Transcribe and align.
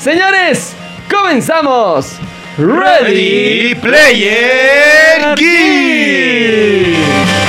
Señores, 0.00 0.74
comenzamos. 1.10 2.16
Ready 2.56 3.74
Player 3.74 5.34
Geek. 5.36 7.39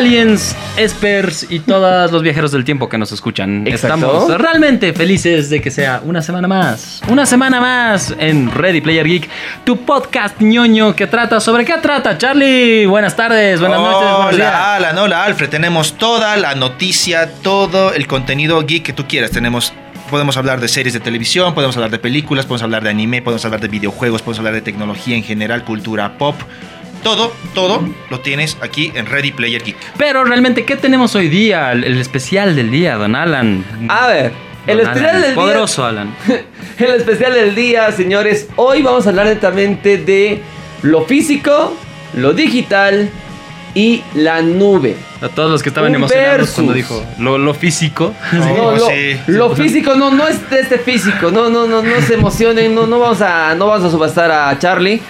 Aliens, 0.00 0.56
espers 0.78 1.46
y 1.50 1.60
todos 1.60 2.10
los 2.10 2.22
viajeros 2.22 2.52
del 2.52 2.64
tiempo 2.64 2.88
que 2.88 2.96
nos 2.96 3.12
escuchan. 3.12 3.66
Exacto. 3.66 4.06
Estamos 4.06 4.40
realmente 4.40 4.94
felices 4.94 5.50
de 5.50 5.60
que 5.60 5.70
sea 5.70 6.00
una 6.02 6.22
semana 6.22 6.48
más. 6.48 7.02
Una 7.08 7.26
semana 7.26 7.60
más 7.60 8.14
en 8.18 8.50
Ready 8.50 8.80
Player 8.80 9.06
Geek, 9.06 9.28
tu 9.64 9.84
podcast 9.84 10.40
ñoño 10.40 10.96
que 10.96 11.06
trata 11.06 11.38
sobre 11.38 11.66
qué 11.66 11.74
trata, 11.82 12.16
Charlie. 12.16 12.86
Buenas 12.86 13.14
tardes, 13.14 13.60
buenas 13.60 13.78
noches, 13.78 14.10
buenos 14.10 14.36
días. 14.36 14.48
Hola, 14.48 14.76
Alan, 14.76 14.98
hola, 14.98 15.24
Alfred. 15.24 15.50
Tenemos 15.50 15.92
toda 15.98 16.34
la 16.38 16.54
noticia, 16.54 17.34
todo 17.42 17.92
el 17.92 18.06
contenido 18.06 18.62
geek 18.62 18.82
que 18.82 18.92
tú 18.94 19.06
quieras. 19.06 19.30
Tenemos, 19.32 19.74
podemos 20.08 20.38
hablar 20.38 20.62
de 20.62 20.68
series 20.68 20.94
de 20.94 21.00
televisión, 21.00 21.52
podemos 21.52 21.76
hablar 21.76 21.90
de 21.90 21.98
películas, 21.98 22.46
podemos 22.46 22.62
hablar 22.62 22.82
de 22.84 22.88
anime, 22.88 23.20
podemos 23.20 23.44
hablar 23.44 23.60
de 23.60 23.68
videojuegos, 23.68 24.22
podemos 24.22 24.38
hablar 24.38 24.54
de 24.54 24.62
tecnología 24.62 25.14
en 25.14 25.24
general, 25.24 25.62
cultura 25.62 26.16
pop. 26.16 26.36
Todo, 27.02 27.32
todo 27.54 27.82
lo 28.10 28.20
tienes 28.20 28.58
aquí 28.60 28.92
en 28.94 29.06
Ready 29.06 29.32
Player 29.32 29.62
Geek. 29.62 29.76
Pero 29.96 30.24
realmente, 30.24 30.64
¿qué 30.64 30.76
tenemos 30.76 31.14
hoy 31.14 31.28
día? 31.28 31.72
El, 31.72 31.84
el 31.84 31.98
especial 31.98 32.54
del 32.54 32.70
día, 32.70 32.96
don 32.96 33.14
Alan. 33.16 33.64
A 33.88 34.06
ver, 34.06 34.32
el 34.66 34.78
Don 34.78 34.86
especial 34.86 35.10
Alan, 35.10 35.22
del 35.22 35.30
día. 35.34 35.42
Poderoso, 35.42 35.84
Alan. 35.84 36.14
El 36.78 36.90
especial 36.94 37.34
del 37.34 37.54
día, 37.54 37.90
señores. 37.92 38.48
Hoy 38.56 38.82
vamos 38.82 39.06
a 39.06 39.10
hablar 39.10 39.26
netamente 39.26 39.98
de 39.98 40.40
lo 40.82 41.02
físico, 41.04 41.74
lo 42.14 42.32
digital 42.32 43.10
y 43.74 44.02
la 44.14 44.42
nube. 44.42 44.96
A 45.22 45.28
todos 45.28 45.50
los 45.50 45.62
que 45.62 45.68
estaban 45.68 45.90
Un 45.90 45.96
emocionados 45.96 46.38
versus. 46.38 46.54
cuando 46.54 46.72
dijo 46.72 47.04
lo, 47.18 47.38
lo 47.38 47.54
físico. 47.54 48.14
No, 48.32 48.72
lo, 48.72 48.86
sí. 48.88 49.20
lo 49.26 49.54
físico 49.54 49.94
no, 49.94 50.10
no 50.10 50.26
es 50.28 50.38
este 50.50 50.78
físico. 50.78 51.30
No, 51.30 51.50
no, 51.50 51.66
no, 51.66 51.82
no 51.82 52.00
se 52.06 52.14
emocionen. 52.14 52.74
No, 52.74 52.86
no 52.86 52.98
vamos 52.98 53.20
a, 53.20 53.54
no 53.54 53.66
vamos 53.66 53.86
a 53.86 53.90
subastar 53.90 54.30
a 54.30 54.58
Charlie 54.58 55.00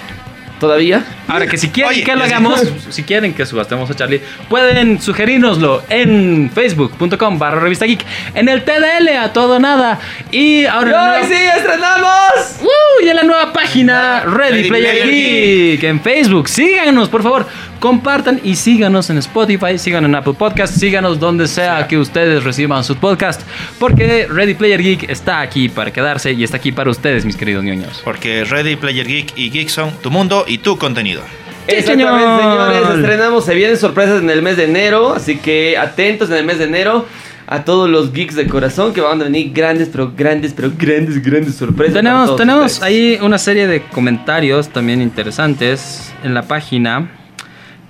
todavía. 0.61 1.05
Ahora 1.27 1.47
que 1.49 1.57
si 1.59 1.71
quieren 1.71 1.91
Oye, 1.93 2.05
que 2.05 2.15
lo 2.15 2.23
hagamos, 2.23 2.63
si 2.91 3.03
quieren 3.03 3.35
que 3.35 3.45
subastemos 3.47 3.91
a 3.91 3.95
Charlie, 3.97 4.21
pueden 4.49 5.01
sugerirnoslo 5.01 5.83
en 5.89 6.51
facebook.com 6.55 7.39
barra 7.39 7.59
revista 7.59 7.87
geek, 7.87 8.05
en 8.35 8.49
el 8.49 8.63
TDL 8.63 9.09
a 9.19 9.33
todo 9.33 9.59
nada. 9.59 9.99
Y 10.31 10.67
ahora 10.67 11.15
¡Hoy 11.15 11.21
nueva- 11.23 11.27
sí 11.27 11.59
estrenamos! 11.59 12.61
¡Uh! 12.63 13.05
y 13.05 13.09
en 13.09 13.17
la 13.17 13.23
nueva 13.23 13.53
página 13.53 14.21
Ready, 14.21 14.37
Ready 14.65 14.69
Player, 14.69 15.03
Player 15.03 15.11
Geek 15.11 15.83
en 15.85 16.01
Facebook. 16.03 16.49
Síganos, 16.49 17.09
por 17.09 17.23
favor. 17.23 17.47
Compartan 17.81 18.43
y 18.45 18.57
síganos 18.57 19.09
en 19.09 19.17
Spotify, 19.17 19.79
síganos 19.79 20.11
en 20.11 20.15
Apple 20.15 20.35
Podcast, 20.35 20.77
síganos 20.77 21.19
donde 21.19 21.49
sea 21.49 21.89
que 21.89 21.97
ustedes 21.97 22.45
reciban 22.45 22.85
sus 22.85 22.99
podcasts. 22.99 23.43
Porque 23.79 24.27
Ready 24.31 24.53
Player 24.53 24.83
Geek 24.83 25.09
está 25.09 25.41
aquí 25.41 25.71
para 25.71 25.91
quedarse 25.91 26.33
y 26.33 26.45
está 26.45 26.59
aquí 26.59 26.73
para 26.73 26.91
ustedes, 26.91 27.25
mis 27.25 27.37
queridos 27.37 27.65
ñoños. 27.65 28.03
Porque 28.05 28.45
Ready 28.45 28.77
Player 28.77 29.07
Geek 29.07 29.33
y 29.35 29.49
Geek 29.49 29.71
son 29.71 29.93
tu 30.03 30.11
mundo 30.11 30.45
y 30.47 30.59
tu 30.59 30.77
contenido. 30.77 31.23
Exactamente, 31.67 32.43
señor. 32.43 32.75
señores. 32.75 32.99
Estrenamos, 32.99 33.45
se 33.47 33.55
vienen 33.55 33.79
sorpresas 33.79 34.21
en 34.23 34.29
el 34.29 34.43
mes 34.43 34.59
de 34.59 34.65
enero. 34.65 35.15
Así 35.15 35.39
que 35.39 35.79
atentos 35.79 36.29
en 36.29 36.37
el 36.37 36.45
mes 36.45 36.59
de 36.59 36.65
enero 36.65 37.07
a 37.47 37.65
todos 37.65 37.89
los 37.89 38.13
geeks 38.13 38.37
de 38.37 38.47
corazón 38.47 38.93
que 38.93 39.01
van 39.01 39.23
a 39.23 39.25
venir 39.25 39.53
grandes, 39.55 39.89
pero 39.89 40.13
grandes, 40.15 40.53
pero 40.53 40.71
grandes, 40.77 41.23
grandes 41.23 41.55
sorpresas. 41.55 41.95
Tenemos, 41.95 42.27
todos 42.27 42.41
tenemos 42.41 42.73
ustedes. 42.73 42.83
ahí 42.83 43.19
una 43.23 43.39
serie 43.39 43.67
de 43.67 43.83
comentarios 43.85 44.69
también 44.69 45.01
interesantes 45.01 46.13
en 46.23 46.35
la 46.35 46.43
página 46.43 47.17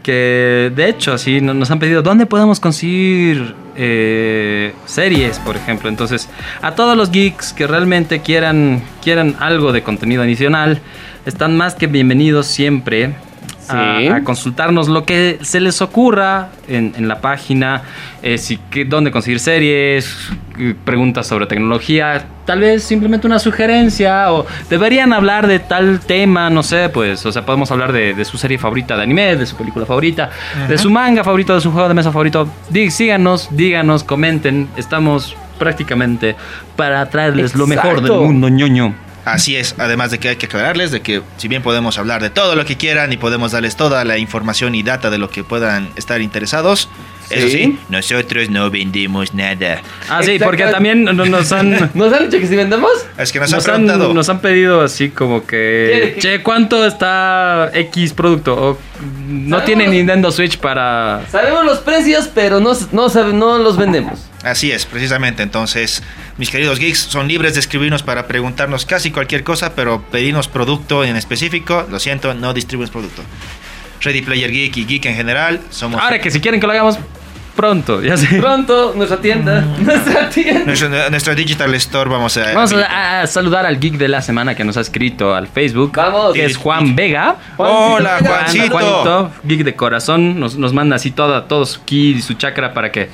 que 0.03 0.73
de 0.75 0.89
hecho 0.89 1.13
así 1.13 1.41
no- 1.41 1.55
nos 1.55 1.71
han 1.71 1.79
pedido 1.79 2.03
dónde 2.03 2.27
podemos 2.27 2.59
conseguir 2.61 3.55
eh, 3.77 4.73
series, 4.87 5.39
por 5.39 5.57
ejemplo. 5.57 5.89
Entonces, 5.89 6.29
a 6.63 6.75
todos 6.75 6.97
los 6.97 7.11
geeks 7.11 7.53
que 7.53 7.67
realmente 7.67 8.21
quieran, 8.21 8.83
quieran 9.03 9.37
algo 9.41 9.73
de 9.73 9.83
contenido 9.83 10.23
adicional, 10.23 10.81
están 11.27 11.57
más 11.57 11.75
que 11.75 11.87
bienvenidos 11.87 12.47
siempre. 12.47 13.15
A- 13.73 14.21
consultarnos 14.25 14.89
lo 14.89 15.05
que 15.05 15.39
se 15.43 15.61
les 15.61 15.81
ocurra 15.83 16.49
en, 16.69 16.93
en 16.97 17.09
la 17.09 17.21
página, 17.21 17.83
eh, 18.23 18.39
si, 18.39 18.57
que- 18.71 18.85
dónde 18.85 19.11
conseguir 19.11 19.41
series, 19.41 20.17
preguntas 20.85 21.27
sobre 21.27 21.47
tecnología, 21.47 22.25
tal 22.45 22.61
vez 22.61 22.83
simplemente 22.83 23.27
una 23.27 23.39
sugerencia 23.39 24.33
o 24.33 24.45
deberían 24.69 25.13
hablar 25.13 25.47
de 25.47 25.59
tal 25.59 26.01
tema, 26.01 26.51
no 26.51 26.63
sé, 26.63 26.89
pues, 26.91 27.25
o 27.25 27.33
sea, 27.33 27.47
podemos 27.47 27.71
hablar 27.71 27.93
de, 27.93 28.13
de 28.15 28.25
su 28.25 28.37
serie 28.37 28.59
favorita 28.59 28.97
de 28.97 29.03
anime, 29.05 29.37
de 29.37 29.47
su 29.47 29.57
película 29.57 29.87
favorita, 29.87 30.31
de 30.69 30.77
su 30.77 30.91
manga 30.91 31.25
favorito, 31.25 31.55
de 31.55 31.61
su 31.61 31.71
juego 31.73 31.89
de 31.89 31.95
mesa 31.95 32.13
favorito. 32.13 32.49
Dí- 32.71 32.91
síganos, 32.91 33.49
díganos, 33.53 34.05
comenten, 34.05 34.69
estamos 34.77 35.35
prácticamente 35.59 36.37
para 36.77 37.09
traerles 37.11 37.55
lo 37.55 37.67
mejor 37.67 38.01
del 38.03 38.13
mundo 38.27 38.49
ñoño. 38.49 38.95
Así 39.25 39.55
es, 39.57 39.75
además 39.79 40.11
de 40.11 40.19
que 40.19 40.31
hay 40.31 40.37
que 40.37 40.47
aclararles 40.47 40.91
de 40.91 41.03
que 41.03 41.23
si 41.37 41.47
bien 41.49 41.63
podemos 41.63 41.99
hablar 41.99 42.23
de 42.23 42.31
todo 42.31 42.57
lo 42.57 42.65
que 42.65 42.77
quieran 42.77 43.13
y 43.13 43.17
podemos 43.17 43.53
darles 43.53 43.77
toda 43.77 44.05
la 44.05 44.19
información 44.19 44.75
y 44.75 44.83
data 44.83 45.11
de 45.11 45.19
lo 45.19 45.29
que 45.31 45.45
puedan 45.45 45.91
estar 45.97 46.21
interesados, 46.21 46.89
eso 47.29 47.47
Sí. 47.49 47.79
nosotros 47.91 48.51
no 48.51 48.71
vendemos 48.71 49.35
nada. 49.35 49.83
Ah, 50.09 50.21
sí, 50.23 50.39
porque 50.43 50.65
también 50.65 51.05
no- 51.05 51.13
nos 51.13 51.53
han... 51.53 51.91
¿Nos 51.95 52.13
han 52.13 52.25
dicho 52.29 52.41
que 52.41 52.47
si 52.49 52.57
vendemos? 52.57 52.91
Es 53.19 53.31
que 53.31 53.39
nos, 53.39 53.53
Nos 53.53 53.69
han 53.69 53.75
han, 53.75 53.83
preguntado. 53.87 54.15
nos 54.15 54.29
han 54.31 54.41
pedido 54.41 54.81
así 54.81 55.11
como 55.11 55.47
que, 55.47 55.91
¿Quiere 55.93 56.15
que- 56.15 56.21
che, 56.21 56.43
¿cuánto 56.43 56.85
está 56.87 57.71
X 57.73 58.15
producto? 58.15 58.55
O, 58.55 58.79
no 59.29 59.59
Sabemos- 59.59 59.65
tiene 59.67 59.87
Nintendo 59.89 60.33
Switch 60.33 60.59
para... 60.59 61.23
Sabemos 61.31 61.65
los 61.65 61.79
precios, 61.79 62.29
pero 62.35 62.59
no, 62.59 62.73
no, 62.93 63.09
sabe- 63.09 63.33
no 63.33 63.59
los 63.59 63.77
vendemos. 63.77 64.27
Así 64.43 64.73
es, 64.73 64.87
precisamente. 64.87 65.43
Entonces, 65.43 66.03
mis 66.39 66.51
queridos 66.51 66.79
geeks 66.79 66.99
son 66.99 67.29
libres 67.29 67.55
de 67.55 67.61
escribirnos 67.61 68.03
para 68.03 68.27
preguntarnos 68.27 68.87
casi 68.87 69.11
cualquier 69.11 69.45
cosa, 69.45 69.75
pero 69.75 70.03
pedirnos 70.03 70.49
producto 70.49 71.05
en 71.05 71.17
específico, 71.17 71.87
lo 71.91 71.99
siento, 71.99 72.33
no 72.35 72.55
distribuimos 72.55 72.91
producto. 72.91 73.23
Ready 74.01 74.23
Player 74.23 74.51
Geek 74.51 74.77
y 74.79 74.85
Geek 74.87 75.07
en 75.07 75.15
general 75.15 75.61
somos. 75.71 76.01
Ahora 76.01 76.21
que 76.21 76.31
si 76.31 76.41
quieren 76.41 76.59
que 76.59 76.67
lo 76.67 76.73
hagamos 76.73 76.99
pronto, 77.57 78.03
ya 78.03 78.17
sé. 78.17 78.39
Pronto, 78.41 78.93
nuestra 78.97 79.19
tienda. 79.21 79.61
Nuestra 79.81 80.29
tienda. 80.31 80.65
Nuestro, 80.67 80.89
nuestro 81.11 81.35
Digital 81.35 81.75
Store 81.75 82.09
vamos 82.11 82.37
a. 82.37 82.53
Vamos 82.55 82.73
a, 82.73 83.21
a 83.23 83.27
saludar 83.27 83.67
al 83.67 83.79
geek 83.79 83.95
de 83.95 84.09
la 84.09 84.23
semana 84.23 84.55
que 84.55 84.65
nos 84.65 84.77
ha 84.77 84.81
escrito 84.81 85.35
al 85.35 85.47
Facebook. 85.49 85.93
Vamos. 85.97 86.33
Que 86.35 86.45
es 86.45 86.57
Juan 86.57 86.95
Vega. 86.97 87.37
Hola, 87.57 88.19
Juan- 88.21 88.31
Juancito. 88.31 88.71
Juanito, 88.71 89.31
geek 89.45 89.65
de 89.65 89.75
corazón, 89.75 90.39
nos, 90.41 90.57
nos 90.57 90.73
manda 90.73 90.97
así 90.97 91.11
toda, 91.11 91.47
todo 91.49 91.65
su 91.67 91.85
ki 91.85 92.15
y 92.19 92.23
su 92.23 92.35
chakra 92.35 92.73
para 92.75 92.91
que 92.93 93.11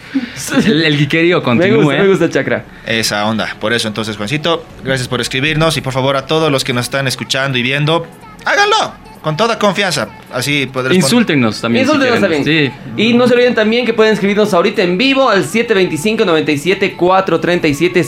el, 0.64 0.84
el 0.84 0.96
geekerío 0.98 1.38
Me 1.38 1.44
continúe. 1.44 1.82
gusta, 1.82 2.02
me 2.02 2.08
gusta 2.08 2.24
el 2.26 2.30
chakra. 2.32 2.64
Esa 2.86 3.24
onda. 3.26 3.54
Por 3.60 3.72
eso, 3.72 3.88
entonces, 3.88 4.16
Juancito, 4.16 4.64
gracias 4.84 5.08
por 5.08 5.20
escribirnos 5.20 5.76
y 5.76 5.80
por 5.80 5.92
favor 5.92 6.16
a 6.16 6.26
todos 6.26 6.50
los 6.52 6.62
que 6.64 6.72
nos 6.72 6.86
están 6.86 7.06
escuchando 7.08 7.58
y 7.58 7.62
viendo, 7.62 8.06
háganlo 8.44 9.05
con 9.26 9.36
toda 9.36 9.58
confianza. 9.58 10.06
Así 10.32 10.66
podrás. 10.72 10.94
Insúltenos 10.94 11.60
también. 11.60 11.84
Insúltenos 11.84 12.20
también. 12.20 12.44
Sí. 12.44 12.70
Y 12.96 13.12
no 13.14 13.26
se 13.26 13.34
olviden 13.34 13.56
también 13.56 13.84
que 13.84 13.92
pueden 13.92 14.12
escribirnos 14.12 14.54
ahorita 14.54 14.82
en 14.82 14.96
vivo 14.96 15.28
al 15.28 15.44
725-97-437, 15.44 18.04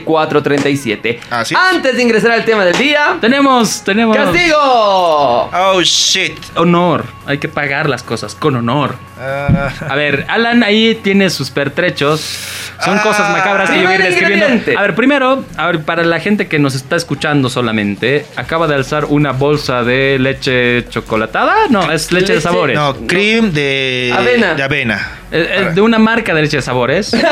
725-97-437. 0.00 1.18
Así 1.28 1.54
es. 1.54 1.60
Antes 1.60 1.96
de 1.96 2.02
ingresar 2.02 2.30
al 2.30 2.46
tema 2.46 2.64
del 2.64 2.78
día, 2.78 3.18
Tenemos, 3.20 3.84
tenemos... 3.84 4.16
¡castigo! 4.16 4.56
Oh 4.56 5.82
shit. 5.82 6.32
Honor. 6.56 7.04
Hay 7.26 7.36
que 7.36 7.48
pagar 7.48 7.90
las 7.90 8.02
cosas 8.02 8.34
con 8.34 8.56
honor. 8.56 8.94
Ah, 9.20 9.70
A 9.88 9.94
ver, 9.96 10.24
Alan 10.28 10.62
ahí 10.62 10.98
tiene 11.02 11.28
sus 11.30 11.50
pertrechos. 11.50 12.20
Son 12.84 12.98
Ah, 12.98 13.02
cosas 13.02 13.30
macabras 13.30 13.70
que 13.70 13.76
yo 13.80 13.84
voy 13.84 13.92
a 13.92 13.96
ir 13.98 14.02
describiendo. 14.02 14.78
A 14.78 14.82
ver, 14.82 14.94
primero, 14.94 15.44
a 15.56 15.66
ver, 15.68 15.82
para 15.84 16.04
la 16.04 16.20
gente 16.20 16.48
que 16.48 16.58
nos 16.58 16.74
está 16.74 16.96
escuchando 16.96 17.48
solamente, 17.48 18.26
acaba 18.36 18.66
de 18.66 18.74
alzar 18.74 19.06
una 19.06 19.32
bolsa 19.32 19.73
de 19.82 20.18
leche 20.18 20.86
chocolatada. 20.88 21.54
No, 21.70 21.90
es 21.90 22.12
leche, 22.12 22.34
de 22.34 22.40
sabores. 22.40 22.76
no, 22.76 22.94
cream 23.06 23.52
de 23.52 24.12
Avena. 24.16 24.54
De 24.54 24.62
avena. 24.62 25.08
Eh, 25.36 25.70
de 25.74 25.80
una 25.80 25.98
marca 25.98 26.32
de 26.32 26.42
leche 26.42 26.58
de 26.58 26.62
sabores. 26.62 27.12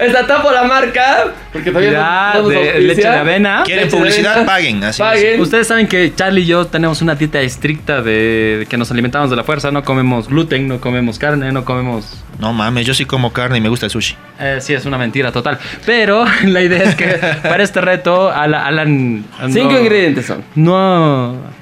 Está 0.00 0.26
tapo 0.26 0.50
la 0.50 0.64
marca. 0.64 1.28
Porque 1.52 1.70
todavía 1.70 1.92
Ya, 1.92 2.32
no, 2.34 2.38
no 2.38 2.42
nos 2.42 2.48
de 2.50 2.56
auspicia. 2.58 2.80
leche 2.86 3.00
de 3.08 3.08
avena. 3.18 3.62
¿Quieren 3.64 3.84
Leche 3.84 3.96
de 3.96 4.00
publicidad? 4.02 4.32
avena. 4.32 4.46
Paguen. 4.46 4.84
Así 4.84 5.02
es. 5.02 5.08
Paguen. 5.08 5.40
Ustedes 5.40 5.66
saben 5.68 5.86
que 5.86 6.12
Charlie 6.14 6.42
y 6.42 6.46
yo 6.46 6.66
tenemos 6.66 7.00
una 7.02 7.14
dieta 7.14 7.40
estricta 7.40 8.02
de 8.02 8.66
que 8.68 8.76
nos 8.76 8.90
alimentamos 8.90 9.30
de 9.30 9.36
la 9.36 9.44
fuerza. 9.44 9.70
No 9.70 9.84
comemos 9.84 10.28
gluten, 10.28 10.68
no 10.68 10.80
comemos 10.80 11.18
carne, 11.18 11.50
no 11.52 11.64
comemos 11.64 12.22
No 12.38 12.52
mames, 12.52 12.84
yo 12.86 12.94
sí 12.94 13.04
como 13.04 13.32
carne 13.32 13.58
y 13.58 13.60
me 13.60 13.68
gusta 13.68 13.86
el 13.86 13.90
sushi. 13.92 14.16
Eh, 14.40 14.58
sí, 14.60 14.74
es 14.74 14.84
una 14.84 14.98
mentira 14.98 15.30
total. 15.32 15.58
Pero 15.86 16.24
la 16.44 16.60
idea 16.62 16.82
es 16.82 16.94
que 16.94 17.06
para 17.42 17.62
este 17.62 17.80
reto, 17.80 18.30
Ala- 18.30 18.66
Alan. 18.66 19.24
Cinco 19.50 19.72
no- 19.72 19.78
ingredientes 19.80 20.26
son. 20.26 20.42
No. 20.56 21.61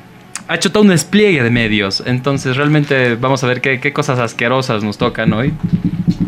Ha 0.50 0.56
hecho 0.56 0.72
todo 0.72 0.82
un 0.82 0.88
despliegue 0.88 1.44
de 1.44 1.50
medios. 1.50 2.02
Entonces, 2.04 2.56
realmente 2.56 3.14
vamos 3.14 3.44
a 3.44 3.46
ver 3.46 3.60
qué, 3.60 3.78
qué 3.78 3.92
cosas 3.92 4.18
asquerosas 4.18 4.82
nos 4.82 4.98
tocan 4.98 5.32
hoy. 5.32 5.54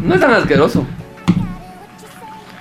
No 0.00 0.14
es 0.14 0.20
tan 0.20 0.32
asqueroso. 0.32 0.86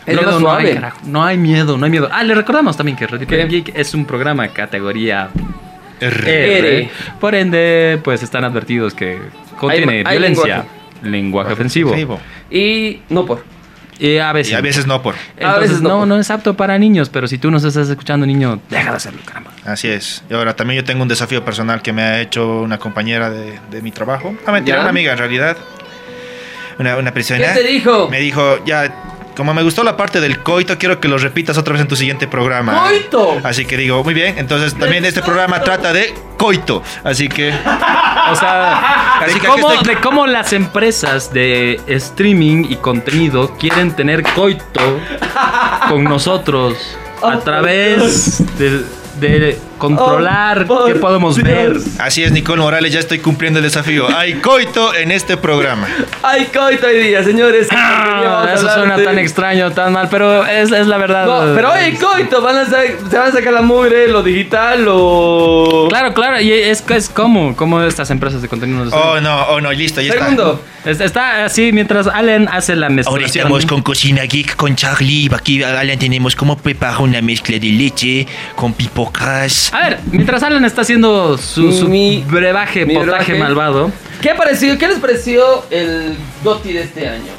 Es 0.08 0.16
más 0.16 0.25
no 0.25 0.31
hay, 0.34 0.40
suave. 0.42 0.74
carajo. 0.74 0.98
No 1.06 1.24
hay 1.24 1.38
miedo, 1.38 1.78
no 1.78 1.86
hay 1.86 1.92
miedo. 1.92 2.10
Ah, 2.12 2.24
le 2.24 2.34
recordamos 2.34 2.75
también 2.75 2.98
que 2.98 3.06
Red 3.06 3.28
Geek 3.48 3.74
es 3.75 3.94
un 3.94 4.06
programa 4.06 4.48
categoría 4.48 5.30
R. 6.00 6.90
Por 7.19 7.36
ende, 7.36 8.00
pues 8.04 8.24
están 8.24 8.44
advertidos 8.44 8.96
que 8.96 9.19
contiene 9.60 10.00
Hay- 10.00 10.04
hay 10.06 10.18
violencia, 10.18 10.66
lenguaje, 11.04 11.54
ofensivo. 11.54 11.96
Y 12.50 13.02
no 13.10 13.24
por. 13.28 13.44
Y 14.00 14.18
a 14.18 14.32
veces. 14.34 14.54
Y 14.54 14.56
a 14.56 14.62
veces 14.62 14.88
no 14.88 15.02
por. 15.02 15.16
Entonces, 15.38 15.62
veces 15.62 15.82
no, 15.82 16.00
no, 16.00 16.06
no 16.08 16.20
es 16.20 16.30
apto 16.32 16.56
para 16.56 16.78
niños, 16.78 17.10
pero 17.10 17.28
si 17.28 17.38
tú 17.38 17.52
nos 17.52 17.64
estás 17.64 17.88
escuchando, 17.90 18.26
niño, 18.26 18.60
deja 18.70 18.90
de 18.90 18.98
hacerlo, 18.98 19.22
caramba. 19.26 19.52
Así 19.66 19.88
es. 19.88 20.24
Y 20.30 20.34
ahora 20.34 20.56
también 20.56 20.82
yo 20.82 20.84
tengo 20.84 21.04
un 21.04 21.08
desafío 21.08 21.46
personal 21.46 21.82
que 21.82 21.94
me 21.94 22.02
ha 22.02 22.22
hecho 22.22 22.62
una 22.62 22.80
compañera 22.80 23.30
de, 23.30 23.60
de 23.70 23.82
mi 23.82 23.92
trabajo. 23.92 24.36
Ah, 24.46 24.52
mentira, 24.52 24.78
¿Ya? 24.78 24.82
una 24.82 24.90
amiga 24.90 25.12
en 25.12 25.18
realidad. 25.18 25.58
Una, 26.80 26.98
una 26.98 27.14
persona. 27.14 27.54
¿Qué 27.54 27.62
te 27.62 27.68
dijo? 27.68 28.10
Me 28.10 28.20
dijo, 28.20 28.64
ya, 28.66 28.92
como 29.36 29.54
me 29.54 29.63
gustó 29.63 29.83
la 29.83 29.95
parte 29.98 30.19
del 30.22 30.39
coito, 30.39 30.78
quiero 30.78 31.00
que 31.00 31.07
lo 31.07 31.18
repitas 31.18 31.57
otra 31.57 31.74
vez 31.74 31.81
en 31.81 31.88
tu 31.88 31.95
siguiente 31.95 32.28
programa. 32.28 32.83
¡Coito! 32.88 33.38
Así 33.44 33.66
que 33.66 33.78
digo, 33.78 34.04
muy 34.04 34.13
bien. 34.13 34.36
Entonces 34.38 34.75
también 34.78 35.06
este 35.06 35.22
programa 35.22 35.62
trata 35.62 35.94
de 35.94 36.13
coito. 36.38 36.83
Así 37.04 37.28
que 37.30 37.50
O 37.50 38.36
sea, 38.36 39.19
Así 39.22 39.33
de 39.36 39.39
que 39.39 39.48
cómo, 39.48 39.72
estoy- 39.72 39.88
de 39.95 40.01
cómo 40.01 40.28
las 40.28 40.54
empresas 40.54 41.31
de 41.33 41.80
streaming 41.88 42.66
y 42.69 42.75
contenido 42.78 43.56
quieren 43.57 43.92
tener 43.95 44.24
coito 44.24 44.81
con 45.89 46.04
nosotros 46.04 46.75
a 47.24 47.38
través 47.44 48.44
de, 48.57 48.83
de 49.19 49.60
controlar 49.81 50.66
Oh, 50.69 50.86
qué 50.86 50.95
podemos 50.95 51.36
Dios. 51.36 51.48
ver. 51.48 51.78
así 52.00 52.24
es, 52.24 52.31
Nicole 52.31 52.62
Morales, 52.62 52.94
ya 52.94 53.00
estoy 53.00 53.19
cumpliendo 53.19 53.60
el 53.60 53.63
desafío. 53.63 54.07
Hay 54.16 54.36
coito 54.36 54.94
en 54.94 55.12
este 55.12 55.36
programa. 55.38 55.88
Hay 56.24 56.45
coito 56.45 56.86
hoy 56.88 57.00
día, 57.04 57.24
señores. 57.24 57.68
¿Qué 57.68 57.75
porquería 57.75 58.30
vamos 58.30 58.48
a 58.48 58.51
Ah, 58.51 58.54
eso 58.54 58.69
suena 58.74 59.04
tan 59.04 59.18
extraño, 59.19 59.72
tan 59.72 59.92
mal, 59.94 60.07
pero 60.10 60.45
es, 60.45 60.72
es 60.72 60.88
la 60.88 60.98
verdad. 60.98 61.25
No, 61.25 61.56
pero 61.56 61.72
oye, 61.74 61.98
coito, 61.98 62.42
van 62.42 62.57
a 62.57 62.66
se 62.66 62.98
van 63.18 63.28
a 63.28 63.31
sacar 63.31 63.54
la 63.54 63.62
mugre, 63.63 64.07
lo 64.07 64.22
digital, 64.24 64.86
lo. 64.86 65.88
Claro, 65.89 66.13
claro, 66.13 66.39
y 66.39 66.51
es, 66.51 66.83
es 66.89 67.10
como, 67.10 67.56
como 67.56 67.81
estas 67.81 68.10
empresas 68.12 68.42
de 68.42 68.48
contenido. 68.48 68.83
Oh, 68.92 69.19
no, 69.19 69.44
oh, 69.48 69.60
no, 69.62 69.72
listo, 69.72 70.00
ya 70.01 70.13
Segundo. 70.13 70.62
Es- 70.86 71.00
Está 71.01 71.45
así 71.45 71.72
mientras 71.72 72.07
Allen 72.07 72.48
hace 72.51 72.75
la 72.75 72.88
Ahora 72.88 72.95
mezclación. 72.95 73.28
estamos 73.45 73.66
con 73.66 73.81
Cocina 73.81 74.24
Geek, 74.24 74.56
con 74.56 74.75
Charlie. 74.75 75.30
Aquí 75.33 75.62
Alan 75.63 75.98
tenemos 76.00 76.36
cómo 76.36 76.57
preparar 76.57 77.01
una 77.01 77.22
mezcla 77.22 77.57
de 77.60 77.68
leche 77.68 78.28
con 78.56 78.74
pipocras. 78.74 79.70
A 79.71 79.79
ver, 79.89 80.00
mientras 80.12 80.44
Alan 80.44 80.65
está 80.65 80.81
haciendo 80.81 81.38
su, 81.38 81.71
su 81.71 81.88
Mi- 81.88 82.23
brebaje, 82.27 82.85
mi 82.85 82.95
potaje 82.95 83.31
brebaje. 83.33 83.39
malvado. 83.39 83.91
¿Qué, 84.21 84.35
pareció, 84.35 84.77
¿Qué 84.77 84.88
les 84.88 85.00
pareció 85.00 85.63
el 85.69 86.15
GOTY 86.44 86.73
de 86.73 86.81
este 86.83 87.07
año? 87.07 87.31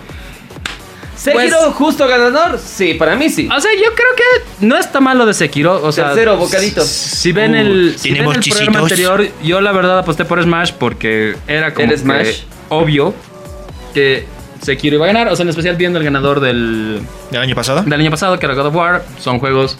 ¿Sekiro 1.16 1.56
Pues- 1.64 1.74
justo 1.74 2.08
ganador? 2.08 2.58
Sí, 2.58 2.94
para 2.94 3.14
mí 3.14 3.28
sí. 3.28 3.48
O 3.54 3.60
sea, 3.60 3.70
yo 3.74 3.94
creo 3.94 4.08
que 4.16 4.66
no 4.66 4.76
está 4.76 5.00
malo 5.00 5.24
de 5.26 5.34
Sekiro. 5.34 5.80
O 5.84 5.92
sea, 5.92 6.06
Tercero, 6.08 6.36
bocadito. 6.36 6.82
Si 6.82 7.30
ven 7.32 7.52
Uh, 7.52 7.56
el, 7.56 7.94
si 7.98 8.10
ven 8.12 8.26
el 8.26 8.40
programa 8.40 8.78
anterior, 8.80 9.28
yo 9.42 9.60
la 9.60 9.70
verdad 9.72 9.98
aposté 10.00 10.24
por 10.24 10.42
Smash 10.42 10.72
porque 10.72 11.36
era 11.46 11.74
como 11.74 11.84
¿El 11.84 11.90
que 11.92 11.98
Smash? 11.98 12.38
obvio 12.70 13.14
que 13.94 14.26
Sekiro 14.62 14.96
iba 14.96 15.04
a 15.04 15.08
ganar. 15.08 15.28
O 15.28 15.36
sea, 15.36 15.44
en 15.44 15.50
especial 15.50 15.76
viendo 15.76 15.98
el 15.98 16.04
ganador 16.04 16.40
del, 16.40 17.02
¿Del 17.30 17.40
año 17.42 17.54
pasado? 17.54 17.82
del 17.82 18.00
año 18.00 18.10
pasado, 18.10 18.38
que 18.40 18.46
era 18.46 18.54
God 18.56 18.66
of 18.66 18.74
War. 18.74 19.04
Son 19.20 19.38
juegos 19.38 19.78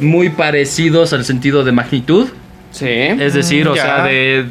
muy 0.00 0.30
parecidos 0.30 1.12
al 1.12 1.24
sentido 1.24 1.64
de 1.64 1.72
magnitud. 1.72 2.28
Sí. 2.70 2.86
Es 2.88 3.34
decir, 3.34 3.68
o 3.68 3.74
ya. 3.74 3.82
sea, 3.82 4.04
de. 4.04 4.46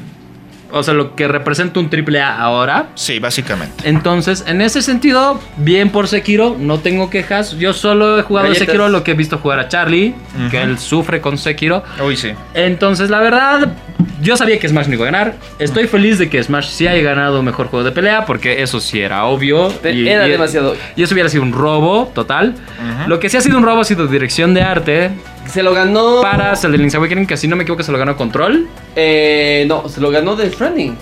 O 0.71 0.83
sea, 0.83 0.93
lo 0.93 1.15
que 1.15 1.27
representa 1.27 1.79
un 1.79 1.89
triple 1.89 2.21
A 2.21 2.37
ahora. 2.37 2.89
Sí, 2.93 3.17
básicamente. 3.17 3.89
Entonces, 3.89 4.43
en 4.47 4.61
ese 4.61 4.83
sentido, 4.83 5.39
bien 5.57 5.89
por 5.89 6.07
Sekiro, 6.07 6.55
no 6.59 6.79
tengo 6.79 7.09
quejas. 7.09 7.57
Yo 7.57 7.73
solo 7.73 8.19
he 8.19 8.21
jugado 8.21 8.49
Galletas. 8.49 8.67
Sekiro 8.67 8.87
lo 8.87 9.03
que 9.03 9.11
he 9.11 9.15
visto 9.15 9.39
jugar 9.39 9.59
a 9.59 9.67
Charlie, 9.67 10.13
que 10.51 10.61
él 10.61 10.77
sufre 10.77 11.21
con 11.21 11.39
Sekiro. 11.39 11.83
Uy, 12.05 12.15
sí. 12.15 12.33
Entonces, 12.53 13.09
la 13.09 13.19
verdad, 13.19 13.73
yo 14.21 14.37
sabía 14.37 14.59
que 14.59 14.67
Smash 14.67 14.87
no 14.87 14.93
iba 14.95 15.03
a 15.07 15.11
ganar. 15.11 15.35
Estoy 15.59 15.87
feliz 15.87 16.17
de 16.17 16.29
que 16.29 16.41
Smash 16.43 16.69
sí 16.69 16.87
haya 16.87 17.01
ganado 17.01 17.41
mejor 17.41 17.67
juego 17.67 17.83
de 17.83 17.91
pelea, 17.91 18.25
porque 18.25 18.61
eso 18.61 18.79
sí 18.79 18.99
era 18.99 19.25
obvio. 19.25 19.71
Era 19.83 20.25
demasiado 20.25 20.71
obvio. 20.71 20.81
Y 20.95 21.03
eso 21.03 21.13
hubiera 21.13 21.29
sido 21.29 21.43
un 21.43 21.53
robo 21.53 22.11
total. 22.13 22.55
Lo 23.07 23.19
que 23.19 23.29
sí 23.29 23.37
ha 23.37 23.41
sido 23.41 23.57
un 23.57 23.63
robo 23.63 23.81
ha 23.81 23.85
sido 23.85 24.07
dirección 24.07 24.53
de 24.53 24.61
arte 24.61 25.11
Se 25.45 25.63
lo 25.63 25.73
ganó. 25.73 26.21
para 26.21 26.55
Zelda 26.55 26.77
Link's 26.77 26.95
Awakening, 26.95 27.25
que 27.25 27.37
si 27.37 27.47
no 27.47 27.55
me 27.55 27.63
equivoco 27.63 27.83
se 27.83 27.91
lo 27.91 27.97
ganó 27.97 28.15
Control. 28.17 28.67
Eh, 28.95 29.65
no, 29.67 29.87
se 29.87 30.01
lo 30.01 30.11
ganó 30.11 30.35
Death 30.35 30.53
Stranding. 30.53 30.97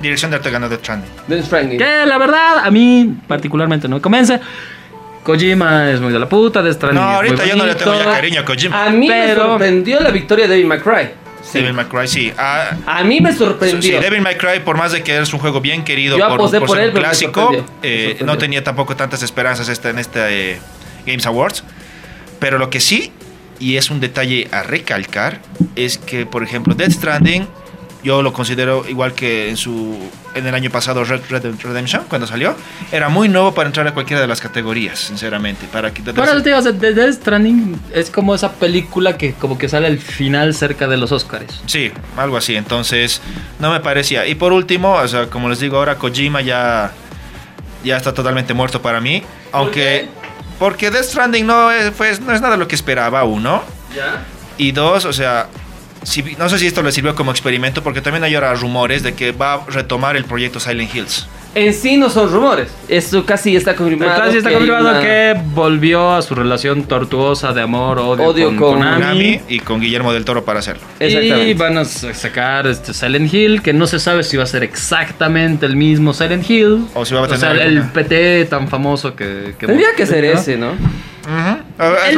Dirección 0.00 0.30
de 0.30 0.36
arte 0.36 0.50
ganó 0.50 0.68
de 0.68 0.76
Stranding. 0.76 1.10
Death 1.26 1.44
Stranding. 1.44 1.78
Que 1.78 2.06
la 2.06 2.18
verdad, 2.18 2.58
a 2.64 2.70
mí 2.70 3.16
particularmente 3.26 3.88
no 3.88 3.96
me 3.96 4.02
convence. 4.02 4.38
Kojima 5.24 5.90
es 5.90 6.00
muy 6.00 6.12
de 6.12 6.18
la 6.18 6.28
puta, 6.28 6.62
de 6.62 6.72
Stranding 6.72 7.02
No, 7.02 7.10
es 7.10 7.16
muy 7.18 7.28
ahorita 7.30 7.46
yo 7.46 7.56
no 7.56 7.66
le 7.66 7.74
tengo 7.74 7.94
ya 7.98 8.04
cariño 8.04 8.40
a 8.40 8.44
Kojima. 8.44 8.84
A 8.86 8.90
mí 8.90 9.08
me 9.08 9.34
sorprendió 9.34 10.00
la 10.00 10.10
victoria 10.10 10.46
de 10.48 10.64
May 10.64 10.78
Cry. 10.78 11.08
Sí. 11.50 11.58
Devil 11.60 11.72
May 11.72 11.86
Cry, 11.86 12.06
sí. 12.08 12.32
Ah, 12.36 12.76
A 12.86 13.04
mí 13.04 13.20
me 13.20 13.32
sí, 13.32 13.38
sorprendió. 13.38 14.00
Devil 14.00 14.20
May 14.20 14.36
Cry, 14.36 14.60
por 14.64 14.76
más 14.76 14.92
de 14.92 15.02
que 15.02 15.18
es 15.18 15.32
un 15.32 15.38
juego 15.40 15.60
bien 15.60 15.82
querido 15.84 16.18
Yo 16.18 16.28
por, 16.28 16.36
por 16.50 16.58
por 16.60 16.76
ser 16.76 16.80
él, 16.88 16.90
un 16.94 16.96
clásico, 17.00 17.40
sorprendió. 17.40 17.72
Eh, 17.82 17.98
sorprendió. 18.00 18.26
no 18.26 18.38
tenía 18.38 18.64
tampoco 18.64 18.96
tantas 18.96 19.22
esperanzas 19.22 19.68
esta, 19.68 19.88
en 19.90 19.98
este 19.98 20.52
eh, 20.52 20.58
Games 21.06 21.24
Awards. 21.26 21.64
Pero 22.38 22.58
lo 22.58 22.68
que 22.70 22.80
sí, 22.80 23.12
y 23.58 23.76
es 23.76 23.90
un 23.90 23.98
detalle 24.00 24.46
a 24.52 24.62
recalcar, 24.62 25.40
es 25.74 25.96
que, 25.98 26.26
por 26.26 26.42
ejemplo, 26.42 26.74
Death 26.74 26.92
Stranding, 26.92 27.48
yo 28.02 28.22
lo 28.22 28.32
considero 28.32 28.84
igual 28.88 29.12
que 29.12 29.48
en 29.48 29.56
su 29.56 29.98
en 30.34 30.46
el 30.46 30.54
año 30.54 30.70
pasado 30.70 31.02
Red 31.04 31.22
Red 31.28 31.44
Redemption, 31.60 32.04
cuando 32.08 32.26
salió, 32.26 32.54
era 32.92 33.08
muy 33.08 33.28
nuevo 33.28 33.54
para 33.54 33.68
entrar 33.68 33.86
a 33.86 33.94
cualquiera 33.94 34.20
de 34.20 34.28
las 34.28 34.40
categorías, 34.40 34.98
sinceramente. 34.98 35.66
Para 35.66 35.88
eso 35.88 36.42
te 36.42 36.50
digo, 36.50 36.58
o 36.58 36.62
sea, 36.62 36.72
The 36.72 36.94
Death 36.94 37.14
Stranding 37.14 37.80
es 37.92 38.10
como 38.10 38.34
esa 38.34 38.52
película 38.52 39.16
que 39.16 39.32
como 39.32 39.58
que 39.58 39.68
sale 39.68 39.88
al 39.88 39.98
final 39.98 40.54
cerca 40.54 40.86
de 40.86 40.96
los 40.96 41.10
Oscars. 41.10 41.60
Sí, 41.66 41.90
algo 42.16 42.36
así. 42.36 42.54
Entonces, 42.56 43.20
no 43.58 43.72
me 43.72 43.80
parecía. 43.80 44.26
Y 44.26 44.34
por 44.34 44.52
último, 44.52 44.94
o 44.94 45.08
sea, 45.08 45.26
como 45.26 45.48
les 45.48 45.58
digo 45.58 45.78
ahora, 45.78 45.96
Kojima 45.96 46.40
ya, 46.40 46.92
ya 47.82 47.96
está 47.96 48.14
totalmente 48.14 48.54
muerto 48.54 48.80
para 48.80 49.00
mí. 49.00 49.22
Aunque, 49.50 50.08
porque 50.58 50.90
Death 50.90 51.04
Stranding 51.04 51.46
no 51.46 51.72
es, 51.72 51.90
pues, 51.92 52.20
no 52.20 52.32
es 52.32 52.40
nada 52.40 52.56
lo 52.56 52.68
que 52.68 52.76
esperaba, 52.76 53.24
uno. 53.24 53.62
¿Ya? 53.94 54.24
Y 54.56 54.72
dos, 54.72 55.04
o 55.04 55.12
sea, 55.12 55.48
si- 56.02 56.22
no 56.38 56.48
sé 56.48 56.58
si 56.58 56.66
esto 56.66 56.82
le 56.82 56.92
sirvió 56.92 57.14
como 57.14 57.30
experimento, 57.30 57.82
porque 57.82 58.00
también 58.00 58.24
hay 58.24 58.34
ahora 58.34 58.54
rumores 58.54 59.02
de 59.02 59.14
que 59.14 59.32
va 59.32 59.54
a 59.54 59.60
retomar 59.68 60.16
el 60.16 60.24
proyecto 60.24 60.60
Silent 60.60 60.94
Hills. 60.94 61.26
En 61.54 61.72
sí 61.74 61.96
no 61.96 62.10
son 62.10 62.30
rumores. 62.30 62.68
Eso 62.88 63.24
casi 63.24 63.56
está 63.56 63.74
confirmado. 63.74 64.12
Entonces 64.12 64.36
está 64.36 64.50
confirmado 64.52 64.90
una- 64.90 65.00
que 65.00 65.34
volvió 65.54 66.12
a 66.12 66.22
su 66.22 66.34
relación 66.34 66.84
tortuosa 66.84 67.52
de 67.52 67.62
amor, 67.62 67.98
odio, 67.98 68.24
Odio 68.26 68.46
con, 68.48 68.56
con 68.58 68.74
Konami. 68.74 69.00
Konami 69.00 69.40
y 69.48 69.58
con 69.60 69.80
Guillermo 69.80 70.12
del 70.12 70.24
Toro 70.26 70.44
para 70.44 70.60
hacerlo. 70.60 70.82
Y 71.00 71.04
Exactamente. 71.04 71.54
van 71.54 71.78
a 71.78 71.84
sacar 71.86 72.66
este 72.66 72.92
Silent 72.92 73.32
Hill, 73.32 73.62
que 73.62 73.72
no 73.72 73.86
se 73.86 73.98
sabe 73.98 74.22
si 74.24 74.36
va 74.36 74.44
a 74.44 74.46
ser 74.46 74.62
exactamente 74.62 75.64
el 75.66 75.74
mismo 75.74 76.12
Silent 76.12 76.48
Hill. 76.48 76.86
O 76.94 77.04
si 77.06 77.14
va 77.14 77.20
a 77.24 77.28
tener 77.28 77.40
sea, 77.40 77.52
el. 77.64 77.82
PT 77.82 78.44
tan 78.44 78.68
famoso 78.68 79.16
que... 79.16 79.54
que 79.58 79.66
Tendría 79.66 79.88
que 79.96 80.06
ser 80.06 80.24
ese, 80.26 80.58
¿no? 80.58 80.72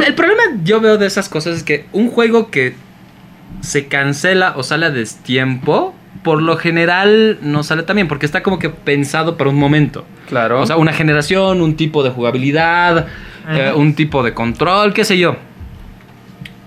El 0.05 0.13
problema 0.13 0.41
yo 0.63 0.79
veo 0.81 0.97
de 0.97 1.07
esas 1.07 1.29
cosas 1.29 1.57
es 1.57 1.63
que 1.63 1.85
un 1.93 2.09
juego 2.09 2.49
que 2.51 2.75
se 3.59 3.87
cancela 3.87 4.53
o 4.55 4.63
sale 4.63 4.87
a 4.87 4.91
destiempo, 4.91 5.93
por 6.23 6.41
lo 6.41 6.57
general 6.57 7.39
no 7.41 7.63
sale 7.63 7.83
tan 7.83 7.95
bien, 7.95 8.07
porque 8.07 8.25
está 8.25 8.43
como 8.43 8.59
que 8.59 8.69
pensado 8.69 9.37
para 9.37 9.49
un 9.49 9.57
momento. 9.57 10.05
Claro. 10.27 10.61
O 10.61 10.65
sea, 10.65 10.77
una 10.77 10.93
generación, 10.93 11.61
un 11.61 11.75
tipo 11.75 12.03
de 12.03 12.09
jugabilidad, 12.09 13.07
eh, 13.49 13.73
un 13.75 13.95
tipo 13.95 14.23
de 14.23 14.33
control, 14.33 14.93
qué 14.93 15.03
sé 15.03 15.17
yo. 15.17 15.35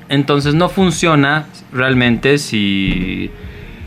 Entonces 0.08 0.54
no 0.54 0.68
funciona 0.68 1.46
realmente 1.72 2.38
si... 2.38 3.30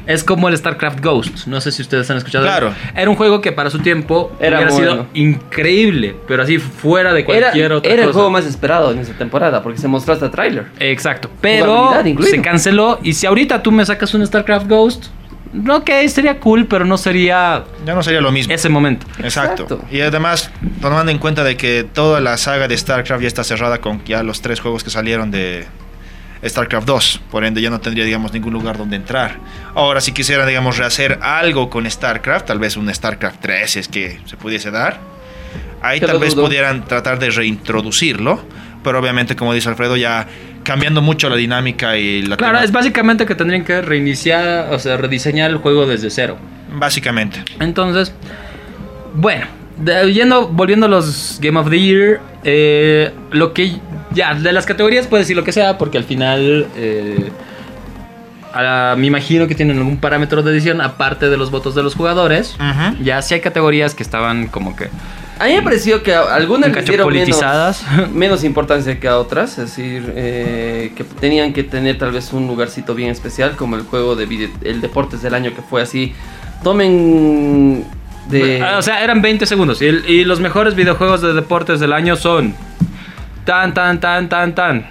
Es 0.07 0.23
como 0.23 0.47
el 0.49 0.57
StarCraft 0.57 1.03
Ghost. 1.03 1.47
No 1.47 1.59
sé 1.61 1.71
si 1.71 1.81
ustedes 1.81 2.09
han 2.09 2.17
escuchado. 2.17 2.45
Claro. 2.45 2.73
Era 2.95 3.09
un 3.09 3.15
juego 3.15 3.41
que 3.41 3.51
para 3.51 3.69
su 3.69 3.79
tiempo 3.79 4.31
Era 4.39 4.57
hubiera 4.57 4.71
bueno. 4.73 4.91
sido 4.91 5.07
increíble, 5.13 6.15
pero 6.27 6.43
así 6.43 6.57
fuera 6.59 7.13
de 7.13 7.19
era 7.19 7.25
cualquier 7.41 7.71
otra 7.73 7.91
era 7.91 8.03
el 8.03 8.13
juego 8.13 8.29
más 8.29 8.45
esperado 8.45 8.91
en 8.91 8.99
esa 8.99 9.13
temporada 9.13 9.61
porque 9.61 9.79
se 9.79 9.87
mostró 9.87 10.13
hasta 10.13 10.31
tráiler. 10.31 10.67
Exacto. 10.79 11.29
Pero 11.41 11.91
se 12.21 12.41
canceló. 12.41 12.99
Y 13.03 13.13
si 13.13 13.25
ahorita 13.25 13.61
tú 13.61 13.71
me 13.71 13.85
sacas 13.85 14.13
un 14.13 14.25
StarCraft 14.25 14.67
Ghost, 14.67 15.05
ok, 15.69 15.89
sería 16.07 16.39
cool, 16.39 16.65
pero 16.67 16.85
no 16.85 16.97
sería 16.97 17.63
Ya 17.85 17.93
no 17.93 18.03
sería 18.03 18.21
lo 18.21 18.31
mismo. 18.31 18.53
ese 18.53 18.69
momento. 18.69 19.05
Exacto. 19.19 19.63
Exacto. 19.63 19.85
Y 19.91 20.01
además, 20.01 20.51
tomando 20.81 21.11
en 21.11 21.17
cuenta 21.19 21.43
de 21.43 21.57
que 21.57 21.83
toda 21.83 22.21
la 22.21 22.37
saga 22.37 22.67
de 22.67 22.77
StarCraft 22.77 23.21
ya 23.21 23.27
está 23.27 23.43
cerrada 23.43 23.79
con 23.79 24.03
ya 24.05 24.23
los 24.23 24.41
tres 24.41 24.59
juegos 24.59 24.83
que 24.83 24.89
salieron 24.89 25.31
de 25.31 25.65
StarCraft 26.45 26.87
2, 26.87 27.21
por 27.31 27.45
ende 27.45 27.61
ya 27.61 27.69
no 27.69 27.79
tendría, 27.79 28.05
digamos, 28.05 28.33
ningún 28.33 28.53
lugar 28.53 28.77
donde 28.77 28.95
entrar. 28.95 29.37
Ahora, 29.75 30.01
si 30.01 30.11
quisiera, 30.11 30.45
digamos, 30.45 30.77
rehacer 30.77 31.19
algo 31.21 31.69
con 31.69 31.89
StarCraft, 31.89 32.47
tal 32.47 32.59
vez 32.59 32.77
un 32.77 32.93
StarCraft 32.93 33.39
3, 33.41 33.71
si 33.71 33.79
es 33.79 33.87
que 33.87 34.19
se 34.25 34.37
pudiese 34.37 34.71
dar, 34.71 34.99
ahí 35.81 35.99
tal 35.99 36.19
vez 36.19 36.35
dudo. 36.35 36.45
pudieran 36.45 36.85
tratar 36.85 37.19
de 37.19 37.29
reintroducirlo, 37.31 38.41
pero 38.83 38.99
obviamente, 38.99 39.35
como 39.35 39.53
dice 39.53 39.69
Alfredo, 39.69 39.97
ya 39.97 40.27
cambiando 40.63 41.01
mucho 41.01 41.29
la 41.29 41.35
dinámica 41.37 41.97
y 41.97 42.21
la... 42.23 42.35
Claro, 42.37 42.59
es 42.59 42.71
básicamente 42.71 43.25
que 43.25 43.35
tendrían 43.35 43.63
que 43.63 43.81
reiniciar, 43.81 44.67
o 44.73 44.79
sea, 44.79 44.97
rediseñar 44.97 45.49
el 45.51 45.57
juego 45.57 45.85
desde 45.85 46.09
cero. 46.09 46.37
Básicamente. 46.73 47.39
Entonces, 47.59 48.13
bueno, 49.13 49.45
de- 49.77 50.13
yendo, 50.13 50.47
volviendo 50.49 50.85
a 50.85 50.89
los 50.89 51.39
Game 51.41 51.57
of 51.59 51.69
the 51.69 51.79
Year, 51.79 52.19
eh, 52.43 53.11
lo 53.31 53.53
que 53.53 53.77
ya, 54.13 54.33
de 54.35 54.51
las 54.51 54.65
categorías 54.65 55.07
puedes 55.07 55.25
decir 55.25 55.35
lo 55.37 55.43
que 55.43 55.51
sea, 55.51 55.77
porque 55.77 55.97
al 55.97 56.03
final 56.03 56.67
eh, 56.75 57.31
a- 58.53 58.95
me 58.97 59.07
imagino 59.07 59.47
que 59.47 59.55
tienen 59.55 59.77
algún 59.77 59.97
parámetro 59.97 60.41
de 60.43 60.51
edición 60.51 60.81
aparte 60.81 61.29
de 61.29 61.37
los 61.37 61.51
votos 61.51 61.75
de 61.75 61.83
los 61.83 61.95
jugadores. 61.95 62.55
Ya 63.03 63.21
sí 63.21 63.33
hay 63.35 63.41
categorías 63.41 63.93
que 63.95 64.03
estaban 64.03 64.47
como 64.47 64.75
que 64.75 64.89
A 65.39 65.45
mí 65.45 65.53
me 65.53 65.61
pareció 65.61 66.01
que 66.01 66.15
algunas 66.15 66.69
un 66.69 66.75
les 66.75 66.85
dieron 66.85 67.07
menos, 67.09 67.27
politizadas. 67.27 67.83
menos 68.13 68.43
importancia 68.43 68.99
que 68.99 69.07
a 69.07 69.17
otras, 69.19 69.51
es 69.59 69.75
decir, 69.75 70.11
eh, 70.15 70.93
que 70.95 71.03
tenían 71.03 71.53
que 71.53 71.63
tener 71.63 71.97
tal 71.99 72.11
vez 72.11 72.33
un 72.33 72.47
lugarcito 72.47 72.95
bien 72.95 73.11
especial, 73.11 73.55
como 73.55 73.75
el 73.75 73.83
juego 73.83 74.15
de 74.15 74.49
el 74.63 74.81
Deportes 74.81 75.21
del 75.21 75.35
Año 75.35 75.53
que 75.53 75.61
fue 75.61 75.81
así. 75.83 76.13
Tomen 76.63 77.83
de... 78.29 78.61
Ah, 78.61 78.77
O 78.77 78.81
sea, 78.81 79.03
eran 79.03 79.21
20 79.21 79.45
segundos. 79.45 79.81
Y, 79.81 79.85
el- 79.85 80.09
y 80.09 80.23
los 80.25 80.39
mejores 80.39 80.73
videojuegos 80.75 81.21
de 81.21 81.33
deportes 81.33 81.79
del 81.79 81.93
año 81.93 82.15
son. 82.15 82.55
Tan, 83.47 83.73
tan, 83.73 83.97
tan, 84.01 84.27
tan, 84.27 84.53
tan. 84.53 84.85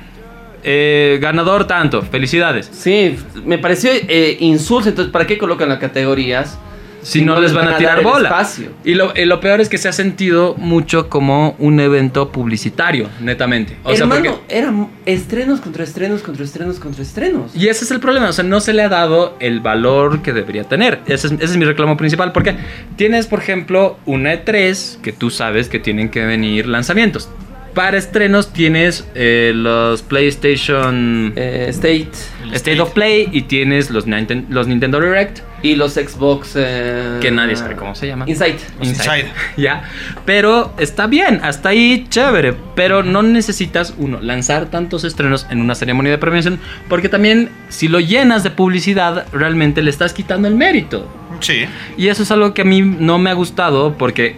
Eh, 0.64 1.18
ganador 1.20 1.66
tanto. 1.66 2.00
Felicidades. 2.00 2.70
Sí, 2.72 3.14
me 3.44 3.58
pareció 3.58 3.90
eh, 3.92 4.38
insulso, 4.40 4.88
entonces 4.88 5.12
¿para 5.12 5.26
qué 5.26 5.36
colocan 5.36 5.68
las 5.68 5.78
categorías? 5.78 6.58
Si 7.02 7.22
no 7.22 7.38
les 7.38 7.52
van 7.52 7.68
a 7.68 7.76
tirar 7.76 8.02
bola. 8.02 8.28
espacio? 8.30 8.70
Y 8.82 8.94
lo, 8.94 9.12
y 9.14 9.26
lo 9.26 9.38
peor 9.40 9.60
es 9.60 9.68
que 9.68 9.76
se 9.78 9.88
ha 9.88 9.92
sentido 9.92 10.54
mucho 10.56 11.08
como 11.10 11.54
un 11.58 11.78
evento 11.80 12.32
publicitario, 12.32 13.08
netamente. 13.20 13.76
O 13.84 13.90
sea, 13.94 14.04
Hermano, 14.06 14.32
porque- 14.38 14.56
eran 14.58 14.88
estrenos 15.04 15.60
contra 15.60 15.84
estrenos 15.84 16.22
contra 16.22 16.44
estrenos 16.44 16.80
contra 16.80 17.02
estrenos. 17.02 17.54
Y 17.54 17.68
ese 17.68 17.84
es 17.84 17.90
el 17.90 18.00
problema, 18.00 18.30
o 18.30 18.32
sea, 18.32 18.42
no 18.42 18.58
se 18.60 18.72
le 18.72 18.82
ha 18.82 18.88
dado 18.88 19.36
el 19.38 19.60
valor 19.60 20.22
que 20.22 20.32
debería 20.32 20.64
tener. 20.64 21.00
Ese 21.06 21.26
es, 21.28 21.32
ese 21.34 21.44
es 21.44 21.56
mi 21.58 21.64
reclamo 21.66 21.96
principal, 21.98 22.32
porque 22.32 22.56
tienes, 22.96 23.26
por 23.26 23.38
ejemplo, 23.38 23.98
una 24.06 24.32
E3 24.32 25.00
que 25.02 25.12
tú 25.12 25.28
sabes 25.30 25.68
que 25.68 25.78
tienen 25.78 26.08
que 26.08 26.24
venir 26.24 26.66
lanzamientos. 26.66 27.28
Para 27.76 27.98
estrenos 27.98 28.52
tienes 28.52 29.06
eh, 29.14 29.52
los 29.54 30.02
PlayStation 30.02 31.32
Eh, 31.36 31.66
State 31.68 32.08
State 32.54 32.80
of 32.80 32.90
Play 32.92 33.28
y 33.32 33.42
tienes 33.42 33.90
los, 33.90 34.06
Ninten- 34.06 34.46
los 34.48 34.66
Nintendo 34.66 34.98
Direct, 35.00 35.40
y 35.62 35.74
los 35.74 35.92
Xbox... 35.94 36.52
eh, 36.56 37.18
que 37.20 37.30
nadie 37.30 37.54
sabe 37.56 37.76
cómo 37.76 37.94
se 37.94 38.06
llaman. 38.06 38.28
Inside. 38.28 38.56
Inside. 38.80 39.30
ya. 39.56 39.82
Pero 40.24 40.72
está 40.78 41.06
bien, 41.06 41.40
hasta 41.42 41.68
ahí 41.70 42.06
chévere. 42.08 42.54
Pero 42.74 43.02
no 43.02 43.22
necesitas, 43.22 43.94
uno, 43.98 44.20
lanzar 44.22 44.66
tantos 44.66 45.04
estrenos 45.04 45.46
en 45.50 45.60
una 45.60 45.74
ceremonia 45.74 46.12
de 46.12 46.18
premiación. 46.18 46.58
Porque 46.88 47.08
también, 47.08 47.50
si 47.68 47.88
lo 47.88 48.00
llenas 48.00 48.42
de 48.42 48.50
publicidad, 48.52 49.26
realmente 49.32 49.82
le 49.82 49.90
estás 49.90 50.12
quitando 50.12 50.48
el 50.48 50.54
mérito. 50.54 51.06
Sí. 51.40 51.64
Y 51.98 52.08
eso 52.08 52.22
es 52.22 52.30
algo 52.30 52.54
que 52.54 52.62
a 52.62 52.64
mí 52.64 52.80
no 52.82 53.18
me 53.18 53.28
ha 53.30 53.34
gustado. 53.34 53.94
Porque 53.98 54.36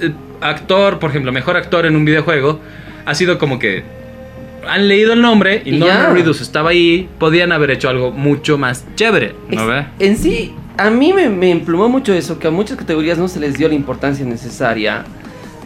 eh, 0.00 0.12
actor, 0.44 0.98
por 0.98 1.10
ejemplo, 1.10 1.32
mejor 1.32 1.56
actor 1.56 1.86
en 1.86 1.96
un 1.96 2.04
videojuego, 2.04 2.60
ha 3.04 3.14
sido 3.14 3.38
como 3.38 3.58
que. 3.58 3.82
Han 4.66 4.88
leído 4.88 5.12
el 5.12 5.20
nombre 5.20 5.60
y, 5.64 5.74
Y 5.74 5.78
Norman. 5.78 6.14
Reedus 6.14 6.40
estaba 6.40 6.70
ahí. 6.70 7.06
Podían 7.18 7.52
haber 7.52 7.70
hecho 7.70 7.88
algo 7.90 8.12
mucho 8.12 8.56
más 8.56 8.84
chévere, 8.94 9.34
¿no 9.50 9.66
ve? 9.66 9.84
En 9.98 10.16
sí, 10.16 10.54
a 10.78 10.88
mí 10.88 11.12
me, 11.12 11.28
me 11.28 11.50
emplumó 11.50 11.88
mucho 11.90 12.14
eso, 12.14 12.38
que 12.38 12.46
a 12.48 12.50
muchas 12.50 12.78
categorías 12.78 13.18
no 13.18 13.28
se 13.28 13.40
les 13.40 13.58
dio 13.58 13.68
la 13.68 13.74
importancia 13.74 14.24
necesaria, 14.24 15.04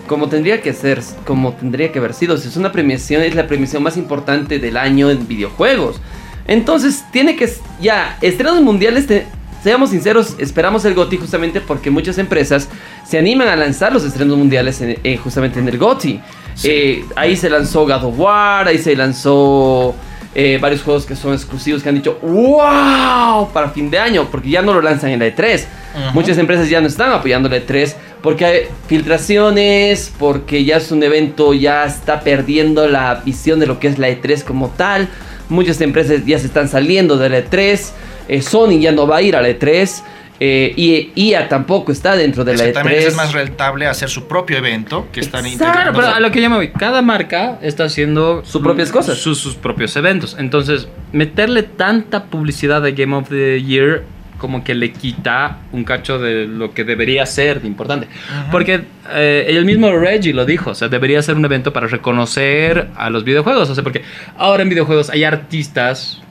como 0.09 0.29
tendría 0.29 0.63
que 0.63 0.73
ser, 0.73 1.01
como 1.25 1.53
tendría 1.53 1.93
que 1.93 2.01
haber 2.01 2.13
sido. 2.13 2.37
Si 2.39 2.49
es 2.49 2.57
una 2.57 2.73
premiación, 2.73 3.23
es 3.23 3.37
la 3.37 3.47
premiación 3.47 3.85
más 3.85 3.97
importante 3.97 4.59
del 4.59 4.77
año 4.77 5.11
en 5.11 5.29
videojuegos. 5.29 6.01
Entonces, 6.49 7.05
tiene 7.13 7.37
que, 7.37 7.49
ya, 7.81 8.19
estrenos 8.21 8.61
mundiales, 8.63 9.07
te- 9.07 9.27
seamos 9.63 9.91
sinceros, 9.91 10.35
esperamos 10.39 10.85
el 10.85 10.95
GOTY 10.95 11.17
justamente 11.19 11.61
porque 11.61 11.91
muchas 11.91 12.19
empresas 12.19 12.69
se 13.07 13.19
animan 13.19 13.49
a 13.49 13.57
lanzar 13.57 13.93
los 13.93 14.05
estrenos 14.05 14.37
mundiales 14.39 14.81
en- 14.81 14.99
eh, 15.03 15.17
justamente 15.17 15.59
en 15.61 15.69
el 15.69 15.79
GOTY. 15.79 16.21
Eh, 16.65 17.05
ahí 17.17 17.37
se 17.37 17.49
lanzó 17.51 17.83
God 17.87 18.05
of 18.05 18.19
War, 18.19 18.67
ahí 18.69 18.79
se 18.79 18.97
lanzó 18.97 19.95
eh, 20.35 20.59
varios 20.61 20.83
juegos 20.83 21.05
que 21.07 21.17
son 21.17 21.33
exclusivos 21.33 21.83
que 21.83 21.89
han 21.89 21.95
dicho 21.97 22.19
¡Wow! 22.23 23.51
para 23.53 23.71
fin 23.71 23.91
de 23.91 23.99
año, 23.99 24.29
porque 24.31 24.51
ya 24.51 24.63
no 24.63 24.73
lo 24.75 24.81
lanzan 24.83 25.11
en 25.11 25.21
la 25.21 25.27
E3. 25.27 25.65
Ujú. 25.95 26.15
Muchas 26.15 26.39
empresas 26.39 26.69
ya 26.69 26.81
no 26.81 26.87
están 26.87 27.11
apoyando 27.13 27.49
la 27.49 27.57
E3 27.57 27.95
porque 28.23 28.45
hay 28.45 28.59
filtraciones, 28.87 30.13
porque 30.19 30.65
ya 30.65 30.77
es 30.77 30.93
un 30.93 31.03
evento, 31.03 31.55
ya 31.55 31.85
está 31.87 32.21
perdiendo 32.21 32.87
la 32.87 33.17
visión 33.25 33.59
de 33.59 33.67
lo 33.67 33.81
que 33.81 33.89
es 33.89 33.99
la 33.99 34.09
E3 34.09 34.45
como 34.45 34.69
tal. 34.69 35.09
Muchas 35.49 35.81
empresas 35.81 36.25
ya 36.27 36.39
se 36.39 36.47
están 36.47 36.69
saliendo 36.69 37.17
de 37.17 37.29
la 37.31 37.39
E3. 37.39 37.91
Eh, 38.29 38.43
Sony 38.43 38.79
ya 38.81 38.93
no 38.93 39.07
va 39.07 39.17
a 39.17 39.23
ir 39.23 39.35
a 39.37 39.43
la 39.43 39.49
E3. 39.49 40.03
eh, 40.41 40.73
y 40.77 41.11
EA 41.33 41.49
tampoco 41.49 41.91
está 41.91 42.15
dentro 42.15 42.45
de 42.45 42.57
la 42.57 42.63
E 42.65 42.67
Es 42.67 42.69
que 42.69 42.73
también 42.75 43.03
E3. 43.03 43.07
es 43.09 43.17
más 43.17 43.33
rentable 43.33 43.87
hacer 43.89 44.09
su 44.09 44.29
propio 44.29 44.57
evento 44.59 45.09
que 45.13 45.21
Exacto. 45.21 45.57
Claro, 45.59 45.93
pero 45.93 46.07
a 46.07 46.21
lo 46.21 46.31
que 46.31 46.41
yo 46.41 46.49
me 46.49 46.57
voy, 46.57 46.69
cada 46.69 47.03
marca 47.03 47.59
está 47.61 47.85
haciendo 47.85 48.43
Sus 48.45 48.63
propias 48.63 48.93
cosas. 48.93 49.19
sus, 49.19 49.39
sus 49.39 49.57
propios 49.57 49.97
eventos. 49.97 50.37
Entonces, 50.39 50.87
meterle 51.13 51.65
tanta 51.65 52.27
publicidad 52.27 52.83
de 52.83 52.93
Game 52.93 53.17
of 53.17 53.29
the 53.29 53.61
Year 53.63 54.05
como 54.39 54.63
que 54.63 54.77
le 54.77 54.93
quita 54.93 55.59
un 55.73 55.83
cacho 55.83 56.21
de 56.21 56.47
lo 56.47 56.73
que 56.73 56.85
debería 56.85 57.27
ser 57.27 57.61
de 57.61 57.67
importante. 57.67 58.07
Porque 58.53 58.83
eh, 59.11 59.47
el 59.49 59.65
mismo 59.65 59.91
Reggie 59.91 60.33
lo 60.33 60.47
dijo, 60.47 60.71
o 60.71 60.75
sea, 60.77 60.87
debería 60.87 61.21
ser 61.23 61.35
un 61.35 61.45
evento 61.45 61.73
para 61.73 61.89
reconocer 61.89 62.87
a 62.97 63.11
los 63.11 63.25
videojuegos. 63.25 63.69
O 63.69 63.75
sea, 63.75 63.83
porque 63.83 64.03
ahora 64.37 64.63
en 64.63 64.69
videojuegos 64.69 65.11
hay 65.11 65.25
artistas 65.25 66.23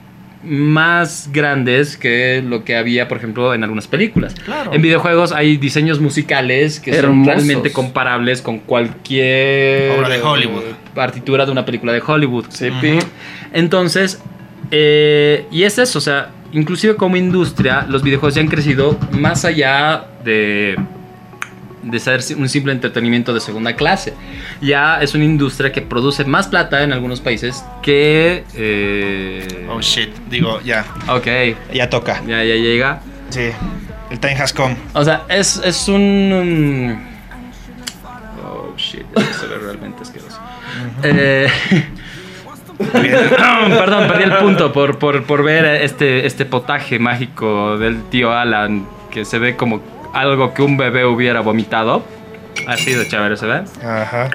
más 0.44 1.30
grandes 1.32 1.96
que 1.96 2.42
lo 2.46 2.64
que 2.64 2.76
había, 2.76 3.08
por 3.08 3.18
ejemplo, 3.18 3.54
en 3.54 3.64
algunas 3.64 3.86
películas. 3.86 4.34
Claro. 4.44 4.72
En 4.72 4.82
videojuegos 4.82 5.32
hay 5.32 5.56
diseños 5.56 6.00
musicales 6.00 6.80
que 6.80 7.00
son 7.00 7.24
realmente 7.24 7.72
comparables 7.72 8.40
con 8.40 8.60
cualquier 8.60 9.98
Obra 9.98 10.08
de 10.08 10.22
Hollywood. 10.22 10.62
partitura 10.94 11.44
de 11.44 11.52
una 11.52 11.64
película 11.64 11.92
de 11.92 12.02
Hollywood. 12.04 12.46
Sí. 12.50 12.70
Entonces, 13.52 14.22
eh, 14.70 15.46
y 15.50 15.64
es 15.64 15.78
eso, 15.78 15.98
o 15.98 16.02
sea, 16.02 16.30
inclusive 16.52 16.96
como 16.96 17.16
industria, 17.16 17.86
los 17.88 18.02
videojuegos 18.02 18.34
ya 18.34 18.40
han 18.40 18.48
crecido 18.48 18.98
más 19.12 19.44
allá 19.44 20.06
de 20.24 20.76
de 21.82 22.00
ser 22.00 22.20
un 22.36 22.48
simple 22.48 22.72
entretenimiento 22.72 23.32
de 23.32 23.40
segunda 23.40 23.74
clase. 23.74 24.14
Ya 24.60 25.00
es 25.00 25.14
una 25.14 25.24
industria 25.24 25.72
que 25.72 25.80
produce 25.82 26.24
más 26.24 26.48
plata 26.48 26.82
en 26.82 26.92
algunos 26.92 27.20
países 27.20 27.64
que... 27.82 28.44
eh, 28.54 29.66
Oh 29.70 29.80
shit, 29.80 30.10
digo, 30.30 30.60
ya, 30.62 30.84
ok, 31.08 31.26
ya 31.74 31.88
toca. 31.90 32.20
ya, 32.26 32.42
ya 32.44 32.54
llega. 32.54 33.00
Sí, 33.30 33.50
el 34.10 34.18
time 34.18 34.34
has 34.34 34.52
come. 34.52 34.76
O 34.94 35.04
sea, 35.04 35.24
es, 35.28 35.60
es 35.64 35.86
un... 35.88 36.98
Oh, 38.44 38.74
shit, 38.76 39.04
se 39.40 39.46
ve 39.46 39.58
realmente 39.58 40.02
asqueroso. 40.02 40.38
Eh, 41.02 41.48
Perdón, 42.92 44.06
perdí 44.08 44.22
el 44.24 44.36
punto 44.36 44.72
por, 44.72 44.98
por, 44.98 45.24
por 45.24 45.42
ver 45.42 45.64
este, 45.82 46.26
este 46.26 46.44
potaje 46.44 46.98
mágico 46.98 47.76
del 47.76 48.04
tío 48.04 48.32
Alan 48.32 48.86
que 49.10 49.24
se 49.24 49.38
ve 49.38 49.56
como 49.56 49.80
algo 50.12 50.54
que 50.54 50.62
un 50.62 50.76
bebé 50.76 51.04
hubiera 51.04 51.40
vomitado. 51.40 52.02
Ha 52.66 52.76
sido 52.76 53.04
chévere, 53.04 53.36
¿se 53.36 53.46
ve? 53.46 53.62
Ajá. 53.82 54.30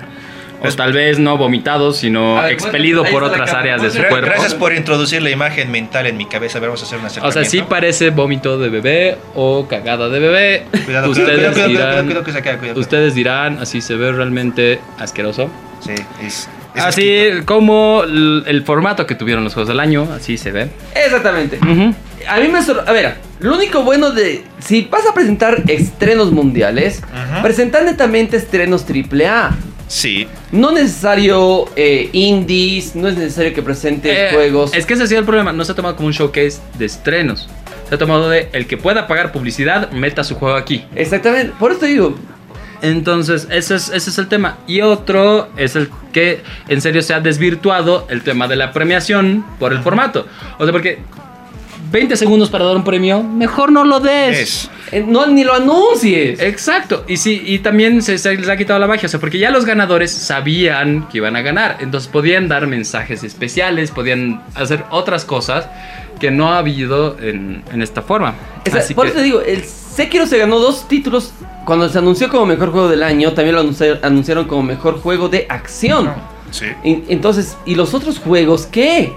O 0.65 0.71
tal 0.73 0.93
vez 0.93 1.19
no 1.19 1.37
vomitado, 1.37 1.91
sino 1.91 2.39
A 2.39 2.43
ver, 2.43 2.53
expelido 2.53 3.03
ahí 3.03 3.11
por 3.11 3.23
otras 3.23 3.53
áreas 3.53 3.81
de 3.81 3.89
su 3.91 3.97
cuerpo. 3.97 4.27
Gracias 4.27 4.53
por 4.53 4.73
introducir 4.73 5.21
la 5.21 5.29
imagen 5.29 5.69
mental 5.69 6.07
en 6.07 6.15
mi 6.15 6.25
cabeza. 6.25 6.57
A 6.57 6.61
ver, 6.61 6.69
vamos 6.69 6.81
a 6.83 6.85
hacer 6.85 6.99
una 6.99 7.27
O 7.27 7.31
sea, 7.33 7.43
sí 7.43 7.63
parece 7.63 8.11
vómito 8.11 8.57
de 8.57 8.69
bebé 8.69 9.17
o 9.35 9.67
cagada 9.67 10.07
de 10.07 10.19
bebé. 10.19 10.65
Cuidado, 10.85 11.09
ustedes 11.09 11.51
cuidado, 11.51 11.53
cuidado, 11.65 12.03
dirán, 12.03 12.77
ustedes 12.77 13.13
dirán, 13.13 13.59
así 13.59 13.81
se 13.81 13.95
ve 13.95 14.13
realmente 14.13 14.79
asqueroso. 14.99 15.49
Sí, 15.81 15.95
es. 16.21 16.47
Es 16.75 16.83
Así 16.83 17.27
como 17.45 18.03
el, 18.03 18.43
el 18.47 18.63
formato 18.63 19.05
que 19.05 19.15
tuvieron 19.15 19.43
los 19.43 19.53
juegos 19.53 19.67
del 19.67 19.79
año, 19.79 20.07
así 20.15 20.37
se 20.37 20.51
ve. 20.51 20.69
Exactamente. 20.95 21.59
A 22.27 22.39
mí 22.39 22.47
me 22.47 22.61
sor- 22.63 22.83
A 22.87 22.91
ver, 22.91 23.15
lo 23.39 23.55
único 23.55 23.83
bueno 23.83 24.11
de. 24.11 24.43
Si 24.59 24.83
vas 24.89 25.05
a 25.07 25.13
presentar 25.13 25.63
estrenos 25.67 26.31
mundiales, 26.31 27.01
Ajá. 27.13 27.41
presentar 27.41 27.83
netamente 27.83 28.37
estrenos 28.37 28.85
AAA. 28.89 29.55
Sí. 29.87 30.27
No 30.51 30.71
necesario 30.71 31.65
eh, 31.75 32.09
indies, 32.13 32.95
no 32.95 33.07
es 33.09 33.17
necesario 33.17 33.53
que 33.53 33.61
presentes 33.61 34.11
Eh, 34.17 34.29
juegos. 34.33 34.73
Es 34.73 34.85
que 34.85 34.93
ese 34.93 35.03
ha 35.03 35.07
sido 35.07 35.19
el 35.19 35.25
problema. 35.25 35.51
No 35.51 35.65
se 35.65 35.73
ha 35.73 35.75
tomado 35.75 35.95
como 35.95 36.07
un 36.07 36.13
showcase 36.13 36.59
de 36.79 36.85
estrenos. 36.85 37.49
se 37.89 37.95
ha 37.95 37.97
tomado 37.97 38.29
de 38.29 38.47
el 38.53 38.65
que 38.65 38.77
pueda 38.77 39.05
pagar 39.07 39.31
publicidad, 39.33 39.91
meta 39.91 40.23
su 40.23 40.35
juego 40.35 40.55
aquí. 40.55 40.85
Exactamente, 40.95 41.53
por 41.59 41.71
eso 41.71 41.81
te 41.81 41.87
digo. 41.87 42.15
Entonces, 42.83 43.47
ese 43.49 43.75
es, 43.75 43.89
ese 43.89 44.09
es 44.09 44.17
el 44.17 44.27
tema. 44.27 44.57
Y 44.67 44.81
otro 44.81 45.47
es 45.55 45.77
el 45.77 45.89
que 46.11 46.43
en 46.67 46.81
serio 46.81 47.01
se 47.01 47.13
ha 47.13 47.21
desvirtuado 47.21 48.05
el 48.09 48.23
tema 48.23 48.49
de 48.49 48.57
la 48.57 48.73
premiación 48.73 49.45
por 49.57 49.71
el 49.71 49.79
formato. 49.79 50.27
O 50.59 50.65
sea, 50.65 50.73
porque 50.73 50.99
20 51.93 52.17
segundos 52.17 52.49
para 52.49 52.65
dar 52.65 52.75
un 52.75 52.83
premio, 52.83 53.23
mejor 53.23 53.71
no 53.71 53.85
lo 53.85 53.99
des. 54.01 54.37
Es. 54.39 54.69
eh, 54.91 55.05
No, 55.07 55.27
ni 55.27 55.43
lo 55.45 55.53
anuncies. 55.53 56.39
Exacto, 56.41 57.05
y 57.07 57.15
sí, 57.17 57.41
y 57.45 57.59
también 57.59 58.01
se, 58.01 58.17
se 58.17 58.35
les 58.35 58.49
ha 58.49 58.57
quitado 58.57 58.79
la 58.79 58.87
magia, 58.87 59.05
o 59.05 59.09
sea, 59.09 59.19
porque 59.19 59.37
ya 59.39 59.51
los 59.51 59.63
ganadores 59.63 60.11
sabían 60.11 61.07
que 61.07 61.19
iban 61.19 61.35
a 61.35 61.41
ganar, 61.41 61.77
entonces 61.79 62.09
podían 62.09 62.47
dar 62.47 62.65
mensajes 62.67 63.23
especiales, 63.23 63.91
podían 63.91 64.41
hacer 64.55 64.83
otras 64.89 65.23
cosas 65.23 65.67
que 66.19 66.31
no 66.31 66.51
ha 66.51 66.57
habido 66.57 67.17
en, 67.19 67.63
en 67.71 67.81
esta 67.81 68.01
forma. 68.01 68.33
Esa- 68.65 68.79
Así 68.79 68.93
por 68.95 69.05
que- 69.05 69.09
eso 69.11 69.17
te 69.19 69.23
digo, 69.23 69.41
el 69.41 69.63
Sekiro 69.63 70.25
se 70.25 70.39
ganó 70.39 70.57
dos 70.59 70.87
títulos 70.87 71.31
cuando 71.65 71.87
se 71.89 71.97
anunció 71.99 72.27
como 72.29 72.47
mejor 72.47 72.71
juego 72.71 72.89
del 72.89 73.03
año, 73.03 73.33
también 73.33 73.55
lo 73.55 73.63
anunci- 73.63 73.99
anunciaron 74.01 74.45
como 74.45 74.63
mejor 74.63 74.99
juego 74.99 75.29
de 75.29 75.45
acción. 75.47 76.11
Sí. 76.49 76.65
Y- 76.83 77.03
Entonces, 77.09 77.55
¿y 77.67 77.75
los 77.75 77.93
otros 77.93 78.17
juegos 78.19 78.65
qué? 78.65 79.13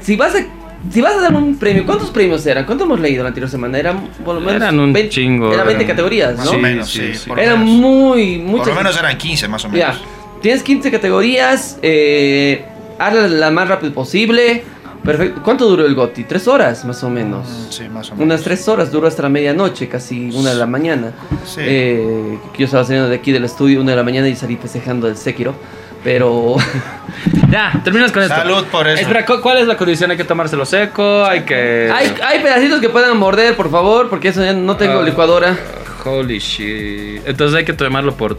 Si 0.00 0.14
vas 0.16 0.34
a 0.36 0.44
si 0.90 1.00
vas 1.00 1.14
a 1.16 1.20
dar 1.22 1.34
un 1.34 1.56
premio, 1.58 1.84
¿cuántos 1.86 2.10
premios 2.10 2.44
eran? 2.46 2.64
¿Cuánto 2.66 2.84
hemos 2.84 3.00
leído 3.00 3.22
la 3.22 3.28
anterior 3.28 3.50
semana? 3.50 3.78
Eran 3.78 4.08
por 4.24 4.34
lo 4.34 4.40
menos 4.40 4.56
Eran 4.56 4.78
un 4.78 4.92
20 4.92 5.10
chingo, 5.10 5.52
Eran 5.52 5.66
20 5.66 5.82
eran- 5.84 5.96
categorías, 5.96 6.36
Más 6.36 6.44
¿no? 6.46 6.50
o 6.50 6.54
Sí, 6.54 6.60
menos, 6.60 6.88
sí, 6.90 7.14
sí. 7.14 7.28
por 7.28 7.40
Eran 7.40 7.64
menos. 7.64 7.80
muy 7.80 8.38
Por 8.38 8.46
muchas 8.50 8.68
lo 8.68 8.74
menos 8.74 8.98
eran 8.98 9.18
15, 9.18 9.48
más 9.48 9.64
o 9.64 9.68
menos. 9.68 9.80
Ya. 9.96 10.00
Tienes 10.42 10.62
15 10.62 10.90
categorías, 10.90 11.78
eh, 11.82 12.64
hazla 12.98 13.28
la 13.28 13.50
más 13.50 13.68
rápido 13.68 13.92
posible. 13.94 14.62
Perfecto. 15.02 15.42
¿Cuánto 15.42 15.66
duró 15.68 15.84
el 15.84 15.94
GOTI? 15.94 16.24
Tres 16.24 16.48
horas, 16.48 16.82
más 16.86 17.04
o 17.04 17.10
menos. 17.10 17.46
Mm, 17.46 17.70
Sí, 17.72 17.82
más 17.90 18.10
o 18.10 18.14
menos. 18.14 18.24
Unas 18.24 18.42
tres 18.42 18.66
horas, 18.68 18.90
duró 18.90 19.06
hasta 19.06 19.22
la 19.22 19.28
medianoche, 19.28 19.86
casi 19.86 20.30
una 20.34 20.50
de 20.50 20.56
la 20.56 20.66
mañana. 20.66 21.12
Sí. 21.44 21.60
Eh, 21.62 22.38
yo 22.58 22.64
estaba 22.64 22.84
saliendo 22.84 23.10
de 23.10 23.16
aquí 23.16 23.30
del 23.30 23.44
estudio 23.44 23.82
una 23.82 23.90
de 23.90 23.96
la 23.98 24.02
mañana 24.02 24.28
y 24.30 24.34
salí 24.36 24.56
festejando 24.56 25.06
el 25.06 25.18
Sekiro. 25.18 25.54
Pero 26.04 26.56
Ya, 27.50 27.80
terminas 27.82 28.12
con 28.12 28.22
esto. 28.22 28.34
Salud 28.34 28.64
por 28.66 28.86
eso. 28.86 29.00
Espera, 29.00 29.24
¿cu- 29.24 29.40
¿cuál 29.40 29.58
es 29.58 29.66
la 29.66 29.76
condición? 29.76 30.10
¿Hay 30.10 30.16
que 30.16 30.24
tomárselo 30.24 30.64
seco? 30.66 31.24
¿Hay 31.24 31.42
que...? 31.42 31.90
hay, 31.94 32.14
hay 32.24 32.40
pedacitos 32.40 32.80
que 32.80 32.88
puedan 32.90 33.16
morder, 33.16 33.56
por 33.56 33.70
favor, 33.70 34.08
porque 34.10 34.28
eso 34.28 34.44
ya 34.44 34.52
no 34.52 34.76
tengo 34.76 35.00
Ah. 35.00 35.02
licuadora. 35.02 35.56
Holy 36.04 36.38
shit. 36.38 37.22
Entonces 37.26 37.56
hay 37.56 37.64
que 37.64 37.72
tomarlo 37.72 38.14
por... 38.14 38.38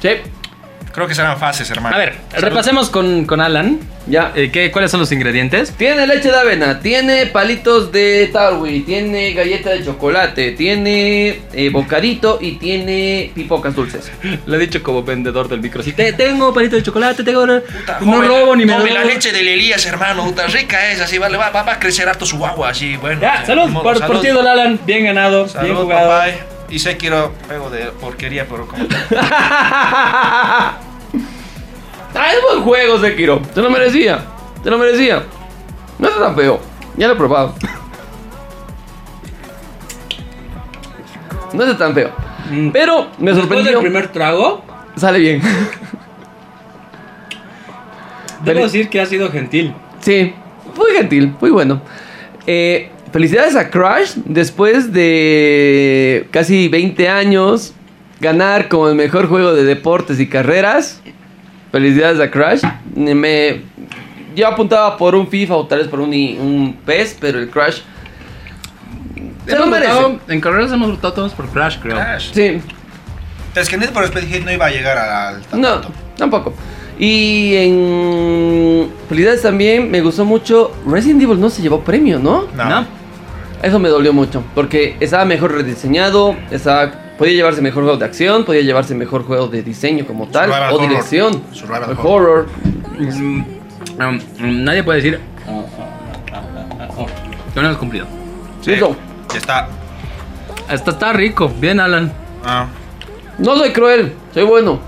Sí, 0.00 0.08
Creo 0.92 1.06
que 1.06 1.14
serán 1.14 1.38
fases, 1.38 1.70
hermano. 1.70 1.94
A 1.94 1.98
ver, 1.98 2.14
Salud. 2.32 2.44
repasemos 2.48 2.90
con, 2.90 3.24
con 3.24 3.40
Alan. 3.40 3.78
ya. 4.08 4.32
Eh, 4.34 4.50
¿qué, 4.52 4.72
¿Cuáles 4.72 4.90
son 4.90 4.98
los 4.98 5.12
ingredientes? 5.12 5.72
Tiene 5.76 6.04
leche 6.06 6.30
de 6.30 6.36
avena, 6.36 6.80
tiene 6.80 7.26
palitos 7.26 7.92
de 7.92 8.28
tarwi, 8.32 8.80
tiene 8.80 9.32
galleta 9.32 9.70
de 9.70 9.84
chocolate, 9.84 10.50
tiene 10.52 11.42
eh, 11.52 11.70
bocadito 11.70 12.38
y 12.40 12.56
tiene 12.56 13.30
pipocas 13.34 13.74
dulces. 13.76 14.10
Le 14.46 14.56
he 14.56 14.58
dicho 14.60 14.82
como 14.82 15.04
vendedor 15.04 15.48
del 15.48 15.60
micro. 15.60 15.80
Si 15.82 15.92
te, 15.92 16.12
tengo 16.12 16.52
palito 16.52 16.74
de 16.74 16.82
chocolate, 16.82 17.22
tengo... 17.22 17.46
no 17.46 17.60
Joven, 18.00 18.28
robo 18.28 18.56
ni 18.56 18.64
me 18.66 18.76
robo. 18.76 18.86
la 18.88 19.04
leche 19.04 19.30
de 19.32 19.40
Elías, 19.54 19.86
hermano. 19.86 20.24
Puta 20.24 20.48
rica 20.48 20.90
es, 20.90 21.00
así 21.00 21.18
va, 21.18 21.28
le 21.28 21.36
va, 21.36 21.50
va, 21.50 21.62
va 21.62 21.72
a 21.74 21.78
crecer 21.78 22.08
harto 22.08 22.26
su 22.26 22.44
agua, 22.44 22.70
así, 22.70 22.96
bueno. 22.96 23.20
Ya, 23.20 23.46
salud 23.46 23.68
modo, 23.68 23.84
por, 23.84 23.98
salud. 23.98 24.14
por 24.14 24.22
ti, 24.22 24.28
Alan. 24.28 24.80
Bien 24.84 25.04
ganado, 25.04 25.44
bien 25.44 25.50
Salud, 25.50 25.82
jugado. 25.82 26.08
papá. 26.08 26.26
Y 26.70 26.78
sé 26.78 26.96
quiero 26.96 27.32
pego 27.48 27.68
de 27.68 27.86
porquería, 28.00 28.46
pero 28.48 28.66
como. 28.66 28.84
Ah, 32.12 32.32
es 32.34 32.42
buen 32.42 32.64
juego, 32.64 32.98
Sekiro. 32.98 33.40
Se 33.54 33.62
lo 33.62 33.70
merecía. 33.70 34.24
Se 34.62 34.68
lo 34.68 34.78
merecía. 34.78 35.22
No 35.98 36.08
está 36.08 36.20
tan 36.20 36.34
feo. 36.34 36.60
Ya 36.96 37.06
lo 37.06 37.14
he 37.14 37.16
probado. 37.16 37.54
No 41.52 41.64
está 41.64 41.78
tan 41.78 41.94
feo. 41.94 42.10
Mm. 42.50 42.70
Pero 42.70 43.08
me 43.18 43.32
sorprendió. 43.32 43.72
del 43.72 43.80
primer 43.80 44.08
trago, 44.08 44.62
Sale 44.96 45.18
bien. 45.18 45.40
debo 48.44 48.64
decir 48.64 48.88
que 48.88 49.00
ha 49.00 49.06
sido 49.06 49.30
gentil. 49.30 49.74
Sí, 50.00 50.34
muy 50.76 50.92
gentil, 50.92 51.34
muy 51.40 51.50
bueno. 51.50 51.80
Eh, 52.46 52.90
felicidades 53.12 53.56
a 53.56 53.70
Crash 53.70 54.12
después 54.24 54.92
de 54.92 56.26
casi 56.30 56.68
20 56.68 57.08
años 57.08 57.72
ganar 58.20 58.68
como 58.68 58.88
el 58.88 58.94
mejor 58.94 59.28
juego 59.28 59.52
de 59.54 59.64
deportes 59.64 60.20
y 60.20 60.26
carreras. 60.28 61.00
Felicidades 61.72 62.18
a 62.20 62.30
Crash. 62.30 62.62
Me, 62.94 63.62
yo 64.34 64.46
apuntaba 64.48 64.96
por 64.96 65.14
un 65.14 65.28
FIFA 65.28 65.54
o 65.54 65.66
tal 65.66 65.78
vez 65.80 65.88
por 65.88 66.00
un, 66.00 66.10
un 66.12 66.76
PES, 66.84 67.16
pero 67.20 67.38
el 67.38 67.48
Crash 67.48 67.80
se 69.46 69.56
lo 69.58 69.66
merece. 69.66 69.92
votado- 69.92 70.20
en 70.28 70.40
carreras 70.40 70.72
hemos 70.72 70.90
votado 70.90 71.12
todos 71.14 71.32
por 71.32 71.48
Crash, 71.48 71.78
creo. 71.80 71.96
Crash. 71.96 72.30
Sí, 72.32 72.60
Es 73.54 73.68
que 73.68 73.78
for 73.88 74.04
Speed 74.04 74.28
Heat 74.28 74.44
no 74.44 74.52
iba 74.52 74.66
a 74.66 74.70
llegar 74.70 74.98
al. 74.98 75.40
no, 75.52 75.68
tanto. 75.80 75.88
tampoco. 76.16 76.54
Y 76.98 77.54
en 77.56 78.90
felicidades 79.08 79.40
también 79.42 79.90
me 79.90 80.02
gustó 80.02 80.24
mucho. 80.24 80.72
Resident 80.86 81.22
Evil 81.22 81.40
no 81.40 81.48
se 81.48 81.62
llevó 81.62 81.80
premio, 81.80 82.18
¿no? 82.18 82.46
No. 82.54 82.68
¿No? 82.68 82.99
Eso 83.62 83.78
me 83.78 83.88
dolió 83.90 84.12
mucho, 84.12 84.42
porque 84.54 84.96
estaba 85.00 85.24
mejor 85.26 85.52
rediseñado, 85.52 86.34
estaba, 86.50 86.90
podía 87.18 87.34
llevarse 87.34 87.60
mejor 87.60 87.82
juego 87.84 87.98
de 87.98 88.06
acción, 88.06 88.44
podía 88.44 88.62
llevarse 88.62 88.94
mejor 88.94 89.24
juego 89.24 89.48
de 89.48 89.62
diseño 89.62 90.06
como 90.06 90.28
tal, 90.28 90.46
Survival 90.48 90.72
o 90.72 90.76
horror. 90.76 90.88
dirección, 90.88 91.42
Survival 91.52 91.82
o 91.98 92.02
horror. 92.08 92.46
horror. 92.46 92.46
Mm, 92.98 93.42
um, 93.98 94.14
mm, 94.38 94.64
nadie 94.64 94.82
puede 94.82 95.02
decir. 95.02 95.20
"Oh, 95.46 95.66
oh, 95.78 97.02
oh". 97.02 97.06
Lo 97.54 97.62
hemos 97.62 97.76
cumplido. 97.76 98.06
Sí. 98.62 98.70
Listo. 98.70 98.96
Ya 99.32 99.38
está. 99.38 99.68
Hasta 100.68 100.90
está 100.92 101.12
rico. 101.12 101.52
Bien, 101.58 101.80
Alan. 101.80 102.12
Ah, 102.44 102.66
No 103.38 103.56
soy 103.56 103.72
cruel, 103.72 104.14
soy 104.32 104.44
bueno. 104.44 104.80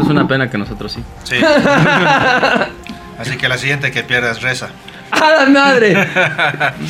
Es 0.00 0.06
una 0.08 0.26
pena 0.28 0.48
que 0.50 0.58
nosotros 0.58 0.92
sí. 0.92 1.02
sí. 1.24 1.36
Así 3.18 3.36
que 3.36 3.48
la 3.48 3.58
siguiente 3.58 3.90
que 3.90 4.02
pierdas 4.04 4.42
reza. 4.42 4.68
¡A 5.20 5.30
la 5.30 5.46
madre! 5.46 5.94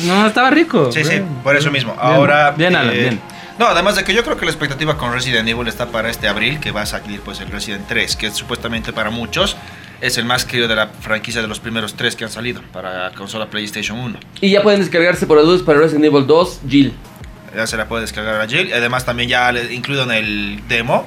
No, 0.05 0.27
estaba 0.27 0.49
rico. 0.49 0.91
Sí, 0.91 1.03
sí, 1.03 1.21
por 1.43 1.55
eso 1.55 1.71
mismo. 1.71 1.95
Ahora. 1.99 2.51
Bien, 2.51 2.75
Alan, 2.75 2.93
eh, 2.95 2.99
bien. 2.99 3.19
No, 3.57 3.67
además 3.67 3.95
de 3.97 4.03
que 4.05 4.13
yo 4.13 4.23
creo 4.23 4.37
que 4.37 4.45
la 4.45 4.51
expectativa 4.51 4.97
con 4.97 5.11
Resident 5.11 5.47
Evil 5.47 5.67
está 5.67 5.87
para 5.87 6.09
este 6.09 6.27
abril, 6.29 6.59
que 6.61 6.71
va 6.71 6.81
a 6.83 6.85
salir 6.85 7.19
pues 7.21 7.41
el 7.41 7.49
Resident 7.51 7.85
3, 7.87 8.15
que 8.15 8.31
supuestamente 8.31 8.93
para 8.93 9.09
muchos 9.09 9.57
es 9.99 10.17
el 10.17 10.23
más 10.23 10.45
querido 10.45 10.69
de 10.69 10.75
la 10.77 10.87
franquicia 10.87 11.41
de 11.41 11.47
los 11.49 11.59
primeros 11.59 11.95
tres 11.95 12.15
que 12.15 12.23
han 12.23 12.29
salido 12.31 12.61
para 12.71 13.11
consola 13.17 13.47
PlayStation 13.49 13.99
1. 13.99 14.17
y 14.39 14.51
ya 14.51 14.63
pueden 14.63 14.79
descargarse 14.79 15.27
por 15.27 15.37
adultos 15.37 15.63
para 15.65 15.79
Resident 15.79 16.05
Evil 16.05 16.25
2, 16.25 16.61
Jill. 16.69 16.93
Ya 17.53 17.67
se 17.67 17.75
la 17.75 17.85
puede 17.89 18.03
descargar 18.03 18.39
a 18.39 18.47
Jill. 18.47 18.71
Además 18.73 19.03
también 19.03 19.27
ya 19.27 19.51
le- 19.51 19.73
incluido 19.73 20.03
en 20.03 20.11
el 20.11 20.61
demo 20.69 21.05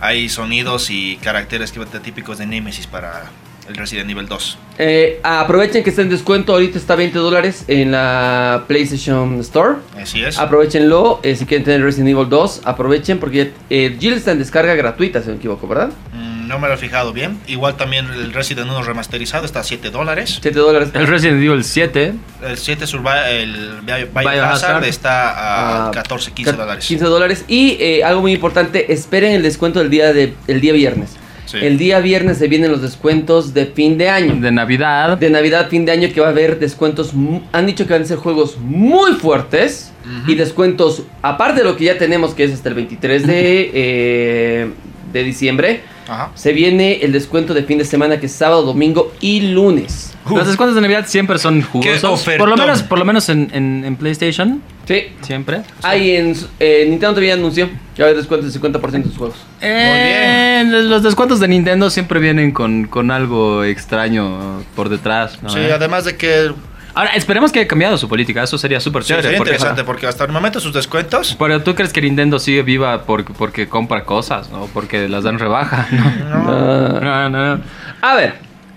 hay 0.00 0.28
sonidos 0.28 0.90
y 0.90 1.18
caracteres 1.22 1.72
típicos 2.02 2.38
de 2.38 2.46
Nemesis 2.46 2.88
para 2.88 3.26
el 3.68 3.76
Resident 3.76 4.10
Evil 4.10 4.26
2. 4.26 4.58
Eh, 4.78 5.20
aprovechen 5.22 5.84
que 5.84 5.90
está 5.90 6.02
en 6.02 6.08
descuento, 6.10 6.52
ahorita 6.52 6.78
está 6.78 6.96
20 6.96 7.18
dólares 7.18 7.64
en 7.68 7.92
la 7.92 8.64
PlayStation 8.66 9.38
Store. 9.40 9.76
Así 10.00 10.22
es. 10.22 10.38
Aprovechenlo, 10.38 11.20
eh, 11.22 11.36
si 11.36 11.46
quieren 11.46 11.64
tener 11.64 11.82
Resident 11.82 12.08
Evil 12.10 12.28
2, 12.28 12.62
aprovechen 12.64 13.18
porque 13.18 13.52
eh, 13.70 13.96
Jill 14.00 14.14
está 14.14 14.32
en 14.32 14.38
descarga 14.38 14.74
gratuita, 14.74 15.20
si 15.20 15.26
no 15.28 15.32
me 15.34 15.38
equivoco, 15.38 15.68
¿verdad? 15.68 15.90
Mm, 16.12 16.48
no 16.48 16.58
me 16.58 16.68
lo 16.68 16.74
he 16.74 16.76
fijado 16.76 17.12
bien. 17.12 17.38
Igual 17.46 17.76
también 17.76 18.06
el 18.06 18.32
Resident 18.32 18.68
1 18.68 18.82
remasterizado 18.82 19.44
está 19.46 19.60
a 19.60 19.64
7 19.64 19.90
dólares. 19.90 20.38
7 20.42 20.58
dólares. 20.58 20.88
El 20.94 21.06
Resident 21.06 21.42
Evil 21.42 21.62
7. 21.64 22.14
El 22.44 22.58
7 22.58 22.86
Survival, 22.86 23.26
el 23.30 23.80
Bio- 23.82 24.08
Biohazard. 24.12 24.84
Está 24.84 25.30
a 25.30 25.88
Ah, 25.88 25.90
14, 25.92 26.32
15 26.32 26.50
ca- 26.52 26.56
dólares. 26.56 26.86
15 26.86 27.04
dólares. 27.04 27.44
Y 27.46 27.76
eh, 27.80 28.02
algo 28.04 28.22
muy 28.22 28.32
importante, 28.32 28.92
esperen 28.92 29.32
el 29.32 29.42
descuento 29.42 29.78
del 29.78 29.90
día, 29.90 30.12
de, 30.12 30.34
el 30.48 30.60
día 30.60 30.72
viernes. 30.72 31.16
Sí. 31.46 31.58
El 31.60 31.76
día 31.78 32.00
viernes 32.00 32.38
se 32.38 32.48
vienen 32.48 32.70
los 32.70 32.82
descuentos 32.82 33.52
de 33.52 33.66
fin 33.66 33.98
de 33.98 34.08
año. 34.08 34.36
De 34.36 34.52
Navidad. 34.52 35.18
De 35.18 35.30
Navidad, 35.30 35.68
fin 35.68 35.84
de 35.84 35.92
año, 35.92 36.08
que 36.12 36.20
va 36.20 36.28
a 36.28 36.30
haber 36.30 36.58
descuentos. 36.58 37.12
Han 37.52 37.66
dicho 37.66 37.86
que 37.86 37.92
van 37.92 38.02
a 38.02 38.06
ser 38.06 38.18
juegos 38.18 38.58
muy 38.58 39.12
fuertes. 39.12 39.92
Y 40.26 40.34
descuentos, 40.34 41.04
aparte 41.22 41.60
de 41.60 41.64
lo 41.64 41.76
que 41.76 41.84
ya 41.84 41.96
tenemos, 41.96 42.34
que 42.34 42.42
es 42.42 42.52
hasta 42.52 42.68
el 42.70 42.74
23 42.74 43.24
de, 43.24 43.70
eh, 43.72 44.70
de 45.12 45.22
diciembre. 45.22 45.82
Ajá. 46.12 46.30
Se 46.34 46.52
viene 46.52 47.00
el 47.02 47.12
descuento 47.12 47.54
de 47.54 47.62
fin 47.62 47.78
de 47.78 47.84
semana, 47.84 48.20
que 48.20 48.26
es 48.26 48.32
sábado, 48.32 48.62
domingo 48.62 49.12
y 49.20 49.40
lunes. 49.52 50.14
Los 50.30 50.46
descuentos 50.46 50.74
de 50.76 50.80
Navidad 50.82 51.06
siempre 51.08 51.38
son 51.38 51.62
jugosos. 51.62 52.24
Por 52.38 52.48
lo 52.48 52.56
menos, 52.56 52.82
por 52.84 52.98
lo 52.98 53.04
menos 53.04 53.28
en, 53.28 53.50
en- 53.52 53.84
en 53.84 53.96
PlayStation. 53.96 54.62
Sí. 54.86 55.04
Siempre. 55.22 55.62
Hay 55.82 56.12
en 56.16 56.36
eh, 56.60 56.84
Nintendo 56.88 57.14
también 57.14 57.38
anunció 57.38 57.68
que 57.96 58.02
va 58.02 58.08
a 58.08 58.10
haber 58.10 58.16
descuentos 58.18 58.52
del 58.52 58.62
50% 58.62 58.90
de 58.90 59.02
sus 59.04 59.16
juegos. 59.16 59.36
Eh, 59.60 60.62
Los 60.66 61.02
descuentos 61.02 61.40
de 61.40 61.48
Nintendo 61.48 61.90
siempre 61.90 62.20
vienen 62.20 62.52
con, 62.52 62.86
con 62.86 63.10
algo 63.10 63.64
extraño 63.64 64.62
por 64.76 64.88
detrás. 64.88 65.42
¿no? 65.42 65.48
Sí, 65.50 65.58
Eh. 65.58 65.72
además 65.72 66.04
de 66.04 66.16
que 66.16 66.52
Ahora, 66.94 67.10
esperemos 67.14 67.50
que 67.52 67.60
haya 67.60 67.68
cambiado 67.68 67.96
su 67.96 68.08
política. 68.08 68.42
Eso 68.42 68.58
sería 68.58 68.78
súper 68.80 69.02
sí, 69.02 69.08
chévere. 69.08 69.22
sería 69.24 69.38
porque- 69.38 69.50
interesante 69.54 69.84
porque 69.84 70.06
hasta 70.06 70.24
el 70.24 70.32
momento 70.32 70.60
sus 70.60 70.72
descuentos 70.74 71.34
Pero 71.38 71.62
tú 71.62 71.74
crees 71.74 71.92
que 71.92 72.02
Nintendo 72.02 72.38
sigue 72.38 72.62
viva 72.62 73.02
porque, 73.04 73.32
porque 73.32 73.68
compra 73.68 74.04
cosas, 74.04 74.50
¿no? 74.50 74.66
Porque 74.74 75.08
las 75.08 75.24
dan 75.24 75.38
rebaja. 75.38 75.86
No, 76.30 77.00
no, 77.00 77.28
no. 77.30 77.56
no. 77.56 77.62
A 78.02 78.14
ver, 78.14 78.34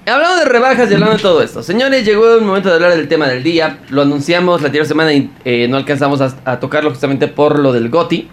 Hablando 0.08 0.36
de 0.38 0.46
rebajas 0.46 0.92
y 0.92 0.94
hablando 0.94 1.16
de 1.18 1.22
todo 1.24 1.42
esto, 1.42 1.64
señores, 1.64 2.06
llegó 2.06 2.36
el 2.36 2.42
momento 2.46 2.70
de 2.70 2.76
hablar 2.76 2.92
del 2.96 3.08
tema 3.08 3.28
del 3.28 3.42
día. 3.42 3.80
Lo 3.90 4.04
anunciamos 4.04 4.62
la 4.62 4.68
anterior 4.68 4.86
semana 4.88 5.12
y 5.14 5.32
eh, 5.44 5.68
no 5.68 5.78
alcanzamos 5.78 6.22
a, 6.22 6.32
a 6.46 6.60
tocarlo 6.60 6.92
justamente 6.92 7.28
por 7.28 7.58
lo 7.58 7.74
del 7.74 7.90
GOTI. 7.90 8.30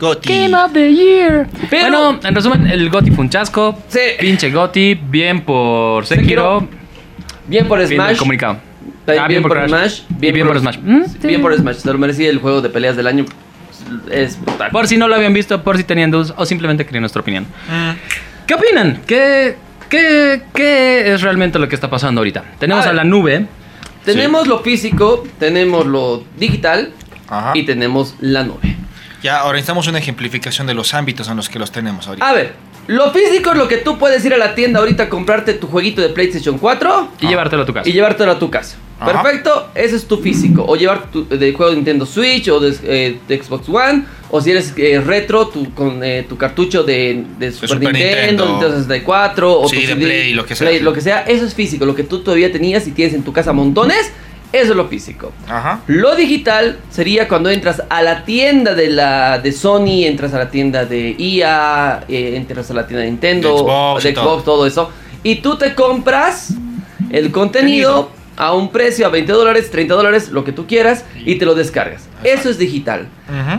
Goti. 0.00 0.28
Game 0.28 0.56
of 0.56 0.72
the 0.72 0.92
Year. 0.92 1.46
Pero- 1.70 1.90
bueno, 2.14 2.20
en 2.24 2.34
resumen, 2.34 2.66
el 2.66 2.90
Goti 2.90 3.12
fue 3.12 3.22
un 3.24 3.30
chasco. 3.30 3.78
Sí. 3.88 4.00
Pinche 4.18 4.50
Goti, 4.50 4.94
bien 4.94 5.42
por 5.42 6.04
Sekiro. 6.04 6.60
Sekiro. 6.60 6.78
Bien 7.46 7.68
por 7.68 7.78
Bien 7.78 7.90
Smash. 7.92 8.10
el 8.10 8.16
comunicado. 8.16 8.58
También 9.16 9.24
Ah, 9.24 9.28
bien, 9.28 9.42
por 9.42 9.52
Crash. 9.52 9.68
Smash. 9.68 10.00
Y 10.20 10.32
bien 10.32 10.46
por 10.46 10.58
Smash. 10.58 10.78
Mm, 10.78 11.04
sí. 11.20 11.26
Bien 11.28 11.40
por 11.40 11.56
Smash. 11.56 11.76
Se 11.76 11.92
lo 11.92 11.98
merecía 11.98 12.28
el 12.30 12.38
juego 12.38 12.60
de 12.60 12.68
peleas 12.68 12.96
del 12.96 13.06
año. 13.06 13.24
Es 14.10 14.40
brutal. 14.40 14.70
Por 14.70 14.86
si 14.86 14.96
no 14.98 15.08
lo 15.08 15.14
habían 15.14 15.32
visto, 15.32 15.62
por 15.62 15.76
si 15.76 15.84
tenían 15.84 16.10
dudas 16.10 16.34
o 16.36 16.44
simplemente 16.44 16.84
querían 16.84 17.02
nuestra 17.02 17.22
opinión. 17.22 17.44
Mm, 17.68 17.90
¿Qué 18.46 18.54
opinan? 18.54 19.00
¿Qué, 19.06 19.56
qué, 19.88 20.42
qué 20.54 21.12
es 21.14 21.22
realmente 21.22 21.58
lo 21.58 21.68
que 21.68 21.74
está 21.74 21.88
pasando 21.88 22.20
ahorita? 22.20 22.44
Tenemos 22.58 22.86
A 22.86 22.90
a, 22.90 22.92
la 22.92 23.04
nube. 23.04 23.46
Tenemos 24.04 24.46
lo 24.46 24.60
físico, 24.60 25.26
tenemos 25.38 25.86
lo 25.86 26.24
digital 26.38 26.92
Ajá. 27.28 27.52
y 27.54 27.64
tenemos 27.64 28.14
la 28.20 28.42
nube. 28.44 28.76
Ya, 29.22 29.38
ahora 29.38 29.54
necesitamos 29.54 29.86
una 29.88 29.98
ejemplificación 29.98 30.66
de 30.66 30.74
los 30.74 30.94
ámbitos 30.94 31.28
en 31.28 31.36
los 31.36 31.48
que 31.48 31.58
los 31.58 31.72
tenemos 31.72 32.06
ahorita. 32.08 32.28
A 32.28 32.32
ver, 32.32 32.54
lo 32.88 33.12
físico 33.12 33.52
es 33.52 33.56
lo 33.58 33.68
que 33.68 33.76
tú 33.76 33.98
puedes 33.98 34.24
ir 34.24 34.34
a 34.34 34.38
la 34.38 34.54
tienda 34.54 34.80
ahorita 34.80 35.04
a 35.04 35.08
comprarte 35.08 35.54
tu 35.54 35.66
jueguito 35.66 36.02
de 36.02 36.08
PlayStation 36.08 36.58
4 36.58 37.08
Y 37.20 37.28
llevártelo 37.28 37.62
a 37.62 37.66
tu 37.66 37.72
casa. 37.74 37.88
y 37.88 37.92
llevártelo 37.92 38.32
a 38.32 38.38
tu 38.38 38.50
casa. 38.50 38.76
Ajá. 38.98 39.22
Perfecto, 39.22 39.68
ese 39.76 39.94
es 39.94 40.06
tu 40.08 40.16
físico. 40.16 40.64
O 40.66 40.74
llevar 40.74 41.10
tu 41.12 41.24
de 41.28 41.52
juego 41.52 41.70
de 41.70 41.76
Nintendo 41.76 42.04
Switch 42.04 42.48
o 42.48 42.58
de, 42.58 42.74
eh, 42.82 43.18
de 43.28 43.42
Xbox 43.42 43.68
One. 43.68 44.04
O 44.30 44.40
si 44.40 44.50
eres 44.50 44.74
eh, 44.76 45.00
retro, 45.00 45.46
tu, 45.48 45.72
con 45.72 46.02
eh, 46.02 46.26
tu 46.28 46.36
cartucho 46.36 46.82
de, 46.82 47.24
de 47.38 47.52
Super, 47.52 47.68
Super 47.68 47.92
Nintendo, 47.92 48.16
Nintendo. 48.16 48.46
Nintendo 48.46 48.76
64 48.78 49.60
o 49.60 49.68
Sí, 49.68 49.76
tu 49.76 49.80
de 49.82 49.86
CD, 49.88 50.04
Play, 50.04 50.32
lo 50.34 50.44
que 50.44 50.56
sea. 50.56 50.66
Play, 50.68 50.80
lo 50.80 50.92
que 50.92 51.00
sea, 51.00 51.20
eso 51.22 51.44
es 51.44 51.54
físico. 51.54 51.86
Lo 51.86 51.94
que 51.94 52.02
tú 52.02 52.20
todavía 52.20 52.50
tenías 52.50 52.86
y 52.88 52.90
tienes 52.90 53.14
en 53.14 53.22
tu 53.22 53.32
casa 53.32 53.52
montones, 53.52 54.10
eso 54.52 54.70
es 54.70 54.76
lo 54.76 54.88
físico. 54.88 55.32
Ajá. 55.46 55.80
Lo 55.86 56.14
digital 56.16 56.78
sería 56.90 57.28
cuando 57.28 57.50
entras 57.50 57.82
a 57.88 58.02
la 58.02 58.24
tienda 58.24 58.74
de 58.74 58.88
la 58.88 59.38
de 59.38 59.52
Sony, 59.52 60.04
entras 60.04 60.32
a 60.34 60.38
la 60.38 60.50
tienda 60.50 60.84
de 60.84 61.16
EA, 61.18 62.04
eh, 62.08 62.34
entras 62.36 62.70
a 62.70 62.74
la 62.74 62.86
tienda 62.86 63.04
de 63.04 63.10
Nintendo, 63.10 63.54
De 63.54 63.60
Xbox 63.60 64.04
de 64.04 64.12
todo. 64.12 64.66
eso, 64.66 64.90
y 65.22 65.36
tú 65.36 65.56
te 65.56 65.74
compras 65.74 66.54
el 67.10 67.30
contenido 67.30 67.92
Contenido. 67.92 68.17
A 68.40 68.54
un 68.54 68.70
precio 68.70 69.04
a 69.04 69.08
20 69.10 69.32
dólares, 69.32 69.68
30 69.70 69.94
dólares, 69.94 70.28
lo 70.30 70.44
que 70.44 70.52
tú 70.52 70.66
quieras, 70.68 71.04
y 71.26 71.34
te 71.34 71.44
lo 71.44 71.54
descargas. 71.56 72.08
Eso 72.22 72.48
es 72.48 72.56
digital. 72.56 73.08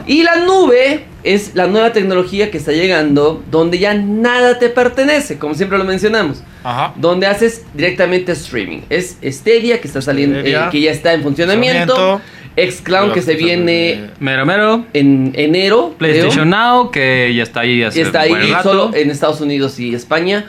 Y 0.07 0.23
la 0.23 0.37
nube 0.37 1.03
es 1.23 1.53
la 1.53 1.67
nueva 1.67 1.91
tecnología 1.91 2.49
que 2.49 2.57
está 2.57 2.71
llegando 2.71 3.43
donde 3.51 3.77
ya 3.77 3.93
nada 3.93 4.57
te 4.57 4.69
pertenece, 4.69 5.37
como 5.37 5.53
siempre 5.53 5.77
lo 5.77 5.83
mencionamos. 5.83 6.41
Ajá. 6.63 6.93
Donde 6.95 7.27
haces 7.27 7.63
directamente 7.73 8.31
streaming. 8.31 8.79
Es 8.89 9.17
Stadia 9.23 9.79
que 9.81 9.87
está 9.87 10.01
saliendo, 10.01 10.39
eh, 10.39 10.57
que 10.71 10.79
ya 10.81 10.91
está 10.91 11.13
en 11.13 11.23
funcionamiento. 11.23 12.21
Xcloud 12.57 13.13
que 13.13 13.21
se 13.21 13.35
viene 13.35 14.09
Mero 14.19 14.45
mero. 14.45 14.85
en 14.93 15.31
enero. 15.35 15.93
creo. 15.97 15.97
PlayStation 15.97 16.49
Now, 16.49 16.89
que 16.91 17.33
ya 17.35 17.43
está 17.43 17.61
ahí 17.61 17.83
hace 17.83 18.01
Está 18.01 18.21
ahí 18.21 18.29
buen 18.31 18.51
rato. 18.51 18.69
solo 18.69 18.91
en 18.95 19.11
Estados 19.11 19.39
Unidos 19.41 19.79
y 19.79 19.93
España. 19.93 20.45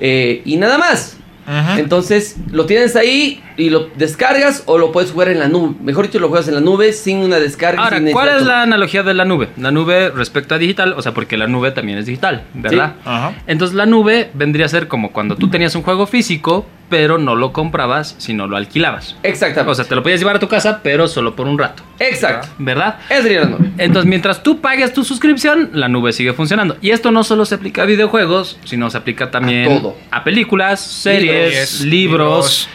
eh, 0.00 0.42
y 0.44 0.56
nada 0.56 0.76
más. 0.78 1.16
Entonces 1.46 2.36
lo 2.50 2.66
tienes 2.66 2.96
ahí 2.96 3.42
y 3.56 3.70
lo 3.70 3.88
descargas 3.96 4.62
o 4.66 4.78
lo 4.78 4.92
puedes 4.92 5.12
jugar 5.12 5.28
en 5.28 5.38
la 5.38 5.48
nube. 5.48 5.74
Mejor 5.82 6.06
dicho, 6.06 6.18
lo 6.18 6.28
juegas 6.28 6.48
en 6.48 6.54
la 6.54 6.60
nube 6.60 6.92
sin 6.92 7.18
una 7.18 7.38
descarga. 7.38 7.82
Ahora, 7.82 7.98
sin 7.98 8.12
¿cuál 8.12 8.28
es 8.28 8.42
la 8.42 8.62
analogía 8.62 9.02
de 9.02 9.14
la 9.14 9.24
nube? 9.24 9.48
La 9.56 9.70
nube 9.70 10.10
respecto 10.10 10.54
a 10.54 10.58
digital, 10.58 10.94
o 10.96 11.02
sea, 11.02 11.12
porque 11.12 11.36
la 11.36 11.46
nube 11.46 11.70
también 11.70 11.98
es 11.98 12.06
digital, 12.06 12.44
¿verdad? 12.54 12.94
Ajá. 13.04 13.34
Entonces 13.46 13.76
la 13.76 13.86
nube 13.86 14.30
vendría 14.34 14.66
a 14.66 14.68
ser 14.68 14.88
como 14.88 15.12
cuando 15.12 15.36
tú 15.36 15.48
tenías 15.48 15.74
un 15.74 15.82
juego 15.82 16.06
físico, 16.06 16.66
pero 16.88 17.18
no 17.18 17.34
lo 17.34 17.52
comprabas, 17.52 18.14
sino 18.18 18.46
lo 18.46 18.56
alquilabas. 18.56 19.16
Exactamente. 19.22 19.70
O 19.70 19.74
sea, 19.74 19.84
te 19.84 19.94
lo 19.94 20.02
podías 20.02 20.20
llevar 20.20 20.36
a 20.36 20.38
tu 20.38 20.48
casa, 20.48 20.80
pero 20.82 21.08
solo 21.08 21.34
por 21.34 21.46
un 21.48 21.58
rato, 21.58 21.82
Exacto. 21.98 22.48
¿verdad? 22.58 22.98
Esa 23.08 23.22
sería 23.22 23.40
la 23.40 23.46
nube. 23.46 23.70
Entonces, 23.78 24.08
mientras 24.08 24.42
tú 24.42 24.60
pagues 24.60 24.92
tu 24.92 25.02
suscripción, 25.04 25.70
la 25.72 25.88
nube 25.88 26.12
sigue 26.12 26.32
funcionando. 26.34 26.76
Y 26.82 26.90
esto 26.90 27.10
no 27.10 27.24
solo 27.24 27.44
se 27.46 27.54
aplica 27.56 27.82
a 27.82 27.86
videojuegos, 27.86 28.58
sino 28.64 28.90
se 28.90 28.98
aplica 28.98 29.30
también 29.30 29.72
A 29.72 29.76
todo. 29.80 29.96
a 30.10 30.22
películas, 30.24 30.80
series, 30.80 31.80
Libros, 31.80 31.80
libros, 31.82 32.68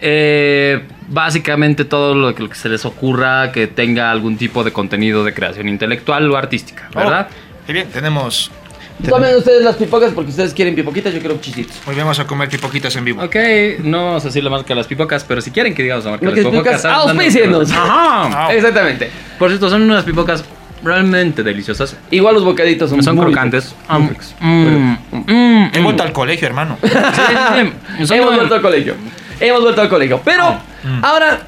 eh, 0.00 0.84
básicamente 1.08 1.84
todo 1.84 2.14
lo 2.14 2.34
que, 2.34 2.42
lo 2.44 2.48
que 2.48 2.54
se 2.54 2.68
les 2.68 2.84
ocurra 2.84 3.50
que 3.52 3.66
tenga 3.66 4.10
algún 4.10 4.36
tipo 4.36 4.62
de 4.64 4.72
contenido 4.72 5.24
de 5.24 5.34
creación 5.34 5.68
intelectual 5.68 6.30
o 6.30 6.36
artística, 6.36 6.88
¿verdad? 6.94 7.28
Oh, 7.30 7.62
muy 7.66 7.74
bien, 7.74 7.88
tenemos. 7.88 8.50
Tomen 9.08 9.36
ustedes 9.36 9.62
las 9.62 9.76
pipocas 9.76 10.12
porque 10.12 10.30
ustedes 10.30 10.52
quieren 10.52 10.74
pipoquitas, 10.74 11.14
yo 11.14 11.20
quiero 11.20 11.40
chisitos. 11.40 11.76
Bien, 11.86 11.98
vamos 11.98 12.18
a 12.18 12.26
comer 12.26 12.48
pipoquitas 12.48 12.94
en 12.96 13.04
vivo. 13.04 13.22
Ok, 13.22 13.36
no 13.84 14.06
vamos 14.06 14.24
a 14.24 14.28
decir 14.28 14.42
la 14.42 14.50
marca 14.50 14.68
de 14.68 14.74
las 14.74 14.86
pipocas, 14.86 15.24
pero 15.24 15.40
si 15.40 15.50
quieren 15.50 15.74
que 15.74 15.82
digamos 15.82 16.04
la 16.04 16.12
marca 16.12 16.26
de 16.26 16.34
que 16.34 16.42
las 16.42 16.50
pipocas, 16.50 16.84
auspícienos. 16.84 17.70
Ajá. 17.70 18.46
Ah. 18.48 18.54
Exactamente. 18.54 19.10
Por 19.38 19.50
cierto, 19.50 19.70
son 19.70 19.82
unas 19.82 20.04
pipocas 20.04 20.44
realmente 20.82 21.42
deliciosas. 21.42 21.96
Igual 22.10 22.34
los 22.34 22.44
bocaditos 22.44 22.90
son, 22.90 23.02
Son 23.02 23.16
muy 23.16 23.26
crocantes. 23.26 23.74
Ah, 23.88 23.98
ricos. 23.98 24.34
mm, 24.40 24.92
mm, 25.12 25.70
He 25.72 25.80
mm. 25.80 25.84
vuelto 25.84 26.02
al 26.02 26.12
colegio, 26.12 26.46
hermano. 26.46 26.78
Sí, 26.82 28.04
sí, 28.04 28.14
Hemos 28.14 28.34
vuelto 28.34 28.54
al 28.54 28.62
colegio. 28.62 28.94
Hemos 29.40 29.62
vuelto 29.62 29.80
al 29.80 29.88
colegio. 29.88 30.20
Pero 30.24 30.58
ahora, 31.02 31.40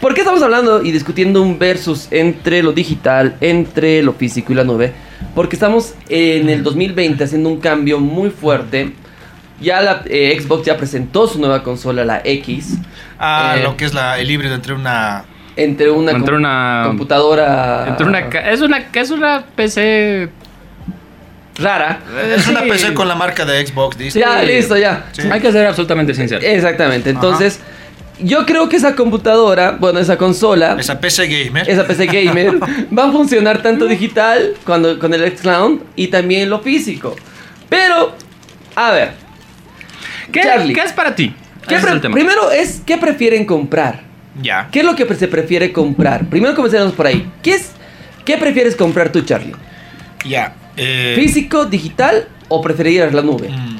¿por 0.00 0.14
qué 0.14 0.20
estamos 0.20 0.42
hablando 0.42 0.82
y 0.82 0.90
discutiendo 0.90 1.42
un 1.42 1.58
versus 1.58 2.08
entre 2.10 2.62
lo 2.62 2.72
digital, 2.72 3.36
entre 3.40 4.02
lo 4.02 4.12
físico 4.14 4.52
y 4.52 4.56
la 4.56 4.64
nube? 4.64 4.92
Porque 5.34 5.56
estamos 5.56 5.94
en 6.08 6.48
el 6.48 6.62
2020 6.62 7.22
haciendo 7.24 7.48
un 7.48 7.60
cambio 7.60 7.98
muy 8.00 8.30
fuerte. 8.30 8.92
Ya 9.60 9.80
la 9.80 10.02
eh, 10.06 10.38
Xbox 10.40 10.64
ya 10.66 10.76
presentó 10.76 11.26
su 11.26 11.38
nueva 11.40 11.62
consola, 11.62 12.04
la 12.04 12.20
X, 12.24 12.76
Ah, 13.18 13.56
Eh. 13.58 13.62
lo 13.64 13.76
que 13.76 13.84
es 13.84 13.94
la, 13.94 14.18
el 14.18 14.30
híbrido 14.30 14.54
entre 14.54 14.74
una. 14.74 15.24
entre 15.56 15.90
una, 15.90 16.12
Entre 16.12 16.26
com- 16.30 16.36
una- 16.38 16.82
computadora 16.86 17.86
Entre 17.88 18.06
una 18.06 18.18
es 18.20 18.60
una 18.60 18.78
es 18.92 19.10
una 19.10 19.44
PC 19.56 20.28
rara. 21.58 21.98
Es 22.36 22.46
una 22.46 22.60
Sí. 22.62 22.68
PC 22.70 22.94
con 22.94 23.08
la 23.08 23.16
marca 23.16 23.44
de 23.44 23.66
Xbox, 23.66 23.98
dice. 23.98 24.20
Ya, 24.20 24.40
listo, 24.42 24.76
ya. 24.76 25.06
Sí. 25.12 25.22
Hay 25.30 25.40
que 25.40 25.50
ser 25.50 25.66
absolutamente 25.66 26.14
sincero. 26.14 26.40
Exactamente. 26.44 27.10
Entonces, 27.10 27.60
yo 28.20 28.44
creo 28.46 28.68
que 28.68 28.76
esa 28.76 28.94
computadora, 28.94 29.72
bueno, 29.72 29.98
esa 30.00 30.16
consola, 30.18 30.76
Esa 30.78 31.00
PC 31.00 31.26
gamer. 31.26 31.68
esa 31.68 31.86
PC 31.86 32.06
gamer 32.06 32.54
va 32.98 33.08
a 33.08 33.12
funcionar 33.12 33.62
tanto 33.62 33.86
digital 33.86 34.54
cuando, 34.64 34.98
con 34.98 35.14
el 35.14 35.36
xCloud 35.36 35.80
y 35.96 36.08
también 36.08 36.50
lo 36.50 36.60
físico. 36.60 37.14
Pero, 37.68 38.14
a 38.74 38.90
ver, 38.92 39.12
¿Qué, 40.32 40.40
Charlie. 40.42 40.74
qué 40.74 40.80
es 40.80 40.92
para 40.92 41.14
ti? 41.14 41.34
¿qué 41.66 41.74
es 41.76 41.84
el 41.84 42.00
tema. 42.00 42.14
primero 42.14 42.50
es, 42.50 42.80
¿qué 42.86 42.96
prefieren 42.96 43.44
comprar? 43.44 44.02
Ya. 44.40 44.68
¿Qué 44.70 44.80
es 44.80 44.86
lo 44.86 44.94
que 44.94 45.04
se 45.14 45.28
prefiere 45.28 45.72
comprar? 45.72 46.24
Primero 46.26 46.54
comencemos 46.54 46.92
por 46.94 47.06
ahí. 47.06 47.30
¿Qué, 47.42 47.54
es, 47.56 47.72
¿Qué 48.24 48.36
prefieres 48.38 48.74
comprar 48.74 49.10
tú, 49.12 49.20
Charlie? 49.22 49.54
Ya. 50.24 50.54
eh, 50.76 51.14
¿Físico, 51.18 51.66
digital 51.66 52.26
o 52.48 52.62
preferirías 52.62 53.12
la 53.12 53.20
nube? 53.22 53.48
mm, 53.50 53.78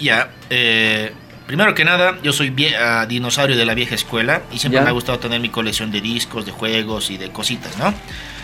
Ya. 0.00 0.30
eh, 0.50 1.12
primero 1.48 1.74
que 1.74 1.84
nada, 1.84 2.16
yo 2.22 2.32
soy 2.32 2.54
ah, 2.78 3.06
dinosaurio 3.08 3.56
de 3.56 3.64
la 3.66 3.74
vieja 3.74 3.96
escuela 3.96 4.42
y 4.52 4.58
siempre 4.60 4.78
Ya. 4.78 4.84
me 4.84 4.90
ha 4.90 4.92
gustado 4.92 5.18
tener 5.18 5.40
mi 5.40 5.48
colección 5.48 5.90
de 5.90 6.00
discos, 6.00 6.46
de 6.46 6.52
juegos 6.52 7.10
y 7.10 7.16
de 7.18 7.30
cositas, 7.32 7.76
¿no? 7.78 7.92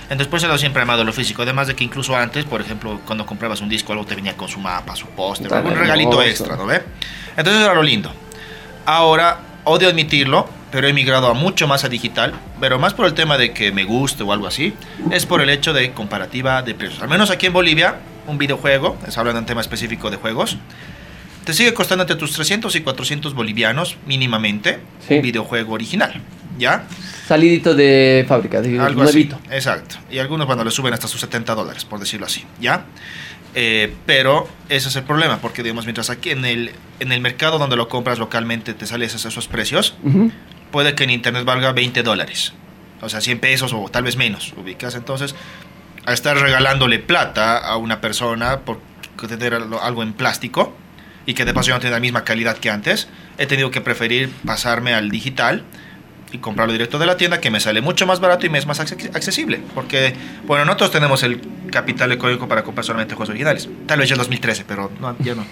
Entonces, 0.05 0.27
por 0.27 0.39
eso 0.39 0.49
lo 0.49 0.59
siempre 0.59 0.81
he 0.81 0.83
amado 0.83 1.05
lo 1.05 1.13
físico. 1.13 1.43
Además 1.43 1.67
de 1.69 1.75
que 1.77 1.85
incluso 1.85 2.17
antes, 2.17 2.45
por 2.45 2.61
ejemplo, 2.61 3.01
cuando 3.07 3.25
comprabas 3.25 3.61
un 3.61 3.69
disco, 3.69 3.93
algo 3.93 4.05
te 4.05 4.15
venía 4.15 4.37
con 4.37 4.49
su 4.49 4.59
mapa, 4.59 4.97
su 4.97 5.07
póster, 5.07 5.53
algún 5.55 5.75
regalito 5.77 6.21
extra, 6.23 6.57
¿no 6.57 6.67
ve? 6.67 6.83
Entonces 7.37 7.63
era 7.63 7.73
lo 7.75 7.83
lindo. 7.83 8.13
Ahora, 8.85 9.39
odio 9.65 9.89
admitirlo, 9.89 10.49
pero 10.71 10.89
he 10.89 10.93
migrado 10.93 11.29
a 11.29 11.35
mucho 11.35 11.67
más 11.69 11.85
a 11.85 11.89
digital, 11.89 12.35
pero 12.61 12.79
más 12.79 12.93
por 12.95 13.07
el 13.07 13.15
tema 13.15 13.39
de 13.39 13.53
que 13.53 13.73
me 13.73 13.85
guste 13.85 14.23
o 14.23 14.33
algo 14.33 14.47
así, 14.47 14.75
es 15.11 15.25
por 15.25 15.41
el 15.41 15.49
hecho 15.49 15.73
de 15.73 15.93
comparativa 15.93 16.61
de 16.63 16.75
precios. 16.75 17.01
Al 17.03 17.09
menos 17.09 17.31
aquí 17.31 17.47
en 17.47 17.53
Bolivia, 17.53 17.97
un 18.27 18.37
videojuego, 18.39 18.99
es 19.07 19.17
hablando 19.17 19.39
de 19.39 19.43
un 19.45 19.47
tema 19.47 19.61
específico 19.63 20.11
de 20.11 20.17
juegos, 20.19 20.59
te 21.45 21.53
sigue 21.55 21.75
costando 21.75 22.03
entre 22.03 22.17
tus 22.17 22.33
300 22.33 22.75
y 22.77 22.81
400 22.81 23.35
bolivianos 23.35 23.97
mínimamente 24.07 24.79
Sí. 25.07 25.15
un 25.17 25.23
videojuego 25.23 25.75
original, 25.75 26.21
¿ya? 26.59 26.85
Salidito 27.27 27.75
de 27.75 28.25
fábrica, 28.29 28.61
de 28.61 28.79
Algo 28.81 29.03
nuevito. 29.05 29.37
así. 29.47 29.55
Exacto. 29.55 29.97
Y 30.11 30.19
algunos, 30.19 30.47
bueno, 30.47 30.65
le 30.65 30.71
suben 30.71 30.93
hasta 30.95 31.09
sus 31.09 31.21
70 31.21 31.55
dólares, 31.55 31.85
por 31.85 32.01
decirlo 32.01 32.27
así, 32.27 32.45
¿ya? 32.61 32.85
Eh, 33.55 33.95
pero 34.05 34.49
ese 34.69 34.89
es 34.89 34.97
el 34.97 35.05
problema, 35.05 35.39
porque 35.39 35.63
digamos, 35.63 35.85
mientras 35.85 36.11
aquí 36.11 36.31
en 36.31 36.45
el, 36.45 36.73
en 37.01 37.13
el 37.13 37.21
mercado 37.21 37.59
donde 37.59 37.77
lo 37.77 37.89
compras 37.89 38.19
localmente 38.19 38.75
te 38.75 38.87
salen 38.87 39.07
esos, 39.07 39.25
esos 39.25 39.47
precios, 39.47 39.95
puede 40.73 40.95
que 40.95 41.05
en 41.05 41.11
internet 41.11 41.45
valga 41.45 41.73
20 41.73 42.03
dólares. 42.03 42.53
O 43.01 43.09
sea, 43.09 43.21
100 43.21 43.39
pesos 43.39 43.73
o 43.73 43.89
tal 43.91 44.03
vez 44.05 44.17
menos, 44.17 44.55
ubicas. 44.57 44.95
Entonces, 44.95 45.35
al 46.05 46.15
estar 46.15 46.37
regalándole 46.37 46.99
plata 46.99 47.59
a 47.59 47.77
una 47.77 48.01
persona 48.01 48.61
por 48.61 48.81
tener 49.29 49.55
algo 49.55 50.03
en 50.03 50.13
plástico 50.15 50.75
y 51.27 51.35
que 51.35 51.45
de 51.45 51.55
paso 51.55 51.69
ya 51.69 51.75
no 51.75 51.81
tiene 51.81 51.95
la 51.95 52.01
misma 52.01 52.25
calidad 52.25 52.57
que 52.59 52.71
antes, 52.71 53.09
he 53.39 53.47
tenido 53.47 53.71
que 53.71 53.81
preferir 53.81 54.31
pasarme 54.47 54.93
al 54.95 55.11
digital 55.11 55.63
y 56.33 56.39
comprarlo 56.39 56.73
directo 56.73 56.99
de 56.99 57.07
la 57.07 57.17
tienda 57.17 57.41
que 57.41 57.51
me 57.51 57.61
sale 57.61 57.81
mucho 57.81 58.07
más 58.07 58.19
barato 58.21 58.45
y 58.45 58.49
me 58.51 58.59
es 58.59 58.67
más 58.67 58.81
acce- 58.81 59.15
accesible. 59.15 59.61
Porque, 59.75 60.15
bueno, 60.47 60.65
nosotros 60.65 60.91
tenemos 60.91 61.23
el 61.23 61.41
capital 61.71 62.11
económico 62.13 62.49
para 62.49 62.65
comprar 62.65 62.85
solamente 62.85 63.15
juegos 63.15 63.29
originales. 63.31 63.69
Tal 63.87 64.01
vez 64.01 64.09
ya 64.09 64.15
en 64.15 64.19
2013, 64.19 64.65
pero 64.67 64.91
no, 65.01 65.17
ya 65.21 65.35
no. 65.35 65.45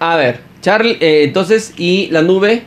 A 0.00 0.16
ver, 0.16 0.40
Charlie, 0.60 0.96
eh, 1.00 1.24
entonces, 1.24 1.74
¿y 1.76 2.08
la 2.10 2.22
nube? 2.22 2.62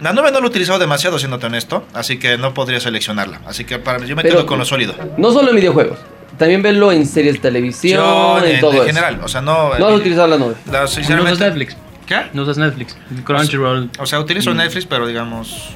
La 0.00 0.12
nube 0.12 0.30
no 0.30 0.38
lo 0.38 0.46
he 0.46 0.50
utilizado 0.50 0.78
demasiado, 0.78 1.18
siéndote 1.18 1.46
honesto, 1.46 1.84
así 1.92 2.18
que 2.18 2.38
no 2.38 2.54
podría 2.54 2.78
seleccionarar. 2.78 3.40
Así 3.46 3.64
que 3.64 3.78
para 3.80 3.98
mí, 3.98 4.06
yo 4.06 4.14
me 4.14 4.22
Pero- 4.22 4.36
quedo 4.36 4.46
con 4.46 4.58
lo 4.60 4.64
sólido. 4.64 4.94
No 5.16 5.32
solo 5.32 5.50
en 5.50 5.56
videojuegos, 5.56 5.98
también 6.38 6.62
verlo 6.62 6.90
en 6.92 7.04
series 7.06 7.34
de 7.34 7.40
televisión, 7.40 8.00
Yo, 8.02 8.38
en, 8.44 8.54
en, 8.56 8.60
todo 8.60 8.70
en 8.72 8.76
eso. 8.78 8.86
general, 8.86 9.20
o 9.22 9.28
sea, 9.28 9.40
no... 9.40 9.76
No 9.78 9.86
has 9.88 9.94
utilizado 9.94 10.26
la 10.28 10.38
nube. 10.38 10.54
la- 10.66 10.72
No 10.78 10.84
usas 10.84 10.94
sinceramente, 10.94 11.44
Netflix. 11.44 11.76
¿Qué? 12.06 12.20
No 12.32 12.42
usas 12.42 12.56
Netflix. 12.58 12.96
Crunchyroll. 13.24 13.90
O 13.98 14.06
sea, 14.06 14.18
utilizo 14.20 14.54
Netflix, 14.54 14.86
pero 14.86 15.06
digamos... 15.06 15.70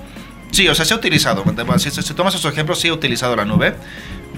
Sí, 0.51 0.69
o 0.69 0.75
sea, 0.75 0.85
sí 0.85 0.93
he 0.93 0.97
utilizado. 0.97 1.45
Si, 1.79 1.91
si- 1.91 2.03
si 2.03 2.15
tomas 2.15 2.35
esos 2.35 2.51
ejemplos, 2.53 2.79
sí 2.79 2.89
he 2.89 2.93
utilizado 2.93 3.35
la 3.37 3.45
nube. 3.45 3.75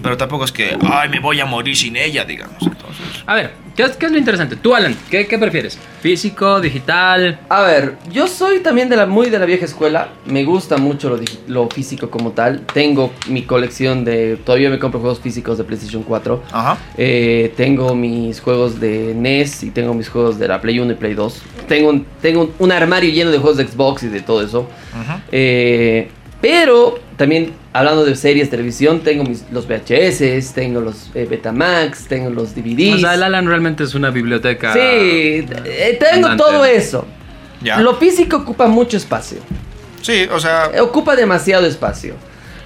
Pero 0.05 0.17
tampoco 0.19 0.45
es 0.45 0.53
que, 0.53 0.77
ay, 0.89 1.09
me 1.09 1.19
voy 1.19 1.41
a 1.41 1.47
morir 1.47 1.75
sin 1.77 1.97
ella, 1.97 2.25
digamos. 2.25 2.59
Entonces, 2.61 3.03
A 3.27 3.35
ver, 3.35 3.53
¿qué 3.75 3.85
es, 3.85 3.93
qué 3.97 4.05
es 4.07 4.13
lo 4.13 4.19
interesante? 4.19 4.55
Tú, 4.55 4.75
Alan, 4.75 4.95
¿qué, 5.11 5.27
qué 5.27 5.39
prefieres? 5.39 5.79
¿Físico, 6.03 6.61
digital? 6.61 7.41
A 7.49 7.63
ver, 7.63 7.97
yo 8.13 8.29
soy 8.29 8.61
también 8.61 8.91
de 8.91 8.97
la 8.97 9.07
muy 9.07 9.31
de 9.31 9.39
la 9.39 9.47
vieja 9.47 9.65
escuela. 9.65 10.09
Me 10.27 10.45
gusta 10.45 10.77
mucho 10.77 11.09
lo, 11.09 11.19
lo 11.49 11.71
físico 11.71 12.11
como 12.11 12.33
tal. 12.33 12.61
Tengo 12.75 13.15
mi 13.29 13.45
colección 13.45 14.05
de. 14.05 14.37
Todavía 14.37 14.69
me 14.69 14.79
compro 14.79 15.01
juegos 15.01 15.21
físicos 15.21 15.57
de 15.57 15.65
PlayStation 15.65 16.03
4. 16.03 16.43
ajá. 16.53 16.77
Eh, 16.99 17.55
tengo 17.57 17.95
mis 17.95 18.41
juegos 18.41 18.79
de 18.79 19.15
NES 19.15 19.63
y 19.65 19.71
tengo 19.71 19.95
mis 19.95 20.11
juegos 20.11 20.39
de 20.39 20.47
la 20.49 20.61
Play 20.61 20.79
1 20.81 20.93
y 20.93 20.97
Play 20.97 21.15
2. 21.15 21.43
Tengo, 21.67 21.89
un- 21.89 22.05
tengo 22.21 22.43
un- 22.43 22.53
un 22.59 22.73
armario 22.73 23.11
lleno 23.11 23.31
de 23.31 23.39
juegos 23.39 23.57
de 23.57 23.67
Xbox 23.67 24.03
y 24.03 24.09
de 24.09 24.21
todo 24.21 24.43
eso. 24.45 24.69
Ajá. 24.93 25.23
Eh, 25.33 26.11
pero 26.45 26.99
también 27.17 27.53
hablando 27.73 28.05
de 28.05 28.15
series, 28.17 28.51
televisión, 28.51 29.01
tengo 29.01 29.25
mis, 29.25 29.45
los 29.51 29.67
VHS, 29.67 30.53
tengo 30.53 30.81
los 30.83 31.11
eh, 31.15 31.27
Betamax, 31.29 32.07
tengo 32.07 32.29
los 32.29 32.55
DVDs. 32.55 32.97
O 32.97 32.99
sea, 32.99 33.15
el 33.15 33.23
Alan 33.23 33.47
realmente 33.47 33.83
es 33.85 33.95
una 33.95 34.11
biblioteca. 34.11 34.75
Sí, 34.75 34.79
eh, 34.81 35.97
tengo 35.99 36.27
andante. 36.29 36.43
todo 36.45 36.65
eso. 36.67 37.07
Ya. 37.63 37.81
Lo 37.81 37.95
físico 37.97 38.37
ocupa 38.37 38.67
mucho 38.67 38.99
espacio. 38.99 39.39
Sí, 40.03 40.27
o 40.31 40.39
sea, 40.39 40.71
Ocupa 40.83 41.17
demasiado 41.17 41.65
espacio. 41.67 42.15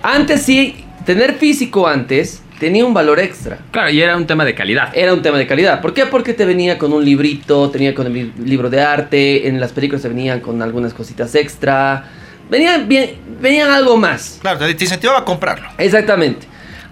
Antes 0.02 0.42
sí, 0.42 0.84
tener 1.06 1.34
físico 1.34 1.86
antes 1.86 2.42
tenía 2.58 2.84
un 2.84 2.92
valor 2.92 3.20
extra. 3.20 3.58
Claro, 3.70 3.90
y 3.90 4.02
era 4.02 4.16
un 4.16 4.26
tema 4.26 4.44
de 4.44 4.56
calidad. 4.56 4.90
Era 4.92 5.14
un 5.14 5.22
tema 5.22 5.38
de 5.38 5.46
calidad. 5.46 5.80
¿Por 5.80 5.94
qué? 5.94 6.06
Porque 6.06 6.34
te 6.34 6.44
venía 6.44 6.78
con 6.78 6.92
un 6.92 7.04
librito, 7.04 7.70
tenía 7.70 7.94
con 7.94 8.08
el 8.08 8.12
li- 8.12 8.32
libro 8.44 8.68
de 8.70 8.80
arte, 8.80 9.46
en 9.46 9.60
las 9.60 9.70
películas 9.70 10.02
te 10.02 10.08
venían 10.08 10.40
con 10.40 10.60
algunas 10.62 10.92
cositas 10.94 11.32
extra. 11.36 12.10
Venían, 12.50 12.88
bien, 12.88 13.16
venían 13.40 13.70
algo 13.70 13.96
más. 13.96 14.38
claro, 14.40 14.58
te, 14.58 14.70
incentivaba 14.70 15.20
a 15.20 15.24
comprarlo. 15.24 15.68
Exactamente. 15.78 16.46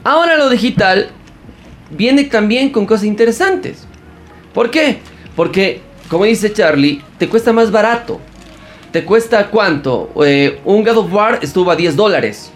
Ahora 0.05 0.37
lo 0.37 0.49
digital 0.51 1.09
viene 1.91 2.25
también 2.25 2.71
con 2.71 2.87
cosas 2.87 3.05
interesantes. 3.05 3.87
¿Por 4.53 4.71
qué? 4.71 4.99
Porque, 5.35 5.81
como 6.09 6.25
dice 6.25 6.53
Charlie, 6.53 7.03
te 7.19 7.29
cuesta 7.29 7.53
más 7.53 7.71
barato. 7.71 8.21
¿Te 8.93 9.05
cuesta 9.05 9.49
cuánto? 9.49 10.11
Eh, 10.25 10.61
un 10.65 10.83
God 10.85 10.97
of 10.99 11.13
War 11.13 11.39
estuvo 11.43 11.71
a 11.71 11.77
10 11.77 11.97
dólares 11.97 12.51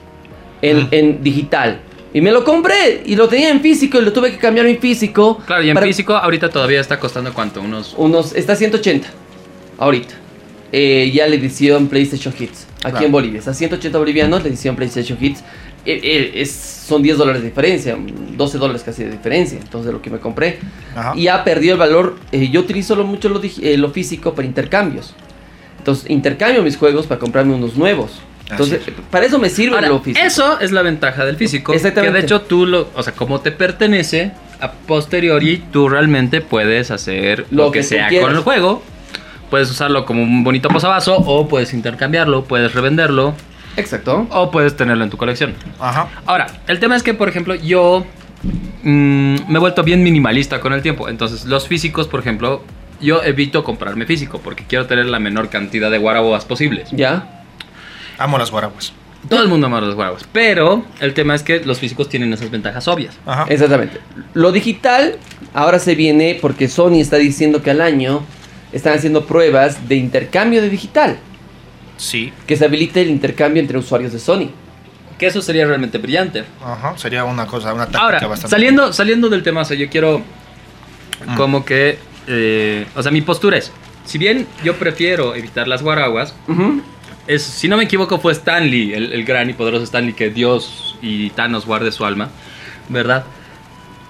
en, 0.62 0.78
Ujú. 0.78 0.88
en 0.92 1.22
digital. 1.22 1.80
Y 2.12 2.20
me 2.20 2.32
lo 2.32 2.42
compré 2.44 3.02
y 3.04 3.14
lo 3.16 3.28
tenía 3.28 3.50
en 3.50 3.60
físico 3.60 3.98
y 4.00 4.04
lo 4.04 4.12
tuve 4.12 4.32
que 4.32 4.38
cambiar 4.38 4.66
en 4.66 4.78
físico. 4.78 5.38
Claro, 5.46 5.62
y 5.62 5.68
en 5.68 5.74
para- 5.74 5.86
físico 5.86 6.14
ahorita 6.16 6.48
todavía 6.50 6.80
está 6.80 6.98
costando 6.98 7.32
cuánto, 7.32 7.60
unos... 7.60 7.94
Unos, 7.96 8.34
está 8.34 8.54
a 8.54 8.56
180 8.56 9.08
ahorita. 9.78 10.14
Eh, 10.72 11.10
ya 11.14 11.26
la 11.28 11.34
edición 11.34 11.88
PlayStation 11.88 12.34
Hits. 12.38 12.66
Aquí 12.82 12.90
Claro. 12.92 13.06
en 13.06 13.12
Bolivia. 13.12 13.38
Está 13.38 13.50
a 13.50 13.54
180 13.54 13.98
bolivianos 13.98 14.42
la 14.42 14.48
edición 14.48 14.74
PlayStation 14.76 15.18
Hits. 15.20 15.40
Eh, 15.84 16.00
eh, 16.02 16.32
es, 16.36 16.50
son 16.50 17.02
10 17.02 17.18
dólares 17.18 17.42
de 17.42 17.48
diferencia. 17.48 17.96
12 18.36 18.58
dólares 18.58 18.82
casi 18.82 19.04
de 19.04 19.10
diferencia. 19.10 19.58
Entonces 19.60 19.92
lo 19.92 20.00
que 20.00 20.10
me 20.10 20.18
compré. 20.18 20.58
Ajá. 20.96 21.12
Y 21.16 21.28
ha 21.28 21.44
perdido 21.44 21.74
el 21.74 21.78
valor. 21.78 22.16
eh, 22.32 22.48
yo 22.50 22.60
utilizo 22.60 22.94
lo, 22.96 23.04
mucho 23.04 23.28
lo, 23.28 23.40
eh, 23.42 23.76
lo 23.76 23.90
físico 23.90 24.34
para 24.34 24.46
intercambios. 24.46 25.14
Entonces 25.78 26.08
intercambio 26.10 26.62
mis 26.62 26.76
juegos 26.76 27.06
para 27.06 27.18
comprarme 27.18 27.54
unos 27.54 27.76
nuevos. 27.76 28.20
Entonces, 28.50 28.80
es. 28.86 28.94
para 29.10 29.26
eso 29.26 29.38
me 29.38 29.48
sirve 29.48 29.76
Ahora, 29.76 29.88
lo 29.88 30.00
físico. 30.00 30.26
eso 30.26 30.58
es 30.58 30.72
la 30.72 30.82
ventaja 30.82 31.24
del 31.24 31.36
físico. 31.36 31.72
Exactamente. 31.72 32.12
Que 32.14 32.18
de 32.20 32.24
hecho 32.26 32.40
tú 32.40 32.66
lo... 32.66 32.88
O 32.96 33.02
sea, 33.02 33.12
como 33.14 33.40
te 33.40 33.52
pertenece, 33.52 34.32
a 34.60 34.72
posteriori 34.72 35.62
tú 35.72 35.88
realmente 35.88 36.40
puedes 36.40 36.90
hacer 36.90 37.46
lo, 37.50 37.66
Lo 37.66 37.70
que, 37.70 37.78
que 37.78 37.82
sea 37.84 38.08
con 38.20 38.32
el 38.32 38.40
juego. 38.40 38.82
Puedes 39.50 39.70
usarlo 39.70 40.06
como 40.06 40.22
un 40.22 40.44
bonito 40.44 40.68
posavasos 40.68 41.22
o 41.26 41.48
puedes 41.48 41.74
intercambiarlo, 41.74 42.44
puedes 42.44 42.72
revenderlo 42.72 43.34
Exacto. 43.76 44.26
o 44.30 44.50
puedes 44.50 44.76
tenerlo 44.76 45.04
en 45.04 45.10
tu 45.10 45.16
colección. 45.16 45.54
Ajá. 45.80 46.08
Ahora, 46.24 46.46
el 46.68 46.78
tema 46.78 46.96
es 46.96 47.02
que, 47.02 47.14
por 47.14 47.28
ejemplo, 47.28 47.54
yo 47.56 48.06
mm, 48.84 49.36
me 49.48 49.56
he 49.56 49.58
vuelto 49.58 49.82
bien 49.82 50.02
minimalista 50.02 50.60
con 50.60 50.72
el 50.72 50.82
tiempo. 50.82 51.08
Entonces, 51.08 51.44
los 51.46 51.66
físicos, 51.66 52.06
por 52.06 52.20
ejemplo, 52.20 52.62
yo 53.00 53.22
evito 53.24 53.64
comprarme 53.64 54.06
físico 54.06 54.40
porque 54.42 54.64
quiero 54.64 54.86
tener 54.86 55.06
la 55.06 55.18
menor 55.18 55.48
cantidad 55.48 55.90
de 55.90 55.98
guarabobas 55.98 56.44
posibles. 56.44 56.88
Ya. 56.92 57.44
Amo 58.18 58.38
las 58.38 58.50
guaraguas. 58.50 58.92
Todo 59.28 59.42
el 59.42 59.48
mundo 59.48 59.66
ama 59.66 59.80
los 59.80 59.94
guarabos. 59.94 60.24
Pero 60.32 60.84
el 61.00 61.12
tema 61.12 61.34
es 61.34 61.42
que 61.42 61.60
los 61.64 61.78
físicos 61.78 62.08
tienen 62.08 62.32
esas 62.32 62.50
ventajas 62.50 62.86
obvias. 62.88 63.18
Ajá. 63.26 63.46
Exactamente. 63.48 63.98
Lo 64.34 64.52
digital 64.52 65.16
ahora 65.52 65.78
se 65.78 65.94
viene 65.94 66.38
porque 66.40 66.68
Sony 66.68 67.00
está 67.00 67.16
diciendo 67.16 67.62
que 67.62 67.70
al 67.70 67.80
año 67.80 68.22
están 68.72 68.94
haciendo 68.96 69.26
pruebas 69.26 69.88
de 69.88 69.96
intercambio 69.96 70.62
de 70.62 70.70
digital. 70.70 71.18
Sí. 71.96 72.32
Que 72.46 72.56
se 72.56 72.64
habilite 72.64 73.02
el 73.02 73.10
intercambio 73.10 73.60
entre 73.60 73.76
usuarios 73.78 74.12
de 74.12 74.18
Sony. 74.18 74.50
Que 75.18 75.26
eso 75.26 75.42
sería 75.42 75.66
realmente 75.66 75.98
brillante. 75.98 76.44
Ajá. 76.64 76.96
Sería 76.96 77.24
una 77.24 77.46
cosa, 77.46 77.74
una 77.74 77.84
táctica 77.84 78.02
Ahora, 78.04 78.26
bastante. 78.26 78.48
saliendo, 78.50 78.92
saliendo 78.92 79.28
del 79.28 79.42
tema, 79.42 79.60
o 79.60 79.64
sea, 79.64 79.76
yo 79.76 79.88
quiero 79.90 80.22
Mm. 81.26 81.36
como 81.36 81.64
que... 81.66 81.98
eh, 82.26 82.86
o 82.96 83.02
sea, 83.02 83.12
mi 83.12 83.20
postura 83.20 83.58
es, 83.58 83.70
si 84.06 84.16
bien 84.16 84.46
yo 84.64 84.76
prefiero 84.76 85.34
evitar 85.34 85.68
las 85.68 85.82
guaraguas, 85.82 86.34
Ujú. 86.48 86.80
es, 87.26 87.42
si 87.42 87.68
no 87.68 87.76
me 87.76 87.84
equivoco, 87.84 88.18
fue 88.18 88.32
Stanley, 88.32 88.94
el, 88.94 89.12
el 89.12 89.24
gran 89.24 89.50
y 89.50 89.52
poderoso 89.52 89.84
Stanley, 89.84 90.14
que 90.14 90.30
Dios 90.30 90.96
y 91.02 91.28
Thanos 91.30 91.66
guarde 91.66 91.92
su 91.92 92.06
alma, 92.06 92.30
¿verdad? 92.88 93.24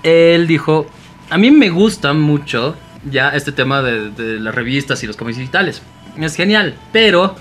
Él 0.05 0.47
dijo, 0.47 0.87
a 1.31 1.37
mí 1.39 1.51
me 1.51 1.69
gusta 1.71 2.13
mucho 2.13 2.77
ya 3.05 3.31
este 3.31 3.53
tema 3.53 3.83
de, 3.83 4.11
de 4.11 4.39
las 4.41 4.55
revistas 4.55 5.03
y 5.03 5.07
los 5.07 5.17
cómics 5.17 5.39
digitales. 5.39 5.83
Es 6.19 6.35
genial, 6.37 6.75
pero 6.93 7.37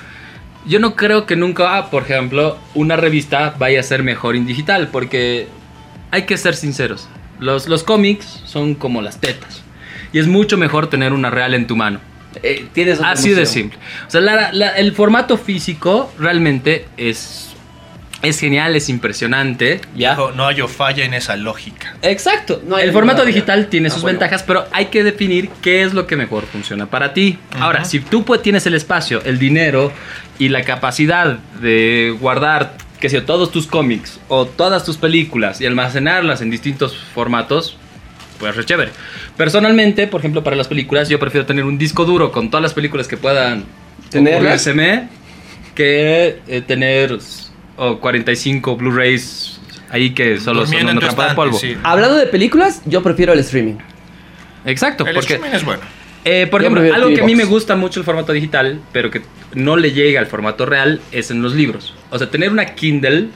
yo 0.66 0.80
no 0.80 0.96
creo 0.96 1.26
que 1.26 1.36
nunca, 1.36 1.90
por 1.90 2.04
ejemplo, 2.04 2.58
una 2.76 2.96
revista 2.96 3.56
vaya 3.58 3.80
a 3.80 3.84
ser 3.84 4.04
mejor 4.04 4.36
en 4.36 4.46
digital, 4.46 4.90
porque 4.92 5.48
hay 6.12 6.24
que 6.24 6.38
ser 6.38 6.56
sinceros. 6.56 7.08
Los, 7.40 7.68
los 7.68 7.84
cómics 7.84 8.26
son 8.46 8.76
como 8.76 9.02
las 9.02 9.20
tetas. 9.20 9.64
Y 10.12 10.20
es 10.20 10.28
mucho 10.28 10.58
mejor 10.58 10.88
tener 10.88 11.14
una 11.14 11.30
real 11.30 11.54
en 11.54 11.68
tu 11.68 11.76
mano. 11.76 12.00
Eh, 12.44 12.68
tienes 12.74 13.00
Así 13.02 13.30
de 13.32 13.46
simple. 13.46 13.78
O 14.08 14.10
sea, 14.12 14.22
la- 14.22 14.52
la- 14.54 14.72
el 14.78 14.94
formato 14.94 15.38
físico 15.38 16.12
realmente 16.20 16.86
es, 16.98 17.56
es 18.22 18.40
genial, 18.40 18.76
es 18.76 18.90
impresionante. 18.90 19.82
¿ya? 19.96 20.12
Dijo, 20.12 20.32
no 20.32 20.48
hay 20.48 20.68
falla 20.68 21.06
en 21.06 21.14
esa 21.14 21.36
lógica. 21.38 21.96
Exacto. 22.02 22.62
No 22.66 22.76
hay 22.76 22.86
el 22.88 22.92
formato 22.94 23.24
digital 23.26 23.60
falla. 23.60 23.70
tiene 23.70 23.88
Ah, 23.88 23.92
sus 23.92 24.02
bueno. 24.02 24.20
ventajas, 24.20 24.44
pero 24.44 24.66
hay 24.72 24.88
que 24.88 25.04
definir 25.04 25.50
qué 25.62 25.84
es 25.84 25.94
lo 25.94 26.06
que 26.08 26.16
mejor 26.16 26.46
funciona 26.46 26.86
para 26.88 27.14
ti. 27.14 27.38
Ahora, 27.60 27.86
si 27.86 28.00
tú 28.00 28.26
pues, 28.26 28.42
tienes 28.42 28.66
el 28.66 28.74
espacio, 28.74 29.22
el 29.24 29.40
dinero 29.40 29.92
y 30.38 30.50
la 30.50 30.64
capacidad 30.64 31.38
de 31.62 32.16
guardar, 32.20 32.76
que 33.00 33.10
sea, 33.10 33.26
todos 33.26 33.52
tus 33.52 33.68
cómics 33.68 34.20
o 34.28 34.46
todas 34.46 34.84
tus 34.84 34.98
películas 34.98 35.62
y 35.62 35.66
almacenarlas 35.66 36.42
en 36.42 36.50
distintos 36.50 36.98
formatos, 37.14 37.78
pues 38.40 38.56
re 38.56 38.66
chévere. 38.66 38.92
Personalmente, 39.38 40.08
por 40.08 40.20
ejemplo, 40.22 40.44
para 40.44 40.56
las 40.56 40.68
películas, 40.68 41.08
yo 41.10 41.20
prefiero 41.20 41.46
tener 41.46 41.64
un 41.64 41.78
disco 41.78 42.04
duro 42.06 42.32
con 42.32 42.50
todas 42.50 42.62
las 42.62 42.74
películas 42.74 43.08
que 43.08 43.16
puedan 43.18 43.64
ocurrírseme 44.14 45.08
que 45.76 46.40
eh, 46.48 46.62
tener 46.66 47.18
oh, 47.80 48.00
45 48.00 48.76
Blu-rays 48.76 49.60
ahí 49.90 50.12
que 50.12 50.40
solo 50.40 50.66
son 50.68 50.84
una 50.88 51.00
trampa 51.00 51.30
de 51.30 51.36
polvo. 51.36 51.58
sí. 51.58 51.76
Hablando 51.84 52.16
de 52.18 52.28
películas, 52.28 52.82
yo 52.86 53.02
prefiero 53.02 53.34
el 53.34 53.40
streaming. 53.40 53.76
Exacto, 54.66 55.06
El 55.06 55.14
porque 55.16 55.34
streaming 55.34 55.56
es 55.56 55.64
bueno. 55.66 55.82
eh, 56.26 56.48
por 56.52 56.62
Yo 56.62 56.68
ejemplo, 56.68 56.94
algo 56.94 57.10
que 57.14 57.22
a 57.22 57.26
mí 57.26 57.36
me 57.36 57.46
gusta 57.46 57.76
mucho 57.76 58.00
el 58.00 58.06
formato 58.06 58.34
digital, 58.34 58.80
pero 58.92 59.10
que 59.10 59.22
no 59.54 59.78
le 59.78 59.92
llega 59.94 60.20
al 60.20 60.28
formato 60.28 60.66
real, 60.66 61.02
es 61.12 61.32
en 61.32 61.42
los 61.42 61.56
libros. 61.56 61.96
O 62.12 62.18
sea, 62.18 62.30
tener 62.30 62.52
una 62.52 62.66
Kindle 62.76 63.30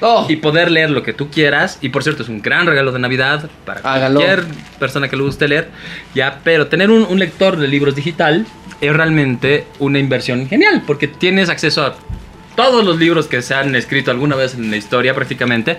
Oh, 0.00 0.26
y 0.28 0.36
poder 0.36 0.70
leer 0.70 0.90
lo 0.90 1.02
que 1.02 1.12
tú 1.12 1.28
quieras. 1.28 1.78
Y 1.80 1.88
por 1.88 2.04
cierto, 2.04 2.22
es 2.22 2.28
un 2.28 2.40
gran 2.40 2.66
regalo 2.68 2.92
de 2.92 3.00
Navidad 3.00 3.50
para 3.66 3.80
Hágalo. 3.80 4.20
cualquier 4.20 4.46
persona 4.78 5.08
que 5.08 5.16
le 5.16 5.24
guste 5.24 5.48
leer. 5.48 5.70
Ya, 6.14 6.38
pero 6.44 6.68
tener 6.68 6.88
un, 6.92 7.02
un 7.02 7.18
lector 7.18 7.56
de 7.56 7.66
libros 7.66 7.96
digital 7.96 8.46
es 8.80 8.92
realmente 8.94 9.64
una 9.80 9.98
inversión 9.98 10.48
genial, 10.48 10.84
porque 10.86 11.08
tienes 11.08 11.48
acceso 11.48 11.82
a 11.84 11.96
todos 12.58 12.84
los 12.84 12.98
libros 12.98 13.28
que 13.28 13.40
se 13.40 13.54
han 13.54 13.76
escrito 13.76 14.10
alguna 14.10 14.34
vez 14.34 14.54
en 14.54 14.68
la 14.68 14.76
historia 14.76 15.14
prácticamente. 15.14 15.76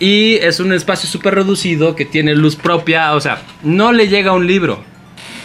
Y 0.00 0.34
es 0.42 0.58
un 0.58 0.72
espacio 0.72 1.08
súper 1.08 1.36
reducido 1.36 1.94
que 1.94 2.04
tiene 2.04 2.34
luz 2.34 2.56
propia. 2.56 3.14
O 3.14 3.20
sea, 3.20 3.42
no 3.62 3.92
le 3.92 4.08
llega 4.08 4.32
a 4.32 4.34
un 4.34 4.44
libro. 4.44 4.82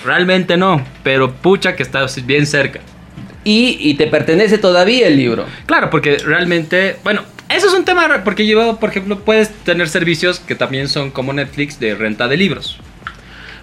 Realmente 0.03 0.57
no, 0.57 0.83
pero 1.03 1.33
pucha 1.33 1.75
que 1.75 1.83
está 1.83 2.03
bien 2.25 2.47
cerca. 2.47 2.79
y, 3.43 3.77
y 3.79 3.93
te 3.93 4.07
pertenece 4.07 4.57
todavía 4.57 5.05
el 5.05 5.17
libro. 5.17 5.45
Claro, 5.67 5.91
porque 5.91 6.17
realmente, 6.17 6.95
bueno, 7.03 7.21
eso 7.47 7.67
es 7.67 7.73
un 7.75 7.85
tema, 7.85 8.23
porque 8.23 8.47
yo, 8.47 8.77
por 8.79 8.89
ejemplo, 8.89 9.19
puedes 9.19 9.51
tener 9.63 9.87
servicios 9.87 10.39
que 10.39 10.55
también 10.55 10.87
son 10.87 11.11
como 11.11 11.31
Netflix 11.31 11.79
de 11.79 11.93
renta 11.93 12.27
de 12.27 12.37
libros. 12.37 12.79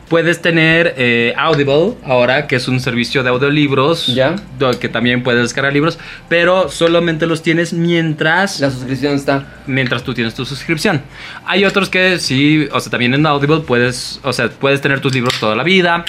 Puedes 0.08 0.40
tener 0.40 0.94
eh, 0.96 1.34
Audible 1.36 1.94
ahora, 2.04 2.46
que 2.46 2.56
es 2.56 2.66
un 2.66 2.80
servicio 2.80 3.22
de 3.22 3.28
audiolibros. 3.28 4.06
Ya. 4.06 4.36
Que 4.80 4.88
también 4.88 5.22
puedes 5.22 5.42
descargar 5.42 5.72
libros, 5.74 5.98
pero 6.30 6.70
solamente 6.70 7.26
los 7.26 7.42
tienes 7.42 7.72
mientras, 7.74 8.58
La 8.60 8.70
suscripción 8.70 9.14
está. 9.14 9.46
mientras 9.66 10.02
tú 10.04 10.14
tienes 10.14 10.34
tu 10.34 10.46
suscripción. 10.46 11.02
Hay 11.44 11.64
otros 11.66 11.90
que 11.90 12.18
sí, 12.18 12.68
o 12.72 12.80
sea, 12.80 12.90
también 12.90 13.12
en 13.12 13.26
Audible 13.26 13.60
puedes, 13.60 14.18
o 14.22 14.32
sea, 14.32 14.48
puedes 14.48 14.80
tener 14.80 15.00
tus 15.00 15.12
libros 15.12 15.38
toda 15.38 15.54
la 15.54 15.62
vida. 15.62 16.04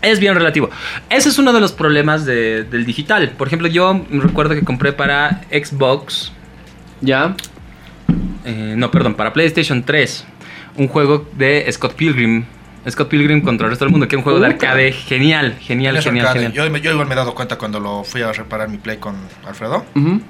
Es 0.00 0.18
bien 0.18 0.34
relativo. 0.34 0.68
Ese 1.08 1.28
es 1.28 1.38
uno 1.38 1.52
de 1.52 1.60
los 1.60 1.70
problemas 1.70 2.26
de- 2.26 2.64
del 2.64 2.84
digital. 2.84 3.30
Por 3.38 3.46
ejemplo, 3.46 3.68
yo 3.68 4.04
recuerdo 4.10 4.56
que 4.56 4.62
compré 4.62 4.92
para 4.92 5.42
Xbox, 5.52 6.32
Ya. 7.00 7.36
eh, 8.44 8.74
no, 8.76 8.90
perdón, 8.90 9.14
para 9.14 9.32
PlayStation 9.32 9.84
3, 9.84 10.24
un 10.76 10.88
juego 10.88 11.28
de 11.38 11.64
Scott 11.70 11.94
Pilgrim. 11.94 12.44
Scott 12.90 13.08
Pilgrim 13.08 13.42
contra 13.42 13.66
el 13.66 13.70
resto 13.70 13.84
del 13.84 13.92
mundo, 13.92 14.08
que 14.08 14.16
es 14.16 14.18
un 14.18 14.24
juego 14.24 14.40
de 14.40 14.46
arcade 14.46 14.92
genial, 14.92 15.56
genial, 15.60 15.96
Es 15.96 16.04
genial, 16.04 16.26
arcade. 16.26 16.46
genial. 16.46 16.52
Yo, 16.82 16.90
igual 16.92 17.06
me 17.06 17.12
he 17.14 17.16
dado 17.16 17.34
cuenta 17.34 17.56
cuando 17.56 17.78
lo 17.80 18.02
fui 18.04 18.22
a 18.22 18.32
reparar 18.32 18.68
mi 18.68 18.78
Play 18.78 18.96
con 18.96 19.14
Alfredo. 19.46 19.84
Ujú. 19.94 20.20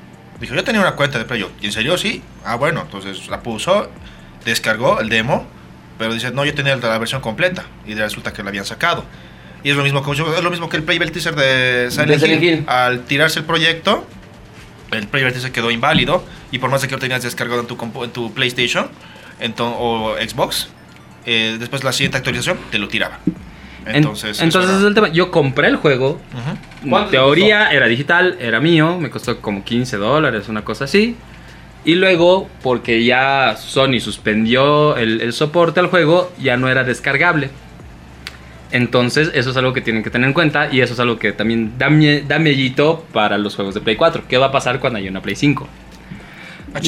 Dijo, 0.40 0.54
yo 0.54 0.62
tenía 0.64 0.80
una 0.80 0.92
cuenta 0.92 1.18
de 1.18 1.24
Play. 1.24 1.40
Yo, 1.40 1.50
¿en 1.62 1.72
serio? 1.72 1.96
Sí. 1.96 2.22
Ah, 2.44 2.56
bueno, 2.56 2.82
entonces 2.82 3.28
la 3.28 3.40
puso, 3.40 3.88
descargó 4.44 5.00
el 5.00 5.08
demo, 5.08 5.46
pero 5.98 6.12
dice, 6.12 6.30
no, 6.32 6.44
yo 6.44 6.52
tenía 6.54 6.76
la 6.76 6.98
versión 6.98 7.20
completa. 7.22 7.64
Y 7.86 7.94
resulta 7.94 8.32
que 8.32 8.42
la 8.42 8.50
habían 8.50 8.64
sacado. 8.66 9.04
Y 9.64 9.70
es 9.70 9.76
lo 9.76 9.82
mismo 9.84 10.02
que, 10.04 10.10
es 10.10 10.42
lo 10.42 10.50
mismo 10.50 10.68
que 10.68 10.76
el 10.76 10.82
Play 10.82 10.98
Teaser 10.98 11.34
de 11.36 11.86
Silent, 11.90 12.10
De 12.10 12.18
Silent 12.18 12.42
Hill. 12.42 12.50
Hill. 12.58 12.64
Al 12.66 13.04
tirarse 13.04 13.38
el 13.38 13.44
proyecto, 13.46 14.06
el 14.90 15.06
Play 15.06 15.22
Teaser 15.32 15.52
quedó 15.52 15.70
inválido. 15.70 16.24
Y 16.50 16.58
por 16.58 16.68
más 16.70 16.82
de 16.82 16.88
que 16.88 16.94
lo 16.94 17.00
tenías 17.00 17.22
descargado 17.22 17.60
en 17.60 17.66
tu, 17.66 17.76
compu- 17.78 18.04
en 18.04 18.10
tu 18.10 18.34
PlayStation 18.34 18.88
o 19.58 20.14
Xbox, 20.20 20.68
eh, 21.26 21.56
después 21.58 21.84
la 21.84 21.92
siguiente 21.92 22.16
actualización 22.18 22.58
te 22.70 22.78
lo 22.78 22.88
tiraba. 22.88 23.18
En- 23.86 23.96
Entonces, 23.96 24.40
entonces 24.40 24.70
es 24.78 24.84
el 24.84 24.94
tema. 24.94 25.08
Yo 25.08 25.30
compré 25.30 25.66
el 25.68 25.76
juego. 25.76 26.20
En 26.84 26.90
¿Cuánto 26.90 27.10
te 27.10 27.16
teoría 27.16 27.70
era 27.72 27.86
digital, 27.86 28.36
era 28.40 28.60
mío, 28.60 28.98
me 29.00 29.10
costó 29.10 29.40
como 29.40 29.64
15 29.64 29.96
dólares, 29.96 30.48
una 30.48 30.62
cosa 30.62 30.84
así. 30.84 31.16
Y 31.84 31.96
luego, 31.96 32.48
porque 32.62 33.02
ya 33.04 33.56
Sony 33.56 33.98
suspendió 34.00 34.96
el, 34.96 35.20
el 35.20 35.32
soporte 35.32 35.80
al 35.80 35.88
juego, 35.88 36.32
ya 36.38 36.56
no 36.56 36.68
era 36.68 36.84
descargable. 36.84 37.50
Entonces, 38.70 39.30
eso 39.34 39.50
es 39.50 39.56
algo 39.56 39.72
que 39.74 39.80
tienen 39.82 40.02
que 40.02 40.08
tener 40.10 40.28
en 40.28 40.32
cuenta 40.32 40.72
y 40.72 40.80
eso 40.80 40.94
es 40.94 41.00
algo 41.00 41.18
que 41.18 41.32
también 41.32 41.74
da, 41.76 41.90
mie- 41.90 42.22
da 42.26 42.38
mellito 42.38 43.04
para 43.12 43.36
los 43.36 43.54
juegos 43.54 43.74
de 43.74 43.80
Play 43.80 43.96
4. 43.96 44.22
¿Qué 44.28 44.38
va 44.38 44.46
a 44.46 44.52
pasar 44.52 44.80
cuando 44.80 44.98
haya 44.98 45.10
una 45.10 45.20
Play 45.20 45.36
5? 45.36 45.68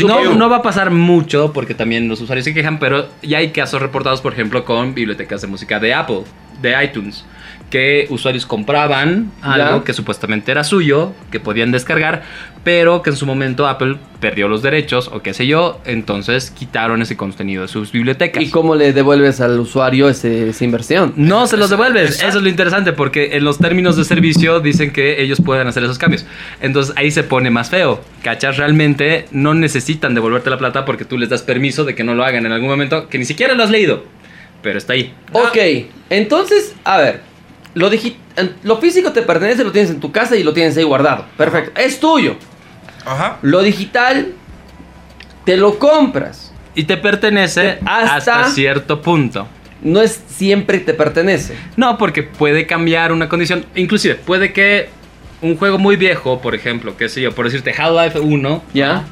No, 0.07 0.35
no 0.35 0.49
va 0.49 0.57
a 0.57 0.63
pasar 0.63 0.91
mucho 0.91 1.53
porque 1.53 1.75
también 1.75 2.09
los 2.09 2.21
usuarios 2.21 2.45
se 2.45 2.55
quejan, 2.55 2.79
pero 2.79 3.09
ya 3.23 3.39
hay 3.39 3.51
casos 3.51 3.83
reportados, 3.83 4.21
por 4.21 4.33
ejemplo, 4.33 4.65
con 4.65 4.95
bibliotecas 4.95 5.43
de 5.43 5.47
música 5.47 5.79
de 5.79 5.95
Apple, 5.95 6.23
de 6.63 6.83
iTunes, 6.85 7.25
que 7.71 8.07
usuarios 8.11 8.47
compraban 8.47 9.33
algo 9.43 9.79
Ya. 9.79 9.85
que 9.85 9.93
supuestamente 9.93 10.53
era 10.53 10.63
suyo, 10.65 11.13
que 11.33 11.41
podían 11.41 11.73
descargar, 11.73 12.23
pero 12.63 13.03
que 13.03 13.11
en 13.11 13.17
su 13.17 13.27
momento 13.27 13.67
Apple 13.67 13.97
perdió 14.21 14.49
los 14.49 14.63
derechos 14.63 15.09
o 15.13 15.21
qué 15.23 15.35
sé 15.35 15.47
yo, 15.47 15.81
entonces 15.85 16.51
quitaron 16.51 17.03
ese 17.03 17.17
contenido 17.17 17.63
de 17.63 17.69
sus 17.69 17.91
bibliotecas. 17.93 18.43
¿Y 18.43 18.51
cómo 18.51 18.75
le 18.75 18.93
devuelves 18.93 19.41
al 19.41 19.59
usuario 19.61 20.09
ese- 20.09 20.49
esa 20.51 20.65
inversión? 20.65 21.13
No 21.17 21.47
se 21.47 21.57
los 21.57 21.69
devuelves. 21.69 22.07
Exacto. 22.13 22.29
Eso 22.29 22.39
es 22.39 22.45
lo 22.45 22.49
interesante 22.49 22.93
porque 22.93 23.37
en 23.37 23.45
los 23.45 23.59
términos 23.59 23.97
de 23.97 24.05
servicio 24.05 24.61
dicen 24.61 24.93
que 24.93 25.21
ellos 25.23 25.41
pueden 25.45 25.67
hacer 25.67 25.83
esos 25.85 25.99
cambios. 25.99 26.25
Entonces 26.63 26.95
ahí 26.97 27.11
se 27.11 27.23
pone 27.25 27.51
más 27.51 27.69
feo. 27.71 28.01
¿Cachas? 28.23 28.57
Realmente 28.57 29.27
no 29.33 29.53
necesitan 29.53 30.15
devolverte 30.15 30.49
la 30.49 30.59
plata 30.59 30.85
porque 30.87 31.05
tú 31.05 31.19
les 31.19 31.29
das 31.29 31.43
permiso 31.43 31.85
de 31.85 31.95
que 31.95 32.05
no 32.05 32.15
lo 32.15 32.25
hagan 32.25 32.47
en 32.47 32.53
algún 32.53 32.69
momento 32.71 33.09
que 33.09 33.19
ni 33.19 33.25
siquiera 33.27 33.55
lo 33.55 33.63
has 33.65 33.71
leído. 33.71 34.05
Pero 34.65 34.79
está 34.79 34.95
ahí. 34.95 35.15
Ok, 35.33 35.57
entonces, 36.11 36.75
a 36.83 36.97
ver, 36.99 37.21
lo, 37.75 37.91
lo 38.65 38.79
físico 38.79 39.13
te 39.13 39.23
pertenece, 39.23 39.63
lo 39.63 39.71
tienes 39.71 39.91
en 39.91 40.01
tu 40.01 40.11
casa 40.11 40.35
y 40.37 40.43
lo 40.43 40.53
tienes 40.53 40.77
ahí 40.77 40.83
guardado. 40.83 41.27
Perfecto, 41.37 41.79
es 41.81 42.01
tuyo. 42.01 42.37
Ajá. 43.05 43.39
Lo 43.43 43.63
digital, 43.63 44.33
te 45.45 45.57
lo 45.59 45.79
compras. 45.79 46.53
Y 46.75 46.85
te 46.85 46.97
pertenece 46.97 47.79
Hasta- 47.85 48.41
hasta, 48.41 48.51
cierto 48.51 49.01
punto. 49.01 49.47
No 49.83 50.01
es 50.01 50.19
siempre 50.27 50.79
te 50.79 50.95
pertenece. 50.95 51.55
No, 51.77 51.99
porque 51.99 52.23
puede 52.23 52.67
cambiar 52.67 53.13
una 53.13 53.29
condición. 53.29 53.67
Inclusive, 53.75 54.15
puede 54.15 54.53
que 54.55 54.89
un 55.43 55.57
juego 55.59 55.77
muy 55.79 55.97
viejo, 55.97 56.41
por 56.41 56.55
ejemplo, 56.55 56.97
qué 56.97 57.11
sé 57.11 57.21
yo, 57.21 57.33
por 57.33 57.45
decirte 57.45 57.75
Half-Life 57.77 58.19
1, 58.19 58.63
¿Ya? 58.73 59.05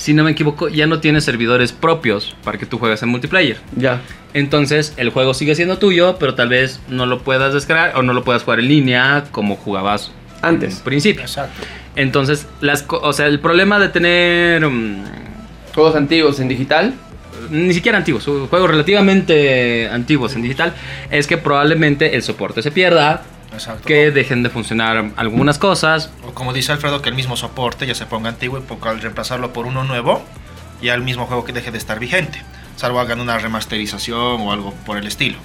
Si 0.00 0.14
no 0.14 0.24
me 0.24 0.30
equivoco, 0.30 0.70
ya 0.70 0.86
no 0.86 0.98
tiene 1.00 1.20
servidores 1.20 1.72
propios 1.72 2.34
para 2.42 2.56
que 2.56 2.64
tú 2.64 2.78
juegues 2.78 3.02
en 3.02 3.10
multiplayer. 3.10 3.58
Ya. 3.76 4.00
Entonces 4.32 4.94
el 4.96 5.10
juego 5.10 5.34
sigue 5.34 5.54
siendo 5.54 5.76
tuyo, 5.76 6.16
pero 6.18 6.34
tal 6.34 6.48
vez 6.48 6.80
no 6.88 7.04
lo 7.04 7.20
puedas 7.20 7.52
descargar 7.52 7.94
o 7.96 8.02
no 8.02 8.14
lo 8.14 8.24
puedas 8.24 8.42
jugar 8.42 8.60
en 8.60 8.68
línea 8.68 9.24
como 9.30 9.56
jugabas 9.56 10.10
Antes. 10.40 10.78
en 10.78 10.84
principio. 10.84 11.20
Exacto. 11.20 11.66
Entonces, 11.96 12.46
las, 12.62 12.86
o 12.88 13.12
sea, 13.12 13.26
el 13.26 13.40
problema 13.40 13.78
de 13.78 13.90
tener 13.90 14.66
mm, 14.66 15.04
Juegos 15.74 15.94
antiguos 15.94 16.40
en 16.40 16.48
digital. 16.48 16.94
ni 17.50 17.74
siquiera 17.74 17.98
antiguos, 17.98 18.24
juegos 18.24 18.70
relativamente 18.70 19.86
antiguos 19.90 20.34
en 20.34 20.40
digital, 20.40 20.72
es 21.10 21.26
que 21.26 21.36
probablemente 21.36 22.16
el 22.16 22.22
soporte 22.22 22.62
se 22.62 22.70
pierda, 22.70 23.22
Exacto. 23.52 23.86
que 23.86 24.10
dejen 24.10 24.42
de 24.42 24.50
funcionar 24.50 25.12
algunas 25.16 25.58
cosas. 25.58 26.10
O 26.26 26.32
como 26.32 26.52
dice 26.52 26.72
Alfredo, 26.72 27.02
que 27.02 27.08
el 27.08 27.14
mismo 27.14 27.36
soporte 27.36 27.86
ya 27.86 27.94
se 27.94 28.06
ponga 28.06 28.28
antiguo 28.28 28.58
y 28.58 28.62
poco 28.62 28.88
al 28.88 29.00
reemplazarlo 29.00 29.52
por 29.52 29.66
uno 29.66 29.84
nuevo, 29.84 30.22
ya 30.80 30.94
el 30.94 31.02
mismo 31.02 31.26
juego 31.26 31.44
que 31.44 31.52
deje 31.52 31.70
de 31.70 31.78
estar 31.78 31.98
vigente. 31.98 32.42
Salvo 32.76 33.00
hagan 33.00 33.20
una 33.20 33.38
remasterización 33.38 34.40
o 34.40 34.52
algo 34.52 34.72
por 34.86 34.96
el 34.96 35.06
estilo. 35.06 35.36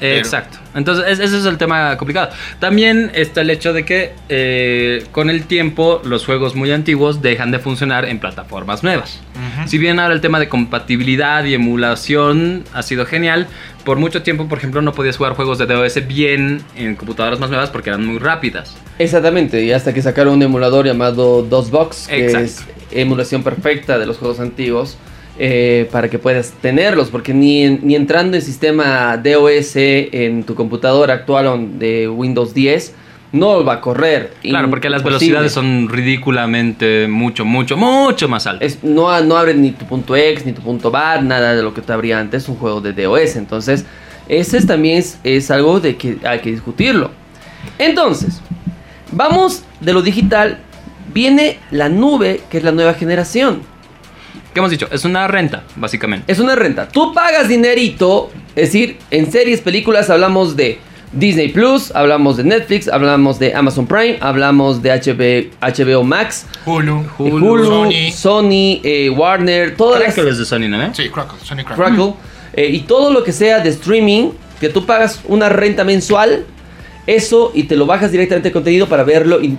Pero- 0.00 0.16
Exacto. 0.16 0.58
Entonces, 0.74 1.04
es- 1.08 1.18
ese 1.18 1.38
es 1.38 1.44
el 1.44 1.58
tema 1.58 1.96
complicado. 1.96 2.30
También 2.60 3.10
está 3.14 3.40
el 3.40 3.50
hecho 3.50 3.72
de 3.72 3.84
que 3.84 4.12
eh, 4.28 5.04
con 5.12 5.28
el 5.30 5.44
tiempo 5.44 6.00
los 6.04 6.24
juegos 6.24 6.54
muy 6.54 6.70
antiguos 6.70 7.20
dejan 7.22 7.50
de 7.50 7.58
funcionar 7.58 8.04
en 8.04 8.18
plataformas 8.20 8.82
nuevas. 8.84 9.20
Ujú. 9.34 9.68
Si 9.68 9.78
bien 9.78 9.98
ahora 9.98 10.14
el 10.14 10.20
tema 10.20 10.38
de 10.38 10.48
compatibilidad 10.48 11.44
y 11.44 11.54
emulación 11.54 12.64
ha 12.74 12.82
sido 12.82 13.06
genial, 13.06 13.46
por 13.84 13.98
mucho 13.98 14.22
tiempo, 14.22 14.46
por 14.48 14.58
ejemplo, 14.58 14.82
no 14.82 14.92
podías 14.92 15.16
jugar 15.16 15.32
juegos 15.34 15.58
de 15.58 15.66
DOS 15.66 16.06
bien 16.06 16.62
en 16.76 16.94
computadoras 16.94 17.40
más 17.40 17.48
nuevas 17.50 17.70
porque 17.70 17.90
eran 17.90 18.04
muy 18.06 18.18
rápidas. 18.18 18.76
Exactamente, 18.98 19.64
y 19.64 19.72
hasta 19.72 19.94
que 19.94 20.02
sacaron 20.02 20.34
un 20.34 20.42
emulador 20.42 20.86
llamado 20.86 21.42
DOSBox, 21.42 22.08
que 22.08 22.26
Exacto. 22.26 22.44
es 22.44 22.64
emulación 22.92 23.42
perfecta 23.42 23.98
de 23.98 24.06
los 24.06 24.18
juegos 24.18 24.40
antiguos, 24.40 24.96
eh, 25.38 25.88
para 25.92 26.08
que 26.10 26.18
puedas 26.18 26.52
tenerlos, 26.60 27.08
porque 27.10 27.32
ni, 27.32 27.62
en- 27.64 27.80
ni 27.82 27.94
entrando 27.94 28.36
en 28.36 28.42
sistema 28.42 29.16
DOS 29.16 29.72
en 29.76 30.42
tu 30.44 30.54
computadora 30.54 31.14
actual 31.14 31.78
de 31.78 32.08
Windows 32.08 32.52
10, 32.54 32.94
no 33.30 33.62
va 33.64 33.74
a 33.74 33.80
correr. 33.80 34.32
Claro, 34.42 34.70
porque 34.70 34.88
las 34.88 35.02
Imposible. 35.02 35.34
velocidades 35.38 35.52
son 35.52 35.88
ridículamente 35.90 37.06
mucho, 37.08 37.44
mucho, 37.44 37.76
mucho 37.76 38.28
más 38.28 38.46
altas. 38.46 38.66
Es- 38.72 38.82
no, 38.84 39.20
no 39.22 39.36
abre 39.36 39.54
ni 39.54 39.70
tu 39.72 39.84
punto 39.84 40.16
X, 40.16 40.44
ni 40.46 40.52
tu 40.52 40.62
punto 40.62 40.90
bar, 40.90 41.22
nada 41.22 41.54
de 41.54 41.62
lo 41.62 41.72
que 41.74 41.82
te 41.82 41.92
abría 41.92 42.18
antes 42.18 42.48
un 42.48 42.56
juego 42.56 42.80
de 42.80 42.92
DOS. 42.94 43.36
Entonces, 43.36 43.84
ese 44.28 44.58
es 44.58 44.66
también 44.66 44.98
es, 44.98 45.18
es 45.24 45.50
algo 45.50 45.78
de 45.78 45.96
que 45.96 46.16
hay 46.24 46.40
que 46.40 46.50
discutirlo. 46.50 47.10
Entonces, 47.78 48.40
vamos 49.12 49.62
de 49.80 49.92
lo 49.92 50.02
digital. 50.02 50.58
Viene 51.12 51.58
la 51.70 51.88
nube, 51.88 52.40
que 52.50 52.58
es 52.58 52.64
la 52.64 52.72
nueva 52.72 52.94
generación. 52.94 53.60
¿Qué 54.58 54.60
hemos 54.60 54.72
dicho? 54.72 54.88
Es 54.90 55.04
una 55.04 55.28
renta, 55.28 55.62
básicamente. 55.76 56.32
Es 56.32 56.40
una 56.40 56.56
renta. 56.56 56.88
Tú 56.88 57.14
pagas 57.14 57.46
dinerito, 57.46 58.28
es 58.56 58.72
decir, 58.72 58.98
en 59.12 59.30
series, 59.30 59.60
películas 59.60 60.10
hablamos 60.10 60.56
de 60.56 60.80
Disney 61.12 61.50
Plus, 61.50 61.94
hablamos 61.94 62.38
de 62.38 62.42
Netflix, 62.42 62.88
hablamos 62.88 63.38
de 63.38 63.54
Amazon 63.54 63.86
Prime, 63.86 64.18
hablamos 64.20 64.82
de 64.82 64.90
HB 64.90 65.52
HBO 65.60 66.02
Max, 66.02 66.44
Hulu. 66.66 67.04
Hulu, 67.16 67.36
Hulu, 67.36 67.64
Sony, 67.66 68.10
Sony. 68.12 68.80
eh, 68.82 69.10
Warner, 69.10 69.76
todas 69.76 70.00
las... 70.02 70.18
Es 70.18 70.38
de 70.38 70.44
Sony, 70.44 70.68
¿no? 70.68 70.92
Sí, 70.92 71.08
Crackle, 71.08 71.38
Sony 71.40 71.62
Crackle. 71.64 71.76
Crackle, 71.76 72.14
eh, 72.54 72.68
y 72.72 72.80
todo 72.80 73.12
lo 73.12 73.22
que 73.22 73.30
sea 73.30 73.60
de 73.60 73.68
streaming, 73.68 74.30
que 74.58 74.70
tú 74.70 74.84
pagas 74.86 75.20
una 75.28 75.48
renta 75.48 75.84
mensual, 75.84 76.46
eso 77.06 77.52
y 77.54 77.62
te 77.62 77.76
lo 77.76 77.86
bajas 77.86 78.10
directamente 78.10 78.48
el 78.48 78.52
contenido 78.54 78.88
para 78.88 79.04
verlo 79.04 79.40
y 79.40 79.56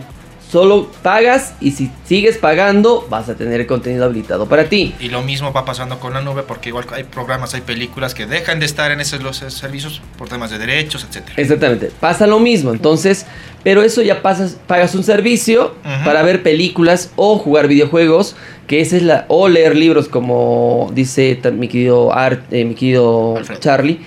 solo 0.52 0.90
pagas 1.04 1.54
y 1.62 1.72
si 1.72 1.92
sigues 2.06 2.38
pagando 2.38 3.06
vas 3.10 3.30
a 3.30 3.36
tener 3.36 3.62
el 3.62 3.68
contenido 3.68 4.06
habilitado 4.06 4.48
para 4.48 4.66
ti. 4.66 4.96
Y 5.00 5.10
lo 5.10 5.22
mismo 5.22 5.54
va 5.54 5.64
pasando 5.66 6.00
con 6.00 6.14
la 6.14 6.22
nube 6.22 6.44
porque 6.44 6.70
igual 6.70 6.86
hay 6.92 7.04
programas, 7.04 7.54
hay 7.54 7.62
películas 7.62 8.14
que 8.14 8.26
dejan 8.26 8.60
de 8.60 8.66
estar 8.66 8.92
en 8.92 9.00
esos 9.00 9.22
los 9.22 9.38
servicios 9.38 10.02
por 10.18 10.28
temas 10.28 10.50
de 10.50 10.58
derechos, 10.58 11.06
etcétera. 11.08 11.36
Exactamente, 11.38 11.92
pasa 12.00 12.26
lo 12.26 12.40
mismo, 12.40 12.72
entonces, 12.72 13.26
pero 13.64 13.84
eso 13.84 14.02
ya 14.02 14.22
pasas, 14.22 14.58
pagas 14.68 14.96
un 14.96 15.04
servicio 15.04 15.76
para 16.04 16.24
ver 16.24 16.42
películas 16.42 17.12
o 17.16 17.38
jugar 17.38 17.68
videojuegos, 17.68 18.36
que 18.68 18.82
esa 18.82 18.98
es 18.98 19.04
la, 19.04 19.26
o 19.28 19.48
leer 19.48 19.76
libros 19.76 20.08
como 20.08 20.92
dice 20.94 21.40
mi 21.54 21.68
querido, 21.68 22.14
Art, 22.14 22.42
eh, 22.52 22.66
mi 22.66 22.76
querido 22.76 23.38
Alfred. 23.38 23.60
Charlie. 23.60 24.00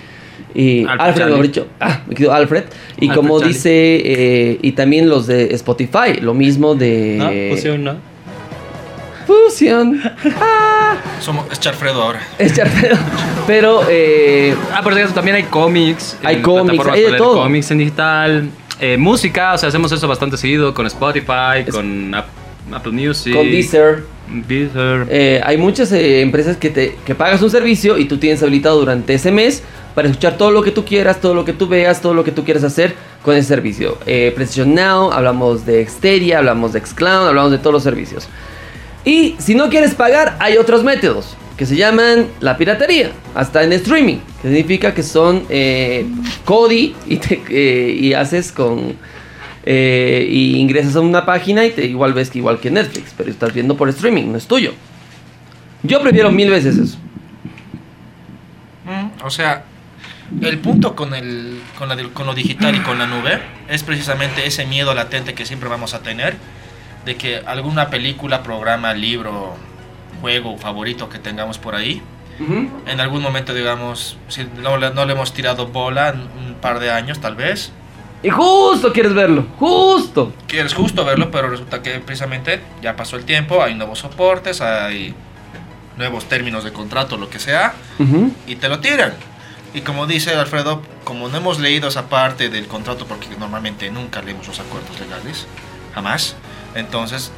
Y 0.55 0.85
Alfred 0.85 1.23
Alfred, 1.23 1.63
ah, 1.79 2.01
mi 2.07 2.15
querido 2.15 2.33
Alfred. 2.33 2.63
Y 2.99 3.07
Alfred 3.09 3.15
como 3.15 3.39
Charlie. 3.39 3.53
dice, 3.53 3.71
eh, 3.71 4.59
y 4.61 4.71
también 4.73 5.09
los 5.09 5.25
de 5.27 5.53
Spotify, 5.55 6.19
lo 6.21 6.33
mismo 6.33 6.75
de... 6.75 7.15
No, 7.17 7.55
pusieron 7.55 7.83
no. 7.83 7.95
Fusión. 9.25 10.01
Ah, 10.39 10.97
Somos, 11.21 11.45
es 11.51 11.59
Charfredo 11.59 12.01
ahora. 12.03 12.19
es 12.37 12.53
Charpedo. 12.55 12.97
Pero, 13.47 13.81
eh, 13.89 14.53
Ah, 14.73 14.81
por 14.83 14.93
cierto, 14.93 15.13
también 15.13 15.35
hay 15.37 15.43
cómics. 15.43 16.17
Hay 16.23 16.41
cómics, 16.41 16.85
hay 16.87 17.01
de 17.03 17.13
todo. 17.17 17.41
Cómics 17.43 17.71
en 17.71 17.77
digital. 17.79 18.49
eh, 18.79 18.97
música, 18.97 19.53
o 19.53 19.57
sea, 19.57 19.69
hacemos 19.69 19.91
eso 19.91 20.07
bastante 20.07 20.35
seguido 20.37 20.73
con 20.73 20.85
Spotify, 20.87 21.63
con 21.71 22.13
Ap- 22.13 22.27
Apple 22.73 22.91
Music. 22.91 23.33
con 23.33 23.45
Deezer. 23.49 24.03
Deezer. 24.47 25.05
Eh, 25.09 25.41
hay 25.43 25.57
muchas 25.57 25.91
eh, 25.91 26.21
empresas 26.21 26.57
que, 26.57 26.69
te, 26.69 26.95
que 27.05 27.13
pagas 27.15 27.41
un 27.41 27.49
servicio 27.49 27.97
y 27.97 28.05
tú 28.05 28.17
tienes 28.17 28.41
habilitado 28.41 28.79
durante 28.79 29.13
ese 29.13 29.31
mes 29.31 29.63
para 29.95 30.07
escuchar 30.07 30.37
todo 30.37 30.49
lo 30.51 30.63
que 30.63 30.71
tú 30.71 30.85
quieras, 30.85 31.21
todo 31.21 31.35
lo 31.35 31.45
que 31.45 31.53
tú 31.53 31.67
veas, 31.67 32.01
todo 32.01 32.13
lo 32.13 32.23
que 32.23 32.31
tú 32.31 32.43
quieras 32.43 32.63
hacer 32.63 32.95
con 33.21 33.35
ese 33.35 33.47
servicio. 33.49 33.97
Eh, 34.05 34.31
PlayStation 34.35 34.73
Now, 34.73 35.11
hablamos 35.11 35.65
de 35.65 35.85
Xteria, 35.85 36.39
hablamos 36.39 36.73
de 36.73 36.79
Xcloud, 36.79 37.27
hablamos 37.27 37.51
de 37.51 37.57
todos 37.59 37.73
los 37.73 37.83
servicios. 37.83 38.27
Y 39.05 39.35
si 39.37 39.53
no 39.55 39.69
quieres 39.69 39.93
pagar, 39.93 40.35
hay 40.39 40.57
otros 40.57 40.83
métodos 40.83 41.35
que 41.57 41.65
se 41.67 41.75
llaman 41.75 42.27
la 42.39 42.57
piratería, 42.57 43.11
hasta 43.35 43.63
en 43.63 43.73
streaming, 43.73 44.17
que 44.41 44.47
significa 44.47 44.93
que 44.95 45.03
son 45.03 45.43
eh, 45.49 46.05
Kodi 46.45 46.95
y, 47.05 47.17
te- 47.17 47.41
eh, 47.49 47.91
y 47.99 48.13
haces 48.13 48.51
con... 48.51 48.95
eh, 49.65 50.27
y 50.29 50.57
ingresas 50.57 50.95
a 50.95 51.01
una 51.01 51.25
página 51.25 51.65
y 51.65 51.71
te 51.71 51.85
igual 51.85 52.13
ves 52.13 52.29
que 52.29 52.39
igual 52.39 52.59
que 52.59 52.69
Netflix, 52.69 53.13
pero 53.15 53.29
estás 53.29 53.53
viendo 53.53 53.77
por 53.77 53.89
streaming, 53.89 54.31
no 54.31 54.37
es 54.37 54.47
tuyo. 54.47 54.73
Yo 55.83 56.01
prefiero 56.01 56.31
mil 56.31 56.49
veces 56.49 56.77
eso. 56.77 56.97
Mm, 58.85 59.25
o 59.25 59.29
sea, 59.29 59.63
el 60.41 60.59
punto 60.59 60.95
con, 60.95 61.13
el, 61.13 61.61
con, 61.77 61.89
la, 61.89 61.97
con 62.13 62.25
lo 62.25 62.33
digital 62.33 62.75
y 62.75 62.79
con 62.79 62.97
la 62.97 63.07
nube 63.07 63.39
es 63.69 63.83
precisamente 63.83 64.45
ese 64.45 64.65
miedo 64.65 64.93
latente 64.93 65.33
que 65.33 65.45
siempre 65.45 65.69
vamos 65.69 65.93
a 65.93 65.99
tener 65.99 66.35
de 67.05 67.15
que 67.15 67.41
alguna 67.45 67.89
película, 67.89 68.43
programa, 68.43 68.93
libro, 68.93 69.55
juego 70.21 70.57
favorito 70.57 71.09
que 71.09 71.19
tengamos 71.19 71.57
por 71.57 71.75
ahí, 71.75 72.01
en 72.87 72.99
algún 72.99 73.21
momento, 73.21 73.53
digamos, 73.53 74.17
si 74.27 74.45
no, 74.61 74.77
no 74.77 75.05
le 75.05 75.13
hemos 75.13 75.33
tirado 75.33 75.67
bola 75.67 76.09
en 76.09 76.21
un 76.21 76.55
par 76.55 76.79
de 76.79 76.91
años 76.91 77.19
tal 77.19 77.35
vez, 77.35 77.71
Y 78.23 78.29
justo 78.29 78.93
quieres 78.93 79.13
verlo, 79.13 79.45
justo. 79.59 80.33
quieres 80.47 80.73
justo 80.73 81.03
verlo, 81.03 81.29
pero 81.29 81.49
resulta 81.49 81.81
que 81.83 81.99
precisamente 81.99 82.61
ya 82.81 82.95
pasó 82.95 83.17
el 83.17 83.25
tiempo, 83.25 83.61
hay 83.61 83.75
nuevos 83.75 83.99
soportes, 83.99 84.61
hay 84.61 85.13
nuevos 85.97 86.25
términos 86.25 86.63
de 86.63 86.71
contrato, 86.71 87.17
lo 87.17 87.29
que 87.29 87.39
sea, 87.39 87.73
y 88.47 88.55
te 88.55 88.69
lo 88.69 88.79
tiran. 88.79 89.13
Y 89.73 89.81
como 89.81 90.07
dice 90.07 90.33
Alfredo, 90.35 90.81
como 91.03 91.27
no 91.27 91.37
hemos 91.37 91.59
leído 91.59 91.89
esa 91.89 92.07
parte 92.07 92.49
del 92.49 92.67
contrato, 92.67 93.05
porque 93.05 93.27
normalmente 93.37 93.91
nunca 93.91 94.21
leemos 94.21 94.47
los 94.47 94.59
acuerdos 94.59 94.97
legales, 95.01 95.45
jamás, 95.93 96.35
entonces 96.75 97.31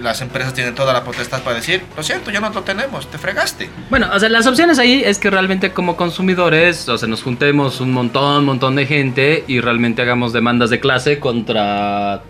las 0.00 0.20
empresas 0.20 0.54
tienen 0.54 0.74
toda 0.74 0.92
la 0.92 1.04
potestad 1.04 1.42
para 1.42 1.56
decir, 1.56 1.82
lo 1.96 2.02
siento, 2.02 2.30
ya 2.30 2.40
no 2.40 2.50
lo 2.50 2.62
tenemos, 2.62 3.10
te 3.10 3.18
fregaste. 3.18 3.68
Bueno, 3.90 4.08
o 4.12 4.18
sea, 4.18 4.28
las 4.28 4.46
opciones 4.46 4.78
ahí 4.78 5.02
es 5.04 5.18
que 5.18 5.30
realmente 5.30 5.72
como 5.72 5.96
consumidores, 5.96 6.88
o 6.88 6.98
sea, 6.98 7.08
nos 7.08 7.22
juntemos 7.22 7.80
un 7.80 7.92
montón, 7.92 8.44
montón 8.44 8.76
de 8.76 8.86
gente 8.86 9.44
y 9.46 9.60
realmente 9.60 10.02
hagamos 10.02 10.32
demandas 10.32 10.70
de 10.70 10.80
clase 10.80 11.18
contra 11.18 12.22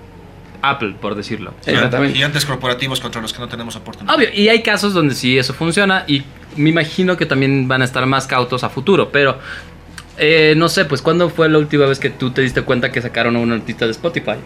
Apple, 0.62 0.94
por 1.00 1.14
decirlo. 1.14 1.54
Exactamente. 1.66 2.14
Gigantes 2.14 2.44
corporativos 2.44 3.00
contra 3.00 3.20
los 3.20 3.32
que 3.32 3.38
no 3.40 3.48
tenemos 3.48 3.76
oportunidad. 3.76 4.14
Obvio, 4.14 4.28
y 4.32 4.48
hay 4.48 4.62
casos 4.62 4.94
donde 4.94 5.14
sí 5.14 5.38
eso 5.38 5.54
funciona 5.54 6.04
y 6.06 6.24
me 6.56 6.70
imagino 6.70 7.16
que 7.16 7.26
también 7.26 7.68
van 7.68 7.82
a 7.82 7.84
estar 7.84 8.06
más 8.06 8.26
cautos 8.26 8.64
a 8.64 8.68
futuro, 8.68 9.10
pero 9.10 9.38
eh, 10.16 10.54
no 10.56 10.68
sé, 10.68 10.84
pues 10.84 11.02
¿cuándo 11.02 11.28
fue 11.28 11.48
la 11.48 11.58
última 11.58 11.86
vez 11.86 11.98
que 11.98 12.10
tú 12.10 12.30
te 12.30 12.42
diste 12.42 12.62
cuenta 12.62 12.92
que 12.92 13.02
sacaron 13.02 13.36
a 13.36 13.40
un 13.40 13.52
artista 13.52 13.84
de 13.84 13.90
Spotify? 13.90 14.36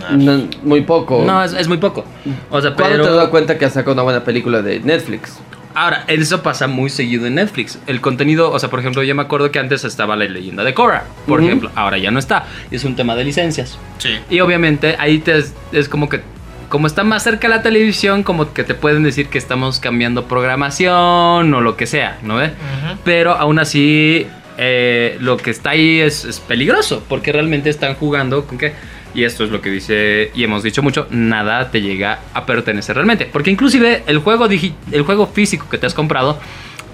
Nah. 0.00 0.16
No, 0.16 0.48
muy 0.62 0.80
poco. 0.82 1.22
No, 1.24 1.42
es, 1.44 1.52
es 1.52 1.68
muy 1.68 1.78
poco. 1.78 2.04
O 2.50 2.60
sea, 2.60 2.74
¿Cuándo 2.74 2.96
pero... 2.96 3.04
te 3.04 3.10
has 3.10 3.16
dado 3.16 3.30
cuenta 3.30 3.58
que 3.58 3.64
has 3.64 3.74
sacado 3.74 3.92
una 3.92 4.02
buena 4.02 4.24
película 4.24 4.62
de 4.62 4.80
Netflix? 4.80 5.38
Ahora, 5.74 6.04
eso 6.08 6.42
pasa 6.42 6.66
muy 6.66 6.90
seguido 6.90 7.26
en 7.26 7.36
Netflix. 7.36 7.78
El 7.86 8.00
contenido, 8.00 8.50
o 8.50 8.58
sea, 8.58 8.70
por 8.70 8.80
ejemplo, 8.80 9.02
yo 9.04 9.14
me 9.14 9.22
acuerdo 9.22 9.52
que 9.52 9.60
antes 9.60 9.84
estaba 9.84 10.16
la 10.16 10.24
leyenda 10.24 10.64
de 10.64 10.74
Korra, 10.74 11.04
por 11.26 11.42
ejemplo. 11.42 11.70
Ahora 11.76 11.96
ya 11.96 12.10
no 12.10 12.18
está. 12.18 12.46
Es 12.70 12.84
un 12.84 12.96
tema 12.96 13.14
de 13.14 13.24
licencias. 13.24 13.78
Sí. 13.98 14.18
Y 14.28 14.40
obviamente 14.40 14.96
ahí 14.98 15.20
te 15.20 15.38
es, 15.38 15.54
es 15.70 15.88
como 15.88 16.08
que, 16.08 16.22
como 16.68 16.88
está 16.88 17.04
más 17.04 17.22
cerca 17.22 17.46
la 17.48 17.62
televisión, 17.62 18.24
como 18.24 18.52
que 18.52 18.64
te 18.64 18.74
pueden 18.74 19.04
decir 19.04 19.28
que 19.28 19.38
estamos 19.38 19.78
cambiando 19.78 20.24
programación 20.26 21.54
o 21.54 21.60
lo 21.60 21.76
que 21.76 21.86
sea, 21.86 22.18
¿no 22.22 22.36
ve? 22.36 22.50
Pero 23.04 23.34
aún 23.34 23.60
así, 23.60 24.26
eh, 24.58 25.16
lo 25.20 25.36
que 25.36 25.50
está 25.50 25.70
ahí 25.70 26.00
es, 26.00 26.24
es 26.24 26.40
peligroso, 26.40 27.04
porque 27.08 27.32
realmente 27.32 27.70
están 27.70 27.94
jugando 27.94 28.44
con 28.44 28.58
que, 28.58 28.72
y 29.14 29.24
esto 29.24 29.44
es 29.44 29.50
lo 29.50 29.60
que 29.60 29.70
dice, 29.70 30.30
y 30.34 30.44
hemos 30.44 30.62
dicho 30.62 30.82
mucho, 30.82 31.06
nada 31.10 31.70
te 31.70 31.80
llega 31.80 32.20
a 32.32 32.46
pertenecer 32.46 32.94
realmente. 32.94 33.28
Porque 33.30 33.50
inclusive 33.50 34.02
el 34.06 34.18
juego, 34.18 34.46
el 34.46 35.02
juego 35.02 35.26
físico 35.26 35.68
que 35.68 35.78
te 35.78 35.86
has 35.86 35.94
comprado, 35.94 36.38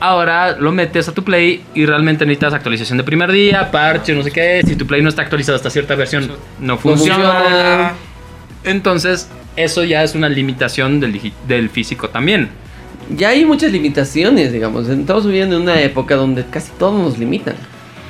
ahora 0.01 0.57
lo 0.59 0.73
metes 0.73 1.09
a 1.09 1.13
tu 1.13 1.25
Play 1.25 1.65
y 1.75 1.87
realmente 1.87 2.25
necesitas 2.27 2.55
actualización 2.55 2.99
de 2.99 3.05
primer 3.05 3.31
día, 3.33 3.71
parche, 3.71 4.15
no 4.15 4.23
sé 4.23 4.31
qué. 4.31 4.63
Si 4.67 4.77
tu 4.77 4.87
Play 4.87 5.03
no 5.03 5.09
está 5.09 5.23
actualizado 5.23 5.57
hasta 5.57 5.71
cierta 5.71 5.95
versión, 5.95 6.31
no 6.61 6.79
funciona. 6.79 7.95
Entonces, 8.65 9.29
eso 9.57 9.85
ya 9.85 10.03
es 10.03 10.15
una 10.15 10.29
limitación 10.29 11.01
del 11.01 11.71
físico 11.71 12.09
también. 12.09 12.49
Ya 13.17 13.29
hay 13.29 13.45
muchas 13.45 13.71
limitaciones, 13.71 14.53
digamos. 14.53 14.89
Estamos 14.89 15.27
viviendo 15.27 15.57
en 15.57 15.63
una 15.63 15.81
época 15.81 16.17
donde 16.17 16.45
casi 16.47 16.73
todos 16.73 17.01
nos 17.01 17.19
limitan. 17.19 17.55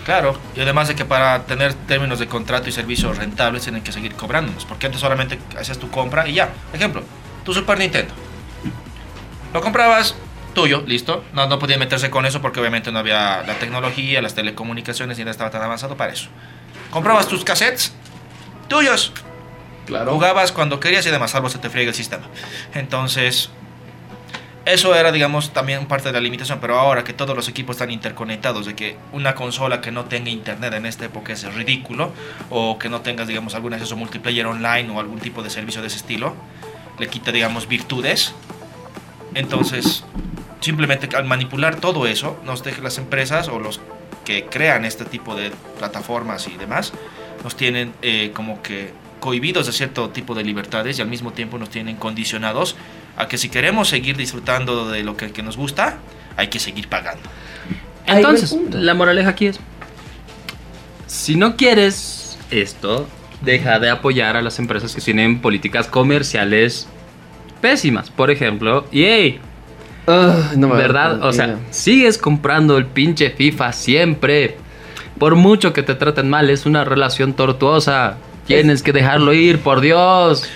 Claro, 0.07 0.39
y 0.55 0.61
además 0.61 0.87
de 0.87 0.95
que 0.95 1.05
para 1.05 1.47
tener 1.47 1.75
términos 1.75 2.21
de 2.21 2.29
contrato 2.29 2.69
y 2.69 2.73
servicios 2.73 3.19
rentables 3.19 3.65
tienen 3.65 3.83
que 3.83 3.91
seguir 3.91 4.15
cobrándonos, 4.15 4.65
porque 4.65 4.87
antes 4.87 5.01
solamente 5.01 5.37
hacías 5.59 5.79
tu 5.79 5.91
compra 5.91 6.29
y 6.29 6.35
ya. 6.35 6.51
Ejemplo, 6.73 7.03
tu 7.45 7.53
Super 7.53 7.77
Nintendo. 7.77 8.15
Lo 9.53 9.61
comprabas 9.61 10.15
tuyo, 10.55 10.85
listo. 10.87 11.25
No, 11.33 11.49
no 11.49 11.59
podía 11.59 11.77
meterse 11.77 12.09
con 12.09 12.25
eso 12.25 12.41
porque 12.41 12.61
obviamente 12.61 12.93
no 12.93 13.01
había 13.01 13.43
la 13.43 13.55
tecnología, 13.55 14.23
las 14.23 14.37
telecomunicaciones 14.37 15.19
y 15.19 15.25
no 15.25 15.33
estaba 15.33 15.51
tan 15.51 15.63
avanzado 15.63 15.97
para 15.97 16.13
eso. 16.13 16.29
Comprabas 16.93 17.27
tus 17.27 17.43
cassettes 17.43 17.93
tuyos. 18.69 19.13
Claro. 19.87 20.13
Jugabas 20.13 20.53
cuando 20.53 20.79
querías 20.79 21.05
y 21.07 21.11
demás, 21.11 21.33
salvo 21.33 21.49
se 21.49 21.59
te 21.59 21.69
friega 21.69 21.89
el 21.89 21.97
sistema. 21.97 22.29
Entonces, 22.75 23.51
eso 24.67 24.97
era, 24.97 25.13
digamos, 25.13 25.53
también 25.53 25.87
parte 25.87 26.09
de 26.09 26.13
la 26.13 26.21
limitación. 26.21 26.59
Pero 26.61 26.79
ahora 26.79 27.05
que 27.05 27.13
todos 27.13 27.35
los 27.37 27.49
equipos 27.49 27.77
están 27.77 27.91
interconectados, 27.91 28.67
de 28.67 28.75
que 28.75 28.97
una 29.13 29.35
consola 29.35 29.81
que 29.81 29.93
no 29.93 30.07
tenga 30.07 30.29
internet 30.29 30.75
en 30.75 30.87
esta 30.87 31.05
época 31.05 31.33
es 31.33 31.55
ridículo, 31.55 32.13
o 32.51 32.77
que 32.79 32.89
no 32.89 33.01
tengas, 33.01 33.29
digamos, 33.29 33.55
algún 33.55 33.75
acceso 33.75 33.97
multiplayer 33.97 34.45
online 34.47 34.91
o 34.91 34.99
algún 34.99 35.21
tipo 35.21 35.43
de 35.43 35.51
servicio 35.51 35.81
de 35.81 35.87
ese 35.87 35.99
estilo, 35.99 36.35
le 36.99 37.09
quita, 37.09 37.31
digamos, 37.31 37.69
virtudes. 37.69 38.35
Entonces, 39.35 40.05
simplemente 40.61 41.15
al 41.17 41.27
manipular 41.27 41.77
todo 41.77 42.07
eso, 42.07 42.41
nos 42.45 42.65
deja 42.65 42.83
las 42.83 42.99
empresas 42.99 43.49
o 43.49 43.61
los 43.61 43.81
que 44.25 44.47
crean 44.47 44.85
este 44.85 45.05
tipo 45.05 45.37
de 45.37 45.53
plataformas 45.79 46.49
y 46.49 46.57
demás, 46.57 46.93
nos 47.45 47.57
tienen 47.57 47.93
eh, 48.03 48.33
como 48.35 48.63
que 48.63 48.93
cohibidos 49.21 49.67
de 49.67 49.73
cierto 49.73 50.11
tipo 50.11 50.35
de 50.35 50.43
libertades 50.43 50.99
y 50.99 51.03
al 51.03 51.09
mismo 51.09 51.33
tiempo 51.33 51.59
nos 51.59 51.71
tienen 51.71 51.97
condicionados 51.97 52.77
a 53.17 53.29
que 53.29 53.39
si 53.39 53.49
queremos 53.49 53.89
seguir 53.89 54.17
disfrutando 54.17 54.89
de 54.89 55.03
lo 55.03 55.17
que, 55.17 55.33
que 55.33 55.43
nos 55.43 55.57
gusta, 55.57 55.99
hay 56.37 56.49
que 56.49 56.59
seguir 56.59 56.89
pagando. 56.89 57.23
Entonces, 58.07 58.57
la 58.71 58.95
moraleja 58.95 59.31
aquí 59.31 59.47
es, 59.47 59.59
si 61.07 61.37
no 61.37 61.57
quieres 61.57 62.39
esto, 62.51 63.09
deja 63.41 63.79
de 63.79 63.91
apoyar 63.91 64.37
a 64.37 64.43
las 64.43 64.59
empresas 64.59 64.95
que 64.95 65.01
tienen 65.01 65.41
políticas 65.41 65.87
comerciales 65.89 66.89
pésimas. 67.61 68.11
Por 68.11 68.31
ejemplo, 68.31 68.87
EA, 68.93 69.39
Ah, 70.07 70.53
no 70.57 70.69
me 70.69 70.77
¿verdad? 70.77 71.25
O 71.25 71.33
sea, 71.33 71.59
sigues 71.71 72.17
comprando 72.17 72.79
el 72.79 72.87
pinche 72.87 73.31
FIFA 73.31 73.73
siempre. 73.73 74.57
Por 75.19 75.35
mucho 75.35 75.73
que 75.73 75.83
te 75.83 75.95
traten 75.95 76.31
mal, 76.31 76.49
es 76.51 76.67
una 76.67 76.85
relación 76.85 77.33
tortuosa. 77.35 78.19
Tienes 78.47 78.83
que 78.83 78.93
dejarlo 78.93 79.33
ir, 79.33 79.59
por 79.61 79.81
Dios. 79.81 80.49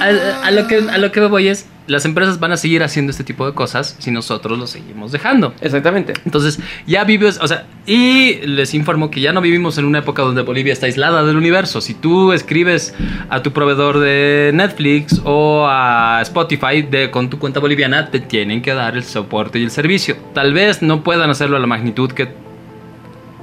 A, 0.00 0.46
a 0.46 0.50
lo 0.50 0.66
que, 0.66 0.76
a 0.76 0.98
lo 0.98 1.12
que 1.12 1.20
voy 1.20 1.48
es, 1.48 1.66
las 1.88 2.04
empresas 2.04 2.38
van 2.38 2.52
a 2.52 2.56
seguir 2.56 2.82
haciendo 2.82 3.10
este 3.10 3.24
tipo 3.24 3.46
de 3.46 3.54
cosas 3.54 3.96
si 3.98 4.10
nosotros 4.10 4.58
lo 4.58 4.66
seguimos 4.66 5.10
dejando. 5.10 5.54
Exactamente. 5.60 6.12
Entonces, 6.24 6.60
ya 6.86 7.04
vives, 7.04 7.38
o 7.40 7.48
sea, 7.48 7.66
y 7.86 8.34
les 8.46 8.74
informo 8.74 9.10
que 9.10 9.20
ya 9.20 9.32
no 9.32 9.40
vivimos 9.40 9.78
en 9.78 9.86
una 9.86 10.00
época 10.00 10.22
donde 10.22 10.42
Bolivia 10.42 10.72
está 10.72 10.86
aislada 10.86 11.24
del 11.24 11.36
universo. 11.36 11.80
Si 11.80 11.94
tú 11.94 12.32
escribes 12.32 12.94
a 13.30 13.42
tu 13.42 13.52
proveedor 13.52 13.98
de 13.98 14.50
Netflix 14.54 15.20
o 15.24 15.66
a 15.66 16.20
Spotify 16.22 16.82
de, 16.82 17.10
con 17.10 17.30
tu 17.30 17.38
cuenta 17.38 17.58
boliviana, 17.58 18.10
te 18.10 18.20
tienen 18.20 18.60
que 18.62 18.74
dar 18.74 18.94
el 18.94 19.04
soporte 19.04 19.58
y 19.58 19.64
el 19.64 19.70
servicio. 19.70 20.16
Tal 20.34 20.52
vez 20.52 20.82
no 20.82 21.02
puedan 21.02 21.30
hacerlo 21.30 21.56
a 21.56 21.60
la 21.60 21.66
magnitud 21.66 22.12
que, 22.12 22.28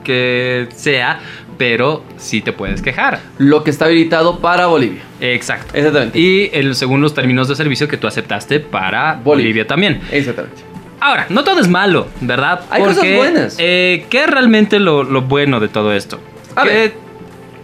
que 0.03 0.67
sea, 0.75 1.19
pero 1.57 2.03
sí 2.17 2.41
te 2.41 2.51
puedes 2.53 2.81
quejar. 2.81 3.19
Lo 3.37 3.63
que 3.63 3.69
está 3.71 3.85
habilitado 3.85 4.39
para 4.39 4.65
Bolivia. 4.67 5.01
Exacto. 5.21 5.71
Exactamente. 5.75 6.19
Y 6.19 6.49
el, 6.53 6.75
según 6.75 7.01
los 7.01 7.13
términos 7.13 7.47
de 7.47 7.55
servicio 7.55 7.87
que 7.87 7.97
tú 7.97 8.07
aceptaste 8.07 8.59
para 8.59 9.13
Bolivia. 9.13 9.23
Bolivia 9.23 9.67
también. 9.67 10.01
Exactamente. 10.11 10.61
Ahora, 10.99 11.27
no 11.29 11.43
todo 11.43 11.59
es 11.59 11.67
malo, 11.67 12.07
¿verdad? 12.21 12.61
Hay 12.69 12.81
cosas 12.83 13.03
buenas. 13.15 13.55
eh, 13.59 14.05
¿Qué 14.09 14.23
es 14.23 14.27
realmente 14.29 14.79
lo, 14.79 15.03
lo 15.03 15.21
bueno 15.21 15.59
de 15.59 15.67
todo 15.67 15.93
esto? 15.93 16.19
A 16.55 16.63
que 16.63 16.69
ver. 16.69 16.93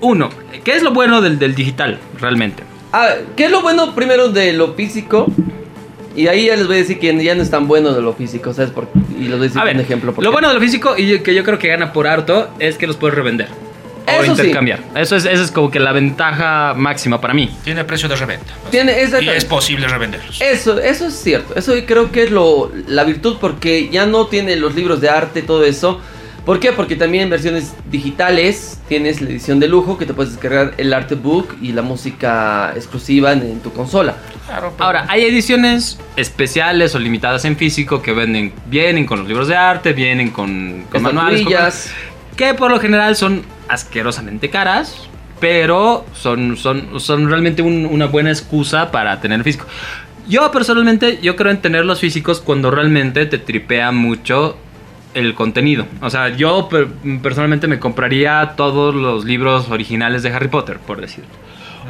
uno, 0.02 0.30
¿qué 0.64 0.74
es 0.76 0.84
lo 0.84 0.92
bueno 0.92 1.22
del, 1.22 1.40
del 1.40 1.56
digital 1.56 1.98
realmente? 2.20 2.64
Ah, 2.94 3.10
¿Qué 3.38 3.46
es 3.46 3.52
lo 3.52 3.62
bueno 3.62 3.96
primero 3.96 4.30
de 4.30 4.54
lo 4.54 4.74
físico? 4.74 5.28
Y 6.14 6.28
ahí 6.28 6.48
ya 6.48 6.58
les 6.58 6.68
voy 6.68 6.76
a 6.76 6.80
decir 6.80 7.00
que 7.00 7.24
ya 7.24 7.34
no 7.36 7.42
es 7.42 7.50
tan 7.50 7.70
bueno 7.70 7.94
de 7.94 8.02
lo 8.02 8.12
físico, 8.14 8.54
¿sabes? 8.54 8.70
Por, 8.72 8.90
y 9.18 9.22
les 9.24 9.32
voy 9.32 9.40
a 9.40 9.44
decir 9.44 9.62
A 9.62 9.64
ver, 9.64 9.76
un 9.76 9.82
ejemplo. 9.82 10.12
por 10.14 10.24
lo 10.26 10.30
qué. 10.30 10.34
bueno 10.34 10.50
de 10.50 10.56
lo 10.56 10.60
físico 10.60 10.96
y 10.98 11.20
que 11.20 11.34
yo 11.34 11.46
creo 11.46 11.58
que 11.58 11.70
gana 11.70 11.94
por 11.94 12.06
harto 12.08 12.50
es 12.60 12.78
que 12.78 12.86
los 12.86 12.98
puedes 12.98 13.16
revender. 13.16 13.48
O 14.08 14.12
Eso 14.12 14.36
sí. 14.36 14.42
intercambiar. 14.42 14.80
Eso 14.96 15.16
es, 15.16 15.26
eso 15.26 15.44
es 15.44 15.52
como 15.52 15.70
que 15.72 15.80
la 15.80 15.92
ventaja 15.92 16.74
máxima 16.76 17.22
para 17.22 17.34
mí. 17.34 17.50
Tiene 17.64 17.84
precio 17.86 18.10
de 18.10 18.16
reventa. 18.16 18.52
Tiene, 18.72 18.94
Y 19.22 19.30
es 19.30 19.46
posible 19.46 19.88
revenderlos. 19.88 20.42
Eso, 20.42 20.80
eso 20.80 21.08
es 21.08 21.14
cierto. 21.14 21.56
Eso 21.56 21.74
creo 21.86 22.12
que 22.12 22.24
es 22.24 22.32
lo, 22.32 22.72
la 22.88 23.04
virtud 23.04 23.38
porque 23.40 23.90
ya 23.90 24.06
no 24.06 24.28
tiene 24.28 24.56
los 24.56 24.76
libros 24.76 25.02
de 25.02 25.10
arte, 25.10 25.42
todo 25.44 25.64
eso. 25.64 26.00
¿Por 26.46 26.60
qué? 26.60 26.72
Porque 26.72 26.96
también 26.96 27.26
en 27.26 27.30
versiones 27.30 27.74
digitales 27.92 28.80
tienes 28.90 29.22
la 29.22 29.30
edición 29.30 29.60
de 29.60 29.68
lujo 29.68 30.00
que 30.00 30.08
te 30.08 30.14
puedes 30.16 30.32
descargar 30.34 30.74
el 30.78 30.92
artbook 30.92 31.56
y 31.62 31.72
la 31.72 31.84
música 31.84 32.74
exclusiva 32.76 33.32
en, 33.34 33.44
en 33.44 33.60
tu 33.60 33.72
consola. 33.72 34.16
Claro, 34.48 34.74
pero- 34.76 34.84
Ahora, 34.84 35.06
hay 35.08 35.24
ediciones 35.26 36.00
especiales 36.16 36.96
o 36.96 37.00
limitadas 37.00 37.46
en 37.46 37.56
físico 37.58 38.02
que 38.02 38.12
venden, 38.14 38.54
vienen 38.66 39.06
con 39.06 39.20
los 39.20 39.28
libros 39.28 39.48
de 39.50 39.56
arte, 39.56 39.94
vienen 39.94 40.32
con, 40.32 40.86
con 40.92 41.04
manuales, 41.04 41.44
con- 41.44 41.54
que 42.36 42.56
por 42.56 42.72
lo 42.72 42.80
general 42.80 43.16
son 43.16 43.44
asquerosamente 43.72 44.50
caras, 44.50 45.08
pero 45.40 46.06
son, 46.14 46.58
son, 46.58 47.00
son 47.00 47.30
realmente 47.30 47.62
un- 47.62 47.86
una 47.86 48.06
buena 48.06 48.30
excusa 48.30 48.92
para 48.92 49.20
tener 49.22 49.44
físico. 49.44 49.66
Yo 50.28 50.52
personalmente, 50.52 51.20
yo 51.22 51.36
creo 51.36 51.52
en 51.52 51.62
tener 51.62 51.84
los 51.86 52.00
físicos 52.00 52.40
cuando 52.42 52.70
realmente 52.70 53.26
te 53.26 53.38
tripea 53.40 53.92
mucho 53.92 54.56
el 55.14 55.34
contenido. 55.34 55.88
O 56.02 56.10
sea, 56.10 56.30
yo 56.30 56.70
per- 56.70 56.88
personalmente 57.22 57.68
me 57.68 57.80
compraría 57.80 58.54
todos 58.56 58.94
los 58.94 59.26
libros 59.26 59.70
originales 59.70 60.22
de 60.24 60.30
Harry 60.32 60.48
Potter, 60.48 60.78
por 60.78 61.02
decir. 61.02 61.24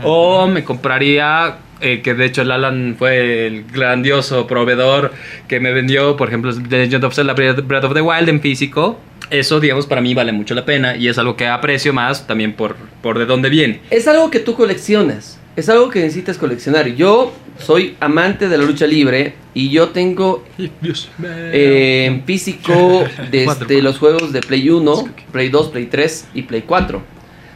O 0.04 0.48
me 0.48 0.64
compraría, 0.64 1.58
eh, 1.82 2.02
que 2.02 2.14
de 2.14 2.26
hecho 2.26 2.42
el 2.44 2.52
Alan 2.52 2.96
fue 2.98 3.46
el 3.48 3.66
grandioso 3.66 4.48
proveedor 4.48 5.12
que 5.48 5.60
me 5.60 5.72
vendió, 5.74 6.16
por 6.16 6.30
ejemplo, 6.30 6.52
The 6.56 6.86
Legend 6.86 7.04
of 7.04 7.14
Zelda 7.14 7.34
Breath 7.34 7.84
of 7.84 7.94
the 7.94 8.02
Wild 8.02 8.30
en 8.30 8.40
físico. 8.42 8.98
Eso, 9.30 9.60
digamos, 9.60 9.86
para 9.86 10.02
mí 10.02 10.14
vale 10.14 10.32
mucho 10.34 10.54
la 10.56 10.66
pena 10.66 10.98
y 10.98 11.08
es 11.08 11.18
algo 11.18 11.36
que 11.38 11.48
aprecio 11.48 11.94
más 11.94 12.28
también 12.28 12.54
por, 12.54 12.76
por 13.02 13.18
de 13.20 13.26
dónde 13.26 13.50
viene. 13.50 13.82
Es 13.90 14.08
algo 14.08 14.30
que 14.30 14.40
tú 14.40 14.56
coleccionas. 14.56 15.38
Es 15.56 15.68
algo 15.70 15.90
que 15.90 16.00
necesitas 16.00 16.38
coleccionar. 16.38 16.88
Yo 16.96 17.34
soy 17.60 17.96
amante 18.00 18.48
de 18.50 18.58
la 18.58 18.64
lucha 18.66 18.88
libre 18.88 19.36
y 19.54 19.70
yo 19.70 19.90
tengo 19.90 20.44
eh, 20.58 22.06
en 22.08 22.24
físico 22.26 23.04
desde 23.32 23.82
los 23.82 23.98
juegos 24.00 24.32
de 24.34 24.42
Play 24.42 24.70
1, 24.70 25.10
Play 25.32 25.50
2, 25.50 25.68
Play 25.70 25.86
3 25.88 26.28
y 26.34 26.42
Play 26.44 26.64
4. 26.66 27.02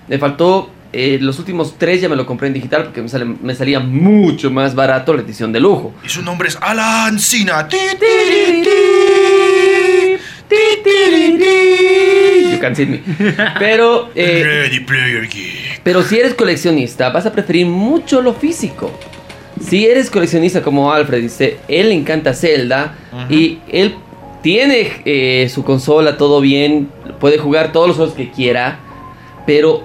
Me 0.10 0.18
faltó 0.18 0.70
eh, 0.94 1.18
los 1.22 1.40
últimos 1.40 1.78
tres 1.78 2.00
ya 2.02 2.08
me 2.08 2.16
lo 2.16 2.26
compré 2.26 2.48
en 2.48 2.54
digital 2.54 2.84
porque 2.86 3.02
me, 3.02 3.10
sale- 3.10 3.26
me 3.26 3.54
salía 3.56 3.80
mucho 3.82 4.50
más 4.52 4.76
barato 4.76 5.14
la 5.14 5.22
edición 5.22 5.52
de 5.52 5.60
lujo. 5.60 5.94
Y 6.06 6.10
su 6.10 6.22
nombre 6.22 6.48
es 6.50 6.58
Alan 6.62 7.20
Sina. 7.20 7.68
Ti, 7.68 7.78
ti, 8.00 8.06
You 10.86 12.60
can 12.60 12.76
see 12.76 12.86
me. 12.86 13.02
Pero, 13.60 14.10
Ready 14.16 14.80
Player 14.82 15.28
pero 15.84 16.02
si 16.02 16.18
eres 16.18 16.34
coleccionista, 16.34 17.10
vas 17.10 17.26
a 17.26 17.32
preferir 17.32 17.66
mucho 17.66 18.22
lo 18.22 18.34
físico. 18.34 18.92
Si 19.62 19.86
eres 19.86 20.10
coleccionista 20.10 20.62
como 20.62 20.92
Alfred 20.92 21.22
dice, 21.22 21.58
él 21.68 21.90
le 21.90 21.96
encanta 21.96 22.34
Zelda 22.34 22.96
y 23.30 23.60
él 23.72 23.96
tiene 24.42 25.48
su 25.50 25.64
consola 25.64 26.18
todo 26.18 26.42
bien, 26.42 26.90
puede 27.20 27.38
jugar 27.38 27.72
todos 27.72 27.88
los 27.88 27.98
juegos 27.98 28.16
que 28.16 28.32
quiera, 28.32 28.80
pero 29.46 29.84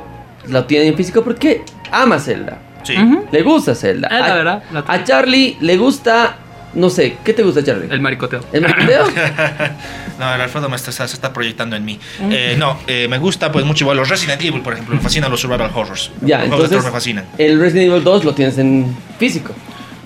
lo 0.48 0.64
tiene 0.64 0.86
en 0.86 0.96
físico 0.96 1.22
porque 1.22 1.62
ama 1.90 2.18
Zelda. 2.18 2.59
Sí. 2.82 2.94
Le 3.30 3.42
gusta 3.42 3.74
Zelda. 3.74 4.09
La 4.11 4.34
verdad, 4.34 4.62
A 4.86 5.05
Charlie 5.05 5.59
le 5.61 5.76
gusta, 5.76 6.36
no 6.74 6.88
sé, 6.90 7.16
¿qué 7.24 7.32
te 7.32 7.42
gusta 7.42 7.62
Charlie? 7.64 7.88
El 7.90 8.00
maricoteo. 8.00 8.40
¿El 8.52 8.62
marketeo? 8.62 9.06
No, 10.18 10.34
el 10.34 10.40
Alfredo 10.42 10.68
me 10.68 10.76
está, 10.76 10.92
se 10.92 11.02
está 11.04 11.32
proyectando 11.32 11.76
en 11.76 11.84
mí. 11.86 11.98
Eh, 12.30 12.54
no, 12.58 12.78
eh, 12.86 13.06
me 13.08 13.16
gusta 13.16 13.50
pues 13.50 13.64
mucho 13.64 13.84
igual 13.84 13.96
los 13.96 14.10
Resident 14.10 14.42
Evil, 14.42 14.60
por 14.60 14.74
ejemplo. 14.74 14.94
Me 14.94 15.00
fascinan 15.00 15.30
los 15.30 15.40
survival 15.40 15.70
horrors. 15.74 16.10
ya, 16.20 16.40
los 16.40 16.48
juegos 16.48 16.68
de 16.68 16.76
entonces 16.76 16.84
me 16.84 16.90
fascinan. 16.90 17.24
el 17.38 17.58
Resident 17.58 17.90
Evil 17.90 18.04
2 18.04 18.24
lo 18.24 18.34
tienes 18.34 18.58
en 18.58 18.94
físico. 19.18 19.54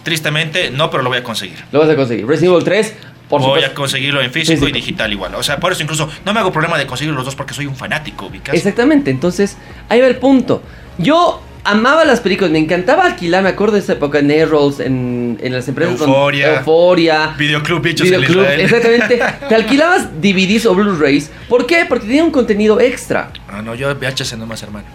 Tristemente, 0.04 0.70
no, 0.70 0.88
pero 0.90 1.02
lo 1.02 1.08
voy 1.08 1.18
a 1.18 1.24
conseguir. 1.24 1.58
Lo 1.72 1.80
vas 1.80 1.88
a 1.88 1.96
conseguir. 1.96 2.26
Resident 2.28 2.52
Evil 2.52 2.64
3, 2.64 2.94
por 3.28 3.40
voy 3.40 3.48
supuesto. 3.48 3.70
a 3.70 3.74
conseguirlo 3.74 4.20
en 4.22 4.30
físico, 4.30 4.52
Físico. 4.60 4.68
y 4.68 4.72
digital 4.72 5.12
igual. 5.12 5.34
O 5.34 5.42
sea, 5.42 5.58
por 5.58 5.72
eso 5.72 5.82
incluso 5.82 6.08
no 6.24 6.32
me 6.32 6.38
hago 6.38 6.52
problema 6.52 6.78
de 6.78 6.86
conseguir 6.86 7.12
los 7.12 7.24
dos 7.24 7.34
porque 7.34 7.52
soy 7.54 7.66
un 7.66 7.74
fanático. 7.74 8.30
Exactamente, 8.52 9.10
entonces 9.10 9.56
ahí 9.88 10.00
va 10.00 10.06
el 10.06 10.16
punto. 10.16 10.62
Yo 10.98 11.42
amaba 11.64 12.04
las 12.04 12.20
películas, 12.20 12.50
me 12.52 12.58
encantaba 12.58 13.04
alquilar, 13.06 13.42
me 13.42 13.48
acuerdo 13.50 13.74
de 13.74 13.80
esa 13.80 13.94
época 13.94 14.18
en 14.18 14.30
Airrolls, 14.30 14.80
en, 14.80 15.38
en 15.42 15.52
las 15.52 15.66
empresas 15.68 15.98
donde- 15.98 16.12
Euforia. 16.14 16.58
Euforia. 16.58 17.34
Videoclub 17.38 17.82
bichos 17.82 18.06
en 18.08 18.20
Videoclub, 18.20 18.42
Israel. 18.42 18.60
exactamente. 18.60 19.22
Te 19.48 19.54
alquilabas 19.54 20.08
DVDs 20.20 20.66
o 20.66 20.74
Blu-rays. 20.74 21.30
¿Por 21.48 21.66
qué? 21.66 21.84
Porque 21.88 22.06
tenía 22.06 22.22
un 22.24 22.30
contenido 22.30 22.80
extra. 22.80 23.30
Ah, 23.48 23.62
no, 23.62 23.74
yo 23.74 23.94
VHS 23.94 24.36
nomás, 24.38 24.62
hermano. 24.62 24.86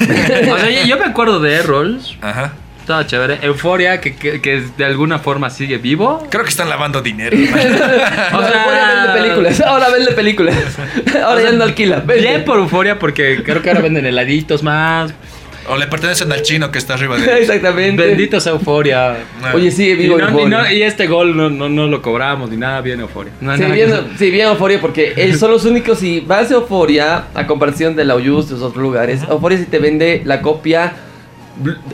O 0.00 0.58
sea, 0.58 0.70
yo, 0.70 0.86
yo 0.86 0.96
me 0.98 1.04
acuerdo 1.04 1.40
de 1.40 1.62
Rolls. 1.62 2.16
Ajá. 2.20 2.52
Estaba 2.80 3.06
chévere. 3.06 3.38
Euforia, 3.40 3.98
que, 4.02 4.14
que, 4.14 4.42
que 4.42 4.62
de 4.76 4.84
alguna 4.84 5.18
forma 5.18 5.48
sigue 5.48 5.78
vivo. 5.78 6.26
Creo 6.30 6.44
que 6.44 6.50
están 6.50 6.68
lavando 6.68 7.00
dinero. 7.00 7.34
O 8.34 8.42
sea- 8.42 8.64
Euforia 8.64 9.04
vende 9.06 9.20
películas. 9.22 9.60
Ahora 9.62 9.88
vende 9.90 10.12
películas. 10.12 10.54
Ahora 11.22 11.28
O 11.36 11.40
sea, 11.40 11.50
ya 11.50 11.56
no 11.56 11.64
alquila. 11.64 12.00
vende. 12.00 12.22
Bien 12.22 12.44
por 12.44 12.58
Euforia, 12.58 12.98
porque 12.98 13.42
creo 13.42 13.62
que 13.62 13.70
ahora 13.70 13.80
venden 13.82 14.04
heladitos 14.04 14.62
más. 14.62 15.14
O 15.68 15.76
le 15.76 15.86
pertenecen 15.86 16.30
al 16.32 16.42
chino 16.42 16.70
que 16.70 16.78
está 16.78 16.94
arriba 16.94 17.16
de 17.16 17.38
Exactamente. 17.40 18.02
Bendito 18.06 18.40
sea 18.40 18.52
Euforia. 18.52 19.16
Oye, 19.54 19.70
sigue 19.70 19.92
Y, 19.92 19.96
vivo 19.96 20.18
no- 20.18 20.40
y 20.40 20.46
no- 20.46 20.70
y 20.70 20.82
este 20.82 21.06
gol 21.06 21.36
no, 21.36 21.48
no, 21.50 21.68
no 21.68 21.86
lo 21.86 22.02
cobramos 22.02 22.50
ni 22.50 22.56
nada, 22.56 22.80
bien 22.80 23.00
Euforia. 23.00 23.32
No, 23.40 23.54
Sí, 23.56 23.62
nada 23.62 23.74
bien, 23.74 23.90
sí, 24.18 24.30
bien 24.30 24.48
Euforia, 24.48 24.80
porque 24.80 25.12
él 25.16 25.38
son 25.38 25.50
los 25.50 25.64
únicos. 25.64 25.98
Si 25.98 26.20
vas 26.20 26.50
a 26.50 26.54
Euforia, 26.54 27.24
a 27.34 27.46
comparación 27.46 27.96
de 27.96 28.04
la 28.04 28.14
Oyus 28.14 28.48
de 28.48 28.54
otros 28.56 28.76
lugares, 28.76 29.22
Euforia 29.28 29.58
sí 29.58 29.66
te 29.66 29.78
vende 29.78 30.22
la 30.24 30.40
copia 30.42 30.92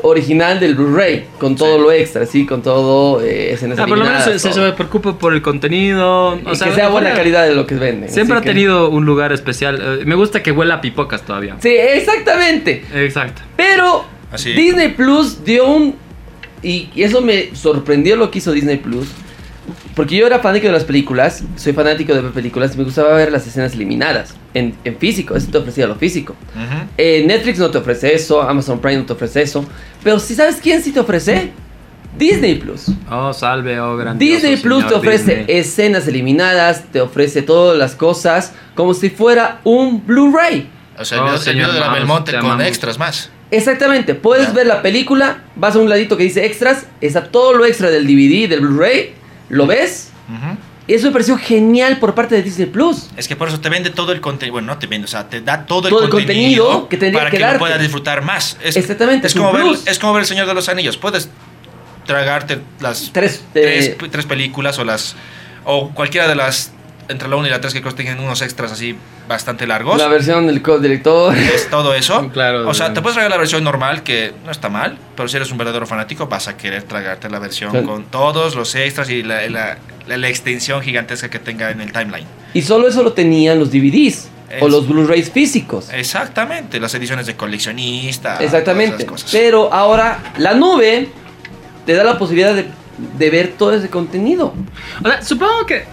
original 0.03 0.59
del 0.59 0.75
Blu-ray, 0.75 1.27
con 1.39 1.55
todo 1.57 1.77
Sí. 1.77 1.83
lo 1.83 1.93
extra, 1.93 2.27
sí, 2.27 2.47
con 2.47 2.63
todo 2.63 3.21
eh, 3.23 3.53
escenas 3.53 3.79
Ah, 3.79 3.87
por 3.87 3.99
lo 3.99 4.05
menos 4.05 4.25
se, 4.25 4.39
se, 4.39 4.73
preocupa 4.73 5.19
por 5.19 5.33
el 5.35 5.43
contenido. 5.43 6.39
Y 6.45 6.49
O 6.49 6.55
sea, 6.55 6.69
que 6.69 6.75
sea 6.75 6.89
buena 6.89 7.13
calidad 7.15 7.47
de 7.47 7.55
lo 7.55 7.67
que 7.67 7.75
venden. 7.75 8.09
Siempre 8.11 8.39
ha 8.39 8.41
que- 8.41 8.49
tenido 8.49 8.89
un 8.91 9.05
lugar 9.05 9.33
especial. 9.33 10.01
Eh, 10.01 10.05
me 10.07 10.15
gusta 10.15 10.43
que 10.43 10.51
huela 10.53 10.77
a 10.77 10.81
pipocas 10.81 11.23
todavía. 11.23 11.57
Sí, 11.61 11.69
exactamente. 11.71 12.85
Exacto. 12.95 13.43
Pero 13.57 14.05
Así. 14.33 14.53
Disney 14.53 14.89
Plus 14.89 15.45
dio 15.45 15.67
un. 15.67 15.95
Y 16.63 16.89
y 16.95 17.03
eso 17.03 17.21
me 17.21 17.55
sorprendió 17.55 18.17
lo 18.17 18.31
que 18.31 18.39
hizo 18.39 18.53
Disney 18.53 18.77
Plus. 18.79 19.09
Porque 19.95 20.17
yo 20.17 20.27
era 20.27 20.39
fanático 20.41 20.67
de 20.67 20.73
las 20.73 20.85
películas, 20.85 21.45
soy 21.57 21.73
fanático 21.73 22.15
de 22.15 22.23
ver 22.23 22.33
películas 22.33 22.75
y 22.75 22.79
me 22.79 22.85
gustaba 22.85 23.15
ver 23.15 23.31
las 23.31 23.47
escenas 23.47 23.75
eliminadas 23.75 24.35
en, 24.55 24.75
en 24.85 24.97
físico. 24.99 25.37
Eso 25.37 25.49
te 25.51 25.59
ofrecía 25.59 25.87
lo 25.87 25.95
físico. 25.97 26.35
Ujú. 26.55 26.85
Eh, 26.97 27.25
Netflix 27.27 27.59
no 27.59 27.71
te 27.71 27.79
ofrece 27.79 28.15
eso, 28.15 28.43
Amazon 28.43 28.81
Prime 28.81 28.99
no 28.99 29.07
te 29.07 29.13
ofrece 29.13 29.43
eso. 29.43 29.65
Pero 30.03 30.19
si 30.19 30.35
sabes 30.35 30.57
quién 30.63 30.83
sí 30.83 30.93
te 30.93 31.01
ofrece, 31.01 31.53
Disney 32.19 32.57
Plus. 32.57 32.87
Oh, 33.11 33.33
salve, 33.33 33.79
oh, 33.81 33.97
grandioso 33.97 34.33
Disney 34.35 34.57
Plus 34.57 34.79
señor 34.85 34.89
te 34.93 34.95
ofrece 34.99 35.37
Disney. 35.37 35.59
escenas 35.59 36.09
eliminadas, 36.09 36.85
te 36.91 37.01
ofrece 37.01 37.43
todas 37.43 37.79
las 37.79 37.95
cosas 37.95 38.53
como 38.75 38.95
si 38.95 39.11
fuera 39.11 39.61
un 39.65 40.05
Blu-ray. 40.07 40.69
O 40.99 41.05
sea, 41.05 41.19
el 41.19 41.25
Oh, 41.25 41.33
el 41.35 41.39
señor 41.39 41.73
de 41.73 41.81
la 41.81 41.93
Belmonte 41.93 42.33
te 42.33 42.39
con 42.39 42.47
amamos. 42.47 42.67
extras 42.67 42.99
más. 42.99 43.31
Exactamente, 43.53 44.15
puedes 44.15 44.49
Ya. 44.49 44.53
ver 44.53 44.67
la 44.67 44.81
película, 44.83 45.43
vas 45.57 45.75
a 45.77 45.79
un 45.81 45.89
ladito 45.89 46.17
que 46.17 46.23
dice 46.25 46.45
extras, 46.47 46.87
está 47.01 47.25
todo 47.29 47.53
lo 47.55 47.65
extra 47.65 47.91
del 47.91 48.07
DVD, 48.07 48.49
del 48.49 48.61
Blu-ray, 48.61 49.15
lo 49.51 49.67
ves. 49.67 50.11
Ujú. 50.29 50.57
Y 50.87 50.95
eso 50.95 51.07
me 51.07 51.13
pareció 51.13 51.37
genial 51.37 51.99
por 51.99 52.15
parte 52.15 52.35
de 52.35 52.43
Disney 52.43 52.67
Plus. 52.67 53.11
Es 53.17 53.29
que 53.29 53.37
por 53.37 53.47
eso 53.49 53.61
te 53.61 53.69
vende 53.69 53.91
todo 53.91 54.13
el 54.13 54.21
contenido. 54.21 54.55
Bueno, 54.55 54.69
no 54.73 54.79
te 54.79 54.87
vende, 54.87 55.05
o 55.05 55.09
sea, 55.09 55.29
te 55.29 55.41
da 55.41 55.65
todo 55.67 55.87
el 55.87 55.91
Todo 55.95 56.05
el 56.05 56.11
contenido, 56.11 56.65
contenido 56.65 56.89
que 56.89 56.97
tendría 56.97 57.21
para 57.21 57.31
que 57.31 57.39
lo 57.39 57.59
puedas 57.59 57.81
disfrutar 57.81 58.23
más. 58.23 58.57
Es, 58.63 58.77
Exactamente, 58.77 59.27
Es 59.27 59.35
como, 59.35 59.53
ver, 59.53 59.67
es 59.87 59.99
como 59.99 60.15
ver 60.15 60.23
El 60.23 60.27
Señor 60.27 60.47
de 60.47 60.55
los 60.55 60.69
Anillos. 60.69 60.97
Puedes 60.97 61.29
tragarte 62.07 62.61
las 62.81 63.11
Tres, 63.13 63.45
tres, 63.53 63.89
eh, 63.89 63.99
tres 64.11 64.27
películas 64.27 64.79
o 64.79 64.85
las 64.85 65.15
o 65.65 65.91
cualquiera 65.91 66.27
de 66.27 66.35
las 66.35 66.73
entre 67.11 67.29
la 67.29 67.37
1 67.37 67.47
y 67.47 67.51
la 67.51 67.61
3 67.61 67.75
que 67.75 67.81
creo 67.83 67.95
que 67.95 68.03
tienen 68.05 68.23
unos 68.23 68.41
extras 68.43 68.73
así 68.73 68.97
bastante 69.29 69.67
largos. 69.67 69.99
la 69.99 70.09
versión 70.09 70.47
del 70.47 70.63
co-director. 70.63 71.37
Es 71.37 71.69
todo 71.71 71.95
eso. 71.95 72.29
Claro, 72.33 72.69
o 72.69 72.75
sea, 72.75 72.87
claro. 72.87 72.95
te 72.95 73.03
puedes 73.03 73.15
tragar 73.15 73.31
la 73.31 73.37
versión 73.37 73.63
normal, 73.65 74.03
que 74.03 74.33
no 74.45 74.51
está 74.51 74.69
mal, 74.69 74.97
pero 75.17 75.29
si 75.29 75.37
eres 75.37 75.51
un 75.53 75.59
verdadero 75.59 75.87
fanático, 75.87 76.27
vas 76.27 76.49
a 76.49 76.57
querer 76.57 76.85
tragarte 76.85 77.29
la 77.29 77.39
versión 77.39 77.71
Claro. 77.73 77.87
con 77.87 78.05
todos 78.05 78.55
los 78.55 78.75
extras 78.75 79.11
y 79.11 79.23
la, 79.23 79.49
la- 79.51 79.77
la- 80.07 80.17
la 80.17 80.29
extensión 80.29 80.81
gigantesca 80.83 81.29
que 81.29 81.39
tenga 81.39 81.71
en 81.71 81.81
el 81.81 81.93
timeline. 81.93 82.27
Y 82.55 82.63
solo 82.63 82.89
eso 82.89 83.03
lo 83.03 83.13
tenían 83.13 83.59
los 83.59 83.71
DVDs 83.71 84.29
o 84.61 84.67
Es- 84.67 84.73
los 84.73 84.89
Blu-rays 84.89 85.31
físicos. 85.31 85.89
Exactamente, 85.93 86.81
las 86.81 86.93
ediciones 86.95 87.27
de 87.27 87.35
coleccionista. 87.37 88.39
Exactamente. 88.43 89.05
todas 89.05 89.21
esas 89.21 89.25
cosas. 89.25 89.31
Pero 89.33 89.73
ahora 89.73 90.19
la 90.39 90.55
nube 90.55 91.09
te 91.87 91.95
da 91.95 92.03
la 92.05 92.19
posibilidad 92.19 92.55
de, 92.55 92.67
de 93.19 93.31
ver 93.31 93.55
todo 93.57 93.73
ese 93.75 93.89
contenido. 93.89 94.53
O 95.05 95.09
sea, 95.09 95.23
supongo 95.23 95.67
que 95.67 95.85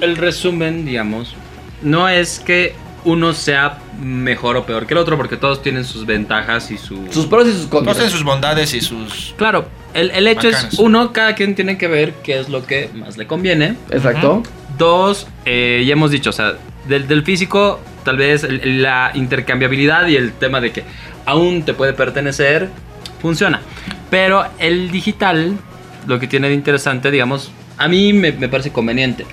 el 0.00 0.16
resumen, 0.16 0.84
digamos, 0.84 1.34
no 1.82 2.08
es 2.08 2.40
que 2.40 2.74
uno 3.04 3.32
sea 3.34 3.78
mejor 4.02 4.56
o 4.56 4.66
peor 4.66 4.86
que 4.86 4.94
el 4.94 4.98
otro, 4.98 5.16
porque 5.16 5.36
todos 5.36 5.62
tienen 5.62 5.84
sus 5.84 6.06
ventajas 6.06 6.70
y 6.70 6.78
sus... 6.78 6.98
Sus 7.14 7.26
pros 7.26 7.46
y 7.46 7.52
sus 7.52 7.60
Todos 7.60 7.70
contras. 7.70 7.96
tienen 7.96 8.12
sus 8.12 8.24
bondades 8.24 8.74
y 8.74 8.80
sus... 8.80 9.34
Claro, 9.36 9.68
el, 9.94 10.10
el 10.10 10.26
hecho 10.26 10.48
Bacanas. 10.48 10.72
es, 10.74 10.78
uno, 10.80 11.12
cada 11.12 11.34
quien 11.34 11.54
tiene 11.54 11.78
que 11.78 11.86
ver 11.86 12.14
qué 12.24 12.40
es 12.40 12.48
lo 12.48 12.66
que 12.66 12.90
más 12.94 13.16
le 13.16 13.26
conviene. 13.26 13.76
Exacto. 13.90 14.42
Dos, 14.76 15.28
eh, 15.44 15.84
ya 15.86 15.92
hemos 15.92 16.10
dicho, 16.10 16.30
o 16.30 16.32
sea, 16.32 16.54
del, 16.88 17.06
del 17.06 17.22
físico, 17.22 17.80
tal 18.04 18.16
vez 18.16 18.42
el- 18.44 18.82
la 18.82 19.12
intercambiabilidad 19.14 20.08
y 20.08 20.16
el 20.16 20.32
tema 20.32 20.60
de 20.60 20.72
que 20.72 20.82
aún 21.26 21.62
te 21.62 21.72
puede 21.74 21.92
pertenecer, 21.92 22.68
funciona. 23.22 23.60
Pero 24.10 24.44
el 24.58 24.90
digital, 24.90 25.56
lo 26.06 26.18
que 26.18 26.26
tiene 26.26 26.48
de 26.48 26.54
interesante, 26.54 27.10
digamos, 27.12 27.50
a 27.78 27.86
mí 27.88 28.12
me, 28.12 28.32
me 28.32 28.48
parece 28.48 28.72
conveniente. 28.72 29.24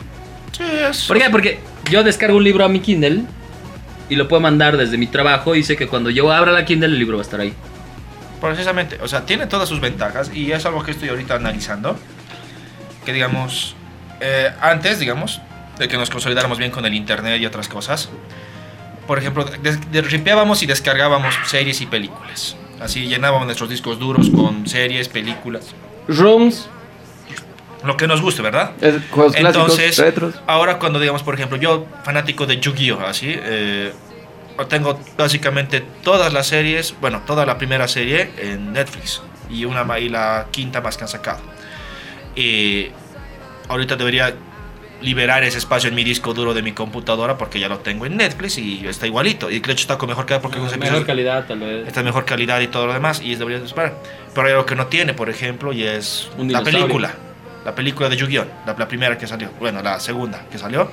Sí. 0.58 1.08
¿Por 1.08 1.18
qué? 1.18 1.30
Porque 1.30 1.60
yo 1.90 2.04
descargo 2.04 2.38
un 2.38 2.44
libro 2.44 2.64
a 2.64 2.70
mi 2.70 2.80
Kindle 2.80 3.24
y 4.10 4.16
lo 4.16 4.28
puedo 4.28 4.42
mandar 4.42 4.78
desde 4.78 4.98
mi 4.98 5.08
trabajo 5.08 5.56
y 5.56 5.64
sé 5.64 5.76
que 5.76 5.88
cuando 5.88 6.10
yo 6.10 6.32
abra 6.32 6.52
la 6.52 6.66
Kindle 6.66 6.88
el 6.88 7.00
libro 7.00 7.18
va 7.18 7.22
a 7.22 7.26
estar 7.26 7.40
ahí. 7.40 7.54
Precisamente, 8.40 8.98
o 9.02 9.08
sea, 9.08 9.26
tiene 9.26 9.48
todas 9.48 9.70
sus 9.70 9.80
ventajas 9.80 10.32
y 10.34 10.52
es 10.52 10.66
algo 10.66 10.84
que 10.84 10.92
estoy 10.92 11.10
ahorita 11.10 11.36
analizando. 11.36 11.98
Que 13.06 13.14
digamos, 13.14 13.76
eh, 14.22 14.52
antes, 14.62 15.00
digamos, 15.00 15.42
de 15.78 15.88
que 15.88 15.98
nos 15.98 16.10
consolidáramos 16.10 16.58
bien 16.58 16.72
con 16.72 16.86
el 16.86 16.94
internet 16.94 17.42
y 17.42 17.46
otras 17.46 17.68
cosas, 17.68 18.10
por 19.08 19.18
ejemplo, 19.18 19.46
ripeábamos 19.92 20.64
y 20.64 20.66
descargábamos 20.66 21.36
series 21.46 21.82
y 21.82 21.86
películas. 21.86 22.56
Así 22.80 23.08
llenábamos 23.08 23.46
nuestros 23.46 23.70
discos 23.70 24.00
duros 24.00 24.30
con 24.30 24.68
series, 24.68 25.10
películas, 25.10 25.74
Rooms, 26.08 26.68
lo 27.84 27.98
que 27.98 28.08
nos 28.08 28.22
guste, 28.22 28.42
¿verdad? 28.42 28.72
es- 28.82 28.96
juegos 29.10 29.36
Entonces, 29.36 29.96
clásicos, 29.96 30.06
retros. 30.06 30.36
ahora 30.48 30.80
cuando 30.80 31.00
digamos, 31.00 31.24
por 31.24 31.34
ejemplo, 31.36 31.58
yo 31.58 31.86
fanático 32.04 32.46
de 32.46 32.60
Yu-Gi-Oh, 32.60 33.00
así, 33.06 33.34
eh, 33.36 33.92
tengo 34.70 35.00
básicamente 35.18 35.84
todas 36.04 36.32
las 36.32 36.48
series, 36.48 36.96
bueno, 37.02 37.22
toda 37.26 37.46
la 37.46 37.58
primera 37.58 37.88
serie 37.88 38.30
en 38.38 38.72
Netflix 38.74 39.22
y 39.50 39.66
una 39.66 40.00
y 40.00 40.10
la 40.10 40.46
quinta 40.52 40.80
más 40.82 40.96
que 40.98 41.04
han 41.04 41.08
sacado. 41.10 41.42
Y 42.36 42.90
ahorita 43.68 43.96
debería 43.96 44.34
liberar 45.02 45.44
ese 45.44 45.58
espacio 45.58 45.90
en 45.90 45.96
mi 45.96 46.04
disco 46.06 46.34
duro 46.34 46.54
de 46.54 46.62
mi 46.62 46.72
computadora 46.72 47.38
porque 47.38 47.60
ya 47.60 47.68
lo 47.68 47.80
tengo 47.80 48.06
en 48.06 48.16
Netflix 48.16 48.58
y 48.58 48.88
está 48.88 49.06
igualito. 49.06 49.50
Y 49.52 49.60
de 49.60 49.72
hecho 49.74 49.82
está 49.82 49.98
con 49.98 50.08
mejor 50.08 50.26
calidad 50.26 50.42
porque 50.42 50.60
los 50.60 50.72
episodios- 50.72 51.04
calidad, 51.06 51.46
tal 51.46 51.60
vez. 51.60 51.86
está 51.88 52.00
en 52.00 52.06
mejor 52.06 52.24
calidad 52.26 52.62
y 52.62 52.68
todo 52.68 52.88
lo 52.88 52.94
demás 52.94 53.22
y 53.22 53.36
debería 53.36 53.60
disparar. 53.60 53.96
Pero 54.34 54.48
hay 54.48 54.54
algo 54.54 54.66
que 54.66 54.76
no 54.76 54.88
tiene, 54.88 55.14
por 55.14 55.30
ejemplo, 55.30 55.74
y 55.74 55.84
es 55.84 56.30
Un 56.38 56.52
la 56.52 56.60
dinosaurio. 56.60 56.80
película. 56.82 57.14
La 57.66 57.76
película 57.76 58.10
de 58.10 58.18
Yu-Gi-Oh! 58.18 58.46
La, 58.66 58.76
la 58.78 58.88
primera 58.88 59.18
que 59.18 59.28
salió. 59.28 59.50
Bueno, 59.60 59.82
la 59.82 60.00
segunda 60.00 60.46
que 60.52 60.58
salió. 60.58 60.90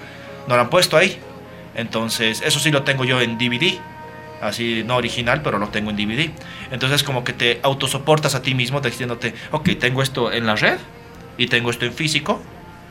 No 0.49 0.57
la 0.57 0.63
han 0.63 0.71
puesto 0.71 0.97
ahí. 0.97 1.19
Entonces, 1.75 2.43
eso 2.45 2.59
sí 2.59 2.71
lo 2.71 2.83
tengo 2.83 3.05
yo 3.05 3.21
en 3.21 3.39
DVD. 3.39 3.79
Así, 4.41 4.83
no 4.87 4.97
original, 4.97 5.43
pero 5.43 5.59
lo 5.59 5.69
tengo 5.69 5.91
en 5.91 5.97
DVD. 5.97 6.31
Entonces, 6.71 7.03
como 7.03 7.25
que 7.25 7.33
te 7.33 7.61
autosoportas 7.63 8.35
a 8.35 8.43
ti 8.43 8.55
mismo 8.55 8.81
diciéndote, 8.81 9.35
ok, 9.51 9.71
tengo 9.79 10.03
esto 10.03 10.33
en 10.33 10.47
la 10.47 10.57
red 10.57 10.79
y 11.37 11.47
tengo 11.47 11.71
esto 11.71 11.85
en 11.85 11.93
físico. 11.93 12.41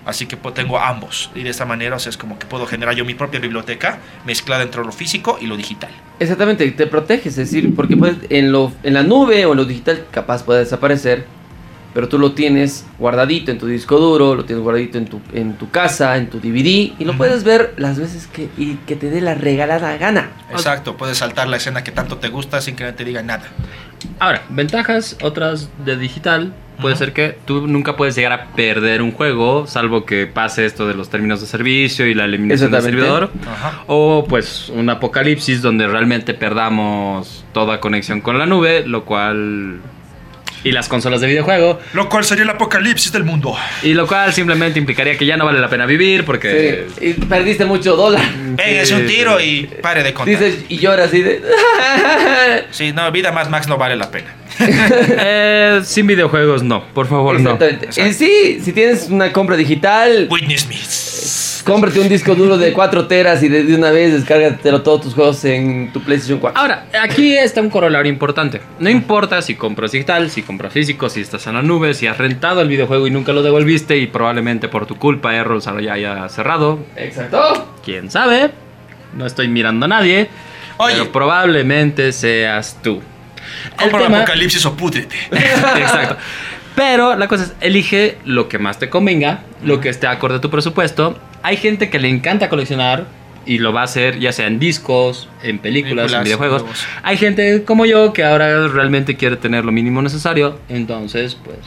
Así 0.05 0.25
que 0.27 0.38
tengo 0.38 0.80
ambos. 0.80 1.30
Y 1.36 1.43
de 1.43 1.49
esta 1.49 1.65
manera, 1.65 1.97
o 1.97 1.99
sea, 1.99 2.09
es 2.09 2.17
como 2.17 2.39
que 2.39 2.45
puedo 2.45 2.65
generar 2.65 2.95
yo 2.95 3.03
mi 3.05 3.13
propia 3.13 3.39
biblioteca 3.39 3.99
mezclada 4.25 4.63
entre 4.63 4.84
lo 4.84 4.91
físico 4.91 5.38
y 5.41 5.47
lo 5.47 5.57
digital. 5.57 5.91
Exactamente, 6.19 6.69
te 6.71 6.88
proteges, 6.88 7.38
es 7.38 7.51
decir, 7.51 7.75
porque 7.75 7.97
puedes, 7.97 8.17
en, 8.30 8.51
lo, 8.51 8.71
en 8.84 8.93
la 8.93 9.03
nube 9.03 9.45
o 9.45 9.51
en 9.51 9.57
lo 9.57 9.65
digital 9.65 10.05
capaz 10.09 10.43
puede 10.43 10.61
desaparecer, 10.61 11.25
pero 11.93 12.07
tú 12.07 12.19
lo 12.19 12.33
tienes 12.33 12.85
guardadito 12.97 13.51
en 13.51 13.57
tu 13.57 13.67
disco 13.67 13.97
duro, 13.97 14.35
lo 14.35 14.45
tienes 14.45 14.63
guardadito 14.63 14.97
en 14.97 15.05
tu, 15.05 15.21
en 15.33 15.53
tu 15.53 15.69
casa, 15.69 16.17
en 16.17 16.29
tu 16.29 16.39
DVD, 16.39 16.93
y 16.97 17.05
lo 17.05 17.17
puedes 17.17 17.43
ver 17.43 17.73
las 17.77 17.99
veces 17.99 18.27
que, 18.27 18.49
y 18.57 18.75
que 18.87 18.95
te 18.95 19.09
dé 19.09 19.21
la 19.21 19.35
regalada 19.35 19.97
gana. 19.97 20.29
Exacto, 20.51 20.97
puedes 20.97 21.17
saltar 21.17 21.47
la 21.47 21.57
escena 21.57 21.83
que 21.83 21.91
tanto 21.91 22.17
te 22.17 22.29
gusta 22.29 22.61
sin 22.61 22.75
que 22.75 22.83
nadie 22.83 22.97
te 22.97 23.05
diga 23.05 23.21
nada. 23.21 23.45
Ahora, 24.19 24.43
ventajas 24.49 25.17
otras 25.21 25.69
de 25.85 25.97
digital. 25.97 26.53
Puede 26.81 26.95
ser 26.95 27.11
que 27.11 27.37
tú 27.45 27.67
nunca 27.67 27.97
puedes 27.97 28.15
llegar 28.15 28.31
a 28.31 28.47
perder 28.55 29.01
un 29.01 29.11
juego, 29.11 29.67
salvo 29.67 30.05
que 30.05 30.27
pase 30.27 30.65
esto 30.65 30.87
de 30.87 30.93
los 30.93 31.09
términos 31.09 31.41
de 31.41 31.47
servicio 31.47 32.07
y 32.07 32.13
la 32.13 32.23
eliminación 32.23 32.71
del 32.71 32.81
servidor. 32.81 33.31
Ajá. 33.45 33.83
O 33.87 34.25
pues 34.29 34.69
un 34.69 34.89
apocalipsis 34.89 35.61
donde 35.61 35.87
realmente 35.87 36.33
perdamos 36.33 37.43
toda 37.51 37.81
conexión 37.81 38.21
con 38.21 38.37
la 38.37 38.45
nube, 38.45 38.85
lo 38.85 39.03
cual... 39.03 39.81
Y 40.64 40.72
las 40.72 40.89
consolas 40.89 41.22
de 41.22 41.28
videojuego, 41.28 41.80
Lo 41.93 42.10
cual 42.10 42.26
sería 42.26 42.43
el 42.43 42.49
apocalipsis 42.49 43.12
del 43.12 43.24
mundo. 43.24 43.55
y 43.82 43.93
lo 43.93 44.05
cual 44.07 44.34
simplemente 44.34 44.78
implicaría 44.80 45.18
que 45.18 45.26
ya 45.26 45.38
no 45.38 45.45
vale 45.45 45.60
la 45.60 45.70
pena 45.70 45.86
vivir 45.86 46.26
porque... 46.26 46.86
Sí, 46.99 47.05
y 47.05 47.14
perdiste 47.14 47.66
mucho 47.66 47.95
dólar. 47.95 48.24
Pégase 48.57 48.95
un 48.95 49.05
tiro 49.07 49.39
y 49.39 49.64
pare 49.82 50.03
de 50.03 50.14
contar. 50.14 50.38
Dices, 50.38 50.66
y 50.68 50.78
lloras 50.78 51.07
así 51.07 51.22
de... 51.22 51.41
Sí, 52.72 52.91
no, 52.91 53.12
vida 53.12 53.32
más 53.32 53.49
Max 53.49 53.68
no 53.68 53.78
vale 53.78 53.95
la 53.95 54.12
pena. 54.12 54.36
Eh, 54.62 55.82
sin 55.86 56.07
videojuegos 56.07 56.64
no, 56.64 56.84
por 56.93 57.07
favor 57.07 57.39
no. 57.39 57.57
En 57.95 58.14
sí, 58.14 58.60
si 58.62 58.74
tienes 58.74 59.07
una 59.10 59.32
compra 59.32 59.55
digital, 59.55 60.28
Witness 60.30 60.68
me. 60.68 60.76
Cómprate 61.74 61.99
un 61.99 62.09
disco 62.09 62.36
duro 62.36 62.57
de 62.57 62.74
4 62.74 63.07
teras 63.07 63.41
y 63.43 63.49
de, 63.49 63.63
de 63.63 63.76
una 63.76 63.91
vez 63.91 64.13
descárgatelo 64.13 64.82
todos 64.82 65.01
tus 65.01 65.13
juegos 65.13 65.43
en 65.45 65.91
tu 65.93 66.01
PlayStation 66.01 66.39
4. 66.39 66.59
Ahora, 66.59 66.86
aquí 67.01 67.38
está 67.38 67.61
un 67.61 67.70
corolario 67.70 68.11
importante. 68.11 68.61
No 68.80 68.89
importa 68.89 69.41
si 69.41 69.55
compras 69.55 69.91
digital, 69.91 70.30
si 70.30 70.41
compras 70.43 70.74
físico, 70.74 71.09
si 71.09 71.22
estás 71.22 71.45
en 71.47 71.53
la 71.55 71.61
nube, 71.61 71.93
si 71.93 72.07
has 72.07 72.17
rentado 72.17 72.61
el 72.61 72.67
videojuego 72.67 73.07
y 73.07 73.11
nunca 73.11 73.32
lo 73.34 73.41
devolviste 73.43 73.97
y 73.97 74.07
probablemente 74.07 74.67
por 74.67 74.86
tu 74.86 74.95
culpa 74.97 75.36
Errol 75.36 75.61
ya 75.82 75.93
haya 75.93 76.30
cerrado. 76.30 76.80
Exacto. 76.95 77.76
¿Quién 77.84 78.09
sabe? 78.11 78.51
No 79.13 79.26
estoy 79.26 79.47
mirando 79.47 79.86
a 79.86 79.89
nadie. 79.89 80.30
Oye. 80.78 80.93
Pero 80.97 81.11
probablemente 81.11 82.11
seas 82.11 82.78
tú. 82.82 83.01
Compra 83.76 83.99
el 84.01 84.05
tema- 84.05 84.17
apocalipsis 84.20 84.65
o 84.65 84.76
púdrete. 84.76 85.15
Exacto. 85.32 86.17
Pero 86.76 87.15
la 87.15 87.28
cosa 87.28 87.43
es, 87.43 87.55
elige 87.61 88.17
lo 88.26 88.47
que 88.47 88.57
más 88.59 88.80
te 88.80 88.89
convenga, 88.89 89.41
lo 89.63 89.82
que 89.82 89.89
esté 89.89 90.07
acorde 90.07 90.36
a 90.38 90.41
tu 90.41 90.49
presupuesto. 90.49 91.17
Hay 91.43 91.57
gente 91.57 91.89
que 91.89 91.99
le 91.99 92.07
encanta 92.09 92.49
coleccionar 92.49 93.05
y 93.45 93.57
lo 93.57 93.74
va 93.74 93.82
a 93.82 93.84
hacer 93.86 94.20
ya 94.20 94.32
sea 94.32 94.47
en 94.47 94.59
discos, 94.59 95.28
en 95.43 95.59
películas, 95.59 96.05
Películas, 96.05 96.13
en 96.13 96.24
videojuegos. 96.24 96.61
juegos. 96.61 96.86
Hay 97.03 97.17
gente 97.17 97.63
como 97.65 97.86
yo 97.86 98.13
que 98.13 98.24
ahora 98.24 98.67
realmente 98.67 99.15
quiere 99.17 99.36
tener 99.38 99.65
lo 99.65 99.72
mínimo 99.72 100.01
necesario. 100.01 100.59
Entonces, 100.70 101.36
pues, 101.36 101.57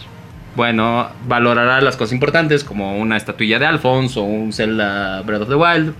bueno, 0.54 1.08
valorará 1.26 1.80
las 1.80 1.96
cosas 1.96 2.12
importantes 2.12 2.62
como 2.64 2.98
una 2.98 3.16
estatuilla 3.16 3.58
de 3.58 3.66
Alphonse 3.66 4.18
o 4.20 4.22
un 4.22 4.52
Zelda 4.52 5.22
Breath 5.22 5.42
of 5.42 5.48
the 5.48 5.54
Wild. 5.56 5.94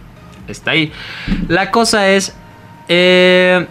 Está 0.49 0.73
ahí. 0.73 0.93
La 1.49 1.71
cosa 1.71 2.09
es... 2.09 2.35
eh, 2.89 3.67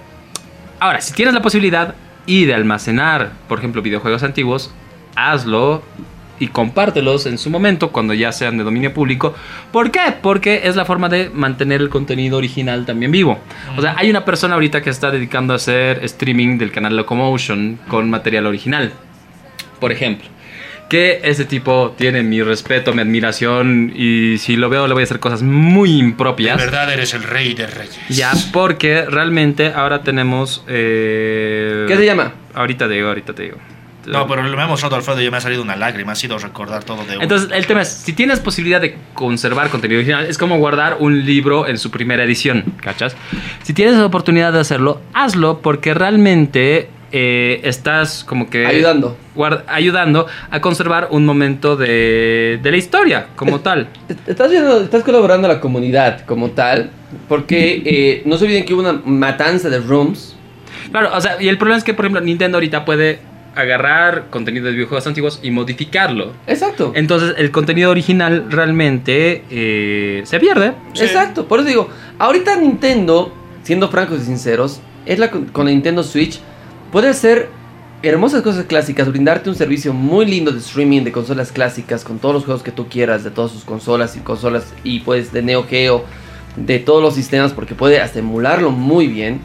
Ahora, 0.80 1.00
si 1.02 1.14
tienes 1.14 1.36
la 1.36 1.42
posibilidad 1.44 1.94
y 2.26 2.46
de 2.46 2.56
almacenar, 2.56 3.34
por 3.48 3.60
ejemplo, 3.60 3.84
videojuegos 3.84 4.24
antiguos, 4.24 4.72
hazlo 5.16 5.82
y 6.40 6.48
compártelos 6.48 7.28
en 7.28 7.38
su 7.38 7.52
momento 7.52 7.92
cuando 7.92 8.16
ya 8.16 8.32
sean 8.32 8.58
de 8.58 8.64
dominio 8.64 8.94
público. 8.94 9.36
¿Por 9.72 9.92
qué? 9.92 10.00
Porque 10.24 10.62
es 10.64 10.76
la 10.76 10.86
forma 10.86 11.08
de 11.08 11.30
mantener 11.30 11.82
el 11.82 11.90
contenido 11.90 12.38
original 12.38 12.86
también 12.86 13.12
vivo. 13.12 13.40
O 13.78 13.82
sea, 13.82 13.94
hay 13.98 14.10
una 14.10 14.26
persona 14.26 14.56
ahorita 14.56 14.82
que 14.82 14.90
está 14.90 15.12
dedicando 15.12 15.54
a 15.54 15.58
hacer 15.58 16.04
streaming 16.04 16.58
del 16.58 16.72
canal 16.72 16.98
Locomotion 16.98 17.78
con 17.88 18.10
material 18.10 18.48
original. 18.48 18.92
Por 19.80 19.92
ejemplo. 19.92 20.28
Que 20.90 21.22
ese 21.24 21.46
tipo 21.46 21.94
tiene 21.98 22.22
mi 22.22 22.42
respeto, 22.42 22.92
mi 22.94 23.02
admiración 23.02 23.94
y 23.96 24.38
si 24.40 24.58
lo 24.58 24.68
veo 24.68 24.88
le 24.88 24.94
voy 24.94 25.02
a 25.02 25.06
hacer 25.06 25.20
cosas 25.22 25.42
muy 25.42 25.92
De 25.94 25.98
impropias. 26.00 26.58
verdad 26.58 26.92
eres 26.92 27.14
el 27.14 27.24
rey 27.24 27.54
de 27.54 27.66
reyes. 27.68 27.98
Ya, 28.10 28.32
porque 28.52 29.06
realmente 29.06 29.68
ahora 29.74 30.02
tenemos. 30.04 30.66
eh, 30.68 31.86
¿Qué 31.88 31.96
se 31.96 32.06
llama? 32.06 32.34
Ahorita 32.54 32.88
te 32.90 32.96
digo, 32.96 33.08
ahorita 33.08 33.34
te 33.34 33.44
digo. 33.44 33.58
No, 34.06 34.28
pero 34.28 34.42
lo 34.44 34.58
me 34.58 34.64
ha 34.64 34.68
mostrado 34.68 34.96
Alfredo 34.96 35.22
y 35.22 35.30
me 35.30 35.38
ha 35.38 35.42
salido 35.42 35.62
una 35.62 35.76
lágrima. 35.76 36.14
Ha 36.14 36.16
sido 36.16 36.38
recordar 36.40 36.84
todo 36.84 37.06
de 37.06 37.14
uno. 37.14 37.22
Entonces, 37.24 37.50
el 37.54 37.68
tema 37.68 37.82
es: 37.82 37.90
si 37.90 38.14
tienes 38.14 38.40
posibilidad 38.40 38.82
de 38.82 38.98
conservar 39.14 39.70
contenido 39.70 40.00
original, 40.00 40.26
es 40.26 40.38
como 40.38 40.58
guardar 40.58 40.98
un 41.00 41.26
libro 41.26 41.68
en 41.68 41.78
su 41.78 41.92
primera 41.92 42.24
edición, 42.24 42.64
¿cachas? 42.82 43.16
Si 43.64 43.74
tienes 43.74 43.96
la 43.96 44.06
oportunidad 44.06 44.54
de 44.54 44.60
hacerlo, 44.60 45.02
hazlo 45.14 45.60
porque 45.62 45.94
realmente 45.94 46.90
eh, 47.12 47.62
estás 47.64 48.24
como 48.24 48.50
que. 48.50 48.66
Ayudando. 48.66 49.18
guard- 49.36 49.64
ayudando 49.68 50.26
a 50.50 50.62
conservar 50.62 51.10
un 51.12 51.26
momento 51.26 51.76
de, 51.76 52.60
de 52.64 52.72
la 52.72 52.78
historia 52.78 53.28
como 53.36 53.60
tal. 53.60 53.88
Estás, 54.26 54.50
viendo- 54.50 54.82
estás 54.82 55.04
colaborando 55.04 55.48
a 55.48 55.54
la 55.54 55.60
comunidad 55.60 56.26
como 56.26 56.52
tal, 56.52 56.90
porque 57.28 57.84
eh, 57.86 58.22
no 58.26 58.38
se 58.38 58.46
olviden 58.46 58.66
que 58.66 58.74
hubo 58.74 58.82
una 58.82 59.00
matanza 59.06 59.70
de 59.70 59.80
rooms. 59.80 60.36
Claro, 60.90 61.12
o 61.14 61.22
sea, 61.22 61.42
y 61.42 61.48
el 61.48 61.58
problema 61.58 61.78
es 61.78 61.84
que, 61.84 61.94
por 61.94 62.06
ejemplo, 62.06 62.22
Nintendo 62.22 62.58
ahorita 62.58 62.84
puede 62.84 63.20
agarrar 63.56 64.30
contenido 64.30 64.66
de 64.68 64.74
videojuegos 64.74 65.06
antiguos 65.08 65.40
y 65.44 65.52
modificarlo. 65.52 66.34
Exacto. 66.48 66.94
Entonces, 66.96 67.36
el 67.38 67.52
contenido 67.52 67.92
original 67.92 68.46
realmente 68.50 69.44
eh, 69.50 70.22
se 70.26 70.40
pierde. 70.40 70.74
Sí. 70.94 71.04
Exacto. 71.04 71.48
Por 71.48 71.60
eso 71.60 71.68
digo, 71.68 71.90
ahorita 72.20 72.56
Nintendo, 72.58 73.34
siendo 73.64 73.90
francos 73.90 74.22
y 74.22 74.26
sinceros, 74.26 74.80
es 75.06 75.20
la 75.20 75.30
con 75.30 75.66
la 75.66 75.72
Nintendo 75.72 76.04
Switch, 76.04 76.40
puede 76.92 77.10
hacer 77.10 77.50
hermosas 78.04 78.42
cosas 78.42 78.66
clásicas, 78.66 79.08
brindarte 79.08 79.50
un 79.50 79.56
servicio 79.56 79.94
muy 79.94 80.26
lindo 80.26 80.52
de 80.52 80.60
streaming 80.60 81.04
de 81.04 81.12
consolas 81.12 81.52
clásicas 81.52 82.04
con 82.04 82.20
todos 82.20 82.34
los 82.34 82.46
juegos 82.46 82.64
que 82.64 82.72
tú 82.72 82.88
quieras 82.88 83.24
de 83.24 83.30
todas 83.30 83.52
sus 83.52 83.64
consolas 83.64 84.16
y 84.16 84.20
consolas 84.20 84.74
y 84.84 85.02
pues 85.02 85.32
de 85.32 85.44
Neo 85.44 85.66
Geo, 85.68 86.04
de 86.56 86.80
todos 86.80 87.04
los 87.04 87.14
sistemas 87.14 87.54
porque 87.54 87.76
puede 87.76 88.02
hasta 88.02 88.20
emularlo 88.20 88.72
muy 88.72 89.08
bien, 89.08 89.42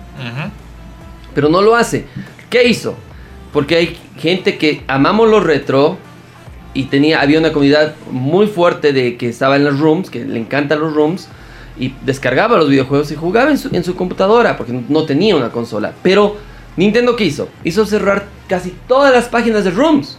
pero 1.34 1.48
no 1.48 1.60
lo 1.60 1.74
hace. 1.74 2.06
¿Qué 2.48 2.66
hizo? 2.66 2.96
Porque 3.52 3.76
hay 3.76 3.96
gente 4.18 4.58
que 4.58 4.82
amamos 4.88 5.28
los 5.28 5.42
retro 5.44 5.98
y 6.74 6.84
tenía, 6.84 7.20
había 7.20 7.38
una 7.38 7.52
comunidad 7.52 7.94
muy 8.10 8.46
fuerte 8.46 8.92
de 8.92 9.16
que 9.16 9.28
estaba 9.28 9.56
en 9.56 9.64
los 9.64 9.78
rooms, 9.78 10.10
que 10.10 10.24
le 10.24 10.38
encantan 10.38 10.80
los 10.80 10.94
rooms, 10.94 11.28
y 11.78 11.92
descargaba 12.04 12.56
los 12.58 12.68
videojuegos 12.68 13.10
y 13.12 13.16
jugaba 13.16 13.50
en 13.50 13.58
su, 13.58 13.74
en 13.74 13.84
su 13.84 13.94
computadora 13.96 14.56
porque 14.56 14.72
no 14.88 15.04
tenía 15.04 15.36
una 15.36 15.50
consola. 15.50 15.92
Pero 16.02 16.36
Nintendo 16.76 17.16
¿qué 17.16 17.24
hizo? 17.24 17.48
Hizo 17.64 17.84
cerrar 17.86 18.26
casi 18.48 18.74
todas 18.88 19.12
las 19.12 19.26
páginas 19.26 19.64
de 19.64 19.70
rooms. 19.70 20.18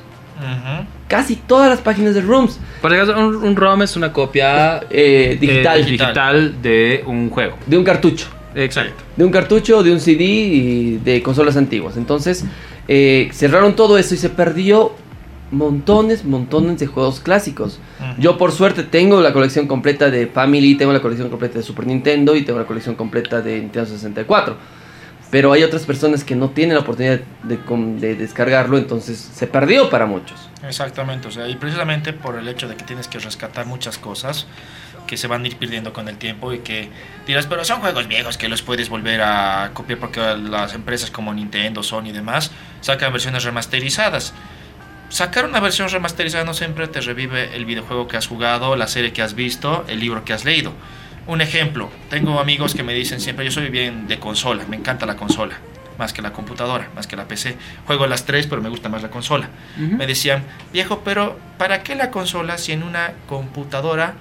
Casi 1.08 1.36
todas 1.36 1.70
las 1.70 1.80
páginas 1.80 2.14
de 2.14 2.22
rooms. 2.22 2.60
Ejemplo, 2.84 3.20
un, 3.20 3.36
un 3.38 3.56
ROM 3.56 3.82
es 3.82 3.96
una 3.96 4.12
copia 4.14 4.78
Eh, 4.90 5.32
eh, 5.32 5.38
digital. 5.40 5.86
digital 5.86 6.62
de 6.62 7.04
un 7.08 7.30
juego. 7.30 7.58
De 7.66 7.78
un 7.78 7.84
cartucho. 7.84 8.28
Exacto. 8.56 9.04
de 9.16 9.24
un 9.24 9.32
cartucho, 9.32 9.84
de 9.84 9.92
un 9.92 10.00
CD 10.00 10.24
y 10.24 10.98
de 10.98 11.22
consolas 11.22 11.58
antiguas. 11.58 11.96
Entonces, 11.96 12.44
eh, 12.88 13.30
cerraron 13.34 13.76
todo 13.76 13.98
eso 13.98 14.14
y 14.14 14.18
se 14.18 14.30
perdió 14.30 14.94
montones, 15.52 16.26
montones 16.26 16.80
de 16.80 16.88
juegos 16.88 17.20
clásicos. 17.20 17.80
Yo 18.20 18.38
por 18.38 18.52
suerte 18.52 18.84
tengo 18.84 19.22
la 19.22 19.34
colección 19.34 19.68
completa 19.68 20.10
de 20.10 20.28
Family, 20.28 20.76
tengo 20.76 20.94
la 20.94 21.02
colección 21.02 21.30
completa 21.30 21.58
de 21.58 21.64
Super 21.64 21.88
Nintendo 21.88 22.36
y 22.36 22.44
tengo 22.44 22.60
la 22.60 22.66
colección 22.66 22.96
completa 22.96 23.42
de 23.42 23.60
Nintendo 23.60 23.90
64. 23.90 24.56
Pero 25.30 25.52
hay 25.52 25.64
otras 25.64 25.86
personas 25.86 26.24
que 26.24 26.36
no 26.36 26.52
tienen 26.52 26.76
la 26.76 26.82
oportunidad 26.82 27.20
de, 27.44 27.60
de 28.00 28.16
descargarlo, 28.16 28.78
entonces 28.78 29.18
se 29.18 29.46
perdió 29.46 29.90
para 29.90 30.06
muchos. 30.06 30.50
Exactamente, 30.66 31.28
o 31.28 31.32
sea, 31.32 31.50
y 31.50 31.58
precisamente 31.58 32.14
por 32.14 32.38
el 32.38 32.48
hecho 32.48 32.70
de 32.70 32.76
que 32.76 32.86
tienes 32.86 33.10
que 33.10 33.20
rescatar 33.20 33.66
muchas 33.66 33.98
cosas 33.98 34.48
que 35.08 35.18
se 35.18 35.28
van 35.28 35.44
a 35.44 35.48
ir 35.48 35.56
perdiendo 35.56 35.94
con 35.94 36.08
el 36.08 36.18
tiempo 36.18 36.54
y 36.54 36.60
que 36.60 36.90
dirás, 37.26 37.48
pero 37.48 37.66
son 37.66 37.80
juegos 37.80 38.08
viejos 38.08 38.38
que 38.38 38.50
los 38.50 38.62
puedes 38.62 38.90
volver 38.90 39.22
a 39.22 39.72
copiar 39.74 39.98
porque 40.00 40.20
las 40.38 40.74
empresas 40.74 41.10
como 41.10 41.34
Nintendo, 41.34 41.82
Sony 41.82 42.08
y 42.08 42.12
demás 42.12 42.52
sacan 42.82 43.12
versiones 43.12 43.44
remasterizadas. 43.44 44.34
Sacar 45.10 45.46
una 45.46 45.62
versión 45.62 45.90
remasterizada 45.90 46.44
no 46.44 46.54
siempre 46.54 46.88
te 46.90 47.00
revive 47.00 47.56
el 47.56 47.66
videojuego 47.66 48.08
que 48.10 48.18
has 48.18 48.28
jugado, 48.28 48.76
la 48.76 48.88
serie 48.88 49.14
que 49.14 49.22
has 49.22 49.36
visto, 49.36 49.86
el 49.88 50.02
libro 50.02 50.26
que 50.26 50.34
has 50.34 50.44
leído. 50.44 50.74
Un 51.28 51.42
ejemplo, 51.42 51.90
tengo 52.10 52.40
amigos 52.40 52.76
que 52.76 52.84
me 52.84 52.94
dicen 52.94 53.20
siempre, 53.22 53.46
yo 53.46 53.52
soy 53.52 53.70
bien 53.70 54.08
de 54.08 54.20
consola, 54.20 54.66
me 54.70 54.76
encanta 54.76 55.06
la 55.06 55.16
consola, 55.16 55.58
más 55.98 56.14
que 56.14 56.22
la 56.22 56.32
computadora, 56.34 56.90
más 56.96 57.08
que 57.08 57.16
la 57.16 57.26
PC. 57.26 57.58
Juego 57.86 58.06
las 58.08 58.26
tres, 58.26 58.48
pero 58.48 58.62
me 58.62 58.70
gusta 58.70 58.90
más 58.90 59.02
la 59.02 59.10
consola. 59.10 59.50
Me 59.78 60.08
decían, 60.08 60.44
viejo, 60.72 61.02
pero 61.04 61.40
¿para 61.58 61.84
qué 61.84 61.96
la 61.96 62.12
consola 62.12 62.58
si 62.58 62.74
en 62.74 62.84
una 62.84 63.14
computadora 63.28 64.16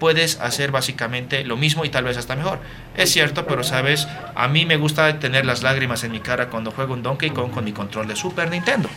puedes 0.00 0.40
hacer 0.40 0.72
básicamente 0.72 1.44
lo 1.44 1.56
mismo 1.56 1.84
y 1.84 1.90
tal 1.90 2.02
vez 2.04 2.16
hasta 2.16 2.34
mejor? 2.34 2.58
Es 2.96 3.12
cierto, 3.12 3.46
pero 3.46 3.62
sabes, 3.62 4.08
a 4.34 4.48
mí 4.48 4.66
me 4.66 4.76
gusta 4.76 5.20
tener 5.20 5.46
las 5.46 5.62
lágrimas 5.62 6.02
en 6.02 6.10
mi 6.10 6.18
cara 6.18 6.48
cuando 6.48 6.72
juego 6.72 6.94
un 6.94 7.02
Donkey 7.04 7.30
Kong 7.30 7.52
con 7.52 7.64
mi 7.64 7.72
control 7.72 8.08
de 8.08 8.16
Super 8.16 8.50
Nintendo. 8.50 8.88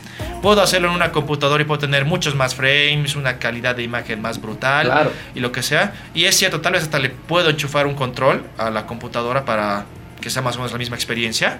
Puedo 0.41 0.61
hacerlo 0.63 0.87
en 0.89 0.95
una 0.95 1.11
computadora 1.11 1.61
y 1.61 1.65
puedo 1.65 1.79
tener 1.79 2.05
muchos 2.05 2.33
más 2.35 2.55
frames, 2.55 3.15
una 3.15 3.37
calidad 3.37 3.75
de 3.75 3.83
imagen 3.83 4.21
más 4.21 4.41
brutal 4.41 4.87
Claro. 4.87 5.11
y 5.35 5.39
lo 5.41 5.51
que 5.51 5.61
sea. 5.61 5.93
Y 6.13 6.23
es 6.25 6.35
cierto, 6.35 6.61
tal 6.61 6.73
vez 6.73 6.81
hasta 6.83 6.97
le 6.99 7.09
puedo 7.09 7.49
enchufar 7.51 7.85
un 7.85 7.93
control 7.95 8.43
a 8.57 8.69
la 8.71 8.85
computadora 8.87 9.45
para 9.45 9.85
que 10.21 10.29
sea 10.29 10.41
más 10.41 10.55
o 10.55 10.59
menos 10.59 10.71
la 10.71 10.77
misma 10.79 10.95
experiencia. 10.95 11.59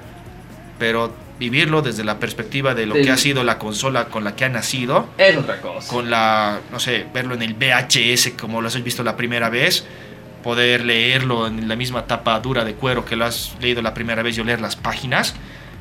Pero 0.79 1.13
vivirlo 1.39 1.81
desde 1.81 2.03
la 2.03 2.19
perspectiva 2.19 2.73
de 2.75 2.85
lo 2.85 2.93
que 2.95 3.09
ha 3.11 3.17
sido 3.17 3.43
la 3.43 3.57
consola 3.57 4.05
con 4.05 4.23
la 4.23 4.35
que 4.35 4.45
ha 4.45 4.49
nacido, 4.49 5.09
Es 5.17 5.35
otra 5.37 5.59
cosa. 5.61 5.87
con 5.91 6.09
la, 6.09 6.59
no 6.71 6.79
sé, 6.79 7.05
verlo 7.13 7.33
en 7.35 7.41
el 7.41 7.53
VHS 7.55 8.31
como 8.39 8.61
lo 8.61 8.67
has 8.67 8.83
visto 8.83 9.03
la 9.03 9.17
primera 9.17 9.49
vez, 9.49 9.85
poder 10.43 10.83
leerlo 10.85 11.47
en 11.47 11.67
la 11.67 11.75
misma 11.75 12.05
tapa 12.05 12.39
dura 12.39 12.63
de 12.63 12.73
cuero 12.75 13.03
que 13.05 13.15
lo 13.15 13.25
has 13.25 13.55
leído 13.61 13.81
la 13.81 13.93
primera 13.93 14.21
vez 14.23 14.37
y 14.37 14.41
oler 14.41 14.61
las 14.61 14.75
páginas, 14.75 15.35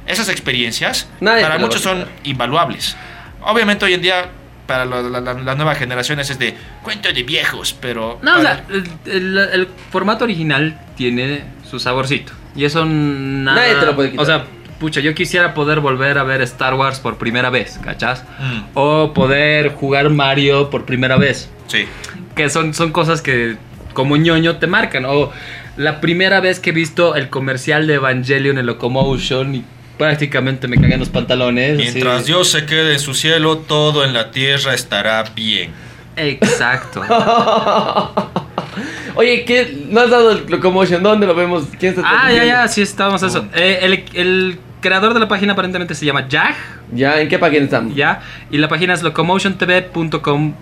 esas 0.07 0.29
experiencias 0.29 1.09
Nadie 1.21 1.43
para 1.43 1.59
muchos 1.59 1.81
son 1.83 2.07
invaluables. 2.25 2.97
Obviamente 3.43 3.85
hoy 3.85 3.95
en 3.95 4.03
día 4.03 4.31
para 4.67 4.85
la- 4.85 5.03
la- 5.03 5.21
la- 5.21 5.35
las 5.35 5.57
nuevas 5.57 5.77
generaciones 5.79 6.31
es 6.31 6.39
de 6.39 6.57
cuento 6.83 7.13
de 7.13 7.23
viejos, 7.25 7.75
pero... 7.81 8.19
No, 8.23 8.33
o 8.39 8.43
para- 8.43 8.57
sea, 8.57 8.65
el, 8.71 8.89
el- 9.07 9.39
el 9.53 9.69
formato 9.91 10.25
original 10.25 10.81
tiene 10.97 11.45
su 11.69 11.79
saborcito. 11.79 12.33
Y 12.57 12.65
eso 12.65 12.85
nada. 12.85 13.61
Nadie 13.61 13.75
te 13.77 13.87
lo 13.87 13.95
puede 13.97 14.11
quitar. 14.13 14.23
O 14.23 14.27
sea, 14.27 14.45
pucha, 14.83 14.99
yo 14.99 15.15
quisiera 15.15 15.55
poder 15.55 15.79
volver 15.79 16.19
a 16.19 16.25
ver 16.25 16.43
Star 16.43 16.75
Wars 16.75 16.99
por 16.99 17.17
primera 17.19 17.51
vez, 17.51 17.79
¿cachás? 17.85 18.25
Mm, 18.41 18.63
O 18.75 19.13
poder 19.15 19.69
jugar 19.75 20.11
Mario 20.11 20.71
por 20.71 20.85
primera 20.85 21.17
vez. 21.17 21.49
sí. 21.69 21.87
Que 22.35 22.51
son, 22.51 22.75
son 22.75 22.91
cosas 22.91 23.23
que 23.23 23.57
como 23.93 24.17
ñoño 24.17 24.57
te 24.57 24.67
marcan. 24.67 25.05
O 25.05 25.31
la 25.77 26.01
primera 26.01 26.41
vez 26.41 26.59
que 26.59 26.71
he 26.71 26.73
visto 26.73 27.15
el 27.15 27.29
comercial 27.29 27.87
de 27.87 27.95
Evangelion 27.95 28.59
en 28.59 28.67
Locomotion 28.67 29.55
y 29.55 29.65
prácticamente 29.99 30.67
me 30.67 30.77
cagué 30.81 30.95
en 30.95 31.01
los 31.01 31.11
pantalones. 31.11 31.77
Mientras 31.77 32.23
así. 32.23 32.27
Dios 32.33 32.51
se 32.51 32.67
quede 32.67 32.95
en 32.95 32.99
su 32.99 33.15
cielo, 33.15 33.59
todo 33.59 34.03
en 34.05 34.15
la 34.15 34.33
tierra 34.33 34.75
estará 34.75 35.23
bien. 35.37 35.71
Exacto. 36.17 37.03
Oye, 39.15 39.45
¿qué? 39.45 39.85
¿No 39.91 40.01
has 40.01 40.11
dado 40.11 40.33
el 40.33 40.47
Locomotion? 40.49 41.03
¿Dónde 41.03 41.27
lo 41.27 41.35
vemos? 41.35 41.65
¿Quién 41.79 41.95
está 41.95 42.03
ah, 42.07 42.33
ya, 42.33 42.45
ya, 42.45 42.67
sí, 42.67 42.83
estábamos 42.83 43.23
eso. 43.23 43.47
Eh, 43.55 43.79
el, 43.83 44.05
el 44.15 44.59
creador 44.83 45.15
de 45.15 45.21
la 45.21 45.29
página 45.29 45.55
aparentemente 45.55 45.95
se 45.95 46.05
llama 46.05 46.29
Jag. 46.29 46.55
¿Ya? 46.93 47.19
¿En 47.19 47.29
qué 47.29 47.39
página 47.39 47.65
estamos? 47.65 47.95
Ya, 47.95 48.21
y 48.51 48.59
la 48.59 48.69
página 48.69 48.93
es 48.93 49.03
locomotiontv.com 49.03 50.55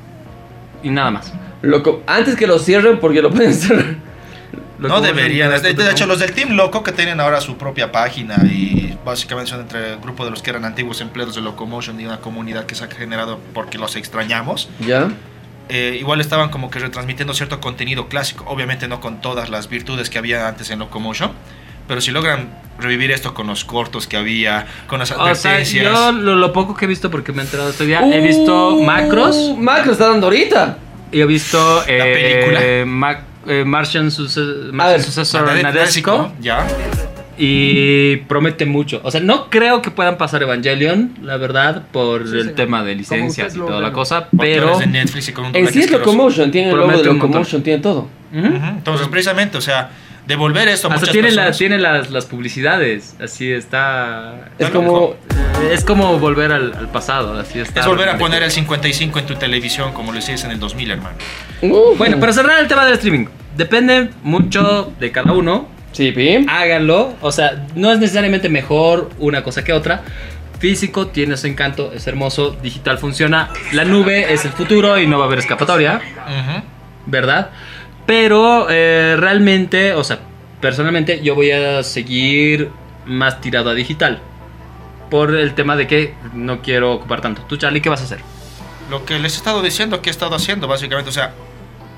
y 0.84 0.90
nada 0.90 1.10
más. 1.10 1.32
Loco, 1.62 2.04
antes 2.06 2.36
que 2.36 2.46
lo 2.46 2.60
cierren, 2.60 3.00
porque 3.00 3.20
lo 3.20 3.32
pueden 3.32 3.52
cerrar. 3.54 3.96
No 4.78 5.00
deberían. 5.00 5.50
De, 5.60 5.74
de 5.74 5.90
hecho, 5.90 6.06
los 6.06 6.20
del 6.20 6.32
Team 6.32 6.52
Loco 6.52 6.82
que 6.82 6.92
tienen 6.92 7.20
ahora 7.20 7.40
su 7.40 7.58
propia 7.58 7.92
página 7.92 8.36
y 8.44 8.96
básicamente 9.04 9.50
son 9.50 9.60
entre 9.60 9.94
el 9.94 9.98
grupo 9.98 10.24
de 10.24 10.30
los 10.30 10.40
que 10.40 10.50
eran 10.50 10.64
antiguos 10.64 11.00
empleados 11.00 11.34
de 11.34 11.42
Locomotion 11.42 12.00
y 12.00 12.06
una 12.06 12.18
comunidad 12.18 12.64
que 12.64 12.74
se 12.74 12.84
ha 12.84 12.88
generado 12.88 13.40
porque 13.52 13.76
los 13.76 13.96
extrañamos. 13.96 14.70
¿Ya? 14.78 15.10
eh, 15.70 15.96
igual 16.00 16.20
estaban 16.20 16.50
como 16.50 16.68
que 16.68 16.80
retransmitiendo 16.80 17.32
cierto 17.32 17.60
contenido 17.60 18.08
clásico. 18.08 18.44
Obviamente 18.48 18.88
no 18.88 19.00
con 19.00 19.20
todas 19.20 19.50
las 19.50 19.68
virtudes 19.68 20.10
que 20.10 20.18
había 20.18 20.48
antes 20.48 20.70
en 20.70 20.80
Locomotion. 20.80 21.30
Pero 21.90 22.00
si 22.00 22.12
logran 22.12 22.46
revivir 22.78 23.10
esto 23.10 23.34
con 23.34 23.48
los 23.48 23.64
cortos 23.64 24.06
que 24.06 24.16
había, 24.16 24.64
con 24.86 25.00
las 25.00 25.10
O 25.10 25.14
sea, 25.16 25.24
advertencias. 25.24 25.92
yo 25.92 26.12
lo, 26.12 26.36
lo 26.36 26.52
poco 26.52 26.76
que 26.76 26.84
he 26.84 26.88
visto, 26.88 27.10
porque 27.10 27.32
me 27.32 27.42
he 27.42 27.44
enterado 27.46 27.68
este 27.70 27.84
día, 27.84 28.00
he 28.14 28.20
visto 28.20 28.76
Uh, 28.76 28.84
macros 28.84 29.56
Macros 29.58 29.94
está 29.94 30.06
dando 30.10 30.28
ahorita. 30.28 30.78
y 31.10 31.20
he 31.20 31.26
visto 31.26 31.82
eh, 31.88 32.44
película. 32.46 32.86
Ma- 32.86 33.20
eh, 33.44 33.64
Martian, 33.66 34.12
Suce- 34.12 34.68
A 34.68 34.72
Martian 34.72 35.02
Successor 35.02 35.50
Nadesico 35.60 36.32
Ya. 36.40 36.64
y 37.36 38.18
promete 38.28 38.66
mucho. 38.66 39.00
O 39.02 39.10
sea, 39.10 39.20
no 39.20 39.50
creo 39.50 39.82
que 39.82 39.90
puedan 39.90 40.16
pasar 40.16 40.44
Evangelion, 40.44 41.14
la 41.22 41.38
verdad, 41.38 41.82
por 41.90 42.28
Sí, 42.28 42.34
el 42.36 42.40
señor. 42.42 42.54
tema 42.54 42.84
de 42.84 42.94
licencias 42.94 43.56
y 43.56 43.58
toda 43.58 43.80
la 43.80 43.90
cosa, 43.92 44.28
pero... 44.38 44.78
de 44.78 44.86
Netflix 44.86 45.28
y 45.28 45.32
con 45.32 45.46
un 45.46 45.56
En 45.56 45.66
sí 45.72 45.80
es. 45.80 45.90
Locomotion, 45.90 46.52
tiene 46.52 46.70
el 46.70 46.76
logo 46.76 46.92
de. 46.96 47.02
Locomotion, 47.02 47.64
tiene 47.64 47.82
todo. 47.82 48.08
Ujú. 48.32 48.46
Ujú, 48.46 48.64
Entonces, 48.68 49.08
precisamente, 49.08 49.58
o 49.58 49.60
sea, 49.60 49.90
devolver 50.26 50.68
esto 50.68 50.88
a 50.88 50.94
Hasta 50.94 51.00
muchas 51.00 51.12
tiene, 51.12 51.28
la- 51.30 51.44
personas. 51.46 51.58
tiene 51.58 51.78
las, 51.78 52.10
las 52.10 52.26
publicidades, 52.26 53.16
así 53.20 53.50
está... 53.52 54.50
Es 54.58 54.70
como. 54.70 55.14
Es 55.70 55.84
como 55.84 56.18
volver 56.18 56.52
al, 56.52 56.72
al 56.74 56.88
pasado, 56.88 57.38
así 57.38 57.58
está. 57.60 57.80
Es 57.80 57.86
volver 57.86 58.08
a 58.08 58.16
poner 58.18 58.42
el 58.42 58.50
55 58.50 59.18
en 59.18 59.26
tu 59.26 59.34
televisión 59.34 59.92
como 59.92 60.10
lo 60.12 60.18
hiciste 60.18 60.46
en 60.46 60.52
el 60.52 60.58
2000, 60.60 60.90
hermano. 60.92 61.16
Uh, 61.60 61.94
Bueno, 61.98 62.18
para 62.18 62.32
cerrar 62.32 62.60
el 62.60 62.66
tema 62.68 62.84
del 62.86 62.94
streaming, 62.94 63.26
depende 63.56 64.08
mucho 64.22 64.92
de 64.98 65.10
cada 65.12 65.32
uno. 65.32 65.68
Sí, 65.92 66.12
Pi. 66.12 66.46
Háganlo, 66.48 67.14
o 67.20 67.30
sea, 67.32 67.66
no 67.74 67.90
es 67.92 67.98
necesariamente 67.98 68.48
mejor 68.48 69.10
una 69.18 69.42
cosa 69.42 69.62
que 69.64 69.72
otra. 69.74 70.02
Físico 70.60 71.08
tiene 71.08 71.36
su 71.36 71.46
encanto, 71.46 71.92
es 71.92 72.06
hermoso, 72.06 72.56
digital 72.62 72.98
funciona. 72.98 73.50
La 73.72 73.84
nube 73.84 74.32
es 74.32 74.44
el 74.44 74.52
futuro 74.52 74.98
y 74.98 75.06
no 75.06 75.18
va 75.18 75.24
a 75.24 75.26
haber 75.26 75.40
escapatoria, 75.40 75.96
Ujú. 76.26 76.62
¿verdad? 77.06 77.50
Pero 78.06 78.66
eh, 78.70 79.16
realmente, 79.18 79.94
o 79.94 80.04
sea, 80.04 80.20
personalmente 80.60 81.20
yo 81.22 81.34
voy 81.34 81.50
a 81.50 81.82
seguir 81.82 82.70
más 83.06 83.40
tirado 83.40 83.70
a 83.70 83.74
digital. 83.74 84.20
Por 85.10 85.34
el 85.34 85.54
tema 85.54 85.76
de 85.76 85.86
que 85.86 86.14
no 86.34 86.62
quiero 86.62 86.92
ocupar 86.92 87.20
tanto. 87.20 87.42
Tú, 87.42 87.56
Charlie, 87.56 87.80
¿qué 87.80 87.88
vas 87.88 88.00
a 88.00 88.04
hacer? 88.04 88.20
Lo 88.90 89.04
que 89.04 89.18
les 89.18 89.34
he 89.34 89.36
estado 89.36 89.62
diciendo, 89.62 90.02
que 90.02 90.10
he 90.10 90.12
estado 90.12 90.36
haciendo, 90.36 90.68
básicamente, 90.68 91.10
o 91.10 91.12
sea, 91.12 91.32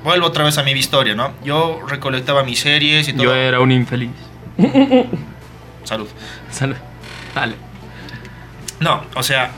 vuelvo 0.02 0.26
otra 0.26 0.44
vez 0.44 0.56
a 0.58 0.62
mi 0.62 0.72
historia, 0.72 1.14
¿no? 1.14 1.32
Yo 1.44 1.80
recolectaba 1.86 2.42
mis 2.42 2.60
series 2.60 3.08
y 3.08 3.12
todo. 3.12 3.24
Yo 3.24 3.34
era 3.34 3.60
un 3.60 3.70
infeliz. 3.70 4.10
Salud. 5.84 6.08
Salud. 6.50 6.76
Dale. 7.34 7.54
No, 8.80 9.04
o 9.14 9.22
sea, 9.22 9.50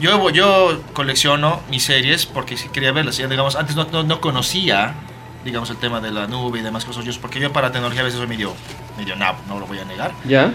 yo, 0.00 0.30
yo 0.30 0.82
colecciono 0.92 1.60
mis 1.70 1.84
series 1.84 2.26
porque 2.26 2.56
si 2.56 2.68
quería 2.68 2.92
verlas. 2.92 3.16
Ya, 3.16 3.28
digamos, 3.28 3.56
antes 3.56 3.76
no, 3.76 3.84
no, 3.92 4.02
no 4.02 4.20
conocía, 4.20 4.94
digamos, 5.44 5.70
el 5.70 5.76
tema 5.76 6.00
de 6.00 6.10
la 6.10 6.26
nube 6.26 6.58
y 6.58 6.62
demás 6.62 6.84
cosas. 6.84 7.04
Yo, 7.04 7.12
porque 7.20 7.40
yo 7.40 7.52
para 7.52 7.72
tecnología 7.72 8.02
a 8.02 8.04
veces 8.04 8.18
soy 8.18 8.28
medio, 8.28 8.54
medio 8.98 9.16
nabo, 9.16 9.38
no 9.48 9.58
lo 9.58 9.66
voy 9.66 9.78
a 9.78 9.84
negar. 9.84 10.12
¿Ya? 10.24 10.52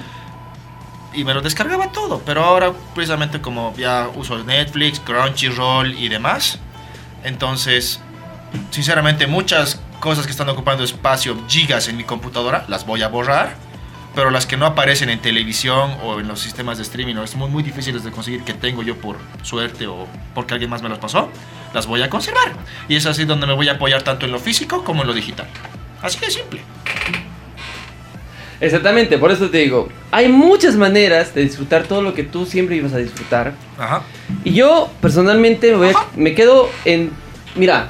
y 1.16 1.24
me 1.24 1.34
lo 1.34 1.42
descargaba 1.42 1.92
todo. 1.92 2.22
Pero 2.26 2.44
ahora, 2.44 2.74
precisamente 2.94 3.42
como 3.42 3.74
ya 3.78 4.10
uso 4.16 4.38
Netflix, 4.44 5.00
Crunchyroll 5.00 5.98
y 5.98 6.10
demás, 6.10 6.60
entonces, 7.24 8.00
sinceramente, 8.70 9.26
muchas 9.26 9.80
cosas 10.00 10.26
que 10.26 10.32
están 10.32 10.50
ocupando 10.50 10.84
espacio, 10.84 11.38
gigas 11.48 11.88
en 11.88 11.98
mi 11.98 12.04
computadora, 12.04 12.66
las 12.68 12.86
voy 12.86 13.02
a 13.02 13.08
borrar. 13.08 13.56
Pero 14.16 14.32
las 14.32 14.46
que 14.46 14.56
no 14.56 14.66
aparecen 14.66 15.10
en 15.10 15.20
televisión 15.20 15.92
o 16.02 16.20
en 16.22 16.28
los 16.28 16.40
sistemas 16.40 16.78
de 16.78 16.84
streaming, 16.84 17.16
o 17.16 17.38
muy, 17.38 17.50
muy 17.50 17.64
difíciles 17.64 18.04
de 18.04 18.12
conseguir 18.12 18.44
que 18.44 18.54
tengo 18.54 18.82
yo 18.82 18.96
por 18.96 19.18
suerte 19.44 19.88
o 19.88 20.08
porque 20.34 20.54
alguien 20.54 20.70
más 20.70 20.82
me 20.82 20.88
las 20.90 21.00
pasó, 21.00 21.30
las 21.74 21.86
voy 21.86 22.02
a 22.02 22.10
conservar. 22.10 22.54
Y 22.88 22.96
es 22.96 23.06
así 23.06 23.26
donde 23.26 23.46
me 23.46 23.54
voy 23.54 23.68
a 23.68 23.74
apoyar 23.74 24.04
tanto 24.04 24.26
en 24.26 24.32
lo 24.32 24.40
físico 24.40 24.84
como 24.86 25.02
en 25.02 25.08
lo 25.08 25.14
digital. 25.14 25.48
Así 26.02 26.18
de 26.20 26.32
simple. 26.32 26.62
Exactamente, 28.62 29.18
por 29.18 29.32
eso 29.32 29.50
te 29.50 29.58
digo, 29.58 29.90
hay 30.12 30.30
muchas 30.30 30.76
maneras 30.76 31.36
de 31.36 31.42
disfrutar 31.44 31.84
todo 31.84 32.02
lo 32.02 32.14
que 32.14 32.24
tú 32.24 32.46
siempre 32.46 32.78
ibas 32.78 32.94
a 32.94 32.98
disfrutar. 33.00 33.54
Ajá. 33.78 34.02
Y 34.46 34.54
yo 34.54 34.90
personalmente 35.02 35.72
me, 35.72 35.78
voy 35.78 35.90
a- 35.90 36.06
me 36.16 36.34
quedo 36.34 36.70
en... 36.86 37.12
Mira, 37.56 37.90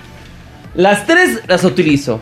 las 0.74 1.06
tres 1.06 1.42
las 1.48 1.64
utilizo. 1.64 2.20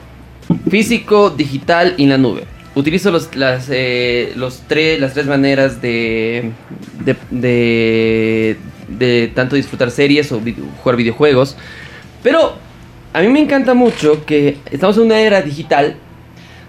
Físico, 0.69 1.29
digital 1.29 1.93
y 1.97 2.03
en 2.03 2.09
la 2.09 2.17
nube. 2.17 2.43
Utilizo 2.75 3.11
los, 3.11 3.35
las, 3.35 3.67
eh, 3.69 4.33
los 4.35 4.63
tres, 4.67 4.99
las 4.99 5.13
tres 5.13 5.27
maneras 5.27 5.81
de, 5.81 6.51
de, 7.05 7.15
de, 7.29 8.57
de 8.87 9.31
tanto 9.35 9.55
disfrutar 9.55 9.91
series 9.91 10.31
o 10.31 10.41
jugar 10.81 10.95
videojuegos. 10.95 11.55
Pero 12.23 12.55
a 13.13 13.21
mí 13.21 13.27
me 13.27 13.39
encanta 13.39 13.73
mucho 13.75 14.25
que 14.25 14.57
estamos 14.71 14.97
en 14.97 15.03
una 15.03 15.19
era 15.19 15.41
digital 15.41 15.97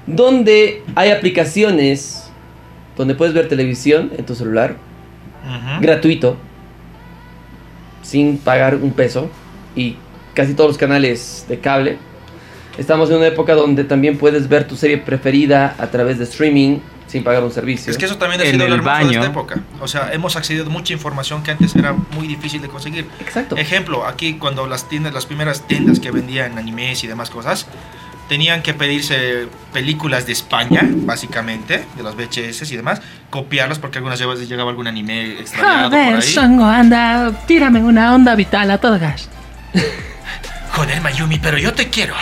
donde 0.06 0.82
hay 0.94 1.10
aplicaciones 1.10 2.30
donde 2.96 3.14
puedes 3.14 3.34
ver 3.34 3.48
televisión 3.48 4.12
en 4.16 4.26
tu 4.26 4.34
celular 4.34 4.76
gratuito, 5.80 6.36
sin 8.02 8.38
pagar 8.38 8.76
un 8.76 8.92
peso, 8.92 9.30
y 9.74 9.96
casi 10.34 10.54
todos 10.54 10.70
los 10.70 10.78
canales 10.78 11.44
de 11.48 11.58
cable. 11.58 11.98
Estamos 12.78 13.10
en 13.10 13.16
una 13.16 13.26
época 13.26 13.54
donde 13.54 13.84
también 13.84 14.18
puedes 14.18 14.48
ver 14.48 14.66
tu 14.66 14.76
serie 14.76 14.98
preferida 14.98 15.74
a 15.78 15.86
través 15.88 16.18
de 16.18 16.24
streaming 16.24 16.78
sin 17.06 17.22
pagar 17.22 17.44
un 17.44 17.52
servicio. 17.52 17.90
Es 17.92 17.98
que 17.98 18.06
eso 18.06 18.16
también 18.16 18.40
ha 18.40 18.44
sido 18.44 18.64
el 18.66 18.72
hermoso 18.72 18.96
de 18.96 19.02
esta 19.04 19.18
baño. 19.18 19.24
época. 19.24 19.60
O 19.80 19.86
sea, 19.86 20.12
hemos 20.12 20.34
accedido 20.36 20.66
a 20.66 20.68
mucha 20.70 20.92
información 20.92 21.42
que 21.42 21.52
antes 21.52 21.76
era 21.76 21.92
muy 21.92 22.26
difícil 22.26 22.60
de 22.60 22.68
conseguir. 22.68 23.06
Exacto. 23.20 23.56
Ejemplo, 23.56 24.06
aquí 24.06 24.34
cuando 24.34 24.66
las 24.66 24.88
tiendas, 24.88 25.14
las 25.14 25.26
primeras 25.26 25.66
tiendas 25.68 26.00
que 26.00 26.10
vendían 26.10 26.58
animes 26.58 27.04
y 27.04 27.06
demás 27.06 27.30
cosas, 27.30 27.66
tenían 28.28 28.62
que 28.62 28.74
pedirse 28.74 29.46
películas 29.72 30.26
de 30.26 30.32
España, 30.32 30.80
básicamente, 30.90 31.84
de 31.96 32.02
las 32.02 32.16
VHS 32.16 32.72
y 32.72 32.76
demás, 32.76 33.00
copiarlas 33.30 33.78
porque 33.78 33.98
algunas 33.98 34.18
veces 34.18 34.48
llegaba 34.48 34.70
algún 34.70 34.86
anime 34.86 35.38
extraviado 35.40 35.90
por 35.90 35.98
Joder, 36.00 36.16
ahí. 36.16 36.22
Songo, 36.22 36.64
anda, 36.64 37.32
tírame 37.46 37.84
una 37.84 38.14
onda 38.14 38.34
vital 38.34 38.70
a 38.70 38.78
todo 38.78 38.98
gas. 38.98 39.28
Joder, 40.72 41.00
Mayumi, 41.00 41.38
pero 41.38 41.58
yo 41.58 41.72
te 41.74 41.88
quiero. 41.90 42.14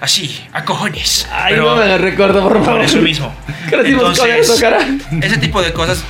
Así, 0.00 0.46
a 0.52 0.64
cojones. 0.64 1.26
Ay, 1.32 1.54
pero 1.54 1.74
no 1.74 1.76
me 1.76 1.98
recuerdo, 1.98 2.42
por 2.42 2.64
favor. 2.64 2.76
por 2.76 2.80
eso 2.82 2.98
mismo. 2.98 3.34
Con 3.70 3.84
Entonces, 3.84 4.50
eso, 4.50 4.60
cara. 4.60 4.78
Ese 5.20 5.38
tipo 5.38 5.60
de 5.60 5.72
cosas 5.72 6.04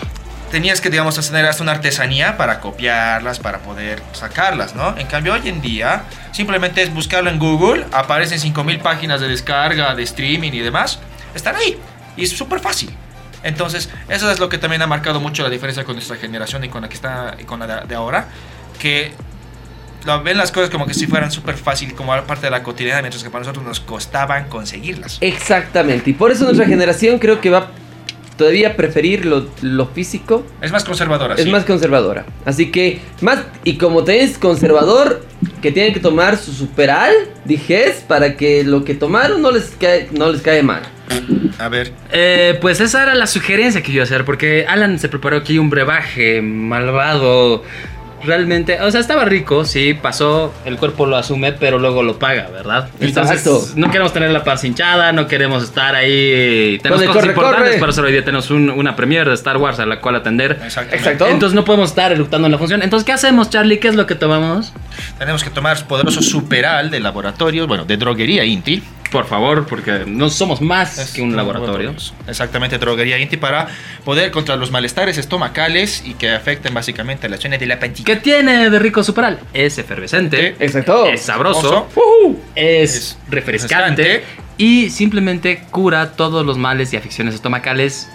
tenías 0.50 0.80
que, 0.80 0.90
digamos, 0.90 1.14
tener 1.26 1.46
hasta 1.46 1.62
una 1.62 1.72
artesanía 1.72 2.36
para 2.36 2.60
copiarlas, 2.60 3.38
para 3.38 3.58
poder 3.58 4.02
sacarlas, 4.12 4.74
¿no? 4.74 4.96
En 4.96 5.06
cambio, 5.06 5.34
hoy 5.34 5.48
en 5.48 5.60
día, 5.60 6.04
simplemente 6.32 6.82
es 6.82 6.92
buscarlo 6.92 7.30
en 7.30 7.38
Google, 7.38 7.86
aparecen 7.92 8.38
5000 8.38 8.80
páginas 8.80 9.20
de 9.20 9.28
descarga, 9.28 9.94
de 9.94 10.02
streaming 10.02 10.52
y 10.52 10.60
demás, 10.60 10.98
están 11.34 11.56
ahí. 11.56 11.78
Y 12.16 12.24
es 12.24 12.30
súper 12.30 12.60
fácil. 12.60 12.90
Entonces, 13.42 13.88
eso 14.08 14.30
es 14.30 14.38
lo 14.38 14.48
que 14.48 14.58
también 14.58 14.82
ha 14.82 14.86
marcado 14.86 15.20
mucho 15.20 15.42
la 15.42 15.50
diferencia 15.50 15.84
con 15.84 15.94
nuestra 15.94 16.16
generación 16.16 16.64
y 16.64 16.68
con 16.68 16.82
la 16.82 16.88
que 16.88 16.94
está 16.94 17.36
y 17.38 17.44
con 17.44 17.60
la 17.60 17.84
de 17.84 17.94
ahora, 17.94 18.26
que 18.78 19.12
lo 20.08 20.22
ven 20.22 20.38
las 20.38 20.50
cosas 20.50 20.70
como 20.70 20.86
que 20.86 20.94
si 20.94 21.06
fueran 21.06 21.30
súper 21.30 21.56
fácil, 21.56 21.94
como 21.94 22.12
parte 22.24 22.46
de 22.46 22.50
la 22.50 22.62
cotidiana, 22.62 23.02
mientras 23.02 23.22
que 23.22 23.28
para 23.30 23.40
nosotros 23.40 23.64
nos 23.64 23.78
costaban 23.80 24.48
conseguirlas. 24.48 25.18
Exactamente. 25.20 26.10
Y 26.10 26.12
por 26.14 26.30
eso 26.32 26.44
nuestra 26.44 26.66
generación 26.66 27.18
creo 27.18 27.40
que 27.40 27.50
va 27.50 27.68
todavía 28.38 28.68
a 28.68 28.72
preferir 28.74 29.26
lo, 29.26 29.48
lo 29.62 29.86
físico. 29.86 30.46
Es 30.62 30.72
más 30.72 30.84
conservadora, 30.84 31.34
Es 31.34 31.42
sí. 31.44 31.50
más 31.50 31.64
conservadora. 31.64 32.24
Así 32.46 32.70
que, 32.70 33.00
más, 33.20 33.40
y 33.64 33.76
como 33.76 34.04
te 34.04 34.22
es 34.22 34.38
conservador, 34.38 35.26
que 35.60 35.72
tienen 35.72 35.92
que 35.92 36.00
tomar 36.00 36.36
su 36.36 36.52
superal, 36.52 37.12
dijes, 37.44 38.04
para 38.06 38.36
que 38.36 38.62
lo 38.64 38.84
que 38.84 38.94
tomaron 38.94 39.42
no 39.42 39.50
les 39.50 39.70
cae, 39.78 40.08
no 40.12 40.30
les 40.32 40.40
cae 40.40 40.62
mal. 40.62 40.82
A 41.58 41.68
ver, 41.68 41.92
Eh, 42.12 42.56
pues 42.60 42.80
esa 42.80 43.02
era 43.02 43.14
la 43.14 43.26
sugerencia 43.26 43.82
que 43.82 43.88
yo 43.88 43.96
iba 43.96 44.02
a 44.04 44.06
hacer, 44.06 44.24
porque 44.24 44.64
Alan 44.68 44.98
se 45.00 45.08
preparó 45.08 45.36
aquí 45.38 45.58
un 45.58 45.68
brebaje 45.68 46.40
malvado. 46.40 47.64
Realmente, 48.24 48.80
o 48.80 48.90
sea, 48.90 49.00
estaba 49.00 49.24
rico, 49.24 49.64
sí, 49.64 49.94
pasó, 49.94 50.52
el 50.64 50.76
cuerpo 50.76 51.06
lo 51.06 51.16
asume, 51.16 51.52
pero 51.52 51.78
luego 51.78 52.02
lo 52.02 52.18
paga, 52.18 52.48
¿verdad? 52.52 52.88
Entonces, 53.00 53.38
Exacto. 53.46 53.66
no 53.76 53.90
queremos 53.90 54.12
tener 54.12 54.30
la 54.30 54.44
paz 54.44 54.64
hinchada, 54.64 55.12
no 55.12 55.26
queremos 55.28 55.62
estar 55.62 55.94
ahí. 55.94 56.78
Tenemos 56.82 57.02
cosas 57.04 57.14
corre, 57.22 57.28
importantes 57.28 57.68
corre. 57.70 57.78
para 57.80 57.90
hacer 57.90 58.04
hoy 58.04 58.12
día. 58.12 58.24
Tenemos 58.24 58.50
un- 58.50 58.70
una 58.70 58.96
premiere 58.96 59.28
de 59.30 59.34
Star 59.34 59.56
Wars 59.56 59.78
a 59.78 59.86
la 59.86 60.00
cual 60.00 60.16
atender. 60.16 60.52
exactamente. 60.64 60.96
Exacto. 60.96 61.26
Entonces 61.28 61.54
no 61.54 61.64
podemos 61.64 61.90
estar 61.90 62.10
eructando 62.12 62.46
en 62.46 62.52
la 62.52 62.58
función. 62.58 62.82
Entonces, 62.82 63.04
¿qué 63.06 63.12
hacemos, 63.12 63.50
Charlie? 63.50 63.78
¿Qué 63.78 63.88
es 63.88 63.94
lo 63.94 64.06
que 64.06 64.14
tomamos? 64.14 64.72
Tenemos 65.18 65.44
que 65.44 65.50
tomar 65.50 65.82
poderoso 65.86 66.20
superal 66.22 66.90
de 66.90 67.00
laboratorio, 67.00 67.66
bueno, 67.66 67.84
de 67.84 67.96
droguería 67.96 68.44
Inti. 68.44 68.82
Por 69.10 69.26
favor, 69.26 69.66
porque 69.66 70.04
no 70.06 70.28
somos 70.28 70.60
más 70.60 71.12
que 71.14 71.22
un 71.22 71.34
laboratorio. 71.34 71.94
Exactamente, 72.26 72.76
droguería 72.78 73.18
Inti 73.18 73.36
para 73.38 73.68
poder 74.04 74.30
contra 74.30 74.56
los 74.56 74.70
malestares 74.70 75.16
estomacales 75.16 76.02
y 76.04 76.14
que 76.14 76.30
afecten 76.30 76.74
básicamente 76.74 77.28
las 77.28 77.40
zonas 77.40 77.58
de 77.58 77.66
la 77.66 77.78
pancita. 77.80 78.12
¿Qué 78.12 78.16
tiene 78.20 78.68
de 78.68 78.78
rico 78.78 79.02
superal? 79.02 79.38
Es 79.54 79.78
efervescente. 79.78 80.56
Exacto. 80.58 81.06
Es 81.06 81.22
sabroso. 81.22 81.88
Es, 82.54 82.94
Es 82.94 83.18
refrescante, 83.30 84.02
refrescante. 84.02 84.24
y 84.58 84.90
simplemente 84.90 85.62
cura 85.70 86.12
todos 86.12 86.44
los 86.44 86.58
males 86.58 86.92
y 86.92 86.96
afecciones 86.96 87.34
estomacales 87.34 88.08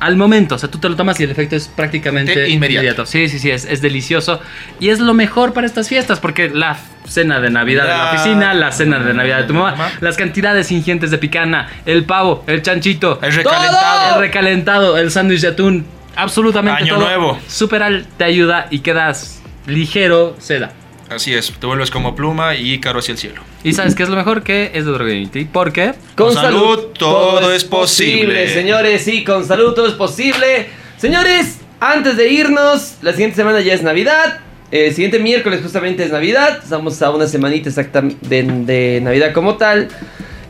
al 0.00 0.16
momento. 0.16 0.54
O 0.56 0.58
sea, 0.58 0.70
tú 0.70 0.78
te 0.78 0.88
lo 0.88 0.96
tomas 0.96 1.18
y 1.20 1.24
el 1.24 1.30
efecto 1.30 1.56
es 1.56 1.68
prácticamente 1.68 2.38
De 2.38 2.48
inmediato. 2.50 3.06
Sí, 3.06 3.28
sí, 3.28 3.38
sí, 3.38 3.50
es, 3.50 3.64
es 3.64 3.80
delicioso. 3.80 4.40
Y 4.80 4.90
es 4.90 4.98
lo 5.00 5.14
mejor 5.14 5.52
para 5.52 5.66
estas 5.66 5.88
fiestas, 5.88 6.20
porque 6.20 6.50
la 6.50 6.76
cena 7.06 7.40
de 7.40 7.50
Navidad 7.50 7.84
de 7.84 7.90
la 7.90 8.12
oficina, 8.12 8.54
la 8.54 8.72
cena 8.72 8.98
de 8.98 9.14
Navidad 9.14 9.38
de 9.38 9.44
tu 9.44 9.54
mamá, 9.54 9.72
Mamá. 9.72 9.90
las 10.00 10.16
cantidades 10.16 10.70
ingentes 10.72 11.10
de 11.10 11.18
picana, 11.18 11.68
el 11.86 12.04
pavo, 12.04 12.44
el 12.46 12.62
chanchito, 12.62 13.18
El 13.22 13.32
recalentado. 13.32 14.14
el 14.14 14.20
recalentado, 14.20 14.98
el 14.98 15.10
sándwich 15.10 15.40
de 15.42 15.48
atún, 15.48 15.86
absolutamente 16.16 16.82
Año 16.82 16.94
todo. 16.96 17.04
nuevo. 17.06 17.38
Superal 17.46 18.06
te 18.16 18.24
ayuda 18.24 18.66
y 18.70 18.80
quedas 18.80 19.42
ligero, 19.66 20.34
seda. 20.38 20.72
Así 21.10 21.34
es, 21.34 21.52
te 21.52 21.66
vuelves 21.66 21.90
como 21.90 22.16
pluma 22.16 22.54
y 22.56 22.80
caro 22.80 22.98
hacia 22.98 23.12
el 23.12 23.18
cielo. 23.18 23.42
¿Y 23.62 23.72
sabes 23.74 23.94
qué 23.94 24.02
es 24.04 24.08
lo 24.08 24.16
mejor? 24.16 24.42
Que 24.42 24.70
es 24.74 24.84
de 24.84 24.90
Drogadicty. 24.92 25.44
¿Por 25.44 25.72
qué? 25.72 25.92
Con, 26.16 26.28
Con 26.28 26.34
salud, 26.34 26.60
salud 26.60 26.84
todo 26.98 27.52
es 27.52 27.64
posible. 27.64 28.48
Señores, 28.48 29.02
sí, 29.02 29.22
con 29.24 29.46
salud 29.46 29.74
todo 29.74 29.86
es 29.86 29.94
posible. 29.94 30.66
Señores, 30.96 31.58
antes 31.80 32.16
de 32.16 32.28
irnos, 32.30 32.94
la 33.02 33.12
siguiente 33.12 33.36
semana 33.36 33.60
ya 33.60 33.74
es 33.74 33.82
Navidad. 33.82 34.40
El 34.70 34.92
siguiente 34.92 35.18
miércoles 35.18 35.60
justamente 35.62 36.02
es 36.04 36.10
Navidad. 36.10 36.58
Estamos 36.62 37.00
a 37.02 37.10
una 37.10 37.26
semanita 37.26 37.68
exacta 37.68 38.00
de, 38.02 38.42
de 38.42 39.00
Navidad 39.02 39.32
como 39.32 39.56
tal. 39.56 39.88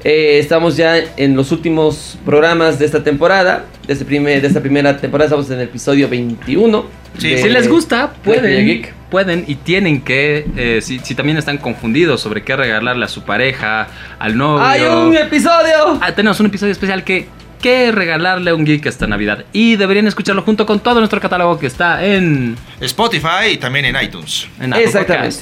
Eh, 0.04 0.38
estamos 0.38 0.76
ya 0.76 0.98
en 1.16 1.34
los 1.34 1.50
últimos 1.50 2.16
programas 2.24 2.78
de 2.78 2.84
esta 2.86 3.02
temporada. 3.02 3.64
De, 3.86 3.92
este 3.92 4.04
primer, 4.04 4.40
de 4.40 4.46
esta 4.48 4.60
primera 4.60 4.96
temporada 4.98 5.26
estamos 5.26 5.50
en 5.50 5.58
el 5.58 5.64
episodio 5.64 6.08
21. 6.08 6.86
Sí, 7.18 7.30
de- 7.30 7.42
Si 7.42 7.48
les 7.48 7.68
gusta, 7.68 8.12
pueden, 8.22 8.66
Geek. 8.66 8.92
Pueden 9.14 9.44
y 9.46 9.54
tienen 9.54 10.00
que, 10.00 10.44
eh, 10.56 10.80
si, 10.82 10.98
si 10.98 11.14
también 11.14 11.38
están 11.38 11.58
confundidos 11.58 12.20
sobre 12.20 12.42
qué 12.42 12.56
regalarle 12.56 13.04
a 13.04 13.08
su 13.08 13.22
pareja, 13.22 13.86
al 14.18 14.36
novio. 14.36 14.66
¡Hay 14.66 14.82
un 14.82 15.16
episodio! 15.16 16.00
Ah, 16.00 16.10
tenemos 16.10 16.40
un 16.40 16.46
episodio 16.46 16.72
especial 16.72 17.04
que 17.04 17.28
qué 17.62 17.92
regalarle 17.92 18.50
a 18.50 18.56
un 18.56 18.64
geek 18.64 18.84
esta 18.86 19.06
Navidad. 19.06 19.44
Y 19.52 19.76
deberían 19.76 20.08
escucharlo 20.08 20.42
junto 20.42 20.66
con 20.66 20.80
todo 20.80 20.98
nuestro 20.98 21.20
catálogo 21.20 21.60
que 21.60 21.68
está 21.68 22.04
en, 22.04 22.56
Spotify 22.80 23.52
y 23.52 23.56
también 23.56 23.84
en 23.84 24.02
iTunes. 24.02 24.48
en 24.58 24.72
Exactamente. 24.72 25.36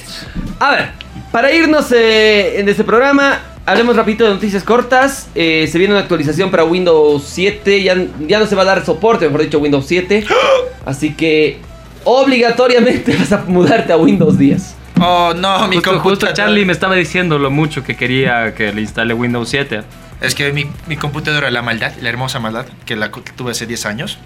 A 0.59 0.69
ver, 0.69 0.89
para 1.31 1.51
irnos 1.51 1.91
eh, 1.91 2.59
en 2.59 2.69
este 2.69 2.83
programa, 2.83 3.39
hablemos 3.65 3.95
rapidito 3.95 4.23
de 4.23 4.35
noticias 4.35 4.63
cortas. 4.63 5.29
Eh, 5.33 5.67
se 5.67 5.79
viene 5.79 5.95
una 5.95 6.01
actualización 6.01 6.51
para 6.51 6.63
Windows 6.63 7.23
7. 7.25 7.81
Ya, 7.81 7.97
ya 8.19 8.37
no 8.37 8.45
se 8.45 8.53
va 8.53 8.61
a 8.61 8.65
dar 8.65 8.85
soporte, 8.85 9.25
mejor 9.25 9.41
dicho, 9.41 9.57
Windows 9.57 9.87
7. 9.87 10.25
Así 10.85 11.15
que 11.15 11.72
obligatoriamente 12.03 13.15
vas 13.19 13.31
a 13.31 13.43
mudarte 13.47 13.93
a 13.93 13.97
Windows 13.97 14.37
10. 14.37 14.75
Oh, 15.01 15.33
no, 15.35 15.67
mi 15.67 15.75
Justo, 15.77 15.91
justo 15.91 16.01
computadora. 16.01 16.33
Charlie 16.33 16.65
me 16.65 16.73
estaba 16.73 16.95
diciendo 16.95 17.39
lo 17.39 17.49
mucho 17.49 17.83
que 17.83 17.95
quería 17.95 18.53
que 18.53 18.71
le 18.71 18.81
instale 18.81 19.13
Windows 19.13 19.49
7. 19.49 19.81
Es 20.21 20.35
que 20.35 20.53
mi, 20.53 20.65
mi 20.87 20.95
computadora, 20.95 21.51
la 21.51 21.61
maldad, 21.61 21.93
la 22.01 22.09
hermosa 22.09 22.39
maldad, 22.39 22.65
que 22.85 22.95
la 22.95 23.11
tuve 23.11 23.51
hace 23.51 23.65
10 23.65 23.85
años. 23.85 24.19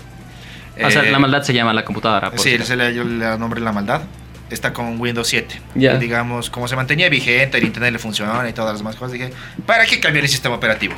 O 0.84 0.91
sea, 0.91 1.03
eh, 1.03 1.11
la 1.11 1.19
maldad 1.19 1.41
se 1.41 1.53
llama 1.53 1.73
la 1.73 1.84
computadora. 1.86 2.30
por 2.30 2.39
Sí, 2.39 2.57
se 2.59 2.75
le, 2.75 2.93
yo 2.93 3.03
le 3.03 3.38
nombré 3.38 3.61
la 3.61 3.71
maldad. 3.71 4.01
Está 4.49 4.73
con 4.73 4.99
Windows 4.99 5.28
7. 5.28 5.59
Ya. 5.75 5.95
Y 5.95 5.97
digamos, 5.97 6.49
como 6.49 6.67
se 6.67 6.75
mantenía 6.75 7.09
vigente, 7.09 7.57
el 7.57 7.63
internet 7.63 7.93
le 7.93 7.99
funciona 7.99 8.47
y 8.47 8.53
todas 8.53 8.71
las 8.73 8.80
demás 8.80 8.95
cosas, 8.95 9.13
dije, 9.13 9.32
¿para 9.65 9.86
qué 9.86 9.99
cambiar 9.99 10.23
el 10.23 10.30
sistema 10.30 10.55
operativo? 10.55 10.93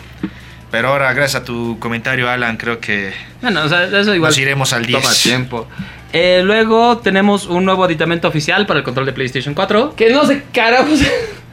Pero 0.69 0.89
ahora, 0.89 1.11
gracias 1.13 1.41
a 1.41 1.45
tu 1.45 1.79
comentario, 1.79 2.29
Alan, 2.29 2.57
creo 2.57 2.79
que 2.79 3.11
Bueno, 3.41 3.63
o 3.63 3.69
sea, 3.69 3.85
eso 3.85 4.13
igual 4.13 4.29
nos 4.29 4.37
iremos 4.37 4.73
al 4.73 4.85
10. 4.85 5.01
toma 5.01 5.13
tiempo. 5.15 5.67
Eh, 6.11 6.41
luego 6.43 6.97
tenemos 6.97 7.45
un 7.45 7.65
nuevo 7.65 7.83
aditamento 7.83 8.27
oficial 8.27 8.65
para 8.65 8.79
el 8.79 8.83
control 8.83 9.05
de 9.05 9.13
PlayStation 9.13 9.53
4. 9.53 9.93
Que 9.95 10.09
no 10.11 10.25
sé, 10.25 10.43
carajos. 10.53 11.01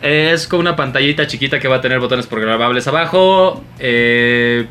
Eh, 0.02 0.32
es 0.34 0.46
como 0.46 0.60
una 0.60 0.76
pantallita 0.76 1.26
chiquita 1.26 1.58
que 1.58 1.68
va 1.68 1.76
a 1.76 1.80
tener 1.80 1.98
botones 1.98 2.26
programables 2.26 2.86
abajo. 2.86 3.62
eh, 3.78 4.66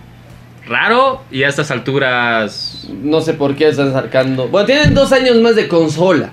raro. 0.68 1.24
Y 1.32 1.44
a 1.44 1.50
estas 1.50 1.72
alturas. 1.72 2.88
No 3.02 3.22
sé 3.22 3.34
por 3.34 3.56
qué 3.56 3.70
están 3.70 3.92
sacando. 3.92 4.48
Bueno, 4.48 4.66
tienen 4.68 4.94
dos 4.94 5.12
años 5.12 5.38
más 5.38 5.56
de 5.56 5.68
consola. 5.68 6.30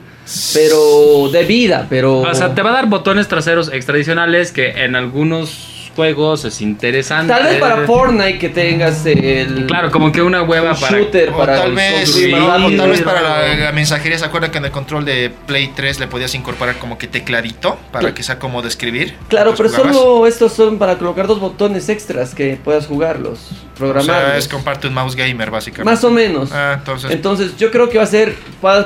Pero 0.54 1.30
de 1.32 1.44
vida, 1.44 1.86
pero. 1.90 2.20
O 2.20 2.34
sea, 2.34 2.54
te 2.54 2.62
va 2.62 2.70
a 2.70 2.74
dar 2.74 2.86
botones 2.86 3.28
traseros 3.28 3.72
extradicionales 3.72 4.52
que 4.52 4.84
en 4.84 4.94
algunos 4.94 5.71
juegos 5.94 6.44
es 6.44 6.60
interesante. 6.60 7.32
Tal 7.32 7.44
vez 7.44 7.56
para 7.60 7.86
Fortnite 7.86 8.38
que 8.38 8.48
tengas 8.48 9.04
el. 9.06 9.66
Claro, 9.66 9.90
como 9.90 10.10
que 10.12 10.22
una 10.22 10.42
hueva 10.42 10.72
un 10.72 10.80
para. 10.80 10.98
shooter 10.98 11.30
O 11.30 11.36
para 11.38 11.56
tal 11.56 11.74
vez, 11.74 12.10
sí, 12.12 12.32
o 12.32 12.76
tal 12.76 12.90
vez 12.90 13.02
para 13.02 13.20
la, 13.20 13.54
la 13.54 13.72
mensajería, 13.72 14.18
¿se 14.18 14.24
acuerdan 14.24 14.50
que 14.50 14.58
en 14.58 14.64
el 14.66 14.70
control 14.70 15.04
de 15.04 15.30
Play 15.46 15.70
3 15.74 16.00
le 16.00 16.06
podías 16.06 16.34
incorporar 16.34 16.76
como 16.78 16.98
que 16.98 17.06
tecladito 17.06 17.78
para 17.90 18.08
Cl- 18.10 18.14
que 18.14 18.22
sea 18.22 18.38
como 18.38 18.62
de 18.62 18.68
escribir? 18.68 19.14
Claro, 19.28 19.52
pero 19.56 19.68
Entonces 19.68 19.92
jugabas. 19.92 19.96
solo 19.96 20.26
estos 20.26 20.52
son 20.52 20.78
para 20.78 20.96
colocar 20.98 21.26
dos 21.26 21.40
botones 21.40 21.88
extras 21.88 22.34
que 22.34 22.58
puedas 22.62 22.86
jugarlos, 22.86 23.38
O 23.74 23.78
programarlos. 23.78 24.26
sea, 24.30 24.36
es 24.38 24.48
comparte 24.48 24.86
un 24.88 24.94
mouse 24.94 25.14
gamer, 25.16 25.50
básicamente. 25.50 25.90
Más 25.90 26.02
o 26.04 26.10
menos. 26.10 26.50
Ah, 26.52 26.76
entonces. 26.78 27.10
Entonces, 27.10 27.56
yo 27.58 27.70
creo 27.70 27.88
que 27.88 27.98
va 27.98 28.04
a 28.04 28.06
ser. 28.06 28.34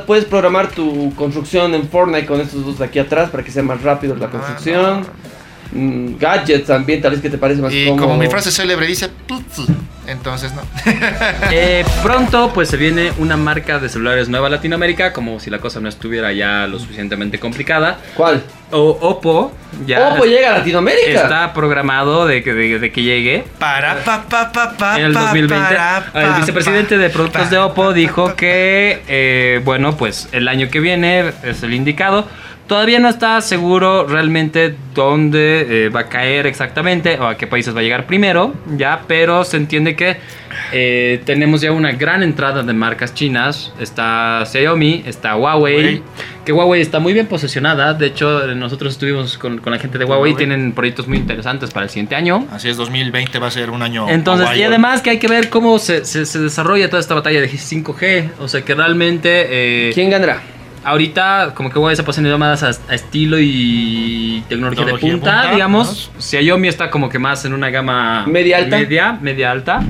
Puedes 0.06 0.24
programar 0.24 0.70
tu 0.70 1.14
construcción 1.14 1.74
en 1.74 1.88
Fortnite 1.88 2.26
con 2.26 2.40
estos 2.40 2.64
dos 2.64 2.78
de 2.78 2.84
aquí 2.86 2.98
atrás 2.98 3.30
para 3.30 3.42
que 3.44 3.50
sea 3.50 3.62
más 3.62 3.82
rápido 3.82 4.14
la 4.16 4.26
Ah, 4.26 4.30
construcción. 4.30 5.00
no. 5.02 5.35
Mm, 5.76 6.16
gadgets 6.18 6.66
también, 6.66 7.00
tal 7.02 7.10
vez 7.12 7.20
que 7.20 7.28
te 7.30 7.38
parece 7.38 7.60
más 7.60 7.72
Y 7.72 7.86
cómodo. 7.86 8.06
como 8.06 8.16
mi 8.18 8.28
frase 8.28 8.50
célebre 8.50 8.86
dice, 8.86 9.10
entonces 10.06 10.52
no. 10.54 10.62
Eh, 11.50 11.84
pronto, 12.02 12.50
pues 12.54 12.68
se 12.68 12.76
viene 12.76 13.12
una 13.18 13.36
marca 13.36 13.78
de 13.78 13.88
celulares 13.88 14.28
nueva 14.28 14.46
a 14.46 14.50
Latinoamérica, 14.50 15.12
como 15.12 15.40
si 15.40 15.50
la 15.50 15.58
cosa 15.58 15.80
no 15.80 15.88
estuviera 15.88 16.32
ya 16.32 16.66
lo 16.66 16.78
suficientemente 16.78 17.38
complicada. 17.38 17.98
¿Cuál? 18.14 18.42
O 18.70 18.98
Oppo 19.00 19.52
ya 19.86 20.08
Oppo 20.14 20.24
llega 20.24 20.54
a 20.54 20.58
Latinoamérica. 20.58 21.22
está 21.22 21.52
programado 21.52 22.26
de 22.26 22.42
que, 22.42 22.52
de- 22.54 22.78
de 22.78 22.92
que 22.92 23.02
llegue. 23.02 23.44
Para, 23.58 24.02
pa, 24.04 24.24
pa, 24.28 24.50
pa, 24.52 24.76
pa, 24.76 24.98
En 24.98 25.06
el 25.06 25.12
pa, 25.12 25.20
2020, 25.22 25.54
para, 25.74 25.98
el 26.14 26.28
pa, 26.30 26.38
vicepresidente 26.38 26.98
de 26.98 27.10
productos 27.10 27.50
de 27.50 27.58
Oppo 27.58 27.92
dijo 27.92 28.34
que, 28.34 29.02
eh, 29.08 29.60
bueno, 29.64 29.96
pues 29.96 30.28
el 30.32 30.48
año 30.48 30.68
que 30.70 30.80
viene 30.80 31.32
es 31.42 31.62
el 31.62 31.74
indicado. 31.74 32.26
Todavía 32.66 32.98
no 32.98 33.08
está 33.08 33.40
seguro 33.42 34.06
realmente 34.08 34.74
dónde 34.92 35.84
eh, 35.86 35.88
va 35.88 36.00
a 36.00 36.08
caer 36.08 36.46
exactamente 36.46 37.18
o 37.20 37.26
a 37.26 37.36
qué 37.36 37.46
países 37.46 37.74
va 37.76 37.80
a 37.80 37.82
llegar 37.82 38.06
primero, 38.06 38.54
ya, 38.76 39.02
pero 39.06 39.44
se 39.44 39.56
entiende 39.56 39.94
que 39.94 40.16
eh, 40.72 41.20
tenemos 41.24 41.60
ya 41.60 41.70
una 41.70 41.92
gran 41.92 42.22
entrada 42.24 42.62
de 42.64 42.72
marcas 42.72 43.14
chinas. 43.14 43.72
Está 43.78 44.42
Xiaomi, 44.46 45.04
está 45.06 45.36
Huawei, 45.36 45.74
Huawei. 45.76 46.02
que 46.44 46.52
Huawei 46.52 46.80
está 46.82 46.98
muy 46.98 47.12
bien 47.12 47.26
posicionada. 47.26 47.94
De 47.94 48.06
hecho, 48.06 48.46
nosotros 48.54 48.94
estuvimos 48.94 49.38
con, 49.38 49.58
con 49.58 49.72
la 49.72 49.78
gente 49.78 49.96
de 49.98 50.04
Huawei, 50.04 50.32
Huawei. 50.32 50.34
tienen 50.36 50.72
proyectos 50.72 51.06
muy 51.06 51.18
interesantes 51.18 51.70
para 51.70 51.84
el 51.84 51.90
siguiente 51.90 52.16
año. 52.16 52.46
Así 52.50 52.68
es, 52.68 52.76
2020 52.76 53.38
va 53.38 53.46
a 53.46 53.50
ser 53.52 53.70
un 53.70 53.82
año. 53.82 54.08
Entonces, 54.08 54.46
Hawaii. 54.46 54.60
y 54.60 54.64
además 54.64 55.02
que 55.02 55.10
hay 55.10 55.18
que 55.18 55.28
ver 55.28 55.50
cómo 55.50 55.78
se, 55.78 56.04
se- 56.04 56.26
se 56.26 56.38
desarrolla 56.40 56.88
toda 56.90 57.00
esta 57.00 57.14
batalla 57.14 57.40
de 57.40 57.48
5G. 57.48 58.30
O 58.40 58.48
sea, 58.48 58.62
que 58.62 58.74
realmente 58.74 59.46
eh, 59.88 59.90
¿Quién 59.94 60.10
ganará? 60.10 60.40
Ahorita 60.86 61.52
como 61.54 61.70
que 61.70 61.78
Huawei 61.78 61.96
se 61.96 62.04
pasa 62.04 62.22
más 62.22 62.62
a, 62.62 62.68
a 62.68 62.94
estilo 62.94 63.38
y 63.40 64.42
tecnología, 64.48 64.84
Tecnología 64.84 64.84
de 64.86 64.92
de 64.92 65.18
punta, 65.18 65.40
punta, 65.42 65.52
digamos. 65.52 66.10
Xiaomi 66.18 66.68
está 66.68 66.90
como 66.90 67.08
que 67.08 67.18
más 67.18 67.44
en 67.44 67.52
una 67.52 67.70
gama 67.70 68.24
Media 68.26 68.58
alta. 68.58 68.78
Media, 68.78 69.18
media 69.20 69.50
alta. 69.50 69.82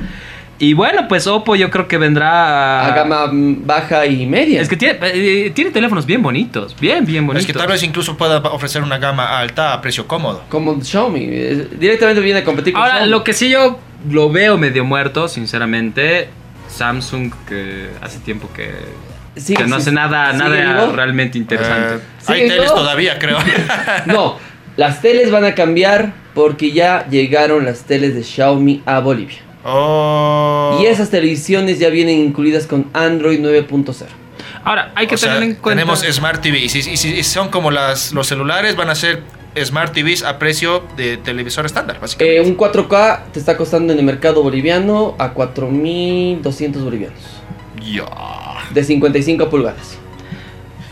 Y 0.59 0.72
bueno, 0.72 1.07
pues 1.07 1.26
Oppo 1.26 1.55
yo 1.55 1.70
creo 1.70 1.86
que 1.86 1.99
vendrá 1.99 2.86
A 2.86 2.97
gama 2.97 3.28
baja 3.30 4.07
y 4.07 4.24
media. 4.24 4.62
Es 4.62 4.70
que 4.70 4.76
tiene, 4.76 4.99
eh, 5.03 5.51
tiene 5.55 5.70
teléfonos 5.70 6.07
bien 6.07 6.22
bonitos, 6.22 6.74
bien, 6.80 7.05
bien 7.05 7.26
bonitos. 7.26 7.47
Es 7.47 7.53
que 7.53 7.59
tal 7.59 7.68
vez 7.68 7.82
incluso 7.82 8.16
pueda 8.16 8.38
ofrecer 8.38 8.82
una 8.82 8.97
gama 8.97 9.38
alta 9.38 9.74
a 9.74 9.82
precio 9.82 10.07
cómodo. 10.07 10.44
Como 10.49 10.80
Xiaomi. 10.82 11.26
Directamente 11.78 12.22
viene 12.22 12.40
a 12.40 12.44
competir 12.44 12.72
con 12.72 12.80
Ahora, 12.80 12.94
Xiaomi. 12.94 13.11
lo 13.11 13.22
que 13.22 13.34
sí 13.34 13.51
yo 13.51 13.78
lo 14.11 14.30
veo 14.30 14.57
medio 14.57 14.82
muerto, 14.82 15.28
sinceramente, 15.28 16.30
Samsung, 16.68 17.32
que 17.47 17.88
hace 18.01 18.18
tiempo 18.20 18.49
que, 18.57 18.70
Que 19.57 19.66
no 19.66 19.76
hace 19.76 19.93
nada, 19.93 20.32
nada 20.32 20.91
realmente 20.93 21.37
interesante. 21.39 21.97
Eh, 21.97 22.01
Sí, 22.18 22.32
hay 22.32 22.49
teles 22.49 22.70
¿no? 22.70 22.74
todavía, 22.76 23.18
creo. 23.18 23.39
No, 24.07 24.39
las 24.76 25.01
teles 25.03 25.30
van 25.30 25.45
a 25.45 25.55
cambiar 25.55 26.12
porque 26.34 26.72
ya 26.72 27.07
llegaron 27.09 27.64
las 27.64 27.80
teles 27.84 28.14
de 28.14 28.22
Xiaomi 28.22 28.82
a 28.87 29.01
Bolivia. 29.01 29.39
oh. 29.64 30.78
Y 30.82 30.87
esas 30.87 31.11
televisiones 31.11 31.78
ya 31.78 31.89
vienen 31.91 32.18
incluidas 32.18 32.66
con 32.66 32.87
Android 32.93 33.41
9.0. 33.41 33.95
Ahora, 34.64 34.91
hay 34.97 35.07
que 35.07 35.14
O 35.14 35.18
sea, 35.18 35.34
tener 35.34 35.51
en 35.51 35.55
cuenta... 35.57 35.80
Tenemos 35.80 36.01
Smart 36.01 36.41
TV. 36.43 36.59
Y 36.59 36.68
si, 36.68 36.91
y 36.91 37.22
son 37.22 37.49
como 37.51 37.70
las, 37.70 38.12
los 38.12 38.26
celulares, 38.26 38.74
van 38.74 38.91
a 38.91 38.95
ser 38.97 39.22
Smart 39.64 39.93
TVs 39.95 40.22
a 40.24 40.39
precio 40.39 40.82
de 40.97 41.16
televisor 41.18 41.64
estándar, 41.66 41.97
Eh, 41.97 42.01
básicamente. 42.01 42.41
un 42.43 42.57
4K 42.57 43.20
te 43.32 43.39
está 43.39 43.57
costando 43.57 43.93
en 43.93 43.99
el 44.01 44.05
mercado 44.05 44.43
boliviano 44.43 45.14
a 45.18 45.32
4.200 45.32 46.82
bolivianos. 46.82 47.18
Ya. 47.80 48.05
De 48.71 48.85
55 48.85 49.49
pulgadas. 49.49 49.99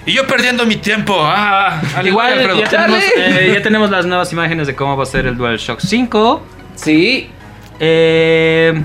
Y 0.07 0.13
yo 0.13 0.27
perdiendo 0.27 0.67
mi 0.67 0.77
tiempo. 0.77 1.15
Ah, 1.19 1.81
al 1.97 2.07
Igual 2.07 2.33
Alfredo. 2.35 2.61
ya 2.61 2.69
tenemos, 2.69 3.03
eh, 3.17 3.51
ya 3.55 3.63
tenemos 3.63 3.91
las 3.91 4.05
nuevas 4.07 4.31
imágenes 4.33 4.67
de 4.67 4.75
cómo 4.75 4.97
va 4.97 5.03
a 5.03 5.07
ser 5.07 5.27
el 5.27 5.37
DualShock 5.37 5.81
5. 5.81 6.43
Sí, 6.75 7.31
Eh, 7.81 8.81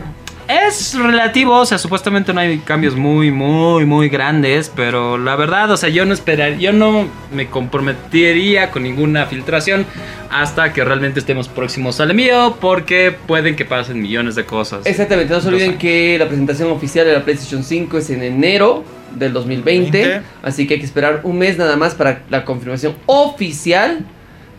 es 0.50 0.96
relativo, 0.98 1.56
o 1.60 1.66
sea, 1.66 1.78
supuestamente 1.78 2.34
no 2.34 2.42
hay 2.42 2.58
cambios 2.58 2.96
muy, 2.96 3.30
muy, 3.30 3.86
muy 3.86 4.10
grandes, 4.10 4.72
pero 4.76 5.18
la 5.18 5.36
verdad, 5.36 5.70
o 5.70 5.78
sea, 5.78 5.90
yo 5.90 6.06
no 6.06 6.14
esperaría, 6.14 6.58
yo 6.58 6.74
no 6.74 7.08
me 7.32 7.48
comprometería 7.48 8.72
con 8.72 8.82
ninguna 8.82 9.28
filtración 9.28 9.86
hasta 10.32 10.74
que 10.74 10.84
realmente 10.84 11.20
estemos 11.20 11.48
próximos 11.48 12.00
al 12.00 12.10
envío, 12.10 12.58
porque 12.60 13.16
pueden 13.28 13.56
que 13.56 13.64
pasen 13.64 14.02
millones 14.02 14.34
de 14.34 14.46
cosas. 14.46 14.88
exactamente. 14.88 15.32
No 15.32 15.40
se 15.40 15.50
olviden 15.50 15.78
que 15.78 16.18
la 16.18 16.28
presentación 16.28 16.72
oficial 16.72 17.06
de 17.06 17.14
la 17.14 17.24
PlayStation 17.24 17.64
5 17.64 18.00
es 18.00 18.10
en 18.10 18.24
enero 18.24 18.84
del 19.16 19.34
2020. 19.34 19.92
20. 19.92 20.22
Así 20.42 20.66
que 20.66 20.76
hay 20.76 20.80
que 20.80 20.86
esperar 20.86 21.22
un 21.24 21.38
mes 21.38 21.60
nada 21.60 21.76
más 21.76 21.94
para 21.94 22.24
la 22.30 22.44
confirmación 22.44 22.96
oficial 23.06 24.04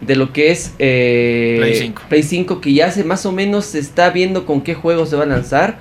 de 0.01 0.17
lo 0.17 0.33
que 0.33 0.51
es 0.51 0.73
eh, 0.79 1.57
Play 1.59 1.75
5. 1.75 2.03
Play 2.09 2.23
5, 2.23 2.61
que 2.61 2.73
ya 2.73 2.91
se 2.91 3.05
más 3.05 3.27
o 3.27 3.33
menos 3.33 3.67
se 3.67 3.79
está 3.79 4.09
viendo 4.11 4.47
con 4.47 4.63
qué 4.63 4.75
juego 4.75 5.05
se 5.07 5.17
va 5.17 5.25
a 5.25 5.27
lanzar. 5.27 5.79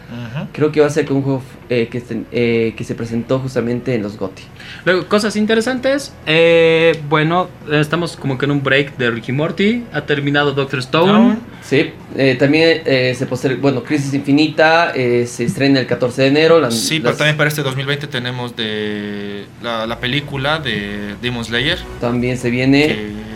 Creo 0.51 0.71
que 0.71 0.81
va 0.81 0.87
a 0.87 0.89
ser 0.89 1.05
con 1.05 1.17
un 1.17 1.23
juego 1.23 1.43
eh, 1.69 1.87
que, 1.91 1.99
este- 1.99 2.23
eh, 2.31 2.73
que 2.75 2.83
se 2.83 2.95
presentó 2.95 3.39
justamente 3.39 3.93
en 3.93 4.01
los 4.01 4.17
GOTY. 4.17 4.41
Luego, 4.85 5.07
cosas 5.07 5.35
interesantes, 5.35 6.13
eh, 6.25 6.99
bueno, 7.07 7.47
estamos 7.71 8.15
como 8.17 8.37
que 8.37 8.45
en 8.45 8.51
un 8.51 8.63
break 8.63 8.97
de 8.97 9.11
Ricky 9.11 9.31
Morty, 9.31 9.83
ha 9.93 10.01
terminado 10.01 10.51
Doctor 10.53 10.79
Stone. 10.79 11.37
Sí, 11.61 11.91
eh, 12.17 12.35
también 12.39 12.81
eh, 12.85 13.13
se 13.15 13.25
poster 13.25 13.57
bueno, 13.57 13.83
Crisis 13.83 14.13
Infinita 14.13 14.91
eh, 14.95 15.27
se 15.27 15.43
estrena 15.45 15.79
el 15.79 15.85
14 15.85 16.23
de 16.23 16.27
enero. 16.29 16.59
la- 16.59 16.71
Sí, 16.71 16.99
pero 16.99 17.15
también 17.15 17.37
para 17.37 17.47
este 17.49 17.61
2020 17.61 18.07
tenemos 18.07 18.55
de 18.55 19.45
la, 19.61 19.85
la 19.85 19.99
película 19.99 20.59
de 20.59 21.15
Demon 21.21 21.45
Slayer. 21.45 21.77
también 22.01 22.37
se 22.37 22.49
viene. 22.49 22.87
que 22.87 23.28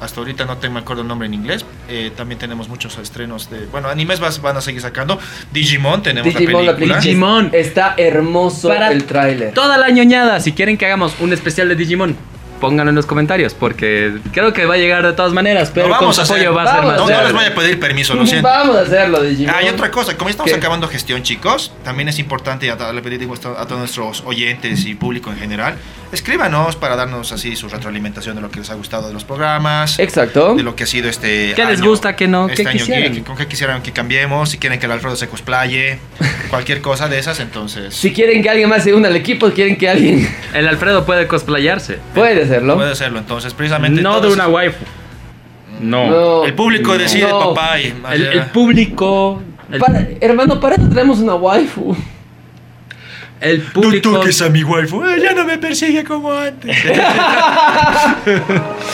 hasta 0.00 0.20
ahorita 0.20 0.44
no 0.44 0.56
te 0.58 0.68
me 0.68 0.80
acuerdo 0.80 1.02
el 1.02 1.08
nombre 1.08 1.26
en 1.26 1.34
inglés. 1.34 1.64
Eh, 1.88 2.12
también 2.16 2.38
tenemos 2.38 2.68
muchos 2.68 2.96
estrenos 2.98 3.50
de. 3.50 3.66
Bueno, 3.66 3.88
animes 3.88 4.20
vas- 4.20 4.40
van 4.40 4.56
a 4.56 4.60
seguir 4.60 4.80
sacando. 4.80 5.18
Digimon, 5.52 6.02
tenemos 6.02 6.32
Digimon, 6.32 6.64
la 6.66 6.72
la 6.72 6.76
película. 6.76 6.98
película. 6.98 7.00
Digimon. 7.00 7.50
Está 7.52 7.94
hermoso 7.96 8.68
Para 8.68 8.92
el 8.92 9.04
tráiler. 9.04 9.54
Toda 9.54 9.76
la 9.78 9.90
ñoñada, 9.90 10.40
si 10.40 10.52
quieren 10.52 10.76
que 10.78 10.86
hagamos 10.86 11.14
un 11.20 11.32
especial 11.32 11.68
de 11.68 11.76
Digimon, 11.76 12.16
pónganlo 12.60 12.90
en 12.90 12.96
los 12.96 13.06
comentarios, 13.06 13.54
porque 13.54 14.18
creo 14.32 14.52
que 14.52 14.66
va 14.66 14.74
a 14.74 14.78
llegar 14.78 15.04
de 15.06 15.12
todas 15.12 15.32
maneras, 15.32 15.70
pero 15.74 15.88
vamos 15.88 16.16
con 16.16 16.20
a 16.20 16.22
hacer. 16.24 16.36
apoyo 16.36 16.54
va 16.54 16.62
a 16.64 16.74
ser 16.74 16.84
más 16.84 16.96
No, 16.98 17.08
no 17.08 17.22
les 17.24 17.32
voy 17.32 17.44
a 17.44 17.54
pedir 17.54 17.80
permiso, 17.80 18.14
lo 18.14 18.26
siento. 18.26 18.48
Vamos 18.48 18.76
a 18.76 18.80
hacerlo, 18.82 19.22
Digimon. 19.22 19.54
Ah, 19.56 19.62
y 19.62 19.68
otra 19.68 19.90
cosa, 19.90 20.16
como 20.16 20.30
estamos 20.30 20.50
¿Qué? 20.52 20.58
acabando 20.58 20.88
gestión, 20.88 21.22
chicos, 21.22 21.72
también 21.84 22.08
es 22.08 22.18
importante, 22.18 22.66
y 22.66 22.68
a- 22.70 22.92
le 22.92 23.18
digo 23.18 23.34
a 23.34 23.38
todos 23.66 23.78
nuestros 23.78 24.22
oyentes 24.26 24.84
y 24.86 24.94
público 24.94 25.30
en 25.30 25.38
general, 25.38 25.74
escríbanos 26.12 26.76
para 26.76 26.96
darnos 26.96 27.32
así 27.32 27.54
su 27.56 27.68
retroalimentación 27.68 28.34
de 28.36 28.42
lo 28.42 28.50
que 28.50 28.60
les 28.60 28.70
ha 28.70 28.74
gustado 28.74 29.08
de 29.08 29.14
los 29.14 29.24
programas, 29.24 29.98
Exacto. 29.98 30.54
de 30.54 30.62
lo 30.62 30.74
que 30.74 30.84
ha 30.84 30.86
sido 30.86 31.08
este 31.08 31.52
¿Qué 31.54 31.64
les 31.64 31.80
año- 31.80 31.90
gusta, 31.90 32.16
qué 32.16 32.26
no? 32.28 32.48
este 32.48 32.62
¿Qué 32.62 32.68
año 32.70 32.78
quisieran? 32.78 33.12
geek, 33.12 33.24
con 33.24 33.36
qué 33.36 33.46
quisieran 33.46 33.82
que 33.82 33.92
cambiemos, 33.92 34.50
si 34.50 34.58
quieren 34.58 34.78
que 34.80 34.86
el 34.86 34.92
Alfredo 34.92 35.16
se 35.16 35.28
cosplaye, 35.28 35.98
cualquier 36.50 36.80
cosa 36.80 37.08
de 37.08 37.18
esas, 37.18 37.40
entonces 37.40 37.94
Si 37.94 38.12
quieren 38.12 38.42
que 38.42 38.48
alguien 38.50 38.68
más 38.68 38.84
se 38.84 38.94
una 38.94 39.08
al 39.08 39.16
equipo, 39.16 39.50
quieren 39.50 39.76
que 39.76 39.88
alguien 39.88 40.28
El 40.54 40.66
Alfredo 40.66 41.04
puede 41.04 41.26
cosplayarse. 41.26 41.98
puede 42.14 42.46
hacerlo. 42.50 42.76
puede 42.76 42.92
hacerlo. 42.92 43.18
Entonces, 43.18 43.54
precisamente 43.54 44.00
No 44.02 44.20
de 44.20 44.28
una 44.32 44.48
waifu. 44.48 44.84
No. 45.80 46.10
No. 46.10 46.44
el 46.44 46.54
público 46.54 46.92
No. 46.92 46.98
decide, 46.98 47.28
No. 47.28 47.54
papá. 47.54 47.78
Y, 47.80 47.94
El, 48.12 48.26
el 48.26 48.42
público. 48.46 49.42
El, 49.70 49.80
Para- 49.80 50.06
hermano, 50.20 50.60
para 50.60 50.76
eso 50.76 50.88
traemos 50.88 51.18
una 51.20 51.34
waifu. 51.34 51.96
el 53.40 53.62
No 53.64 53.72
público. 53.82 54.10
toques 54.14 54.42
a 54.42 54.48
mi 54.48 54.64
waifu, 54.64 55.04
eh, 55.04 55.20
ya 55.22 55.32
no 55.32 55.44
me 55.44 55.58
persigue 55.58 56.02
como 56.02 56.32
antes. 56.32 56.76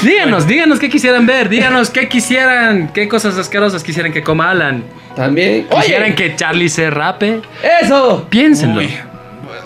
Díganos, 0.03 0.47
díganos 0.47 0.79
qué 0.79 0.89
quisieran 0.91 1.27
ver. 1.27 1.49
Díganos 1.49 1.91
qué 1.91 2.09
quisieran. 2.09 2.89
Qué 2.93 3.09
cosas 3.09 3.37
asquerosas 3.39 3.83
quisieran 3.83 4.13
que 4.13 4.23
coma 4.23 4.51
Alan. 4.51 4.85
También. 5.17 5.67
Quisieran 5.69 6.09
Oye, 6.09 6.15
que 6.15 6.37
Charlie 6.37 6.69
se 6.69 6.91
rape. 6.91 7.41
eso. 7.83 8.27
Piénsenlo. 8.29 8.81
Uy. 8.81 8.91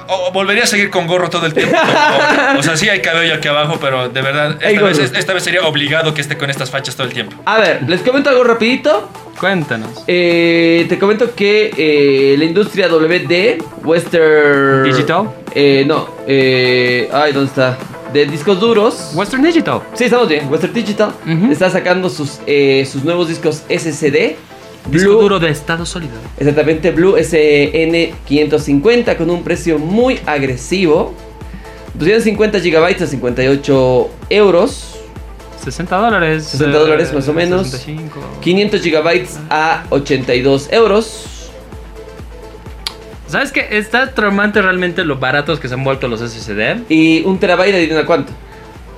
O 0.09 0.33
volvería 0.33 0.65
a 0.65 0.67
seguir 0.67 0.91
con 0.91 1.07
gorro 1.07 1.29
todo 1.31 1.47
el 1.47 1.55
tiempo. 1.55 1.77
pero- 1.77 2.59
o 2.61 2.63
sea, 2.63 2.77
sí 2.77 2.89
hay 2.89 3.01
cabello 3.01 3.35
aquí 3.35 3.49
abajo, 3.49 3.79
pero 3.81 4.09
de 4.09 4.23
verdad, 4.23 4.59
esta 4.63 4.83
vez, 4.83 4.99
esta 5.15 5.33
vez 5.35 5.43
sería 5.45 5.63
obligado 5.63 6.15
que 6.15 6.21
esté 6.21 6.37
con 6.37 6.51
estas 6.51 6.71
fachas 6.71 6.97
todo 6.97 7.07
el 7.07 7.13
tiempo. 7.13 7.37
A 7.45 7.59
ver, 7.59 7.83
les 7.87 8.01
comento 8.03 8.31
algo 8.31 8.45
rapidito. 8.45 9.09
Cuéntanos. 9.39 10.03
Eh, 10.09 10.87
te 10.89 10.99
comento 10.99 11.33
que 11.35 11.71
eh, 11.77 12.37
la 12.37 12.45
industria 12.45 12.89
WD, 12.89 13.63
Western... 13.85 14.83
Digital. 14.85 15.31
Eh, 15.55 15.85
no, 15.87 16.09
eh, 16.27 17.09
ay, 17.13 17.33
¿dónde 17.33 17.49
está? 17.49 17.79
De 18.13 18.25
discos 18.27 18.59
duros. 18.59 19.11
Western 19.15 19.43
Digital. 19.43 19.81
Sí, 19.95 20.05
estamos 20.05 20.29
bien. 20.29 20.51
Western 20.51 20.73
Digital 20.73 21.13
está 21.51 21.71
sacando 21.71 22.09
sus, 22.09 22.41
eh, 22.47 22.89
sus 22.91 23.05
nuevos 23.05 23.29
discos 23.29 23.63
SSD. 23.69 24.37
Disco 24.87 25.11
Blue- 25.11 25.21
duro 25.23 25.39
de 25.39 25.51
estado 25.51 25.85
sólido. 25.85 26.15
Exactamente, 26.39 26.91
Blue 26.93 27.17
SN550 27.17 29.17
con 29.17 29.31
un 29.31 29.43
precio 29.43 29.79
muy 29.79 30.19
agresivo. 30.27 31.15
250 31.95 32.59
GB 32.59 33.03
a 33.03 33.07
58 33.07 34.11
euros. 34.31 34.95
60 35.65 35.97
dólares. 35.97 36.45
60 36.45 36.77
eh, 36.77 36.81
dólares 36.81 37.13
más 37.13 37.29
o 37.29 37.35
menos. 37.35 37.69
65. 37.69 38.21
500 38.41 38.83
GB 38.83 39.27
a 39.51 39.85
82 39.91 40.69
euros. 40.73 41.25
¿Sabes 43.27 43.53
qué? 43.53 43.67
Está 43.73 44.15
traumante 44.15 44.63
realmente 44.63 45.05
lo 45.05 45.19
baratos 45.19 45.61
que 45.61 45.69
se 45.69 45.75
han 45.75 45.85
vuelto 45.85 46.09
los 46.09 46.21
SSD. 46.21 46.85
Y 46.89 47.23
un 47.27 47.39
terabyte, 47.39 47.75
adivina 47.75 48.07
cuánto. 48.07 48.33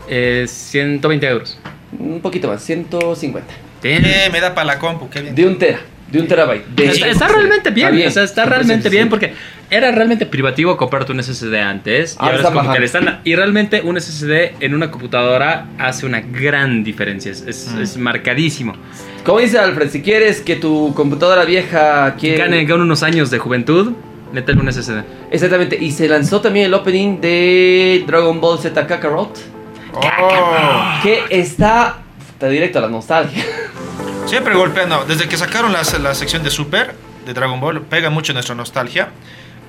Eh, 0.09 0.45
120 0.49 1.27
euros. 1.27 1.59
Un 1.99 2.21
poquito 2.21 2.47
más, 2.47 2.63
150. 2.63 3.53
Eh, 3.83 4.29
me 4.33 4.41
da 4.41 4.55
para 4.55 4.67
la 4.67 4.79
compu, 4.79 5.09
qué 5.09 5.21
bien. 5.23 5.35
De 5.35 5.47
un 5.47 5.59
tera, 5.59 5.81
de 6.11 6.21
un 6.21 6.27
terabyte. 6.29 6.67
De- 6.69 6.87
Está, 6.87 7.07
está 7.09 7.29
realmente 7.29 7.71
bien, 7.71 7.95
Está 7.97 8.09
o 8.09 8.13
sea, 8.13 8.23
está 8.25 8.45
realmente 8.45 8.89
sí. 8.91 8.95
bien 8.97 9.09
porque 9.09 9.33
era 9.71 9.91
realmente 9.93 10.27
privativo 10.27 10.77
comprarte 10.77 11.13
un 11.13 11.23
SSD 11.23 11.55
antes 11.61 12.15
y 12.15 12.17
Ahora 12.19 12.33
es 12.35 12.39
está 12.41 12.49
como 12.49 12.61
que 12.63 12.67
bajando. 12.67 12.81
le 12.81 12.87
están 12.87 13.21
y 13.25 13.35
realmente 13.37 13.81
un 13.83 13.97
SSD 14.01 14.55
en 14.61 14.75
una 14.75 14.91
computadora 14.91 15.67
hace 15.79 16.07
una 16.07 16.21
gran 16.21 16.83
diferencia, 16.85 17.31
es, 17.33 17.43
es- 17.47 17.73
Mm. 17.73 17.81
es 17.83 17.97
marcadísimo. 17.97 18.75
Como 19.25 19.39
dice 19.39 19.59
Alfred, 19.59 19.91
si 19.91 20.03
quieres 20.03 20.41
que 20.41 20.57
tu 20.57 20.93
computadora 20.95 21.45
vieja 21.45 22.15
quiere... 22.19 22.39
Gane, 22.39 22.65
gane 22.65 22.83
unos 22.83 23.03
años 23.03 23.31
de 23.31 23.39
juventud, 23.39 23.93
métele 24.33 24.61
un 24.61 24.69
SSD. 24.73 25.03
Exactamente, 25.31 25.77
y 25.81 25.91
se 25.93 26.09
lanzó 26.09 26.41
también 26.41 26.67
el 26.67 26.75
opening 26.75 27.21
de 27.21 28.03
Dragon 28.07 28.41
Ball 28.41 28.59
Z 28.59 28.87
Kakarot, 28.87 29.39
Oh. 29.93 31.01
que 31.03 31.25
está, 31.31 31.99
directo 32.49 32.79
a 32.79 32.83
la 32.83 32.89
nostalgia. 32.89 33.45
Siempre 34.27 34.55
golpeando. 34.55 35.05
Desde 35.07 35.29
que 35.29 35.37
sacaron 35.37 35.73
la, 35.73 35.83
la 36.03 36.15
sección 36.15 36.43
de 36.43 36.51
Super 36.51 36.95
de 37.27 37.35
Dragon 37.35 37.61
Ball, 37.61 37.83
pega 37.83 38.11
mucho 38.11 38.33
nuestra 38.33 38.55
nostalgia. 38.55 39.11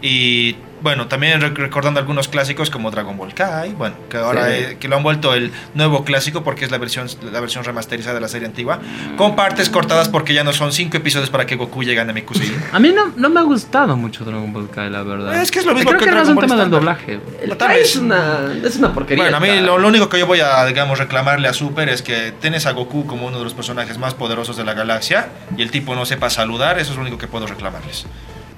Y 0.01 0.55
bueno, 0.81 1.07
también 1.07 1.39
rec- 1.39 1.55
recordando 1.55 1.99
algunos 1.99 2.27
clásicos 2.27 2.71
como 2.71 2.89
Dragon 2.89 3.15
Ball 3.15 3.35
Kai, 3.35 3.73
bueno, 3.73 3.93
que 4.09 4.17
ahora 4.17 4.47
Sí. 4.47 4.53
eh, 4.55 4.77
que 4.79 4.87
lo 4.87 4.97
han 4.97 5.03
vuelto 5.03 5.35
el 5.35 5.51
nuevo 5.75 6.03
clásico 6.03 6.43
porque 6.43 6.65
es 6.65 6.71
la 6.71 6.79
versión, 6.79 7.07
la 7.31 7.39
versión 7.39 7.63
remasterizada 7.63 8.15
de 8.15 8.21
la 8.21 8.27
serie 8.27 8.47
antigua, 8.47 8.79
con 9.15 9.35
partes 9.35 9.69
cortadas 9.69 10.09
porque 10.09 10.33
ya 10.33 10.43
no 10.43 10.53
son 10.53 10.71
cinco 10.71 10.97
episodios 10.97 11.29
para 11.29 11.45
que 11.45 11.55
Goku 11.55 11.83
llegue 11.83 11.99
a 11.99 12.03
Namekusei. 12.05 12.51
A 12.73 12.79
mí 12.79 12.91
no, 12.91 13.13
no 13.15 13.29
me 13.29 13.39
ha 13.39 13.43
gustado 13.43 13.95
mucho 13.95 14.25
Dragon 14.25 14.51
Ball 14.51 14.71
Kai, 14.71 14.89
la 14.89 15.03
verdad. 15.03 15.39
Es 15.39 15.51
que 15.51 15.59
es 15.59 15.65
lo 15.67 15.75
mismo 15.75 15.89
Creo 15.91 15.99
que 15.99 16.05
que, 16.05 16.11
no 16.11 16.17
es 16.21 16.27
Dragon 16.27 16.31
un 16.31 16.35
Ball 16.35 16.49
tema 16.49 16.61
del 16.61 16.71
doblaje. 16.71 17.19
El 17.43 17.57
Kai 17.57 17.81
es 17.81 17.95
una, 17.97 18.51
es 18.63 18.75
una 18.77 18.91
porquería. 18.91 19.23
Bueno, 19.25 19.37
a 19.37 19.39
mí 19.39 19.59
lo, 19.61 19.77
lo 19.77 19.87
único 19.87 20.09
que 20.09 20.17
yo 20.17 20.25
voy 20.25 20.39
a, 20.39 20.65
digamos, 20.65 20.97
reclamarle 20.97 21.47
a 21.47 21.53
Super 21.53 21.89
es 21.89 22.01
que 22.01 22.33
tienes 22.41 22.65
a 22.65 22.71
Goku 22.71 23.05
como 23.05 23.27
uno 23.27 23.37
de 23.37 23.43
los 23.43 23.53
personajes 23.53 23.99
más 23.99 24.15
poderosos 24.15 24.57
de 24.57 24.63
la 24.63 24.73
galaxia 24.73 25.29
y 25.55 25.61
el 25.61 25.69
tipo 25.69 25.93
no 25.93 26.07
sepa 26.07 26.31
saludar, 26.31 26.79
eso 26.79 26.89
es 26.89 26.95
lo 26.95 27.03
único 27.03 27.19
que 27.19 27.27
puedo 27.27 27.45
reclamarles. 27.45 28.07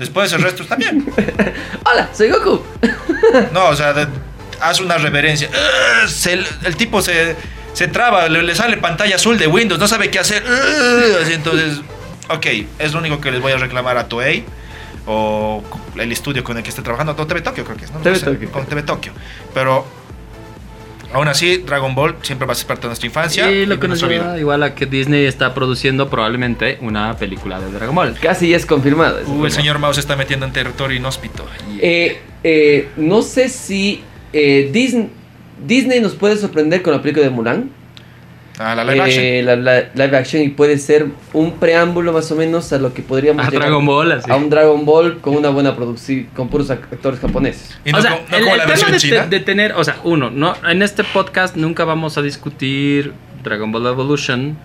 Después 0.04 0.32
el 0.34 0.42
resto 0.42 0.64
está 0.64 0.76
bien. 0.76 1.06
Hola, 1.86 2.10
soy 2.14 2.30
Goku. 2.30 2.62
No, 3.54 3.70
o 3.70 3.76
sea, 3.76 3.94
haz 4.60 4.80
una 4.82 4.98
reverencia. 4.98 5.50
Se- 6.08 6.34
el 6.64 6.76
tipo 6.76 7.02
se, 7.02 7.36
se 7.74 7.88
traba, 7.88 8.28
le, 8.28 8.44
le 8.44 8.54
sale 8.54 8.76
pantalla 8.78 9.16
azul 9.16 9.38
de 9.38 9.48
Windows, 9.48 9.80
no 9.80 9.88
sabe 9.88 10.12
qué 10.12 10.20
hacer. 10.20 10.44
Así, 11.22 11.34
entonces, 11.34 11.80
ok, 12.30 12.46
es 12.80 12.92
lo 12.94 13.00
único 13.00 13.22
que 13.22 13.32
les 13.32 13.40
voy 13.42 13.54
a 13.54 13.58
reclamar 13.58 13.98
a 13.98 14.08
Toei 14.10 14.44
o 15.06 15.64
el 15.96 16.12
estudio 16.12 16.44
con 16.44 16.58
el 16.58 16.64
que 16.64 16.70
esté 16.70 16.82
trabajando. 16.82 17.14
No, 17.18 17.26
TV 17.26 17.42
Tokio 17.42 17.64
creo 17.64 17.78
que 17.78 17.86
es, 17.86 17.92
¿no? 17.92 18.00
TV 18.00 18.16
No 18.16 18.20
sé, 18.20 18.26
Tokio. 18.26 18.52
Con 18.52 18.66
TV 18.66 18.84
Tokio. 18.84 19.14
Pero 19.54 19.86
aún 21.14 21.28
así, 21.28 21.58
Dragon 21.58 21.96
Ball 21.96 22.16
siempre 22.22 22.46
va 22.46 22.54
a 22.54 22.56
ser 22.56 22.68
parte 22.68 22.82
de 22.82 22.88
nuestra 22.90 23.08
infancia. 23.08 23.52
Y 23.52 23.66
lo 23.66 23.80
que 23.80 23.88
nos 23.88 24.02
lleva 24.02 24.34
vida. 24.34 24.40
igual 24.40 24.64
a 24.64 24.76
que 24.76 24.86
Disney 24.86 25.26
está 25.26 25.54
produciendo 25.54 26.10
probablemente 26.10 26.78
una 26.82 27.16
película 27.18 27.60
de 27.60 27.72
Dragon 27.72 27.96
Ball. 27.96 28.16
Casi 28.20 28.50
ya 28.50 28.58
es 28.58 28.66
confirmado. 28.66 29.22
Uh, 29.26 29.46
el 29.46 29.52
señor 29.52 29.80
Mao 29.80 29.94
se 29.94 30.00
está 30.00 30.16
metiendo 30.16 30.46
en 30.46 30.54
territorio 30.54 30.98
inhóspito. 30.98 31.46
Eh, 31.80 32.20
eh, 32.44 32.90
no 32.98 33.22
sé 33.22 33.50
si 33.50 34.02
eh, 34.34 34.70
Disney, 34.74 35.10
Disney 35.66 36.02
nos 36.02 36.14
puede 36.16 36.36
sorprender 36.38 36.82
con 36.82 36.94
la 36.94 37.02
película 37.02 37.26
de 37.26 37.32
Mulan. 37.32 37.83
Ah, 38.60 38.76
la 38.76 38.84
live 38.84 39.02
action. 39.02 39.24
Eh, 39.24 39.42
la, 39.44 39.56
la- 39.56 39.84
live 39.96 40.16
action 40.18 40.42
y 40.44 40.50
puede 40.50 40.78
ser 40.78 41.08
un 41.34 41.54
preámbulo 41.54 42.14
más 42.14 42.32
o 42.32 42.36
menos 42.36 42.72
a 42.72 42.78
lo 42.78 42.94
que 42.94 43.02
podríamos 43.02 43.44
A 43.46 43.50
llegar 43.50 43.64
Dragon 43.68 43.86
Ball, 43.86 44.12
así. 44.12 44.30
a 44.32 44.36
un 44.36 44.50
Dragon 44.50 44.86
Ball 44.86 45.20
con 45.22 45.36
una 45.36 45.50
buena 45.50 45.76
producción 45.76 46.28
con 46.36 46.50
puros 46.50 46.70
ac- 46.70 46.84
actores 46.92 47.20
japoneses. 47.20 47.76
Y 47.84 47.92
no, 47.92 47.98
o 47.98 48.02
sea, 48.02 48.12
co- 48.12 48.24
no 48.30 48.38
el, 48.38 48.44
como 48.44 48.54
el 48.56 48.58
la 48.60 48.66
tema 48.66 48.70
versión 48.90 48.92
de, 48.92 48.98
china. 49.00 49.28
de 49.28 49.40
tener, 49.40 49.72
o 49.74 49.84
sea, 49.84 49.98
uno, 50.04 50.30
no, 50.30 50.56
en 50.70 50.82
este 50.84 51.04
podcast 51.04 51.56
nunca 51.56 51.84
vamos 51.84 52.18
a 52.18 52.22
discutir 52.22 53.14
Dragon 53.44 53.72
Ball 53.72 53.88
Evolution. 53.88 54.56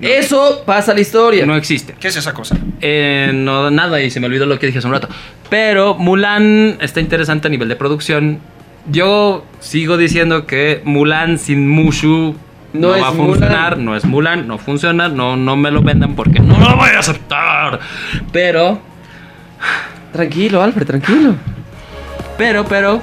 Eso 0.00 0.62
pasa 0.66 0.92
a 0.92 0.94
la 0.94 1.00
historia. 1.00 1.46
No 1.46 1.54
existe. 1.56 1.94
¿Qué 1.98 2.08
es 2.08 2.16
esa 2.16 2.32
cosa? 2.34 2.56
Eh, 2.80 3.30
no, 3.32 3.70
nada, 3.70 4.00
y 4.02 4.10
se 4.10 4.18
me 4.20 4.26
olvidó 4.26 4.46
lo 4.46 4.58
que 4.58 4.66
dije 4.66 4.78
hace 4.78 4.86
un 4.88 4.92
rato. 4.92 5.08
Pero 5.48 5.94
Mulan 5.94 6.78
está 6.80 7.00
interesante 7.00 7.48
a 7.48 7.50
nivel 7.50 7.68
de 7.68 7.76
producción. 7.76 8.40
Yo 8.90 9.44
sigo 9.60 9.96
diciendo 9.96 10.46
que 10.46 10.80
Mulan 10.84 11.38
sin 11.38 11.68
Mushu 11.68 12.34
No 12.72 12.88
no, 12.88 12.94
es 12.94 13.02
va 13.02 13.08
a 13.08 13.12
funcionar. 13.12 13.70
Mulan. 13.76 13.84
No 13.84 13.96
es 13.96 14.04
Mulan, 14.04 14.48
no 14.48 14.58
funciona. 14.58 15.08
No, 15.08 15.36
no 15.36 15.56
me 15.56 15.70
lo 15.70 15.82
vendan 15.82 16.14
porque 16.14 16.40
no 16.40 16.58
lo 16.58 16.76
voy 16.76 16.90
a 16.94 17.00
aceptar. 17.00 17.80
Pero, 18.32 18.80
Tranquilo, 20.12 20.62
Alfred, 20.62 20.86
tranquilo. 20.86 21.34
pero, 22.36 22.64
pero, 22.64 23.00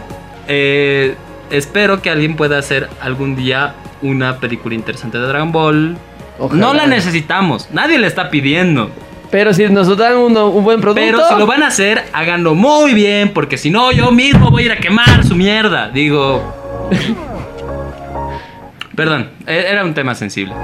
eh, 0.48 1.16
espero 1.50 2.02
que 2.02 2.10
alguien 2.10 2.36
pueda 2.36 2.58
hacer 2.58 2.90
algún 3.02 3.36
día 3.36 3.76
una 4.02 4.38
película 4.38 4.76
interesante 4.76 5.18
de 5.18 5.28
Dragon 5.28 5.52
Ball. 5.52 5.98
Ojalá. 6.40 6.60
No 6.60 6.74
la 6.74 6.86
necesitamos, 6.86 7.70
nadie 7.72 7.98
le 7.98 8.08
está 8.08 8.30
pidiendo. 8.30 8.92
Pero 9.32 9.54
si 9.54 9.66
nos 9.68 9.96
dan 9.98 10.16
uno- 10.18 10.48
un 10.50 10.64
buen 10.64 10.80
producto. 10.82 11.02
Pero 11.06 11.28
si 11.28 11.36
lo 11.36 11.46
van 11.46 11.64
a 11.64 11.68
hacer, 11.68 12.06
háganlo 12.14 12.56
muy 12.56 12.94
bien, 12.94 13.32
porque 13.34 13.58
si 13.58 13.70
no, 13.70 13.92
yo 13.92 14.12
mismo 14.12 14.50
voy 14.52 14.64
a 14.64 14.66
ir 14.68 14.72
a 14.74 14.78
quemar 14.78 15.26
su 15.26 15.36
mierda. 15.36 15.90
Digo. 15.90 16.54
Perdón, 18.98 19.30
e- 19.46 19.66
era 19.70 19.86
un 19.86 19.94
tema 19.94 20.16
sensible. 20.16 20.56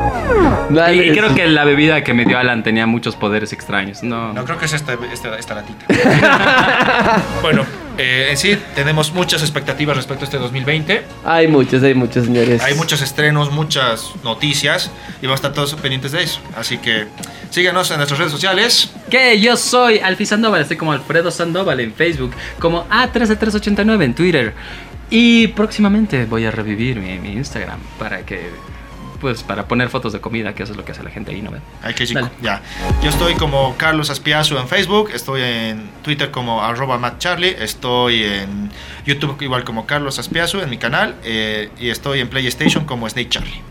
Dale, 0.72 0.96
Y, 0.96 1.10
y 1.12 1.16
creo 1.16 1.36
que 1.36 1.46
la 1.46 1.66
bebida 1.66 2.04
que 2.04 2.16
me 2.16 2.26
dio 2.26 2.40
Alan 2.40 2.64
tenía 2.64 2.88
muchos 2.88 3.16
poderes 3.16 3.54
extraños. 3.54 4.02
No, 4.02 4.34
No, 4.34 4.44
creo 4.44 4.58
que 4.58 4.66
es 4.66 4.74
esta, 4.74 4.98
esta, 5.14 5.38
esta 5.38 5.54
latita. 5.54 5.86
bueno, 7.44 7.64
eh, 8.00 8.30
en 8.32 8.38
sí 8.38 8.58
tenemos 8.74 9.14
muchas 9.14 9.44
expectativas 9.44 9.96
respecto 9.96 10.24
a 10.24 10.26
este 10.26 10.38
2020. 10.40 11.04
Hay 11.24 11.48
muchos, 11.48 11.84
hay 11.84 11.94
muchos, 11.94 12.26
señores. 12.26 12.64
Hay 12.64 12.74
muchos 12.74 13.04
estrenos, 13.04 13.52
muchas 13.52 14.10
noticias 14.24 14.90
y 15.22 15.28
vamos 15.28 15.34
a 15.44 15.48
estar 15.48 15.54
todos 15.54 15.76
pendientes 15.76 16.12
de 16.12 16.24
eso. 16.24 16.40
Así 16.58 16.80
que 16.80 17.06
síganos 17.52 17.92
en 17.92 17.98
nuestras 17.98 18.18
redes 18.18 18.32
sociales. 18.32 18.92
Que 19.12 19.40
yo 19.40 19.56
soy 19.58 20.00
Alfie 20.00 20.26
Sandoval, 20.26 20.62
estoy 20.64 20.78
como 20.78 20.92
Alfredo 20.92 21.30
Sandoval 21.30 21.80
en 21.82 21.94
Facebook, 21.94 22.32
como 22.58 22.88
A13389 22.90 24.04
en 24.04 24.14
Twitter. 24.16 24.54
Y 25.10 25.48
próximamente 25.48 26.26
voy 26.26 26.46
a 26.46 26.52
revivir 26.52 27.00
mi, 27.00 27.20
mi 27.20 27.34
Instagram 27.34 27.80
para 28.00 28.26
que. 28.26 28.50
Pues 29.22 29.42
para 29.42 29.70
poner 29.70 29.88
fotos 29.88 30.12
de 30.12 30.20
comida, 30.20 30.54
que 30.54 30.64
eso 30.64 30.74
es 30.74 30.78
lo 30.78 30.84
que 30.84 30.92
hace 30.92 31.02
la 31.02 31.10
gente 31.10 31.32
ahí, 31.32 31.42
¿no 31.42 31.50
ven? 31.50 31.62
Ay, 31.82 31.94
qué 31.94 32.06
chico. 32.06 32.20
Dale. 32.20 32.34
Ya. 32.42 32.62
Yo 33.02 33.10
estoy 33.10 33.36
como 33.36 33.74
Carlos 33.78 34.10
Aspiazu 34.10 34.58
en 34.58 34.68
Facebook, 34.68 35.12
estoy 35.14 35.42
en 35.42 35.90
Twitter 36.02 36.30
como 36.30 36.62
arroba 36.62 36.98
mattcharlie, 36.98 37.56
estoy 37.64 38.22
en 38.24 38.70
YouTube 39.06 39.42
igual 39.42 39.64
como 39.64 39.86
Carlos 39.86 40.20
Aspiazu 40.20 40.60
en 40.60 40.70
mi 40.70 40.78
canal 40.78 41.16
eh, 41.24 41.70
y 41.80 41.88
estoy 41.88 42.20
en 42.20 42.28
PlayStation 42.28 42.84
como 42.84 43.08
Snake 43.08 43.30
Charlie. 43.30 43.62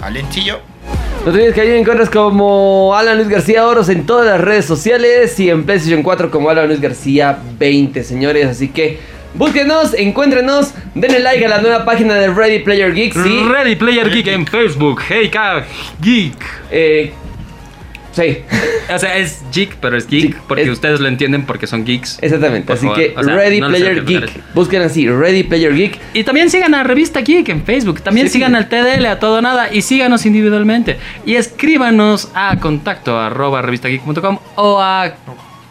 Alentillo. 0.00 0.60
No 1.24 1.32
te 1.32 1.38
olvides 1.38 1.54
que 1.54 1.60
ahí 1.60 1.68
me 1.68 1.80
encuentras 1.80 2.08
como 2.10 2.94
Alan 2.94 3.16
Luis 3.16 3.28
García 3.28 3.66
Oros 3.66 3.88
en 3.88 4.06
todas 4.06 4.26
las 4.26 4.40
redes 4.40 4.64
sociales 4.64 5.38
y 5.40 5.50
en 5.50 5.64
PlayStation 5.64 6.02
4 6.02 6.30
como 6.30 6.48
Alan 6.48 6.68
Luis 6.68 6.80
García 6.80 7.38
20, 7.58 8.04
señores. 8.04 8.46
Así 8.46 8.68
que 8.68 8.98
búsquenos, 9.38 9.94
encuéntrenos, 9.94 10.74
denle 10.94 11.20
like 11.20 11.44
a 11.46 11.48
la 11.48 11.60
nueva 11.62 11.84
página 11.84 12.14
de 12.16 12.28
Ready 12.28 12.58
Player 12.60 12.92
Geek. 12.92 13.14
Sí, 13.14 13.42
Ready 13.48 13.76
Player 13.76 14.10
Geek 14.10 14.26
en 14.26 14.46
Facebook, 14.46 15.00
Hey 15.08 15.28
Ka 15.30 15.64
Geek. 16.02 16.36
eh, 16.70 17.12
sí, 18.12 18.38
O 18.92 18.98
sea, 18.98 19.16
es 19.18 19.42
geek, 19.52 19.76
pero 19.76 19.96
es 19.98 20.06
geek, 20.06 20.22
Geek, 20.32 20.36
porque 20.48 20.62
es- 20.62 20.68
ustedes 20.70 20.98
lo 20.98 21.08
entienden 21.08 21.44
porque 21.44 21.66
son 21.66 21.84
geeks. 21.84 22.18
exactamente. 22.22 22.66
Por 22.66 22.76
Así 22.76 22.86
favor, 22.86 22.98
que 22.98 23.14
o 23.16 23.22
sea, 23.22 23.34
Ready 23.36 23.60
no 23.60 23.68
Player 23.68 24.04
Geek. 24.04 24.54
Busquen 24.54 24.80
así, 24.82 25.06
Ready 25.08 25.42
Player 25.44 25.74
Geek. 25.74 25.98
Y 26.14 26.24
también 26.24 26.48
sigan 26.50 26.74
a 26.74 26.82
Revista 26.84 27.20
Geek 27.20 27.48
en 27.50 27.64
Facebook. 27.64 28.00
También 28.00 28.26
Sí. 28.28 28.34
sigan 28.34 28.54
al 28.56 28.68
TDL, 28.68 29.06
a 29.06 29.18
Todo 29.20 29.42
Nada. 29.42 29.68
Y 29.72 29.82
síganos 29.82 30.24
individualmente. 30.26 30.96
Y 31.26 31.34
escríbanos 31.36 32.30
a 32.34 32.56
contacto 32.58 33.18
arroba 33.20 33.60
revistageek.com 33.62 34.38
o 34.56 34.80
a 34.80 35.12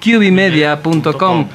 cubimedia.com. 0.03 1.47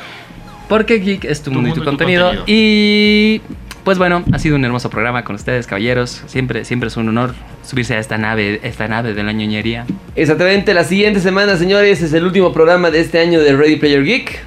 porque 0.73 1.01
Geek 1.01 1.27
es 1.27 1.43
tu, 1.43 1.51
Tu 1.51 1.57
mundo 1.57 1.69
y 1.69 1.73
tu 1.75 1.81
y 1.81 1.83
tu 1.83 1.85
contenido. 1.85 2.25
contenido. 2.29 2.45
Y 2.47 3.43
pues 3.85 3.99
bueno, 3.99 4.25
ha 4.33 4.39
sido 4.39 4.57
un 4.57 4.65
hermoso 4.65 4.89
programa 4.89 5.23
con 5.23 5.37
ustedes, 5.37 5.67
caballeros. 5.67 6.23
Siempre, 6.29 6.65
siempre 6.65 6.87
es 6.87 6.97
un 6.97 7.11
honor 7.11 7.35
subirse 7.63 7.95
a 7.95 7.99
esta 7.99 8.17
nave, 8.17 8.59
esta 8.63 8.89
nave 8.89 9.13
de 9.13 9.23
la 9.23 9.33
ñoñería. 9.33 9.85
Exactamente, 10.17 10.73
la 10.73 10.85
siguiente 10.85 11.21
semana, 11.21 11.59
señores, 11.59 12.01
es 12.01 12.15
el 12.15 12.25
último 12.25 12.55
programa 12.55 12.91
de 12.91 13.01
este 13.01 13.19
año 13.19 13.41
de 13.41 13.55
Ready 13.55 13.77
Player 13.77 14.03
Geek. 14.03 14.45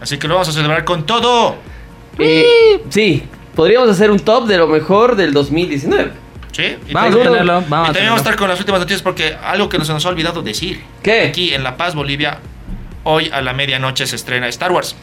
Así 0.00 0.16
que 0.16 0.28
lo 0.28 0.34
vamos 0.34 0.48
a 0.48 0.52
celebrar 0.52 0.84
con 0.84 1.06
todo. 1.06 1.56
Eh, 2.20 2.80
sí, 2.90 3.24
podríamos 3.56 3.88
hacer 3.88 4.12
un 4.12 4.20
top 4.20 4.46
de 4.46 4.58
lo 4.58 4.68
mejor 4.68 5.16
del 5.16 5.32
2019. 5.32 6.12
¿Sí? 6.52 6.76
Y 6.86 6.92
Vamos 6.92 7.16
a 7.16 7.18
tenerlo, 7.24 7.64
Y 7.66 7.68
vamos 7.68 7.88
a 7.88 7.92
también 7.92 8.06
vamos 8.10 8.20
a 8.20 8.22
estar 8.22 8.36
con 8.36 8.48
las 8.48 8.60
últimas 8.60 8.80
noticias 8.80 9.02
porque 9.02 9.34
algo 9.42 9.68
que 9.68 9.78
nos, 9.78 9.88
nos 9.88 10.06
ha 10.06 10.08
olvidado 10.08 10.40
decir. 10.40 10.80
¿Qué? 11.02 11.22
Aquí 11.22 11.52
en 11.52 11.64
La 11.64 11.76
Paz, 11.76 11.96
Bolivia, 11.96 12.38
hoy 13.02 13.28
a 13.32 13.42
la 13.42 13.52
medianoche 13.54 14.06
se 14.06 14.14
estrena 14.14 14.46
Star 14.46 14.70
Wars. 14.70 14.94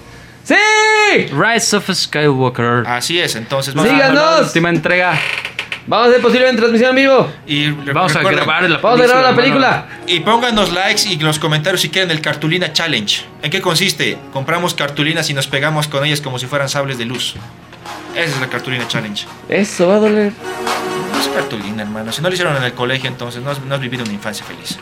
¡Sí! 0.44 1.28
Rise 1.32 1.76
of 1.76 1.90
Skywalker. 1.92 2.84
Así 2.88 3.20
es, 3.20 3.36
entonces 3.36 3.74
vamos 3.74 3.92
Síganos. 3.92 4.18
a... 4.18 4.40
La 4.42 4.48
última 4.48 4.70
entrega. 4.70 5.20
Vamos 5.88 6.08
a 6.08 6.10
hacer 6.10 6.22
posiblemente 6.22 6.60
transmisión 6.60 6.92
en 6.92 6.96
vivo. 6.96 7.32
Y 7.48 7.72
Vamos 7.72 8.16
a 8.16 8.22
grabar 8.22 8.70
la 8.70 8.78
Vamos 8.78 9.02
a 9.02 9.04
grabar 9.04 9.24
la 9.32 9.36
película. 9.36 9.88
Y 10.08 10.20
pónganos 10.20 10.72
likes 10.72 11.10
y 11.10 11.18
los 11.18 11.40
comentarios 11.40 11.82
si 11.82 11.90
quieren 11.90 12.12
el 12.12 12.22
cartulina 12.22 12.72
challenge. 12.72 13.26
¿En 13.42 13.50
qué 13.50 13.62
consiste? 13.62 14.18
Compramos 14.32 14.74
cartulinas 14.74 15.30
y 15.30 15.34
nos 15.34 15.48
pegamos 15.48 15.88
con 15.88 16.06
ellas 16.06 16.22
como 16.22 16.38
si 16.38 16.46
fueran 16.46 16.70
sables 16.70 16.98
de 16.98 17.06
luz. 17.06 17.36
Esa 18.16 18.36
es 18.36 18.40
la 18.40 18.48
cartulina 18.48 18.88
challenge. 18.88 19.26
Eso 19.50 19.88
va 19.88 19.96
a 19.96 20.00
doler. 20.00 20.34
No 21.14 21.20
es 21.20 21.28
cartulina, 21.30 21.82
hermano. 21.82 22.12
Si 22.12 22.22
no 22.22 22.30
lo 22.30 22.34
hicieron 22.34 22.56
en 22.56 22.64
el 22.64 22.74
colegio, 22.74 23.10
entonces 23.10 23.42
no 23.42 23.50
has, 23.52 23.60
no 23.62 23.74
has 23.74 23.82
vivido 23.82 24.04
una 24.04 24.14
infancia 24.14 24.46
feliz. 24.46 24.78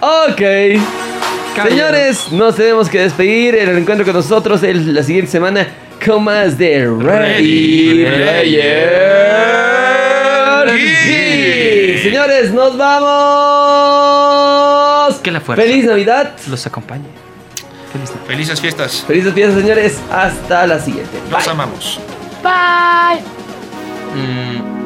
Ok. 0.00 0.80
Señores, 1.68 2.32
nos 2.32 2.56
tenemos 2.56 2.88
que 2.88 3.00
despedir. 3.00 3.54
El 3.56 3.76
encuentro 3.78 4.04
con 4.06 4.14
nosotros 4.14 4.62
el- 4.62 4.94
la 4.94 5.02
siguiente 5.02 5.30
semana 5.30 5.66
con 6.04 6.24
más 6.24 6.56
de 6.58 6.86
Ready 6.86 8.04
Ready 8.04 8.04
Player. 10.60 10.76
Geek. 10.76 12.02
Señores, 12.02 12.52
nos 12.52 12.76
vamos. 13.80 15.18
Que 15.20 15.30
la 15.30 15.40
fuerza. 15.40 15.62
Feliz 15.62 15.84
Navidad. 15.84 16.32
Los 16.48 16.66
acompañe. 16.66 17.04
Feliz 17.92 18.08
Navidad. 18.10 18.26
Felices 18.26 18.60
fiestas. 18.60 19.04
Felices 19.06 19.32
fiestas, 19.34 19.60
señores. 19.60 19.98
Hasta 20.10 20.66
la 20.66 20.78
siguiente. 20.78 21.18
Los 21.30 21.42
Bye. 21.44 21.52
amamos. 21.52 22.00
Bye. 22.42 23.20
Mm, 24.14 24.79